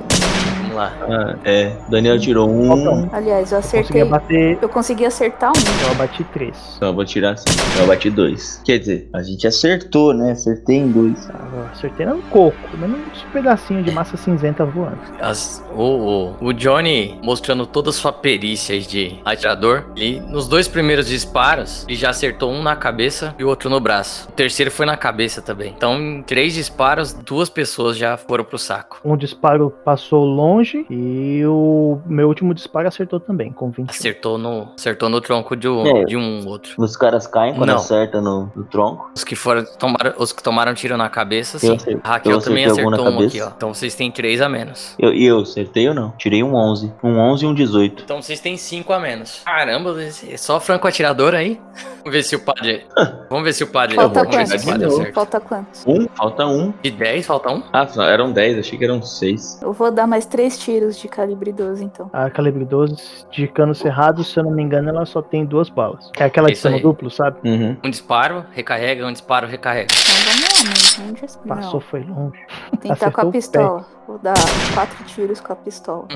Lá. 0.75 0.91
Ah, 1.09 1.35
é. 1.45 1.71
Daniel 1.89 2.19
tirou 2.19 2.49
um. 2.49 2.71
um. 2.73 3.09
Aliás, 3.11 3.51
eu 3.51 3.57
Eu 3.57 3.61
consegui 3.61 3.79
acertei. 3.79 4.01
abater. 4.01 4.57
Eu 4.61 4.69
consegui 4.69 5.05
acertar 5.05 5.49
um. 5.49 5.59
Então 5.59 5.87
eu 5.87 5.91
abati 5.91 6.23
três. 6.25 6.73
Então 6.75 6.89
eu 6.89 6.93
vou 6.93 7.05
tirar 7.05 7.31
assim. 7.31 7.45
Eu 7.79 7.87
bati 7.87 8.09
dois. 8.09 8.61
Quer 8.65 8.79
dizer, 8.79 9.09
a 9.13 9.23
gente 9.23 9.47
acertou, 9.47 10.13
né? 10.13 10.31
Acertei 10.31 10.77
em 10.77 10.91
dois. 10.91 11.29
Ah, 11.29 11.47
eu 11.53 11.63
acertei 11.71 12.05
no 12.05 12.21
coco, 12.23 12.57
comendo 12.71 12.95
uns 12.97 13.21
pedacinhos 13.31 13.85
de 13.85 13.91
massa 13.91 14.17
cinzenta 14.17 14.65
voando. 14.65 14.97
As- 15.21 15.63
o, 15.73 16.33
o, 16.41 16.47
o 16.47 16.53
Johnny 16.53 17.17
mostrando 17.23 17.65
toda 17.65 17.89
a 17.89 17.93
sua 17.93 18.11
perícia 18.11 18.79
de 18.79 19.19
atirador. 19.23 19.85
Ele, 19.95 20.19
nos 20.21 20.47
dois 20.47 20.67
primeiros 20.67 21.07
disparos, 21.07 21.85
ele 21.87 21.97
já 21.97 22.09
acertou 22.09 22.51
um 22.51 22.61
na 22.61 22.75
cabeça 22.75 23.33
e 23.39 23.43
o 23.43 23.47
outro 23.47 23.69
no 23.69 23.79
braço. 23.79 24.27
O 24.29 24.31
terceiro 24.33 24.71
foi 24.71 24.85
na 24.85 24.97
cabeça 24.97 25.41
também. 25.41 25.73
Então, 25.75 25.95
em 25.99 26.21
três 26.23 26.53
disparos, 26.53 27.13
duas 27.13 27.49
pessoas 27.49 27.95
já 27.97 28.17
foram 28.17 28.43
pro 28.43 28.57
saco. 28.57 28.99
Um 29.05 29.15
disparo 29.15 29.69
passou 29.83 30.25
longe 30.25 30.64
e 30.89 31.43
o 31.45 31.99
meu 32.05 32.27
último 32.27 32.53
disparo 32.53 32.87
acertou 32.87 33.19
também, 33.19 33.51
com 33.51 33.69
21. 33.69 33.85
Acertou 33.89 34.37
no, 34.37 34.69
acertou 34.77 35.09
no 35.09 35.21
tronco 35.21 35.55
de, 35.55 35.67
um- 35.67 35.85
É. 35.85 36.03
de 36.05 36.15
um 36.17 36.47
outro. 36.47 36.73
Os 36.77 36.95
caras 36.97 37.27
caem 37.27 37.53
quando 37.53 37.69
Não. 37.69 37.75
acerta 37.75 38.21
no, 38.21 38.51
no 38.55 38.63
tronco. 38.63 39.11
Os 39.15 39.23
que 39.23 39.35
foram 39.35 39.63
tomaram, 39.77 40.13
os 40.17 40.31
que 40.31 40.41
tomaram 40.43 40.73
tiro 40.73 40.97
na 40.97 41.09
cabeça, 41.09 41.59
sim. 41.59 41.77
Eu 41.87 41.99
A 42.03 42.09
Raquel 42.09 42.31
eu 42.33 42.41
também 42.41 42.65
acertou 42.65 42.91
na 42.91 42.97
um 43.01 43.07
aqui, 43.07 43.15
cabeça? 43.39 43.45
ó. 43.47 43.53
Então 43.55 43.73
vocês 43.73 43.93
têm 43.95 44.11
três 44.11 44.41
a 44.41 44.49
menos. 44.49 44.95
Eu, 44.97 45.13
e 45.13 45.25
eu 45.25 45.39
acertei 45.39 45.87
ou 45.87 45.93
não? 45.93 46.11
Tirei 46.17 46.43
um 46.43 46.55
11. 46.55 46.91
Um 47.03 47.17
11 47.19 47.45
e 47.45 47.47
um 47.47 47.53
18. 47.53 48.03
Então 48.03 48.21
vocês 48.21 48.39
têm 48.39 48.57
cinco 48.57 48.93
a 48.93 48.99
menos. 48.99 49.41
Caramba, 49.45 49.95
é 50.01 50.37
só 50.37 50.59
franco 50.59 50.87
atirador 50.87 51.33
aí? 51.33 51.59
Vamos 52.05 52.13
ver 52.17 52.23
se 52.23 52.35
o 52.35 52.39
padre. 52.39 52.85
Vamos 53.29 53.43
ver 53.43 53.53
se 53.53 53.63
o 53.63 53.67
padre. 53.67 53.95
Falta 53.95 54.23
Vamos 54.23 54.35
ver 54.35 54.45
se 54.47 54.55
o 54.55 54.59
quantos? 54.59 54.65
padre 54.71 54.85
acerta. 54.87 55.13
Falta 55.13 55.39
quantos? 55.39 55.83
Um? 55.87 56.07
Falta 56.15 56.45
um. 56.45 56.73
De 56.83 56.91
10, 56.91 57.25
falta 57.25 57.51
um? 57.51 57.63
Ah, 57.73 57.87
eram 58.03 58.31
10. 58.31 58.59
Achei 58.59 58.77
que 58.77 58.83
eram 58.85 59.01
6. 59.01 59.59
Eu 59.61 59.73
vou 59.73 59.91
dar 59.91 60.05
mais 60.05 60.25
três 60.55 60.57
tiros 60.59 60.97
de 60.97 61.07
calibre 61.07 61.51
12, 61.51 61.83
então. 61.83 62.09
A 62.13 62.29
calibre 62.29 62.65
12 62.65 62.95
de 63.31 63.47
cano 63.47 63.73
cerrado, 63.75 64.23
se 64.23 64.37
eu 64.39 64.43
não 64.43 64.51
me 64.51 64.63
engano, 64.63 64.89
ela 64.89 65.05
só 65.05 65.21
tem 65.21 65.45
duas 65.45 65.69
balas. 65.69 66.11
É 66.17 66.25
aquela 66.25 66.47
de 66.47 66.53
Isso 66.53 66.63
cano 66.63 66.75
aí. 66.75 66.81
duplo, 66.81 67.09
sabe? 67.09 67.37
Uhum. 67.43 67.77
Um 67.83 67.89
disparo, 67.89 68.45
recarrega, 68.51 69.05
um 69.05 69.11
disparo, 69.11 69.47
recarrega. 69.47 69.87
Mas 70.67 70.99
onde 70.99 71.21
já... 71.21 71.27
Passou, 71.47 71.73
Não, 71.73 71.79
foi 71.81 72.03
longe. 72.03 72.39
tentar 72.79 73.11
com 73.11 73.21
a 73.21 73.31
pistola. 73.31 73.85
Vou 74.07 74.19
dar 74.19 74.35
quatro 74.75 75.03
tiros 75.05 75.41
com 75.41 75.51
a 75.51 75.55
pistola. 75.55 76.07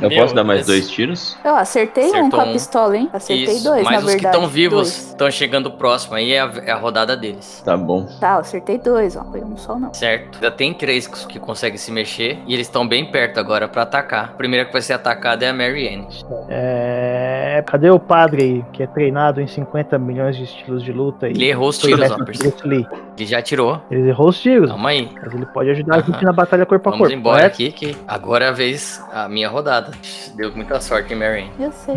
Eu 0.00 0.10
Meu, 0.10 0.20
posso 0.20 0.34
dar 0.34 0.44
mais 0.44 0.66
dois 0.66 0.90
tiros? 0.90 1.38
Eu 1.42 1.56
acertei 1.56 2.04
um 2.04 2.08
Acertou 2.10 2.30
com 2.30 2.40
a 2.40 2.44
um. 2.44 2.52
pistola, 2.52 2.96
hein? 2.98 3.08
Acertei 3.12 3.44
Isso, 3.54 3.64
dois, 3.64 3.82
mas 3.82 3.92
na 3.92 3.98
os 3.98 4.04
que 4.04 4.10
verdade. 4.12 4.36
estão 4.36 4.48
vivos 4.48 4.78
Dois. 4.90 5.08
estão 5.08 5.30
chegando 5.30 5.70
próximo, 5.70 6.14
aí 6.16 6.32
é 6.32 6.40
a, 6.40 6.52
é 6.66 6.70
a 6.70 6.76
rodada 6.76 7.16
deles. 7.16 7.62
Tá 7.64 7.76
bom. 7.78 8.06
Tá, 8.20 8.34
eu 8.34 8.40
acertei 8.40 8.76
dois, 8.76 9.16
ó. 9.16 9.24
Foi 9.24 9.40
um 9.42 9.56
só 9.56 9.78
não. 9.78 9.92
Certo? 9.94 10.34
Ainda 10.36 10.50
tem 10.50 10.74
três 10.74 11.06
que 11.06 11.26
que 11.26 11.38
conseguem 11.40 11.78
se 11.78 11.90
mexer 11.90 12.38
e 12.46 12.52
eles 12.54 12.66
estão 12.66 12.86
bem 12.86 13.10
perto 13.10 13.40
agora 13.40 13.47
pra 13.68 13.82
atacar. 13.82 14.24
A 14.24 14.36
primeira 14.36 14.64
que 14.64 14.72
vai 14.72 14.82
ser 14.82 14.92
atacada 14.92 15.44
é 15.44 15.48
a 15.48 15.52
Marianne. 15.52 16.06
É... 16.48 17.62
Cadê 17.66 17.90
o 17.90 17.98
padre 17.98 18.42
aí, 18.42 18.64
que 18.72 18.82
é 18.82 18.86
treinado 18.86 19.40
em 19.40 19.46
50 19.46 19.98
milhões 19.98 20.36
de 20.36 20.44
estilos 20.44 20.82
de 20.82 20.92
luta? 20.92 21.28
E 21.28 21.32
Ele 21.32 21.46
errou 21.46 21.68
os 21.68 21.78
tiros, 21.78 22.00
Lee? 22.64 22.86
Ele 23.18 23.26
já 23.26 23.42
tirou. 23.42 23.80
Ele 23.90 24.08
errou 24.08 24.28
os 24.28 24.40
tiros, 24.40 24.68
Calma 24.70 24.90
aí. 24.90 25.10
mas 25.22 25.34
ele 25.34 25.46
pode 25.46 25.70
ajudar 25.70 25.96
a 25.96 26.00
gente 26.00 26.24
na 26.24 26.32
batalha 26.32 26.64
corpo 26.64 26.88
a 26.88 26.92
Vamos 26.92 27.06
corpo. 27.08 27.18
embora 27.18 27.38
correto? 27.50 27.54
aqui 27.54 27.72
que 27.72 27.96
agora 28.06 28.44
é 28.44 28.48
a 28.48 28.52
vez, 28.52 29.02
a 29.12 29.28
minha 29.28 29.48
rodada. 29.48 29.90
Deu 30.36 30.52
muita 30.54 30.80
sorte, 30.80 31.12
hein, 31.12 31.18
Marianne? 31.18 31.50
Eu 31.58 31.72
sei. 31.72 31.96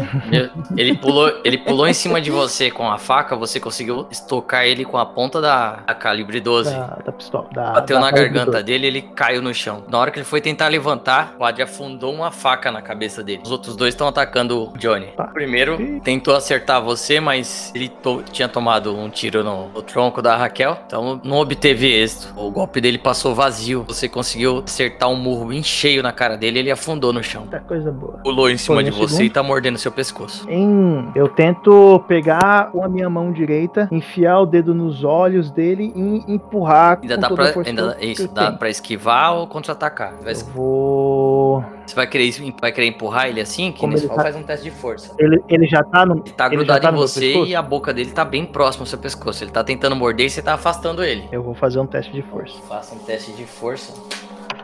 Ele 0.77 0.97
pulou, 0.97 1.31
ele 1.43 1.57
pulou 1.57 1.87
em 1.87 1.93
cima 1.93 2.19
de 2.21 2.31
você 2.31 2.71
com 2.71 2.89
a 2.89 2.97
faca, 2.97 3.35
você 3.35 3.59
conseguiu 3.59 4.07
estocar 4.09 4.65
ele 4.65 4.83
com 4.85 4.97
a 4.97 5.05
ponta 5.05 5.39
da, 5.41 5.77
da 5.85 5.93
calibre 5.93 6.39
12. 6.39 6.71
Da, 6.73 6.97
da 7.05 7.11
pistola. 7.11 7.47
Da, 7.53 7.71
Bateu 7.73 7.97
da 7.97 8.01
na 8.05 8.11
garganta 8.11 8.51
12. 8.51 8.63
dele 8.63 8.87
ele 8.87 9.01
caiu 9.01 9.41
no 9.41 9.53
chão. 9.53 9.83
Na 9.87 9.97
hora 9.99 10.11
que 10.11 10.17
ele 10.19 10.25
foi 10.25 10.41
tentar 10.41 10.67
levantar, 10.69 11.35
o 11.39 11.43
Adri 11.45 11.63
afundou 11.63 12.13
uma 12.13 12.31
faca 12.31 12.71
na 12.71 12.81
cabeça 12.81 13.23
dele. 13.23 13.41
Os 13.43 13.51
outros 13.51 13.75
dois 13.75 13.93
estão 13.93 14.07
atacando 14.07 14.63
o 14.63 14.77
Johnny. 14.77 15.07
Tá. 15.17 15.25
O 15.25 15.33
primeiro 15.33 15.99
tentou 16.03 16.35
acertar 16.35 16.81
você, 16.81 17.19
mas 17.19 17.71
ele 17.75 17.89
to- 17.89 18.23
tinha 18.31 18.47
tomado 18.47 18.95
um 18.95 19.09
tiro 19.09 19.43
no, 19.43 19.67
no 19.69 19.81
tronco 19.81 20.21
da 20.21 20.35
Raquel, 20.37 20.77
então 20.85 21.10
não 21.23 21.37
obteve 21.37 21.87
êxito. 21.87 22.33
O 22.37 22.51
golpe 22.51 22.79
dele 22.79 22.97
passou 22.97 23.33
vazio. 23.33 23.83
Você 23.87 24.07
conseguiu 24.07 24.63
acertar 24.65 25.09
um 25.09 25.15
murro 25.15 25.45
bem 25.45 25.63
cheio 25.63 26.01
na 26.03 26.11
cara 26.11 26.37
dele 26.37 26.57
e 26.57 26.61
ele 26.61 26.71
afundou 26.71 27.11
no 27.11 27.23
chão. 27.23 27.41
Muita 27.41 27.59
coisa 27.61 27.91
boa. 27.91 28.19
Pulou 28.23 28.49
em 28.49 28.57
cima 28.57 28.75
Foi 28.75 28.83
de 28.83 28.91
você 28.91 29.15
segundo? 29.15 29.25
e 29.25 29.29
tá 29.29 29.43
mordendo 29.43 29.77
seu 29.77 29.91
pescoço. 29.91 30.49
Em, 30.49 31.09
eu 31.15 31.27
tento 31.27 32.03
pegar 32.07 32.71
com 32.71 32.83
a 32.83 32.89
minha 32.89 33.09
mão 33.09 33.31
direita, 33.31 33.87
enfiar 33.91 34.39
o 34.41 34.45
dedo 34.45 34.73
nos 34.73 35.03
olhos 35.03 35.49
dele 35.51 35.91
e 35.95 36.33
empurrar 36.33 36.99
Ainda 37.01 37.15
com 37.15 37.21
dá 37.21 37.29
pra, 37.29 37.53
ainda, 37.65 37.97
isso, 38.01 38.27
dá 38.27 38.45
tenho. 38.47 38.57
pra 38.57 38.69
esquivar 38.69 39.33
ou 39.35 39.47
contra-atacar. 39.47 40.13
Eu 40.25 40.35
vou. 40.53 41.63
Você 41.85 41.95
vai 41.95 42.07
querer, 42.07 42.31
vai 42.61 42.71
querer 42.71 42.87
empurrar 42.87 43.27
ele 43.27 43.41
assim? 43.41 43.71
Que 43.71 43.79
Como 43.79 43.93
nesse 43.93 44.05
ele 44.05 44.13
tá- 44.15 44.21
faz 44.21 44.35
um 44.35 44.43
teste 44.43 44.63
de 44.63 44.71
força. 44.71 45.13
Ele, 45.19 45.41
ele 45.49 45.67
já 45.67 45.83
tá 45.83 46.05
no. 46.05 46.15
Ele 46.23 46.31
tá 46.31 46.45
ele 46.47 46.55
grudado 46.57 46.81
tá 46.81 46.91
em 46.91 46.95
você 46.95 47.43
e 47.43 47.55
a 47.55 47.61
boca 47.61 47.93
dele 47.93 48.11
tá 48.11 48.23
bem 48.23 48.45
próximo 48.45 48.83
ao 48.83 48.85
seu 48.87 48.97
pescoço. 48.99 49.43
Ele 49.43 49.51
tá 49.51 49.63
tentando 49.63 49.95
morder 49.95 50.27
e 50.27 50.29
você 50.29 50.41
tá 50.41 50.53
afastando 50.53 51.00
ele. 51.03 51.27
Eu 51.31 51.41
vou 51.43 51.53
fazer 51.53 51.79
um 51.79 51.85
teste 51.85 52.11
de 52.11 52.21
força. 52.21 52.57
Faça 52.67 52.95
um 52.95 52.99
teste 52.99 53.31
de 53.33 53.45
força. 53.45 53.93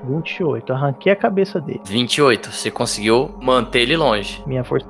28. 0.04 0.72
Arranquei 0.74 1.12
a 1.12 1.16
cabeça 1.16 1.60
dele. 1.60 1.82
28. 1.86 2.52
Você 2.52 2.70
conseguiu 2.70 3.36
manter 3.42 3.80
ele 3.82 3.98
longe. 3.98 4.44
Minha 4.46 4.64
força. 4.64 4.88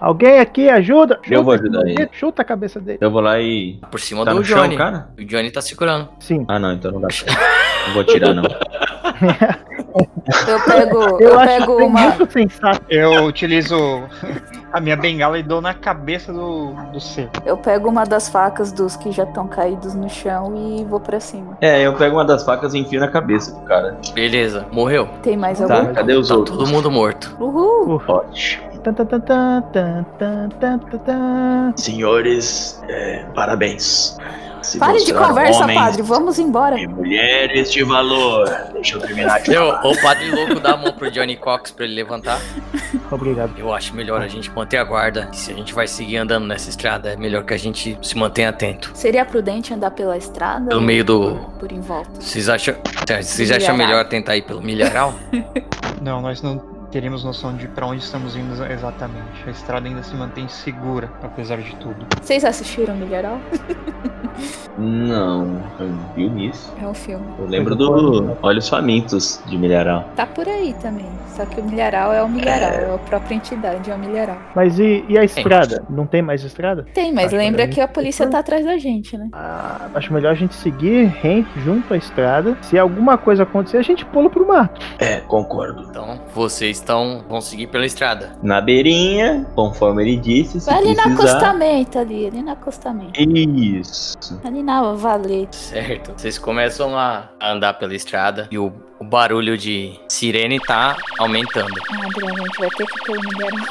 Alguém 0.00 0.38
aqui 0.38 0.68
ajuda! 0.68 1.18
Eu 1.28 1.42
vou 1.42 1.54
Chuta, 1.56 1.64
ajudar 1.68 1.88
ele. 1.90 2.08
Chuta 2.12 2.42
a 2.42 2.44
cabeça 2.44 2.80
dele. 2.80 2.98
Eu 3.00 3.10
vou 3.10 3.20
lá 3.20 3.40
e. 3.40 3.80
Por 3.90 3.98
cima 3.98 4.24
Tá 4.24 4.32
do 4.32 4.38
no 4.38 4.44
chão, 4.44 4.62
Johnny. 4.62 4.76
cara? 4.76 5.08
O 5.18 5.24
Johnny 5.24 5.50
tá 5.50 5.60
segurando. 5.60 6.08
Sim. 6.20 6.44
Ah, 6.46 6.58
não, 6.58 6.72
então 6.72 6.92
não 6.92 7.00
dá. 7.00 7.08
Não 7.86 7.92
vou 7.94 8.04
tirar, 8.04 8.32
não. 8.32 8.44
Eu 9.94 10.60
pego, 10.64 10.98
eu, 11.20 11.30
eu 11.30 11.38
pego 11.38 11.84
uma. 11.84 12.00
Eu 12.88 13.24
utilizo 13.24 13.76
a 14.72 14.80
minha 14.80 14.96
bengala 14.96 15.38
e 15.38 15.42
dou 15.42 15.60
na 15.60 15.72
cabeça 15.72 16.32
do, 16.32 16.72
do 16.92 17.00
C. 17.00 17.28
Eu 17.46 17.56
pego 17.56 17.88
uma 17.88 18.04
das 18.04 18.28
facas 18.28 18.72
dos 18.72 18.96
que 18.96 19.12
já 19.12 19.22
estão 19.22 19.46
caídos 19.46 19.94
no 19.94 20.10
chão 20.10 20.52
e 20.56 20.84
vou 20.84 20.98
para 20.98 21.20
cima. 21.20 21.56
É, 21.60 21.80
eu 21.82 21.94
pego 21.94 22.16
uma 22.16 22.24
das 22.24 22.44
facas 22.44 22.74
e 22.74 22.78
enfio 22.78 22.98
na 22.98 23.08
cabeça 23.08 23.52
do 23.52 23.60
cara. 23.60 23.96
Beleza, 24.12 24.66
morreu. 24.72 25.08
Tem 25.22 25.36
mais 25.36 25.60
tá, 25.60 25.78
algum? 25.78 25.94
Cadê 25.94 26.14
os 26.14 26.28
tá 26.28 26.34
outros? 26.34 26.58
Todo 26.58 26.68
mundo 26.68 26.90
morto. 26.90 27.36
Uhul! 27.38 28.02
Ótimo. 28.08 28.74
Senhores, 31.76 32.82
é, 32.88 33.24
parabéns. 33.34 34.18
Se 34.64 34.78
Pare 34.78 34.98
de 34.98 35.12
mostraram 35.12 35.28
conversa, 35.28 35.66
padre. 35.68 36.02
Vamos 36.02 36.38
embora. 36.38 36.78
E 36.80 36.86
mulheres 36.86 37.70
de 37.70 37.84
valor. 37.84 38.48
Deixa 38.72 38.96
eu 38.96 39.00
terminar 39.00 39.40
de 39.42 39.52
Eu, 39.52 39.66
falar. 39.66 39.86
o 39.86 40.00
padre 40.02 40.30
louco 40.30 40.58
dá 40.58 40.72
a 40.72 40.76
mão 40.76 40.92
pro 40.92 41.10
Johnny 41.10 41.36
Cox 41.36 41.70
pra 41.70 41.84
ele 41.84 41.94
levantar. 41.94 42.40
Obrigado. 43.10 43.52
Eu 43.58 43.72
acho 43.72 43.94
melhor 43.94 44.22
a 44.22 44.28
gente 44.28 44.50
manter 44.50 44.78
a 44.78 44.84
guarda. 44.84 45.28
Se 45.32 45.52
a 45.52 45.54
gente 45.54 45.74
vai 45.74 45.86
seguir 45.86 46.16
andando 46.16 46.46
nessa 46.46 46.70
estrada, 46.70 47.10
é 47.12 47.16
melhor 47.16 47.44
que 47.44 47.52
a 47.52 47.58
gente 47.58 47.98
se 48.02 48.16
mantenha 48.16 48.48
atento. 48.48 48.90
Seria 48.94 49.24
prudente 49.24 49.72
andar 49.74 49.90
pela 49.90 50.16
estrada? 50.16 50.68
Pelo 50.70 50.80
meio 50.80 51.04
do. 51.04 51.36
Por 51.60 51.70
em 51.70 51.80
volta. 51.80 52.10
Vocês 52.20 52.48
acham, 52.48 52.74
vocês 53.20 53.50
acham 53.50 53.76
melhor 53.76 54.04
tentar 54.06 54.36
ir 54.36 54.42
pelo 54.42 54.62
milharal? 54.62 55.14
Não, 56.00 56.20
nós 56.20 56.40
não 56.42 56.73
teríamos 56.94 57.24
noção 57.24 57.56
de 57.56 57.66
pra 57.66 57.86
onde 57.86 58.04
estamos 58.04 58.36
indo 58.36 58.54
exatamente. 58.66 59.42
A 59.44 59.50
estrada 59.50 59.88
ainda 59.88 60.00
se 60.04 60.14
mantém 60.14 60.46
segura, 60.46 61.10
apesar 61.24 61.58
de 61.58 61.74
tudo. 61.74 62.06
Vocês 62.22 62.44
assistiram 62.44 62.94
Milharal? 62.94 63.40
Não, 64.78 65.60
eu 65.78 65.88
vi 66.14 66.28
nisso. 66.28 66.72
É 66.80 66.86
um 66.86 66.94
filme. 66.94 67.26
Eu 67.38 67.46
lembro 67.46 67.74
do 67.74 68.36
Olhos 68.42 68.68
Famintos 68.68 69.40
de 69.46 69.56
Milharal. 69.56 70.08
Tá 70.16 70.26
por 70.26 70.48
aí 70.48 70.74
também. 70.80 71.06
Só 71.28 71.44
que 71.44 71.60
o 71.60 71.64
milharal 71.64 72.12
é 72.12 72.22
o 72.22 72.28
milharal, 72.28 72.70
é, 72.70 72.94
a 72.94 72.98
própria 72.98 73.34
entidade, 73.34 73.90
é 73.90 73.94
o 73.94 73.98
milharal. 73.98 74.38
Mas 74.54 74.78
e, 74.78 75.04
e 75.08 75.18
a 75.18 75.24
estrada? 75.24 75.84
Não 75.90 76.06
tem 76.06 76.22
mais 76.22 76.44
estrada? 76.44 76.86
Tem, 76.94 77.12
mas 77.12 77.26
Acho 77.26 77.36
lembra 77.36 77.66
que 77.66 77.74
que 77.74 77.80
a 77.80 77.88
polícia 77.88 78.28
tá 78.28 78.38
atrás 78.38 78.64
da 78.64 78.78
gente, 78.78 79.18
né? 79.18 79.28
Ah, 79.32 79.88
acho 79.94 80.12
melhor 80.12 80.30
a 80.30 80.34
gente 80.34 80.54
seguir 80.54 81.06
rente 81.06 81.48
junto 81.60 81.92
à 81.92 81.96
estrada. 81.96 82.56
Se 82.62 82.78
alguma 82.78 83.18
coisa 83.18 83.42
acontecer, 83.42 83.78
a 83.78 83.82
gente 83.82 84.04
pula 84.06 84.30
pro 84.30 84.46
mato. 84.46 84.80
É, 85.00 85.20
concordo. 85.22 85.86
Então, 85.90 86.20
vocês 86.32 86.80
estão. 86.84 87.24
vão 87.28 87.40
seguir 87.40 87.66
pela 87.66 87.86
estrada. 87.86 88.36
Na 88.42 88.60
beirinha, 88.60 89.46
conforme 89.54 90.02
ele 90.02 90.16
disse, 90.16 90.60
se 90.60 90.70
ali 90.70 90.94
no 90.94 91.02
precisar. 91.02 91.38
acostamento 91.38 91.98
ali, 91.98 92.26
ali 92.26 92.42
no 92.42 92.50
acostamento. 92.50 93.20
Isso. 93.20 94.40
Ali 94.44 94.62
na 94.62 94.92
valete. 94.92 95.56
Certo. 95.56 96.12
Vocês 96.16 96.38
começam 96.38 96.96
a 96.96 97.28
andar 97.40 97.74
pela 97.74 97.94
estrada 97.94 98.48
e 98.50 98.58
o, 98.58 98.72
o 99.00 99.04
barulho 99.04 99.56
de 99.56 99.98
sirene 100.08 100.60
tá 100.60 100.96
aumentando. 101.18 101.74
Ah, 101.90 101.96
a 101.96 102.42
gente 102.42 102.58
vai 102.58 102.68
ter 102.70 102.86
que 102.86 103.12
milharal. 103.12 103.66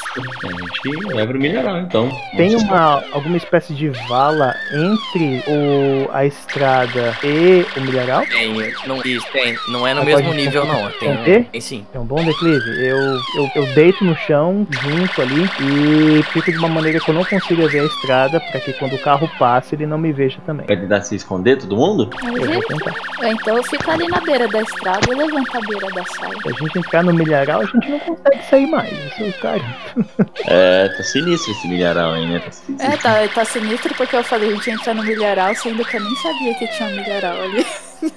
A 0.18 0.48
gente 0.48 1.14
vai 1.14 1.26
pro 1.26 1.38
Milharal, 1.38 1.78
então. 1.80 2.10
Tem 2.36 2.54
uma 2.56 3.02
alguma 3.12 3.36
espécie 3.36 3.74
de 3.74 3.88
vala 4.08 4.54
entre 4.72 5.42
o, 5.46 6.08
a 6.12 6.24
estrada 6.24 7.16
e 7.22 7.64
o 7.76 7.80
milharal? 7.82 8.22
Tem, 8.26 8.54
não, 8.86 9.00
isso, 9.04 9.26
tem, 9.32 9.56
não 9.68 9.86
é 9.86 9.94
no 9.94 10.04
Mas 10.04 10.16
mesmo 10.16 10.32
nível, 10.34 10.64
não. 10.66 10.90
Tem, 10.92 11.16
ter? 11.24 11.44
tem 11.44 11.60
sim. 11.60 11.86
É 11.92 11.98
um 11.98 12.04
bom 12.04 12.22
declive. 12.24 12.86
Eu, 12.86 12.98
eu, 12.98 13.50
eu 13.56 13.74
deito 13.74 14.04
no 14.04 14.16
chão, 14.16 14.66
junto 14.70 15.22
ali, 15.22 15.48
e 15.60 16.22
fico 16.24 16.50
de 16.50 16.58
uma 16.58 16.68
maneira 16.68 16.98
que 17.00 17.10
eu 17.10 17.14
não 17.14 17.24
consiga 17.24 17.68
ver 17.68 17.80
a 17.80 17.84
estrada, 17.84 18.40
para 18.40 18.60
que 18.60 18.72
quando 18.74 18.94
o 18.94 18.98
carro 19.02 19.28
passe, 19.38 19.74
ele 19.74 19.86
não 19.86 19.98
me 19.98 20.12
veja 20.12 20.38
também. 20.46 20.66
Vai 20.66 20.76
tentar 20.76 21.02
se 21.02 21.14
esconder 21.14 21.58
todo 21.58 21.76
mundo? 21.76 22.10
Mas 22.22 22.42
Eu 22.42 22.52
vou 22.52 22.62
tentar. 22.62 22.94
Ah, 23.20 23.30
Então 23.30 23.56
eu 23.56 23.62
fico 23.64 23.90
ali 23.90 24.06
na 24.08 24.20
beira 24.20 24.48
da 24.48 24.62
estrada 24.62 25.00
e 25.10 25.14
levanto 25.14 25.56
a 25.56 25.60
beira 25.60 25.86
da 25.94 26.04
saia. 26.04 26.36
Se 26.42 26.48
a 26.48 26.52
gente 26.52 26.78
entrar 26.78 27.02
no 27.04 27.12
milharal, 27.12 27.60
a 27.60 27.64
gente 27.64 27.90
não 27.90 27.98
consegue 28.00 28.42
sair 28.48 28.66
mais. 28.66 28.92
Isso 28.92 29.22
é 29.22 29.32
cara. 29.32 29.62
É, 30.46 30.88
tá 30.88 31.02
sinistro 31.02 31.52
esse 31.52 31.68
Milharal 31.68 32.12
aí, 32.12 32.26
né? 32.26 32.40
Tá 32.40 32.52
sinistro. 32.52 32.86
É, 32.86 32.96
tá, 32.96 33.28
tá 33.28 33.44
sinistro 33.44 33.94
porque 33.94 34.16
eu 34.16 34.24
falei 34.24 34.50
a 34.50 34.54
gente 34.54 34.66
ia 34.68 34.74
entrar 34.74 34.94
no 34.94 35.02
milharal, 35.02 35.54
sendo 35.54 35.84
que 35.84 35.96
eu 35.96 36.02
nem 36.02 36.16
sabia 36.16 36.54
que 36.54 36.66
tinha 36.68 36.88
um 36.88 36.96
milharal 36.96 37.42
ali. 37.42 37.66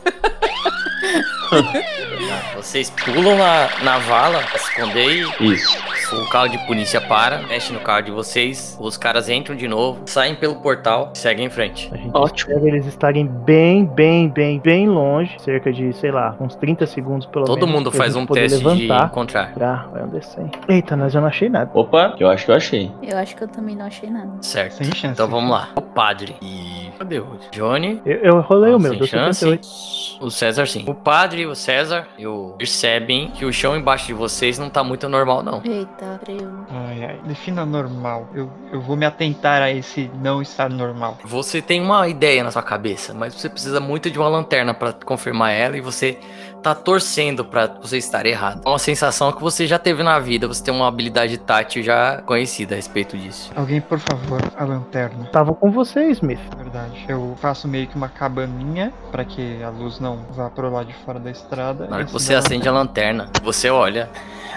Vocês 2.55 2.91
pulam 2.91 3.37
na, 3.37 3.69
na 3.83 3.97
vala 3.99 4.41
pra 4.43 4.59
se 4.59 4.69
esconder 4.69 5.25
e 5.39 5.53
Isso. 5.53 5.77
O 6.12 6.30
carro 6.30 6.47
de 6.49 6.57
polícia 6.66 6.99
para, 7.01 7.39
mexe 7.43 7.72
no 7.74 7.80
carro 7.80 8.01
de 8.01 8.12
vocês, 8.12 8.78
os 8.80 8.97
caras 8.97 9.30
entram 9.30 9.55
de 9.55 9.68
novo, 9.68 10.01
saem 10.05 10.36
pelo 10.36 10.55
portal 10.55 11.12
e 11.14 11.18
seguem 11.18 11.45
em 11.45 11.49
frente. 11.49 11.89
A 11.93 11.97
gente 11.97 12.12
Ótimo. 12.14 12.68
eles 12.68 12.86
estarem 12.86 13.26
bem, 13.26 13.86
bem, 13.86 14.28
bem, 14.30 14.60
bem 14.60 14.88
longe, 14.89 15.36
cerca 15.39 15.72
de, 15.72 15.93
sei 15.93 16.12
lá, 16.12 16.36
uns 16.39 16.55
30 16.55 16.86
segundos 16.88 17.26
pelo 17.28 17.45
Todo 17.45 17.60
menos. 17.66 17.74
mundo 17.76 17.91
pra 17.91 17.99
faz 17.99 18.16
um 18.16 18.26
teste 18.26 18.60
de 18.60 18.91
encontrar. 18.91 19.53
Pra, 19.53 19.88
vai 19.91 20.03
um 20.03 20.10
D100. 20.10 20.51
Eita, 20.68 20.97
mas 20.97 21.14
eu 21.14 21.22
não 21.22 21.28
achei 21.28 21.49
nada. 21.49 21.70
Opa, 21.74 22.16
eu 22.20 22.30
acho 22.30 22.45
que 22.45 22.51
eu 22.51 22.55
achei. 22.55 22.91
Eu 23.03 23.18
acho 23.18 23.36
que 23.36 23.43
eu 23.43 23.47
também 23.47 23.76
não 23.76 23.86
achei 23.86 24.10
nada. 24.10 24.30
Certo. 24.41 24.74
Sem 24.74 24.88
chance. 24.88 25.07
Então 25.07 25.28
vamos 25.28 25.51
lá. 25.51 25.70
O 25.76 25.82
padre. 25.82 26.36
E. 26.41 26.89
Cadê 26.97 27.20
o 27.20 27.39
Johnny? 27.51 28.01
Eu, 28.05 28.18
eu 28.18 28.41
rolei 28.41 28.70
o 28.72 28.74
Não, 28.74 28.80
meu, 28.80 28.91
sem 28.91 28.99
deu 28.99 29.07
chance. 29.07 29.39
78. 29.39 30.26
O 30.26 30.30
César 30.30 30.66
sim. 30.66 30.84
O 30.88 30.93
padre 30.93 31.43
e 31.43 31.45
o 31.45 31.55
César 31.55 32.07
eu, 32.18 32.55
percebem 32.57 33.32
que 33.32 33.45
o 33.45 33.53
chão 33.53 33.76
embaixo 33.78 34.07
de 34.07 34.14
vocês 34.14 34.60
não 34.60 34.70
tá 34.70 34.84
muito 34.84 35.07
normal, 35.07 35.41
não. 35.41 35.62
Eita, 35.64 35.98
freio. 36.23 36.65
Ai, 36.69 37.03
ai. 37.03 37.19
Defina 37.25 37.65
normal. 37.65 38.29
Eu, 38.33 38.51
eu 38.71 38.81
vou 38.81 38.95
me 38.95 39.05
atentar 39.05 39.61
a 39.61 39.71
esse 39.71 40.09
não 40.21 40.41
estar 40.41 40.69
normal. 40.69 41.17
Você 41.23 41.61
tem 41.61 41.81
uma 41.81 42.07
ideia 42.07 42.43
na 42.43 42.51
sua 42.51 42.63
cabeça, 42.63 43.13
mas 43.13 43.33
você 43.33 43.49
precisa 43.49 43.79
muito 43.79 44.09
de 44.09 44.17
uma 44.17 44.27
lanterna 44.27 44.73
pra 44.73 44.93
confirmar 44.93 45.51
ela 45.51 45.77
e 45.77 45.81
você 45.81 46.17
tá 46.62 46.76
torcendo 46.76 47.43
pra 47.45 47.68
você 47.68 47.97
estar 47.97 48.26
errado. 48.26 48.62
É 48.66 48.70
uma 48.70 48.80
sensação 48.80 49.32
que 49.32 49.41
você 49.41 49.66
já 49.66 49.80
teve 49.80 50.03
na 50.03 50.20
vida, 50.20 50.47
você 50.47 50.64
tem 50.64 50.74
uma 50.74 50.88
habilidade 50.88 51.38
tátil 51.38 51.82
já 51.84 52.22
conhecida 52.22 52.76
a 52.76 52.78
respeito 52.78 53.18
disso. 53.18 53.51
Alguém, 53.55 53.82
por 53.82 53.99
favor, 53.99 54.41
a 54.57 54.64
lanterna. 54.64 55.26
Tava 55.32 55.53
com 55.53 55.72
você, 55.72 56.10
Smith. 56.12 56.39
Verdade. 56.57 57.05
Eu 57.07 57.36
faço 57.41 57.68
meio 57.68 57.88
que 57.88 57.95
uma 57.95 58.10
cabaninha 58.10 58.93
pra 59.12 59.24
que 59.26 59.62
a 59.64 59.70
luz 59.70 59.99
não 59.99 60.18
vá 60.32 60.49
pro 60.49 60.72
lado 60.72 60.88
de 60.88 60.93
fora 61.05 61.20
da 61.20 61.32
estrada. 61.32 61.88
Na 61.88 61.97
hora 61.97 62.05
que 62.05 62.14
você 62.14 62.36
acende 62.36 62.68
a 62.68 62.72
lanterna, 62.72 63.30
você 63.43 63.70
olha 63.70 64.10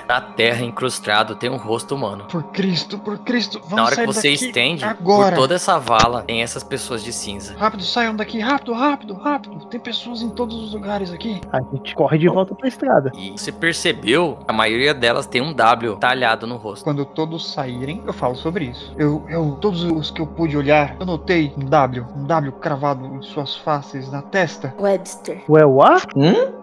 na 0.08 0.20
terra 0.20 0.64
incrustado 0.64 1.34
tem 1.36 1.50
um 1.50 1.56
rosto 1.56 1.94
humano. 1.94 2.24
Por 2.30 2.42
Cristo, 2.44 2.98
por 2.98 3.18
Cristo, 3.18 3.58
vamos 3.60 3.76
Na 3.76 3.84
hora 3.84 3.96
que 3.96 4.06
você 4.06 4.30
estende 4.30 4.84
agora. 4.84 5.30
por 5.30 5.42
toda 5.42 5.54
essa 5.54 5.78
vala, 5.78 6.22
tem 6.22 6.42
essas 6.42 6.62
pessoas 6.62 7.02
de 7.02 7.12
cinza. 7.12 7.54
Rápido, 7.56 7.82
saiam 7.82 8.14
daqui, 8.14 8.38
rápido, 8.38 8.72
rápido, 8.72 9.14
rápido. 9.14 9.64
Tem 9.66 9.80
pessoas 9.80 10.22
em 10.22 10.30
todos 10.30 10.56
os 10.56 10.74
lugares 10.74 11.12
aqui. 11.12 11.40
A 11.52 11.60
gente 11.74 11.91
corre 11.94 12.18
de 12.18 12.28
volta 12.28 12.54
pra 12.54 12.68
estrada. 12.68 13.10
E 13.14 13.32
você 13.32 13.52
percebeu, 13.52 14.38
a 14.46 14.52
maioria 14.52 14.94
delas 14.94 15.26
tem 15.26 15.40
um 15.40 15.52
W 15.52 15.96
talhado 15.96 16.46
no 16.46 16.56
rosto. 16.56 16.84
Quando 16.84 17.04
todos 17.04 17.52
saírem, 17.52 18.02
eu 18.06 18.12
falo 18.12 18.34
sobre 18.34 18.66
isso. 18.66 18.94
Eu, 18.98 19.24
eu, 19.28 19.56
todos 19.60 19.82
os 19.84 20.10
que 20.10 20.20
eu 20.20 20.26
pude 20.26 20.56
olhar, 20.56 20.96
eu 20.98 21.06
notei 21.06 21.52
um 21.56 21.64
W, 21.64 22.06
um 22.16 22.26
W 22.26 22.52
cravado 22.52 23.06
em 23.06 23.22
suas 23.22 23.56
faces, 23.56 24.10
na 24.10 24.22
testa. 24.22 24.74
Webster. 24.78 25.42
Ué, 25.48 25.64
uá? 25.64 25.96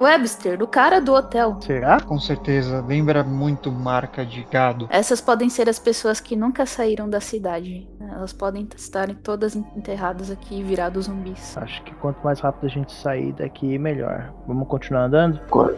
Webster, 0.02 0.58
do 0.58 0.68
cara 0.68 1.00
do 1.00 1.14
hotel. 1.14 1.58
Será? 1.62 2.00
Com 2.02 2.20
certeza, 2.20 2.84
lembra 2.88 3.24
muito 3.24 3.72
marca 3.72 4.26
de 4.26 4.44
gado. 4.52 4.88
Essas 4.90 5.22
podem 5.22 5.50
ser 5.50 5.70
as 5.70 5.80
pessoas 5.80 6.20
que 6.20 6.36
nunca 6.36 6.66
saíram 6.66 7.10
da 7.10 7.20
cidade. 7.20 7.88
Elas 8.00 8.34
podem 8.34 8.68
estarem 8.76 9.16
todas 9.16 9.56
enterradas 9.56 10.32
aqui 10.32 10.60
e 10.60 10.64
virados 10.64 11.06
zumbis. 11.06 11.58
Acho 11.58 11.82
que 11.84 11.94
quanto 11.96 12.24
mais 12.24 12.40
rápido 12.40 12.66
a 12.66 12.70
gente 12.70 12.92
sair 12.92 13.32
daqui, 13.34 13.78
melhor. 13.78 14.34
Vamos 14.48 14.68
continuar 14.68 15.06
andando? 15.06 15.19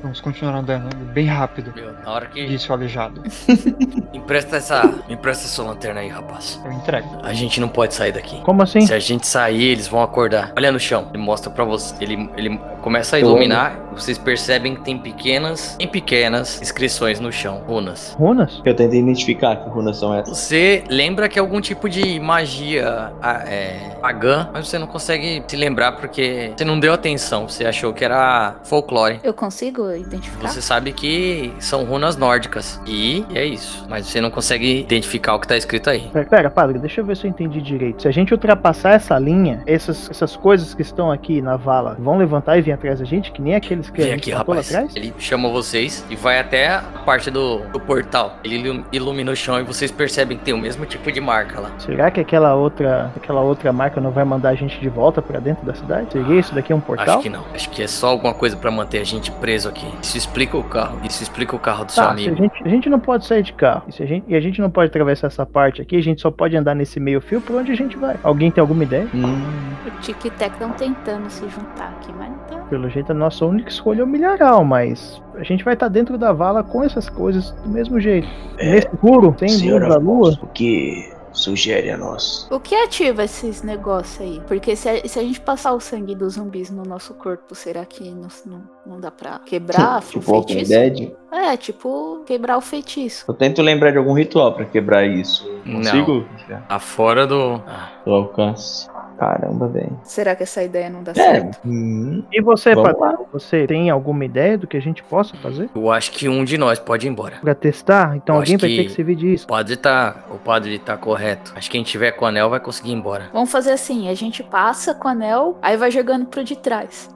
Vamos 0.02 0.22
continuar 0.22 0.56
andando 0.56 0.96
bem 1.14 1.26
rápido. 1.26 1.74
Meu, 1.76 1.94
na 1.94 2.12
hora 2.12 2.26
que. 2.28 2.46
Disse 2.46 2.70
o 2.70 2.74
aleijado. 2.74 3.22
Empresta 4.14 4.58
essa. 4.58 4.84
Me 5.08 5.14
empresta 5.14 5.46
essa 5.46 5.64
lanterna 5.64 6.02
aí, 6.02 6.10
rapaz. 6.10 6.60
Eu 6.64 6.72
entrego. 6.72 7.08
A 7.24 7.34
gente 7.34 7.60
não 7.60 7.70
pode 7.70 7.94
sair 7.94 8.12
daqui. 8.12 8.42
Como 8.42 8.62
assim? 8.62 8.82
Se 8.82 8.94
a 8.94 9.00
gente 9.00 9.26
sair, 9.26 9.64
eles 9.64 9.88
vão 9.88 10.02
acordar. 10.02 10.54
Olha 10.56 10.72
no 10.72 10.80
chão. 10.80 11.08
Ele 11.14 11.24
mostra 11.24 11.50
pra 11.50 11.64
você. 11.64 11.96
Ele, 12.04 12.30
ele 12.36 12.60
começa 12.82 13.16
a 13.16 13.20
iluminar. 13.20 13.80
Vocês 13.94 14.18
percebem 14.18 14.76
que 14.76 14.82
tem 14.82 14.98
pequenas, 14.98 15.76
tem 15.78 15.88
pequenas 15.88 16.62
inscrições 16.62 17.20
no 17.20 17.32
chão, 17.32 17.62
runas. 17.68 18.16
Runas? 18.18 18.62
Eu 18.64 18.74
tentei 18.74 19.00
identificar 19.00 19.58
que 19.58 19.70
runas 19.70 19.98
são 19.98 20.14
essas. 20.14 20.38
Você 20.38 20.84
lembra 20.90 21.28
que 21.28 21.38
é 21.38 21.42
algum 21.42 21.60
tipo 21.60 21.90
de 21.90 22.20
magia 22.20 23.12
é, 23.48 23.92
pagã, 24.02 24.50
mas 24.54 24.68
você 24.68 24.80
não 24.80 24.88
consegue 24.88 25.44
se 25.46 25.56
lembrar 25.58 25.94
porque 25.94 26.54
você 26.56 26.64
não 26.64 26.80
deu 26.80 26.94
atenção. 26.94 27.48
Você 27.48 27.66
achou 27.66 27.94
que 27.94 28.04
era 28.04 28.56
folclore. 28.64 29.20
Eu 29.24 29.31
consigo 29.34 29.92
identificar? 29.94 30.48
Você 30.50 30.62
sabe 30.62 30.92
que 30.92 31.54
são 31.60 31.84
runas 31.84 32.16
nórdicas. 32.18 32.80
E 32.86 33.26
é 33.34 33.46
isso. 33.46 33.86
Mas 33.90 34.08
você 34.08 34.20
não 34.22 34.30
consegue 34.32 34.80
identificar 34.80 35.36
o 35.36 35.40
que 35.40 35.48
tá 35.48 35.58
escrito 35.58 35.90
aí. 35.90 36.10
Pera, 36.12 36.26
pera, 36.26 36.50
padre, 36.50 36.80
deixa 36.80 37.02
eu 37.02 37.06
ver 37.06 37.18
se 37.18 37.26
eu 37.26 37.30
entendi 37.30 37.62
direito. 37.62 38.02
Se 38.02 38.08
a 38.08 38.12
gente 38.12 38.34
ultrapassar 38.34 38.92
essa 38.92 39.18
linha, 39.20 39.62
essas, 39.66 40.10
essas 40.10 40.36
coisas 40.36 40.74
que 40.74 40.82
estão 40.82 41.12
aqui 41.12 41.42
na 41.42 41.56
vala 41.58 41.96
vão 42.00 42.18
levantar 42.18 42.58
e 42.58 42.62
vir 42.62 42.72
atrás 42.72 43.00
da 43.00 43.06
gente, 43.06 43.32
que 43.32 43.42
nem 43.42 43.56
aqueles 43.56 43.90
que 43.90 44.02
a 44.02 44.06
Vem 44.06 44.14
gente 44.14 44.22
aqui, 44.24 44.32
rapaz. 44.32 44.68
atrás? 44.74 44.96
Ele 44.96 45.14
chama 45.20 45.50
vocês 45.50 46.06
e 46.10 46.16
vai 46.16 46.40
até 46.40 46.70
a 46.70 46.82
parte 47.06 47.30
do, 47.30 47.60
do 47.72 47.80
portal. 47.80 48.38
Ele 48.44 48.56
ilu- 48.58 48.86
ilumina 48.92 49.32
o 49.32 49.36
chão 49.36 49.60
e 49.60 49.64
vocês 49.64 49.92
percebem 49.92 50.38
que 50.38 50.44
tem 50.46 50.54
o 50.54 50.58
mesmo 50.58 50.86
tipo 50.86 51.12
de 51.12 51.20
marca 51.22 51.60
lá. 51.60 51.72
Será 51.80 52.10
que 52.10 52.20
aquela 52.20 52.56
outra, 52.56 53.12
aquela 53.16 53.42
outra 53.42 53.72
marca 53.74 54.00
não 54.02 54.12
vai 54.12 54.24
mandar 54.24 54.50
a 54.50 54.56
gente 54.56 54.80
de 54.80 54.90
volta 54.90 55.22
pra 55.22 55.40
dentro 55.40 55.66
da 55.66 55.74
cidade? 55.74 56.12
Seria 56.14 56.40
isso 56.40 56.56
daqui 56.56 56.74
um 56.74 56.80
portal? 56.80 57.16
Acho 57.16 57.24
que 57.24 57.30
não. 57.30 57.44
Acho 57.54 57.70
que 57.70 57.84
é 57.84 57.88
só 57.88 58.08
alguma 58.08 58.34
coisa 58.34 58.56
pra 58.56 58.72
manter 58.72 59.00
a 59.00 59.04
gente 59.04 59.21
preso 59.30 59.68
aqui. 59.70 59.86
Isso 60.02 60.18
explica 60.18 60.58
o 60.58 60.64
carro. 60.64 61.00
Isso 61.04 61.22
explica 61.22 61.56
o 61.56 61.60
carro 61.60 61.86
do 61.86 61.92
seu 61.92 62.02
Tá, 62.04 62.16
se 62.18 62.28
a, 62.28 62.32
amigo. 62.32 62.36
gente, 62.38 62.64
a 62.66 62.70
gente 62.70 62.90
não 62.90 63.00
pode 63.00 63.26
sair 63.26 63.44
de 63.44 63.54
carro 63.54 63.84
e, 63.88 63.92
se 63.92 64.02
a 64.02 64.06
gente, 64.06 64.24
e 64.28 64.36
a 64.36 64.40
gente 64.40 64.62
não 64.62 64.70
pode 64.70 64.88
atravessar 64.90 65.28
essa 65.28 65.46
parte 65.46 65.82
aqui, 65.82 65.98
a 65.98 66.02
gente 66.02 66.22
só 66.22 66.32
pode 66.32 66.56
andar 66.58 66.74
nesse 66.74 67.00
meio 67.00 67.20
fio 67.22 67.42
por 67.42 67.58
onde 67.58 67.72
a 67.72 67.76
gente 67.76 67.98
vai. 67.98 68.16
Alguém 68.24 68.50
tem 68.50 68.62
alguma 68.62 68.84
ideia? 68.84 69.08
Hum, 69.14 69.44
O 69.86 69.92
Tic 70.02 70.18
Tac 70.38 70.54
estão 70.54 70.72
tentando 70.72 71.30
se 71.30 71.42
juntar 71.50 71.90
aqui, 72.00 72.12
mas 72.18 72.30
não 72.30 72.38
tá. 72.38 72.58
Pelo 72.72 72.90
jeito, 72.90 73.12
a 73.12 73.16
nossa 73.16 73.46
única 73.46 73.70
escolha 73.70 74.00
é 74.00 74.04
o 74.04 74.08
milharal, 74.08 74.64
mas 74.64 75.22
a 75.36 75.44
gente 75.44 75.64
vai 75.64 75.74
estar 75.74 75.90
dentro 75.90 76.18
da 76.18 76.32
vala 76.32 76.64
com 76.64 76.82
essas 76.84 77.10
coisas 77.10 77.52
do 77.52 77.70
mesmo 77.70 78.00
jeito. 78.00 78.28
É, 78.58 78.72
Nesse 78.76 78.88
escuro, 78.88 79.36
sem 79.38 79.70
luz 79.70 79.82
da 79.90 79.98
lua. 79.98 80.30
Afonso, 80.30 80.46
o 80.46 80.48
que 80.48 81.12
sugere 81.34 81.90
a 81.92 81.98
nós? 81.98 82.48
O 82.52 82.60
que 82.60 82.76
ativa 82.76 83.24
esses 83.24 83.62
negócios 83.62 84.22
aí? 84.22 84.42
Porque 84.48 84.76
se 84.76 84.90
a, 84.90 85.08
se 85.08 85.20
a 85.20 85.22
gente 85.24 85.40
passar 85.40 85.74
o 85.74 85.80
sangue 85.80 86.16
dos 86.16 86.34
zumbis 86.34 86.70
no 86.70 86.84
nosso 86.84 87.14
corpo, 87.14 87.56
será 87.56 87.86
que 87.86 88.10
não, 88.10 88.28
não, 88.46 88.64
não 88.86 89.00
dá 89.00 89.12
pra 89.12 89.40
quebrar 89.40 90.00
o 90.00 90.06
tipo 90.06 90.46
feitiço? 90.46 90.72
Dead. 90.72 91.12
É, 91.32 91.56
tipo, 91.56 92.24
quebrar 92.26 92.58
o 92.58 92.62
feitiço. 92.62 93.24
Eu 93.28 93.34
tento 93.34 93.62
lembrar 93.62 93.92
de 93.92 93.98
algum 93.98 94.14
ritual 94.14 94.54
pra 94.54 94.66
quebrar 94.66 95.06
isso. 95.06 95.50
Não. 95.66 95.78
Consigo? 95.78 96.26
Tá 96.68 96.80
fora 96.80 97.26
do. 97.26 97.62
Ah, 97.66 97.90
Do 98.04 98.12
alcance. 98.14 98.90
Caramba, 99.22 99.68
velho. 99.68 100.00
Será 100.04 100.36
que 100.36 100.42
essa 100.42 100.64
ideia 100.64 100.90
não 100.90 101.04
dá 101.04 101.12
É. 101.12 101.14
certo? 101.14 101.60
Hum, 101.64 102.24
E 102.34 102.42
você, 102.42 102.74
Padre, 102.76 103.18
você 103.32 103.68
tem 103.68 103.92
alguma 103.92 104.26
ideia 104.26 104.58
do 104.58 104.66
que 104.66 104.76
a 104.76 104.82
gente 104.82 105.04
possa 105.04 105.38
fazer? 105.38 105.70
eu 105.76 105.92
acho 105.92 106.12
que 106.12 106.28
um 106.28 106.44
de 106.44 106.58
nós 106.58 106.80
pode 106.80 107.06
ir 107.06 107.12
embora. 107.12 107.36
Pra 107.40 107.54
testar? 107.54 108.16
Então 108.18 108.34
Eu 108.34 108.40
alguém 108.42 108.58
vai 108.58 108.70
ter 108.72 108.84
que- 108.86 108.90
servir 108.90 109.16
disso. 109.16 109.46
O 109.46 109.48
padre 109.50 109.78
tá. 109.78 110.16
O 110.32 110.40
padre 110.40 110.80
tá 110.80 110.98
correto. 110.98 111.54
Acho 111.56 111.70
que 111.70 111.78
quem 111.78 111.84
tiver 111.84 112.14
com 112.14 112.26
o 112.26 112.28
anel 112.28 112.50
vai 112.50 112.60
conseguir 112.60 112.90
ir 112.90 112.96
embora. 112.96 113.26
Vamos 113.32 113.52
fazer 113.52 113.74
assim, 113.74 114.10
a 114.10 114.16
gente 114.16 114.42
passa 114.42 114.96
com 114.96 115.08
o 115.08 115.12
anel, 115.12 115.56
aí 115.62 115.78
vai 115.78 115.92
jogando 115.92 116.26
pro 116.26 116.44
de 116.44 116.56
trás. 116.56 117.08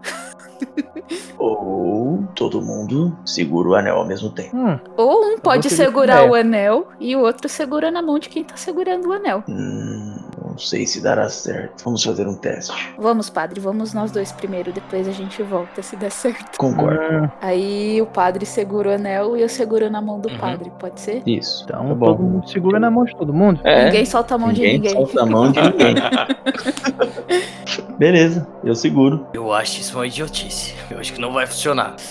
Ou 1.38 2.24
todo 2.36 2.62
mundo 2.62 3.18
segura 3.26 3.70
o 3.70 3.76
anel 3.76 3.98
ao 3.98 4.06
mesmo 4.06 4.30
tempo. 4.30 4.56
Hum, 4.56 4.80
Ou 4.96 5.26
um 5.34 5.38
pode 5.40 5.70
segurar 5.70 6.30
o 6.30 6.34
anel 6.36 6.88
e 7.00 7.16
o 7.16 7.20
outro 7.22 7.50
segura 7.50 7.90
na 7.92 8.02
mão 8.02 8.18
de 8.20 8.30
quem 8.30 8.44
tá 8.44 8.56
segurando 8.56 9.10
o 9.10 9.14
anel. 9.14 9.44
Hum, 9.50 10.15
não 10.56 10.60
sei 10.60 10.88
se 10.88 11.02
dará 11.02 11.28
certo. 11.28 11.84
Vamos 11.84 12.02
fazer 12.02 12.26
um 12.26 12.34
teste. 12.36 12.74
Vamos, 12.98 13.30
padre, 13.30 13.60
vamos 13.60 13.94
nós 13.94 14.10
dois 14.10 14.32
primeiro, 14.32 14.72
depois 14.72 15.06
a 15.06 15.12
gente 15.12 15.44
volta 15.44 15.82
se 15.82 15.98
der 15.98 16.12
certo. 16.12 16.58
Concordo. 16.58 16.98
hum, 17.02 17.30
Aí 17.42 18.02
o 18.02 18.06
padre 18.06 18.46
segura 18.46 18.92
o 18.92 18.94
anel 18.94 19.36
e 19.36 19.42
eu 19.42 19.50
seguro 19.50 19.90
na 19.90 20.02
mão 20.02 20.18
do 20.20 20.30
Uhum. 20.30 20.38
padre, 20.38 20.72
pode 20.80 21.02
ser? 21.02 21.22
isso. 21.26 21.66
então 21.66 21.90
tá 21.90 21.96
todo 22.06 22.24
mundo 22.24 22.50
segura 22.50 22.80
na 22.80 22.90
mão 22.90 23.04
de 23.04 23.14
todo 23.18 23.34
mundo. 23.34 23.60
É, 23.66 23.86
Ninguém 23.86 24.06
solta 24.06 24.36
a 24.36 24.38
mão 24.38 24.54
de 24.54 24.62
ninguém 24.62 24.76
ninguém. 24.80 24.92
solta 24.94 25.22
a 25.22 25.26
mão 25.26 25.52
de 25.52 25.62
ninguém. 25.62 25.96
Beleza, 27.98 28.48
eu 28.64 28.76
seguro. 28.76 29.26
Eu 29.34 29.52
acho 29.54 29.80
isso 29.80 29.98
uma 29.98 30.08
idiotice. 30.08 30.74
Eu 30.90 31.00
acho 31.00 31.14
que 31.14 31.22
não 31.22 31.32
vai 31.34 31.46
funcionar. 31.48 31.96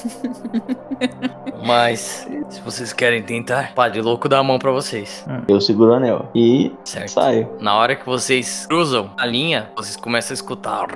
Mas, 1.67 2.29
se 2.51 2.61
vocês 2.61 2.93
querem 2.93 3.23
tentar, 3.23 3.73
padre 3.75 4.03
louco 4.03 4.29
dá 4.29 4.39
a 4.39 4.43
mão 4.43 4.59
pra 4.59 4.71
vocês. 4.71 5.25
Eu 5.49 5.61
seguro 5.63 5.93
o 5.93 5.95
anel. 5.95 6.29
E 6.35 6.71
Certo? 6.85 7.09
saio. 7.09 7.49
Na 7.59 7.75
hora 7.77 7.97
que 7.97 8.05
vocês 8.35 8.67
cruzam 8.67 9.11
a 9.17 9.25
linha, 9.25 9.71
vocês 9.77 9.97
começam 9.97 10.33
a 10.33 10.35
escutar. 10.35 10.87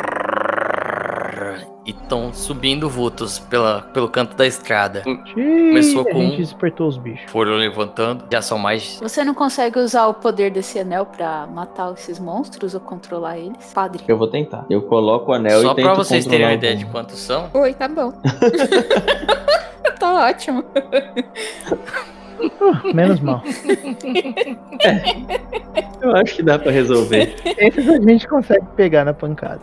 E 1.87 1.91
estão 1.91 2.33
subindo 2.35 2.91
vultos 2.91 3.39
pela, 3.39 3.83
pelo 3.83 4.09
canto 4.09 4.37
da 4.37 4.45
estrada. 4.45 5.05
Começou 5.05 6.05
com 6.05 6.19
A 6.19 6.25
gente 6.25 6.39
despertou 6.39 6.89
os 6.89 6.99
bichos. 6.99 7.31
Foram 7.31 7.53
levantando. 7.53 8.25
Já 8.31 8.43
são 8.43 8.59
mais. 8.59 8.99
Você 9.01 9.23
não 9.25 9.35
consegue 9.35 9.79
usar 9.79 10.09
o 10.09 10.15
poder 10.15 10.51
desse 10.51 10.81
anel 10.81 11.07
pra 11.07 11.47
matar 11.47 11.93
esses 11.93 12.19
monstros 12.19 12.75
ou 12.75 12.81
controlar 12.81 13.39
eles? 13.39 13.73
Padre. 13.73 14.03
Eu 14.09 14.19
vou 14.19 14.27
tentar. 14.27 14.67
Eu 14.69 14.83
coloco 14.83 15.31
o 15.31 15.35
anel 15.35 15.63
Só 15.63 15.73
e 15.73 15.75
tento 15.77 15.85
pra 15.85 15.95
vocês 15.95 16.27
terem 16.27 16.45
uma 16.45 16.55
ideia 16.55 16.75
de 16.75 16.87
quantos 16.87 17.21
são. 17.21 17.49
Oi, 17.55 17.73
tá 17.73 17.87
bom. 17.87 18.13
tá 19.99 20.27
ótimo. 20.27 20.65
Uh, 22.41 22.95
menos 22.95 23.21
mal. 23.21 23.43
Eu 26.01 26.17
acho 26.17 26.37
que 26.37 26.43
dá 26.43 26.59
pra 26.59 26.71
resolver. 26.71 27.35
Esses 27.59 27.89
a 27.89 28.01
gente 28.01 28.27
consegue 28.29 28.65
pegar 28.77 29.05
na 29.05 29.13
pancada. 29.13 29.61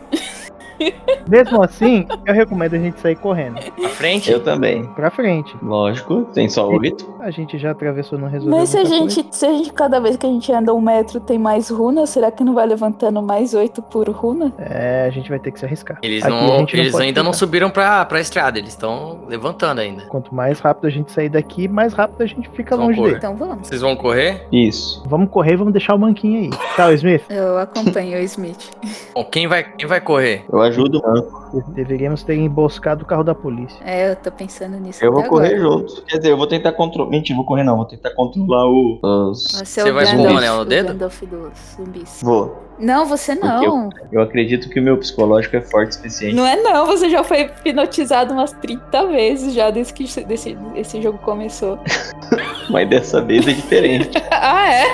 Mesmo 1.28 1.62
assim, 1.62 2.06
eu 2.24 2.34
recomendo 2.34 2.74
a 2.74 2.78
gente 2.78 3.00
sair 3.00 3.16
correndo. 3.16 3.58
À 3.58 3.88
frente. 3.88 4.30
Eu 4.30 4.40
também. 4.42 4.84
Pra 4.84 5.10
frente. 5.10 5.54
Lógico, 5.62 6.22
tem 6.32 6.48
só 6.48 6.68
oito. 6.68 7.14
A 7.20 7.30
gente 7.30 7.58
já 7.58 7.70
atravessou, 7.72 8.18
não 8.18 8.28
resolveu 8.28 8.58
Mas 8.58 8.68
se 8.70 8.78
a 8.78 8.84
gente, 8.84 9.14
coisa. 9.22 9.28
se 9.32 9.46
a 9.46 9.52
gente, 9.52 9.72
cada 9.72 10.00
vez 10.00 10.16
que 10.16 10.26
a 10.26 10.28
gente 10.28 10.52
anda 10.52 10.72
um 10.72 10.80
metro 10.80 11.18
tem 11.20 11.38
mais 11.38 11.68
runas, 11.68 12.10
será 12.10 12.30
que 12.30 12.44
não 12.44 12.54
vai 12.54 12.66
levantando 12.66 13.20
mais 13.22 13.54
oito 13.54 13.82
por 13.82 14.08
runa? 14.08 14.52
É, 14.58 15.04
a 15.06 15.10
gente 15.10 15.28
vai 15.28 15.38
ter 15.38 15.50
que 15.50 15.58
se 15.58 15.64
arriscar. 15.64 15.98
Eles, 16.02 16.24
Aqui 16.24 16.32
não, 16.32 16.66
eles 16.72 16.94
ainda 16.94 17.22
não 17.22 17.32
subiram 17.32 17.70
pra, 17.70 18.04
pra 18.04 18.20
estrada. 18.20 18.58
Eles 18.58 18.70
estão 18.70 19.20
levantando 19.28 19.80
ainda. 19.80 20.04
Quanto 20.06 20.34
mais 20.34 20.60
rápido 20.60 20.86
a 20.86 20.90
gente 20.90 21.10
sair 21.10 21.28
daqui, 21.28 21.66
mais 21.68 21.92
rápido 21.92 22.22
a 22.22 22.26
gente 22.26 22.48
fica 22.50 22.76
Vamos 22.76 22.96
longe 22.96 22.98
correr. 23.00 23.08
dele. 23.14 23.18
Então 23.18 23.36
vamos. 23.36 23.66
Vocês 23.68 23.80
vão 23.80 23.96
correr? 23.96 24.46
Isso. 24.52 25.02
Vamos 25.06 25.30
correr 25.30 25.52
e 25.54 25.56
vamos 25.56 25.72
deixar 25.72 25.94
o 25.94 25.98
manquinho 25.98 26.40
aí. 26.40 26.50
Tchau, 26.76 26.92
Smith. 26.92 27.22
Eu 27.28 27.58
acompanho 27.58 28.18
o 28.18 28.22
Smith. 28.22 28.70
Bom, 29.14 29.24
quem 29.24 29.46
vai, 29.46 29.64
quem 29.64 29.86
vai 29.88 30.00
correr? 30.00 30.44
Eu 30.52 30.60
ajudo 30.66 31.00
o 31.00 31.06
manco. 31.06 31.64
Deveríamos 31.72 32.22
ter 32.22 32.36
emboscado 32.36 33.02
o 33.02 33.06
carro 33.06 33.24
da 33.24 33.34
polícia. 33.34 33.78
É, 33.84 34.10
eu 34.10 34.16
tô 34.16 34.30
pensando 34.30 34.78
nisso 34.78 35.04
Eu 35.04 35.12
vou 35.12 35.24
correr 35.24 35.54
agora. 35.54 35.70
junto. 35.70 36.02
Quer 36.02 36.18
dizer, 36.18 36.30
eu 36.32 36.36
vou 36.36 36.46
tentar 36.46 36.72
controlar. 36.72 37.10
Mentira, 37.10 37.36
vou 37.36 37.44
correr 37.44 37.64
não. 37.64 37.76
Vou 37.76 37.84
tentar 37.84 38.10
controlar 38.10 38.66
o. 38.66 38.98
Os. 39.02 39.44
Você, 39.44 39.82
Você 39.82 39.92
vai 39.92 40.16
pôr 40.16 40.32
o 40.32 40.36
anel 40.36 40.56
no 40.56 40.62
o 40.62 40.64
dedo? 40.64 40.88
Gandalf 40.88 41.22
dos 41.22 41.52
zumbis. 41.76 42.20
Vou. 42.22 42.66
Não, 42.78 43.06
você 43.06 43.34
não. 43.34 43.88
Eu 44.12 44.20
acredito 44.20 44.68
que 44.68 44.78
o 44.78 44.82
meu 44.82 44.98
psicológico 44.98 45.56
é 45.56 45.60
forte 45.62 45.92
o 45.92 45.94
suficiente. 45.94 46.34
Não 46.34 46.46
é 46.46 46.56
não, 46.56 46.86
você 46.86 47.08
já 47.08 47.24
foi 47.24 47.42
hipnotizado 47.42 48.34
umas 48.34 48.52
30 48.52 49.06
vezes 49.06 49.54
já 49.54 49.70
desde 49.70 49.94
que 49.94 50.04
esse, 50.04 50.22
desse, 50.24 50.58
esse 50.74 51.00
jogo 51.00 51.18
começou. 51.18 51.78
Mas 52.68 52.88
dessa 52.88 53.22
vez 53.22 53.46
é 53.48 53.52
diferente. 53.52 54.10
ah, 54.30 54.68
é? 54.70 54.86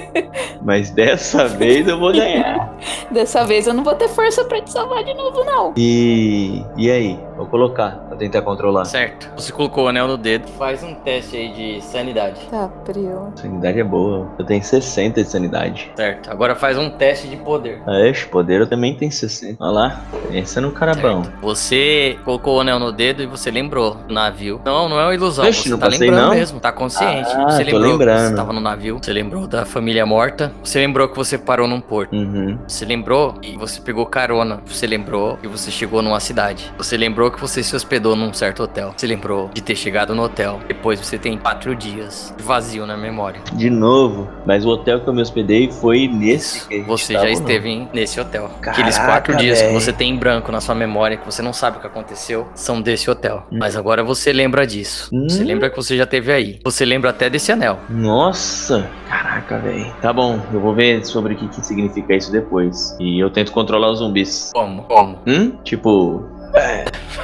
Mas 0.62 0.90
dessa 0.90 1.46
vez 1.46 1.86
eu 1.88 1.98
vou 1.98 2.12
ganhar. 2.12 2.72
Dessa 3.10 3.44
vez 3.44 3.66
eu 3.66 3.74
não 3.74 3.84
vou 3.84 3.94
ter 3.94 4.08
força 4.08 4.44
pra 4.44 4.60
te 4.60 4.70
salvar 4.70 5.04
de 5.04 5.14
novo, 5.14 5.44
não. 5.44 5.72
E. 5.76 6.64
E 6.76 6.90
aí? 6.90 7.18
Vou 7.36 7.46
colocar 7.46 7.92
pra 8.08 8.16
tentar 8.16 8.42
controlar. 8.42 8.84
Certo. 8.84 9.30
Você 9.36 9.52
colocou 9.52 9.84
o 9.84 9.88
anel 9.88 10.06
no 10.08 10.16
dedo. 10.16 10.48
Faz 10.58 10.82
um 10.82 10.94
teste 10.94 11.36
aí 11.36 11.52
de 11.52 11.80
sanidade. 11.84 12.40
Tá, 12.50 12.68
Prio. 12.84 13.32
Sanidade 13.36 13.80
é 13.80 13.84
boa. 13.84 14.28
Eu 14.38 14.44
tenho 14.44 14.62
60 14.62 15.22
de 15.22 15.28
sanidade. 15.28 15.90
Certo. 15.96 16.30
Agora 16.30 16.54
faz 16.54 16.76
um 16.78 16.90
teste 16.90 17.28
de 17.28 17.36
poder. 17.36 17.82
Ah, 17.86 18.06
Ixi, 18.08 18.26
poder 18.28 18.60
eu 18.62 18.66
também 18.66 18.94
tenho 18.96 19.10
60. 19.12 19.62
Olha 19.62 19.70
lá. 19.72 20.00
Esse 20.32 20.58
é 20.58 20.60
no 20.60 20.70
cara 20.72 20.94
bom. 20.94 21.22
Você 21.42 22.18
colocou 22.24 22.56
o 22.58 22.60
anel 22.60 22.78
no 22.78 22.92
dedo 22.92 23.22
e 23.22 23.26
você 23.26 23.50
lembrou 23.50 23.94
do 23.94 24.12
navio. 24.14 24.60
Não, 24.64 24.88
não 24.88 24.98
é 24.98 25.04
uma 25.04 25.14
ilusão. 25.14 25.44
Ixi, 25.48 25.62
você 25.64 25.68
não 25.70 25.78
tá 25.78 25.86
passei, 25.86 26.08
lembrando 26.08 26.28
não? 26.28 26.34
mesmo. 26.34 26.60
Tá 26.60 26.72
consciente. 26.72 27.28
Ah, 27.34 27.50
você 27.50 27.64
tô 27.64 27.76
lembrou 27.76 27.82
que 27.82 27.88
lembrando. 28.04 28.28
você 28.30 28.34
tava 28.36 28.52
no 28.52 28.60
navio. 28.60 28.98
Você 29.02 29.12
lembrou 29.12 29.46
da 29.46 29.64
família 29.64 30.03
morta. 30.06 30.52
Você 30.62 30.78
lembrou 30.78 31.08
que 31.08 31.16
você 31.16 31.36
parou 31.38 31.66
num 31.68 31.80
porto. 31.80 32.12
Uhum. 32.14 32.58
Você 32.66 32.84
lembrou 32.84 33.34
e 33.42 33.56
você 33.56 33.80
pegou 33.80 34.06
carona. 34.06 34.60
Você 34.66 34.86
lembrou 34.86 35.36
que 35.36 35.48
você 35.48 35.70
chegou 35.70 36.02
numa 36.02 36.20
cidade. 36.20 36.72
Você 36.78 36.96
lembrou 36.96 37.30
que 37.30 37.40
você 37.40 37.62
se 37.62 37.74
hospedou 37.74 38.14
num 38.16 38.32
certo 38.32 38.62
hotel. 38.62 38.92
Você 38.96 39.06
lembrou 39.06 39.50
de 39.52 39.62
ter 39.62 39.76
chegado 39.76 40.14
no 40.14 40.22
hotel. 40.22 40.60
Depois 40.68 40.98
você 41.00 41.18
tem 41.18 41.36
quatro 41.38 41.74
dias 41.74 42.32
de 42.36 42.42
vazio 42.42 42.86
na 42.86 42.96
memória. 42.96 43.40
De 43.52 43.70
novo. 43.70 44.28
Mas 44.46 44.64
o 44.64 44.68
hotel 44.70 45.00
que 45.00 45.08
eu 45.08 45.12
me 45.14 45.22
hospedei 45.22 45.70
foi 45.70 46.08
nesse 46.08 46.66
que 46.68 46.80
Você 46.82 47.12
já 47.14 47.28
esteve 47.28 47.68
em- 47.68 47.88
nesse 47.92 48.20
hotel. 48.20 48.48
Caraca, 48.60 48.70
Aqueles 48.72 48.98
quatro 48.98 49.36
dias 49.36 49.60
que 49.62 49.72
você 49.72 49.92
tem 49.92 50.10
em 50.10 50.16
branco 50.16 50.50
na 50.52 50.60
sua 50.60 50.74
memória, 50.74 51.16
que 51.16 51.24
você 51.26 51.42
não 51.42 51.52
sabe 51.52 51.78
o 51.78 51.80
que 51.80 51.86
aconteceu, 51.86 52.48
são 52.54 52.80
desse 52.80 53.10
hotel. 53.10 53.46
Hum. 53.52 53.58
Mas 53.60 53.76
agora 53.76 54.02
você 54.02 54.32
lembra 54.32 54.66
disso. 54.66 55.08
Hum. 55.12 55.28
Você 55.28 55.42
lembra 55.44 55.70
que 55.70 55.76
você 55.76 55.96
já 55.96 56.06
teve 56.06 56.32
aí. 56.32 56.58
Você 56.64 56.84
lembra 56.84 57.10
até 57.10 57.28
desse 57.30 57.50
anel. 57.52 57.78
Nossa! 57.88 58.88
Caraca, 59.08 59.58
velho. 59.58 59.93
Tá 60.00 60.12
bom, 60.12 60.38
eu 60.52 60.60
vou 60.60 60.74
ver 60.74 61.04
sobre 61.06 61.32
o 61.34 61.36
que, 61.36 61.48
que 61.48 61.64
significa 61.64 62.14
isso 62.14 62.30
depois. 62.30 62.94
E 63.00 63.18
eu 63.18 63.30
tento 63.30 63.52
controlar 63.52 63.90
os 63.90 63.98
zumbis. 64.00 64.50
Como? 64.52 64.82
Como? 64.82 65.18
Hum? 65.26 65.52
Tipo. 65.64 66.24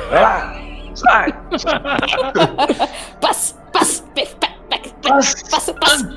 Vai 0.09 0.21
lá! 0.23 0.57
Sai! 0.95 1.33
Passa, 3.21 3.55
passa, 3.73 4.03
pe- 4.15 4.29
passa, 5.51 5.75
passa. 5.75 6.09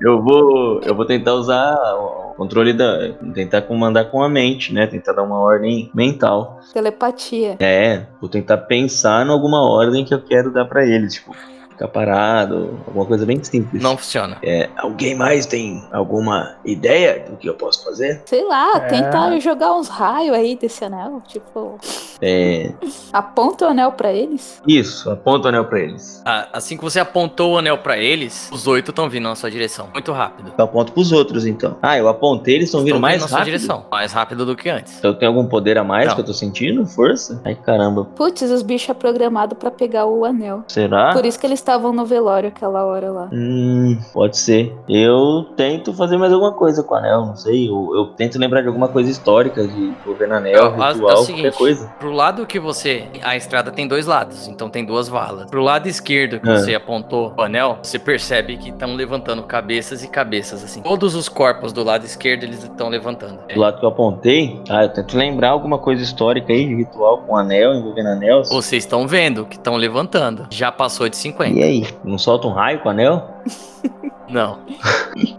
Eu 0.00 0.22
vou. 0.22 0.80
Eu 0.82 0.94
vou 0.94 1.04
tentar 1.04 1.34
usar 1.34 1.74
o 1.94 2.34
controle 2.36 2.72
da. 2.72 3.12
Tentar 3.34 3.62
comandar 3.62 4.10
com 4.10 4.22
a 4.22 4.28
mente, 4.28 4.72
né? 4.72 4.86
Tentar 4.86 5.12
dar 5.12 5.22
uma 5.22 5.38
ordem 5.38 5.90
mental. 5.94 6.60
Telepatia. 6.72 7.56
É, 7.60 8.06
vou 8.20 8.28
tentar 8.30 8.58
pensar 8.58 9.26
em 9.26 9.30
alguma 9.30 9.60
ordem 9.68 10.04
que 10.04 10.14
eu 10.14 10.22
quero 10.22 10.52
dar 10.52 10.64
pra 10.64 10.84
eles. 10.86 11.14
Tipo, 11.14 11.34
ficar 11.80 11.88
parado, 11.88 12.78
alguma 12.86 13.06
coisa 13.06 13.24
bem 13.24 13.42
simples. 13.42 13.82
Não 13.82 13.96
funciona. 13.96 14.36
Alguém 14.76 15.14
mais 15.14 15.46
tem 15.46 15.82
alguma 15.90 16.56
ideia 16.64 17.24
do 17.28 17.36
que 17.36 17.48
eu 17.48 17.54
posso 17.54 17.82
fazer? 17.84 18.20
Sei 18.26 18.44
lá, 18.46 18.76
É. 18.76 18.80
tentar 18.80 19.38
jogar 19.40 19.72
uns 19.74 19.88
raios 19.88 20.34
aí 20.36 20.56
desse 20.56 20.84
anel. 20.84 21.22
Tipo, 21.26 21.78
É. 22.20 22.72
aponta 23.12 23.64
o 23.66 23.68
anel 23.68 23.92
pra 23.92 24.12
eles. 24.12 24.60
Isso, 24.66 25.10
aponta 25.10 25.46
o 25.46 25.48
anel 25.48 25.64
pra 25.64 25.80
eles. 25.80 26.22
Ah, 26.26 26.48
Assim 26.52 26.76
que 26.76 26.82
você 26.82 27.00
apontou 27.00 27.54
o 27.54 27.58
anel 27.58 27.78
pra 27.78 27.96
eles, 27.96 28.50
os 28.52 28.66
oito 28.66 28.90
estão 28.90 29.08
vindo 29.08 29.22
na 29.28 29.34
sua 29.34 29.50
direção. 29.50 29.88
Muito 29.92 30.12
rápido. 30.12 30.52
Eu 30.58 30.64
aponto 30.64 30.92
pros 30.92 31.12
outros, 31.12 31.46
então. 31.46 31.76
Ah, 31.80 31.96
eu 31.96 32.08
apontei, 32.08 32.56
eles 32.56 32.66
estão 32.66 32.80
vindo 32.80 32.88
Estão 32.88 33.00
mais 33.00 33.22
na 33.22 33.28
sua 33.28 33.38
rápido. 33.38 33.54
direção. 33.54 33.86
Mais 33.90 34.12
rápido 34.12 34.44
do 34.44 34.54
que 34.56 34.68
antes. 34.68 34.98
Então 34.98 35.14
tem 35.14 35.26
algum 35.28 35.46
poder 35.46 35.78
a 35.78 35.84
mais 35.84 36.08
Não. 36.08 36.14
que 36.16 36.20
eu 36.20 36.24
tô 36.26 36.34
sentindo? 36.34 36.84
Força? 36.86 37.40
Ai, 37.44 37.54
caramba. 37.54 38.04
Putz, 38.04 38.42
os 38.42 38.62
bichos 38.62 38.90
é 38.90 38.94
programado 38.94 39.54
pra 39.54 39.70
pegar 39.70 40.04
o 40.06 40.24
anel. 40.24 40.64
Será? 40.68 41.12
Por 41.14 41.24
isso 41.24 41.38
que 41.38 41.46
eles 41.46 41.60
estavam 41.70 41.92
no 41.92 42.04
velório 42.04 42.48
aquela 42.48 42.84
hora 42.84 43.12
lá. 43.12 43.28
Hum, 43.32 43.96
pode 44.12 44.36
ser. 44.36 44.74
Eu 44.88 45.44
tento 45.56 45.94
fazer 45.94 46.16
mais 46.16 46.32
alguma 46.32 46.52
coisa 46.52 46.82
com 46.82 46.94
o 46.94 46.98
anel, 46.98 47.26
não 47.26 47.36
sei. 47.36 47.68
Eu, 47.68 47.90
eu 47.94 48.06
tento 48.16 48.38
lembrar 48.38 48.60
de 48.62 48.66
alguma 48.66 48.88
coisa 48.88 49.08
histórica 49.08 49.66
de 49.66 49.92
governo 50.04 50.34
anel, 50.34 50.54
É, 50.54 50.58
é 50.58 50.62
o 50.68 50.92
ritual, 50.92 51.16
seguinte, 51.18 51.42
qualquer 51.42 51.56
coisa. 51.58 51.86
Pro 52.00 52.10
lado 52.10 52.44
que 52.46 52.58
você. 52.58 53.04
A 53.22 53.36
estrada 53.36 53.70
tem 53.70 53.86
dois 53.86 54.06
lados, 54.06 54.48
então 54.48 54.68
tem 54.68 54.84
duas 54.84 55.08
valas. 55.08 55.48
Pro 55.48 55.62
lado 55.62 55.86
esquerdo 55.86 56.40
que 56.40 56.48
Ah. 56.48 56.58
você 56.58 56.74
apontou 56.74 57.32
o 57.38 57.42
anel, 57.42 57.78
você 57.82 57.98
percebe 57.98 58.56
que 58.56 58.70
estão 58.70 58.94
levantando 58.94 59.42
cabeças 59.44 60.02
e 60.02 60.08
cabeças, 60.08 60.64
assim. 60.64 60.82
Todos 60.82 61.14
os 61.14 61.28
corpos 61.28 61.72
do 61.72 61.84
lado 61.84 62.04
esquerdo 62.04 62.42
eles 62.42 62.64
estão 62.64 62.88
levantando. 62.88 63.38
Do 63.54 63.60
lado 63.60 63.78
que 63.78 63.84
eu 63.84 63.90
apontei, 63.90 64.60
ah, 64.68 64.82
eu 64.84 64.88
tento 64.88 65.16
lembrar 65.16 65.50
alguma 65.50 65.78
coisa 65.78 66.02
histórica 66.02 66.52
aí, 66.52 66.66
de 66.66 66.74
ritual 66.74 67.18
com 67.18 67.36
anel, 67.36 67.74
envolvendo 67.74 68.08
anel. 68.08 68.42
Vocês 68.44 68.82
estão 68.82 69.06
vendo 69.06 69.44
que 69.46 69.54
estão 69.56 69.76
levantando. 69.76 70.46
Já 70.50 70.72
passou 70.72 71.08
de 71.08 71.16
50. 71.16 71.59
E 71.60 71.62
aí? 71.62 71.86
Não 72.02 72.16
solta 72.16 72.46
um 72.48 72.52
raio 72.52 72.78
com 72.80 72.88
o 72.88 72.90
anel? 72.90 73.22
Não. 74.30 74.60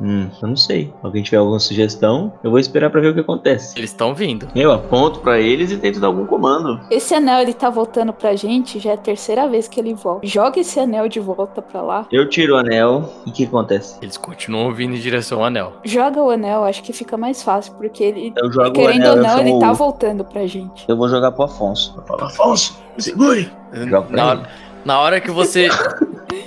Hum, 0.01 0.27
eu 0.41 0.47
não 0.49 0.55
sei. 0.57 0.93
Alguém 1.01 1.23
tiver 1.23 1.37
alguma 1.37 1.59
sugestão, 1.59 2.33
eu 2.43 2.49
vou 2.51 2.59
esperar 2.59 2.89
pra 2.89 2.99
ver 2.99 3.07
o 3.07 3.13
que 3.13 3.21
acontece. 3.21 3.79
Eles 3.79 3.89
estão 3.89 4.13
vindo. 4.13 4.49
Eu 4.53 4.69
aponto 4.69 5.21
pra 5.21 5.39
eles 5.39 5.71
e 5.71 5.77
tento 5.77 5.97
dar 6.01 6.07
algum 6.07 6.25
comando. 6.25 6.77
Esse 6.91 7.15
anel, 7.15 7.39
ele 7.39 7.53
tá 7.53 7.69
voltando 7.69 8.11
pra 8.11 8.35
gente, 8.35 8.79
já 8.79 8.89
é 8.91 8.93
a 8.95 8.97
terceira 8.97 9.47
vez 9.47 9.69
que 9.69 9.79
ele 9.79 9.93
volta. 9.93 10.27
Joga 10.27 10.59
esse 10.59 10.77
anel 10.77 11.07
de 11.07 11.21
volta 11.21 11.61
pra 11.61 11.81
lá. 11.81 12.05
Eu 12.11 12.27
tiro 12.27 12.55
o 12.55 12.57
anel 12.57 13.09
e 13.25 13.29
o 13.29 13.33
que 13.33 13.45
acontece? 13.45 13.97
Eles 14.01 14.17
continuam 14.17 14.73
vindo 14.73 14.93
em 14.93 14.99
direção 14.99 15.39
ao 15.39 15.45
anel. 15.45 15.71
Joga 15.85 16.21
o 16.21 16.29
anel, 16.29 16.65
acho 16.65 16.83
que 16.83 16.91
fica 16.91 17.15
mais 17.15 17.41
fácil, 17.41 17.71
porque 17.75 18.03
ele, 18.03 18.33
Eu 18.35 18.51
jogo 18.51 18.67
o 18.67 18.73
querendo 18.73 19.05
anel, 19.05 19.15
ou 19.15 19.23
não, 19.23 19.39
ele 19.39 19.57
tá 19.61 19.71
o- 19.71 19.75
voltando 19.75 20.25
pra 20.25 20.45
gente. 20.45 20.83
Eu 20.85 20.97
vou 20.97 21.07
jogar 21.07 21.31
pro 21.31 21.45
Afonso. 21.45 21.93
Eu 21.97 22.03
falo, 22.03 22.25
Afonso, 22.25 22.77
segure! 22.97 23.49
Joga 23.73 24.01
pra 24.01 24.15
Na 24.17 24.21
ele. 24.33 24.41
hora, 24.41 24.49
na 24.85 24.99
hora 24.99 25.21
que 25.21 25.31
você. 25.31 25.69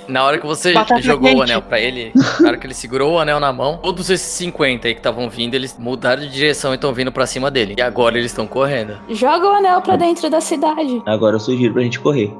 Na 0.07 0.23
hora 0.23 0.37
que 0.37 0.45
você 0.45 0.71
Batata 0.71 1.01
jogou 1.01 1.29
quente. 1.29 1.39
o 1.39 1.43
anel 1.43 1.61
pra 1.63 1.79
ele, 1.79 2.11
na 2.39 2.49
hora 2.49 2.57
que 2.57 2.67
ele 2.67 2.75
segurou 2.75 3.13
o 3.13 3.19
anel 3.19 3.39
na 3.39 3.51
mão, 3.51 3.77
todos 3.77 4.09
esses 4.09 4.27
50 4.33 4.87
aí 4.87 4.93
que 4.93 4.99
estavam 4.99 5.27
vindo, 5.29 5.55
eles 5.55 5.75
mudaram 5.79 6.21
de 6.21 6.29
direção 6.29 6.71
e 6.71 6.75
estão 6.75 6.93
vindo 6.93 7.11
pra 7.11 7.25
cima 7.25 7.49
dele. 7.49 7.73
E 7.77 7.81
agora 7.81 8.17
eles 8.17 8.31
estão 8.31 8.45
correndo. 8.45 8.97
Joga 9.09 9.47
o 9.47 9.51
anel 9.53 9.81
pra 9.81 9.95
dentro 9.95 10.29
da 10.29 10.41
cidade. 10.41 11.01
Agora 11.07 11.35
eu 11.35 11.39
sugiro 11.39 11.73
pra 11.73 11.81
gente 11.81 11.99
correr. 11.99 12.31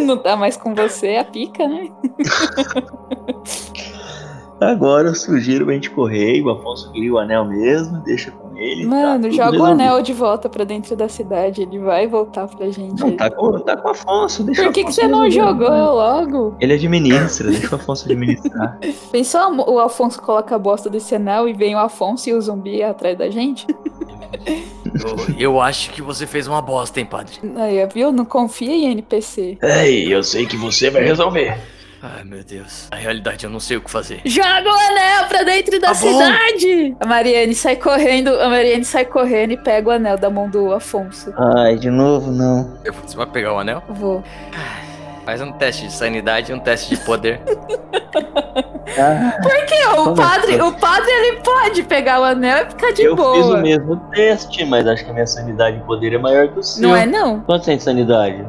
Não 0.00 0.16
tá 0.16 0.36
mais 0.36 0.56
com 0.56 0.72
você, 0.74 1.16
a 1.16 1.24
pica, 1.24 1.66
né? 1.66 1.88
Agora 4.60 5.08
eu 5.08 5.14
sugiro 5.14 5.64
pra 5.64 5.74
gente 5.74 5.90
correr 5.90 6.36
e 6.36 6.42
o 6.42 6.50
Afonso 6.50 6.92
queria 6.92 7.14
o 7.14 7.18
anel 7.18 7.46
mesmo, 7.46 7.98
deixa 8.04 8.30
ele. 8.60 8.86
Mano, 8.86 9.24
tá 9.24 9.30
joga 9.30 9.58
o 9.58 9.64
anel 9.64 10.02
de 10.02 10.12
volta 10.12 10.48
pra 10.48 10.64
dentro 10.64 10.94
da 10.94 11.08
cidade. 11.08 11.62
Ele 11.62 11.78
vai 11.78 12.06
voltar 12.06 12.46
pra 12.46 12.70
gente. 12.70 13.00
Não, 13.00 13.16
tá 13.16 13.30
com, 13.30 13.58
tá 13.60 13.76
com 13.76 13.88
o 13.88 13.90
Afonso, 13.90 14.44
deixa 14.44 14.64
Por 14.64 14.72
que, 14.72 14.82
que 14.82 14.90
Afonso 14.90 15.00
você 15.00 15.08
não 15.08 15.22
resolver. 15.22 15.64
jogou 15.64 15.94
logo? 15.94 16.56
Ele 16.60 16.74
administra, 16.74 17.50
deixa 17.50 17.72
o 17.72 17.74
Afonso 17.76 18.04
administrar. 18.04 18.78
Pensou 19.10 19.40
o 19.68 19.78
Afonso 19.78 20.20
coloca 20.20 20.54
a 20.54 20.58
bosta 20.58 20.90
desse 20.90 21.14
anel 21.14 21.48
e 21.48 21.52
vem 21.52 21.74
o 21.74 21.78
Afonso 21.78 22.28
e 22.28 22.34
o 22.34 22.40
zumbi 22.40 22.82
atrás 22.82 23.16
da 23.16 23.30
gente? 23.30 23.66
Eu, 24.86 25.36
eu 25.38 25.60
acho 25.60 25.90
que 25.90 26.02
você 26.02 26.26
fez 26.26 26.46
uma 26.46 26.60
bosta, 26.62 27.00
hein, 27.00 27.06
padre? 27.06 27.34
Aí, 27.56 27.86
viu? 27.92 28.12
Não 28.12 28.24
confia 28.24 28.72
em 28.72 28.90
NPC. 28.92 29.58
Ei, 29.62 30.12
eu 30.12 30.22
sei 30.22 30.46
que 30.46 30.56
você 30.56 30.90
vai 30.90 31.02
resolver. 31.02 31.58
Ai, 32.02 32.24
meu 32.24 32.42
Deus. 32.42 32.88
Na 32.90 32.96
realidade, 32.96 33.44
eu 33.44 33.50
não 33.50 33.60
sei 33.60 33.76
o 33.76 33.80
que 33.82 33.90
fazer. 33.90 34.22
Joga 34.24 34.68
o 34.70 34.74
anel 34.74 35.26
pra 35.28 35.42
dentro 35.42 35.78
da 35.78 35.88
Tá 35.88 35.94
bom. 35.94 36.12
cidade! 36.12 36.96
A 36.98 37.06
Mariane 37.06 37.54
sai 37.54 37.76
correndo, 37.76 38.28
a 38.40 38.48
Mariane 38.48 38.84
sai 38.84 39.04
correndo 39.04 39.52
e 39.52 39.56
pega 39.58 39.88
o 39.88 39.92
anel 39.92 40.16
da 40.16 40.30
mão 40.30 40.48
do 40.48 40.72
Afonso. 40.72 41.32
Ai, 41.56 41.76
de 41.76 41.90
novo 41.90 42.30
não. 42.30 42.78
Eu- 42.84 42.94
Você 42.94 43.16
vai 43.16 43.26
pegar 43.26 43.52
o 43.54 43.58
anel? 43.58 43.82
Vou. 43.88 44.24
Faz 45.26 45.42
um 45.42 45.52
teste 45.52 45.86
de 45.86 45.92
sanidade 45.92 46.50
e 46.50 46.54
um 46.54 46.58
teste 46.58 46.94
de 46.96 47.00
poder. 47.04 47.40
Ah, 48.98 49.36
Que 49.68 49.86
o 49.86 49.94
Como 50.04 50.16
padre, 50.16 50.54
assim? 50.56 50.62
o 50.62 50.72
padre 50.72 51.10
ele 51.12 51.36
pode 51.42 51.82
pegar 51.84 52.20
o 52.20 52.24
anel 52.24 52.66
e 52.66 52.70
ficar 52.70 52.92
de 52.92 53.02
eu 53.04 53.14
boa. 53.14 53.36
fiz 53.36 53.46
o 53.46 53.56
mesmo 53.58 53.96
teste, 54.12 54.64
mas 54.64 54.84
acho 54.84 55.04
que 55.04 55.10
a 55.10 55.14
minha 55.14 55.26
sanidade 55.28 55.76
e 55.76 55.80
poder 55.82 56.12
é 56.12 56.18
maior 56.18 56.48
que 56.48 56.58
o 56.58 56.62
seu. 56.62 56.82
Não 56.88 56.96
é 56.96 57.06
não? 57.06 57.38
Quanto 57.40 57.64
tem 57.66 57.76
de 57.76 57.84
sanidade? 57.84 58.44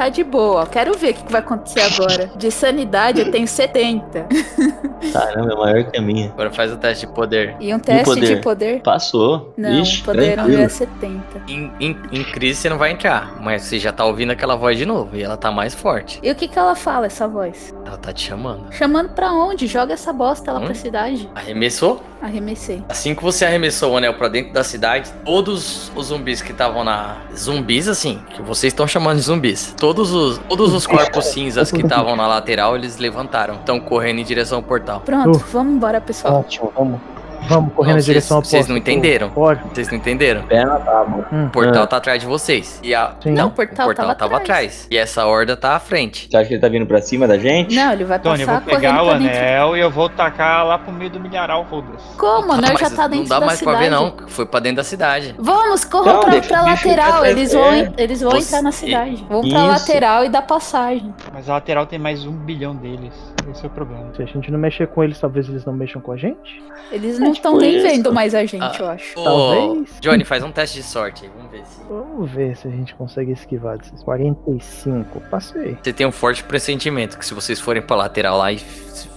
Tá 0.00 0.08
de 0.08 0.24
boa. 0.24 0.66
Quero 0.66 0.96
ver 0.96 1.10
o 1.10 1.14
que 1.14 1.24
que 1.24 1.30
vai 1.30 1.42
acontecer 1.42 1.82
agora. 1.82 2.30
De 2.34 2.50
sanidade 2.50 3.20
eu 3.20 3.30
tenho 3.30 3.46
70. 3.46 4.28
Caramba, 5.12 5.52
é 5.52 5.56
maior 5.56 5.84
que 5.90 5.98
a 5.98 6.00
minha. 6.00 6.30
Agora 6.30 6.50
faz 6.50 6.72
o 6.72 6.78
teste 6.78 7.06
de 7.06 7.12
poder. 7.12 7.54
E 7.60 7.74
um 7.74 7.78
teste 7.78 8.04
poder? 8.06 8.36
de 8.36 8.36
poder? 8.40 8.80
Passou. 8.80 9.52
Não, 9.58 9.82
Ixi, 9.82 10.02
poder 10.02 10.38
não 10.38 10.48
é 10.48 10.66
70. 10.70 11.42
Em, 11.46 11.70
em, 11.78 11.96
em 12.12 12.24
crise 12.24 12.62
você 12.62 12.70
não 12.70 12.78
vai 12.78 12.92
entrar, 12.92 13.38
mas 13.42 13.60
você 13.64 13.78
já 13.78 13.92
tá 13.92 14.06
ouvindo 14.06 14.30
aquela 14.30 14.56
voz 14.56 14.78
de 14.78 14.86
novo 14.86 15.14
e 15.14 15.22
ela 15.22 15.36
tá 15.36 15.50
mais 15.50 15.74
forte. 15.74 16.18
E 16.22 16.30
o 16.30 16.34
que 16.34 16.48
que 16.48 16.58
ela 16.58 16.74
fala, 16.74 17.04
essa 17.04 17.28
voz? 17.28 17.74
Ela 17.84 17.98
tá 17.98 18.10
te 18.10 18.26
chamando. 18.26 18.72
Chamando 18.72 19.10
pra 19.10 19.32
onde? 19.34 19.66
Joga 19.66 19.92
essa 19.92 20.14
bosta 20.14 20.50
lá 20.50 20.60
Hum? 20.60 20.64
pra 20.64 20.74
cidade. 20.74 21.28
Arremessou? 21.34 22.02
Arremessei. 22.22 22.82
Assim 22.88 23.14
que 23.14 23.22
você 23.22 23.46
arremessou 23.46 23.92
o 23.92 23.96
anel 23.96 24.14
pra 24.14 24.28
dentro 24.28 24.52
da 24.52 24.62
cidade, 24.62 25.10
todos 25.24 25.90
os 25.96 26.06
zumbis 26.06 26.42
que 26.42 26.52
estavam 26.52 26.84
na. 26.84 27.16
Zumbis, 27.34 27.88
assim, 27.88 28.20
que 28.34 28.42
vocês 28.42 28.72
estão 28.72 28.86
chamando 28.86 29.16
de 29.16 29.22
zumbis. 29.24 29.74
Todos 29.78 29.89
os, 29.98 30.38
todos 30.48 30.72
os 30.72 30.86
corpos 30.86 31.24
cinzas 31.26 31.72
que 31.72 31.82
estavam 31.82 32.14
na 32.14 32.26
lateral, 32.26 32.76
eles 32.76 32.98
levantaram. 32.98 33.54
Estão 33.54 33.80
correndo 33.80 34.20
em 34.20 34.24
direção 34.24 34.58
ao 34.58 34.62
portal. 34.62 35.00
Pronto, 35.00 35.38
vamos 35.50 35.74
embora, 35.74 36.00
pessoal. 36.00 36.40
Ótimo, 36.40 36.72
vamos. 36.76 37.00
Vamos 37.48 37.72
correr 37.74 37.88
Não, 37.88 37.94
na 37.96 38.00
vocês- 38.02 38.04
direção 38.04 38.38
oposta. 38.38 38.56
vocês 38.56 38.68
não 38.68 38.76
entenderam. 38.76 39.30
Vocês 39.30 39.88
não 39.88 39.96
entenderam? 39.98 40.42
Pé 40.42 40.64
na 40.64 40.78
tábua. 40.78 41.26
Hum. 41.32 41.46
O 41.46 41.50
portal 41.50 41.82
Ah. 41.82 41.86
tá 41.86 41.96
atrás 41.96 42.20
de 42.20 42.26
vocês. 42.26 42.78
E 42.82 42.94
a. 42.94 43.14
Sim. 43.22 43.32
Não, 43.32 43.46
o 43.46 43.48
o 43.48 43.50
portal, 43.52 43.86
portal 43.86 44.06
tava, 44.14 44.36
atrás. 44.36 44.40
atrás. 44.42 44.88
E 44.90 44.96
essa 44.96 45.26
horda 45.26 45.56
tá 45.56 45.74
à 45.74 45.80
frente. 45.80 46.28
Você 46.30 46.36
acha 46.36 46.46
que 46.48 46.54
ele 46.54 46.60
tá 46.60 46.68
vindo 46.68 46.86
pra 46.86 47.00
cima 47.00 47.26
da 47.26 47.38
gente? 47.38 47.74
Não, 47.74 47.92
ele 47.92 48.04
vai 48.04 48.18
Tony, 48.18 48.42
eu 48.42 48.46
passar 48.46 48.60
vou 48.60 48.74
pegar 48.74 49.02
o 49.02 49.10
anel 49.10 49.76
e 49.76 49.80
eu 49.80 49.90
vou 49.90 50.08
tacar 50.08 50.64
lá 50.66 50.78
pro 50.78 50.92
meio 50.92 51.10
do 51.10 51.18
milharal, 51.18 51.66
foda-se. 51.68 52.16
Como? 52.16 52.48
O 52.48 52.52
anel 52.52 52.76
já 52.78 52.90
tá 52.90 53.06
dentro 53.08 53.22
Não 53.24 53.28
dá 53.28 53.40
da 53.40 53.46
mais 53.46 53.58
cidade. 53.58 53.76
pra 53.76 53.84
ver, 53.84 53.90
não. 53.90 54.14
Foi 54.28 54.46
pra 54.46 54.60
dentro 54.60 54.76
da 54.76 54.84
cidade. 54.84 55.34
Vamos, 55.38 55.84
corram 55.84 56.12
Não, 56.14 56.20
pra, 56.20 56.30
deixa- 56.30 56.48
pra 56.48 56.62
deixa 56.64 56.88
lateral. 56.88 57.24
Eles 57.26 57.54
é. 57.54 57.56
vão, 57.58 57.94
eles 57.98 58.20
vão 58.20 58.30
Você- 58.32 58.48
entrar 58.48 58.62
na 58.62 58.72
cidade. 58.72 59.26
Vão 59.28 59.40
pra 59.40 59.48
Isso. 59.48 59.66
lateral 59.88 60.24
e 60.24 60.28
dar 60.28 60.42
passagem. 60.42 61.12
Mas 61.32 61.48
a 61.48 61.54
lateral 61.54 61.86
tem 61.86 61.98
mais 61.98 62.24
um 62.24 62.32
bilhão 62.32 62.74
deles. 62.76 63.12
Esse 63.50 63.64
é 63.64 63.66
o 63.66 63.70
problema. 63.70 64.12
Se 64.14 64.22
a 64.22 64.26
gente 64.26 64.50
não 64.50 64.58
mexer 64.58 64.86
com 64.88 65.02
eles, 65.04 65.18
talvez 65.18 65.48
eles 65.48 65.64
não 65.64 65.72
mexam 65.72 66.00
com 66.00 66.12
a 66.12 66.16
gente. 66.16 66.62
Eles 66.92 67.18
não 67.18 67.28
É 67.28 67.30
estão 67.30 67.52
tipo 67.52 67.62
nem 67.64 67.76
isso. 67.76 67.86
vendo 67.86 68.12
mais 68.12 68.34
a 68.34 68.44
gente, 68.44 68.62
Ah. 68.62 68.76
eu 68.78 68.88
acho. 68.88 69.18
Ô, 69.20 69.24
Talvez. 69.24 69.98
Johnny, 70.00 70.24
faz 70.24 70.42
um 70.42 70.50
teste 70.52 70.78
de 70.78 70.82
sorte 70.84 71.24
aí. 71.24 71.30
Vamos 71.36 71.50
ver 71.50 71.66
se. 71.66 71.80
Vamos 71.88 72.30
ver 72.30 72.56
se 72.56 72.68
a 72.68 72.70
gente 72.70 72.94
consegue 72.94 73.32
esquivar 73.32 73.78
desses 73.78 74.02
45. 74.02 75.20
Passei. 75.30 75.76
Você 75.82 75.92
tem 75.92 76.06
um 76.06 76.12
forte 76.12 76.44
pressentimento 76.44 77.18
que 77.18 77.24
se 77.26 77.34
vocês 77.34 77.60
forem 77.60 77.82
pra 77.82 77.96
lateral 77.96 78.38
lá 78.38 78.52
e 78.52 78.58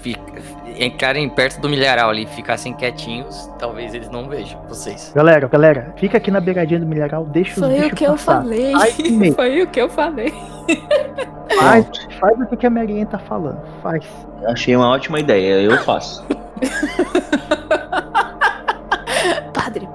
fi- 0.04 0.18
entrarem 0.80 1.28
perto 1.30 1.62
do 1.62 1.70
milharal 1.70 2.10
ali 2.10 2.24
e 2.24 2.28
ficassem 2.28 2.74
quietinhos, 2.74 3.50
talvez 3.58 3.94
eles 3.94 4.10
não 4.10 4.28
vejam 4.28 4.60
vocês. 4.68 5.12
Galera, 5.16 5.48
galera, 5.48 5.94
fica 5.98 6.18
aqui 6.18 6.30
na 6.30 6.40
beiradinha 6.42 6.80
do 6.80 6.86
milharal, 6.86 7.24
deixa 7.26 7.54
os 7.54 7.60
Foi 7.60 7.70
bichos 7.76 7.92
o 7.92 7.96
que 7.96 8.04
eu 8.04 8.12
passar. 8.12 8.42
falei. 8.42 8.74
Ai, 8.76 8.92
que. 8.94 9.32
Foi 9.32 9.62
o 9.62 9.68
que 9.68 9.82
eu 9.82 9.90
falei. 9.90 10.34
Faz, 11.58 11.86
faz 12.20 12.40
o 12.42 12.46
que 12.48 12.58
que 12.58 12.68
a 12.68 12.70
Marianne 12.70 13.06
tá 13.06 13.20
falando. 13.20 13.62
Faz. 13.82 14.04
Achei 14.46 14.76
uma 14.76 14.90
ótima 14.90 15.20
ideia, 15.20 15.62
eu 15.62 15.78
faço. 15.84 16.26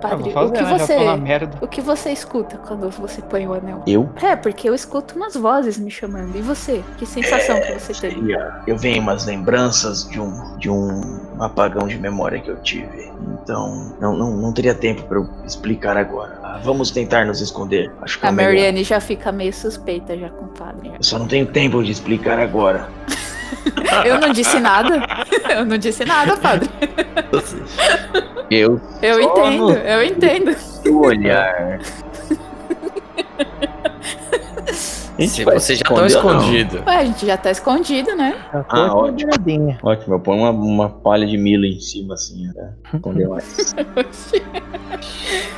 Padre, 0.01 0.31
Ah, 0.31 0.35
padre, 0.35 0.49
o 0.49 0.53
que 0.53 0.65
você. 0.65 1.17
merda. 1.17 1.59
O 1.61 1.67
que 1.67 1.81
você 1.81 2.11
escuta 2.11 2.59
quando 2.59 2.89
você 2.91 3.21
põe 3.23 3.47
o 3.47 3.55
anel? 3.55 3.83
Eu? 3.87 4.09
É, 4.23 4.37
porque 4.37 4.69
eu 4.69 4.75
escuto 4.75 5.17
umas 5.17 5.35
vozes 5.35 5.79
me 5.79 5.91
chamando. 5.91 6.37
E 6.37 6.41
você? 6.43 6.83
Que 6.99 7.05
sensação 7.07 7.61
que 7.61 7.73
você 7.79 7.93
teve? 7.95 8.33
Eu 8.67 8.77
venho 8.77 9.01
umas 9.03 9.27
lembranças 9.27 10.09
de 10.09 10.21
um, 10.21 10.57
de 10.59 10.71
um 10.71 11.21
apagão 11.41 11.87
de 11.87 11.99
memória 11.99 12.41
que 12.41 12.49
eu 12.51 12.57
tive. 12.63 13.11
Então, 13.43 13.95
não, 14.01 14.17
não, 14.17 14.37
não 14.37 14.53
teria 14.53 14.75
tempo 14.75 15.03
pra 15.03 15.19
eu 15.19 15.29
explicar 15.45 15.97
agora. 15.97 16.39
Ah, 16.43 16.61
vamos 16.63 16.91
tentar 16.91 17.25
nos 17.27 17.41
esconder. 17.41 17.91
Acho 18.03 18.19
que 18.21 18.27
é 18.27 18.29
A 18.29 18.33
melhor. 18.33 18.49
Marianne 18.53 18.85
já 18.85 19.01
fica 19.01 19.33
meio 19.33 19.53
suspeita 19.53 20.17
já 20.17 20.29
com 20.31 20.45
o 20.45 20.49
padre. 20.49 20.93
Eu 20.95 21.03
só 21.03 21.19
não 21.19 21.27
tenho 21.27 21.47
tempo 21.47 21.83
de 21.83 21.91
explicar 21.91 22.39
agora. 22.39 22.89
Eu 24.05 24.21
não 24.21 24.31
disse 24.33 24.59
nada. 24.61 25.03
Eu 25.51 25.65
não 25.65 25.79
disse 25.79 26.05
nada, 26.05 26.37
padre. 26.37 26.69
Eu 28.51 28.81
Eu 29.03 29.21
entendo, 29.21 29.71
eu 29.73 30.05
entendo. 30.05 30.57
o 30.87 31.07
olhar. 31.07 31.79
Gente 35.19 35.31
se 35.61 35.75
já 35.75 36.23
não? 36.23 36.37
escondidos. 36.39 36.81
Ué, 36.87 36.97
a 36.97 37.05
gente 37.05 37.27
já 37.27 37.37
tá 37.37 37.51
escondido, 37.51 38.15
né? 38.15 38.37
Já 38.53 38.63
tô 38.63 38.77
Ah, 38.77 38.95
ótimo. 38.95 39.17
beiradinha. 39.17 39.79
Ótimo, 39.83 40.15
eu 40.15 40.21
ponho 40.21 40.43
uma, 40.43 40.51
uma 40.51 40.89
palha 40.89 41.27
de 41.27 41.37
milho 41.37 41.65
em 41.65 41.81
cima 41.81 42.15
assim, 42.15 42.49
pra 42.53 42.71
esconder 42.95 43.27
mais. 43.29 43.75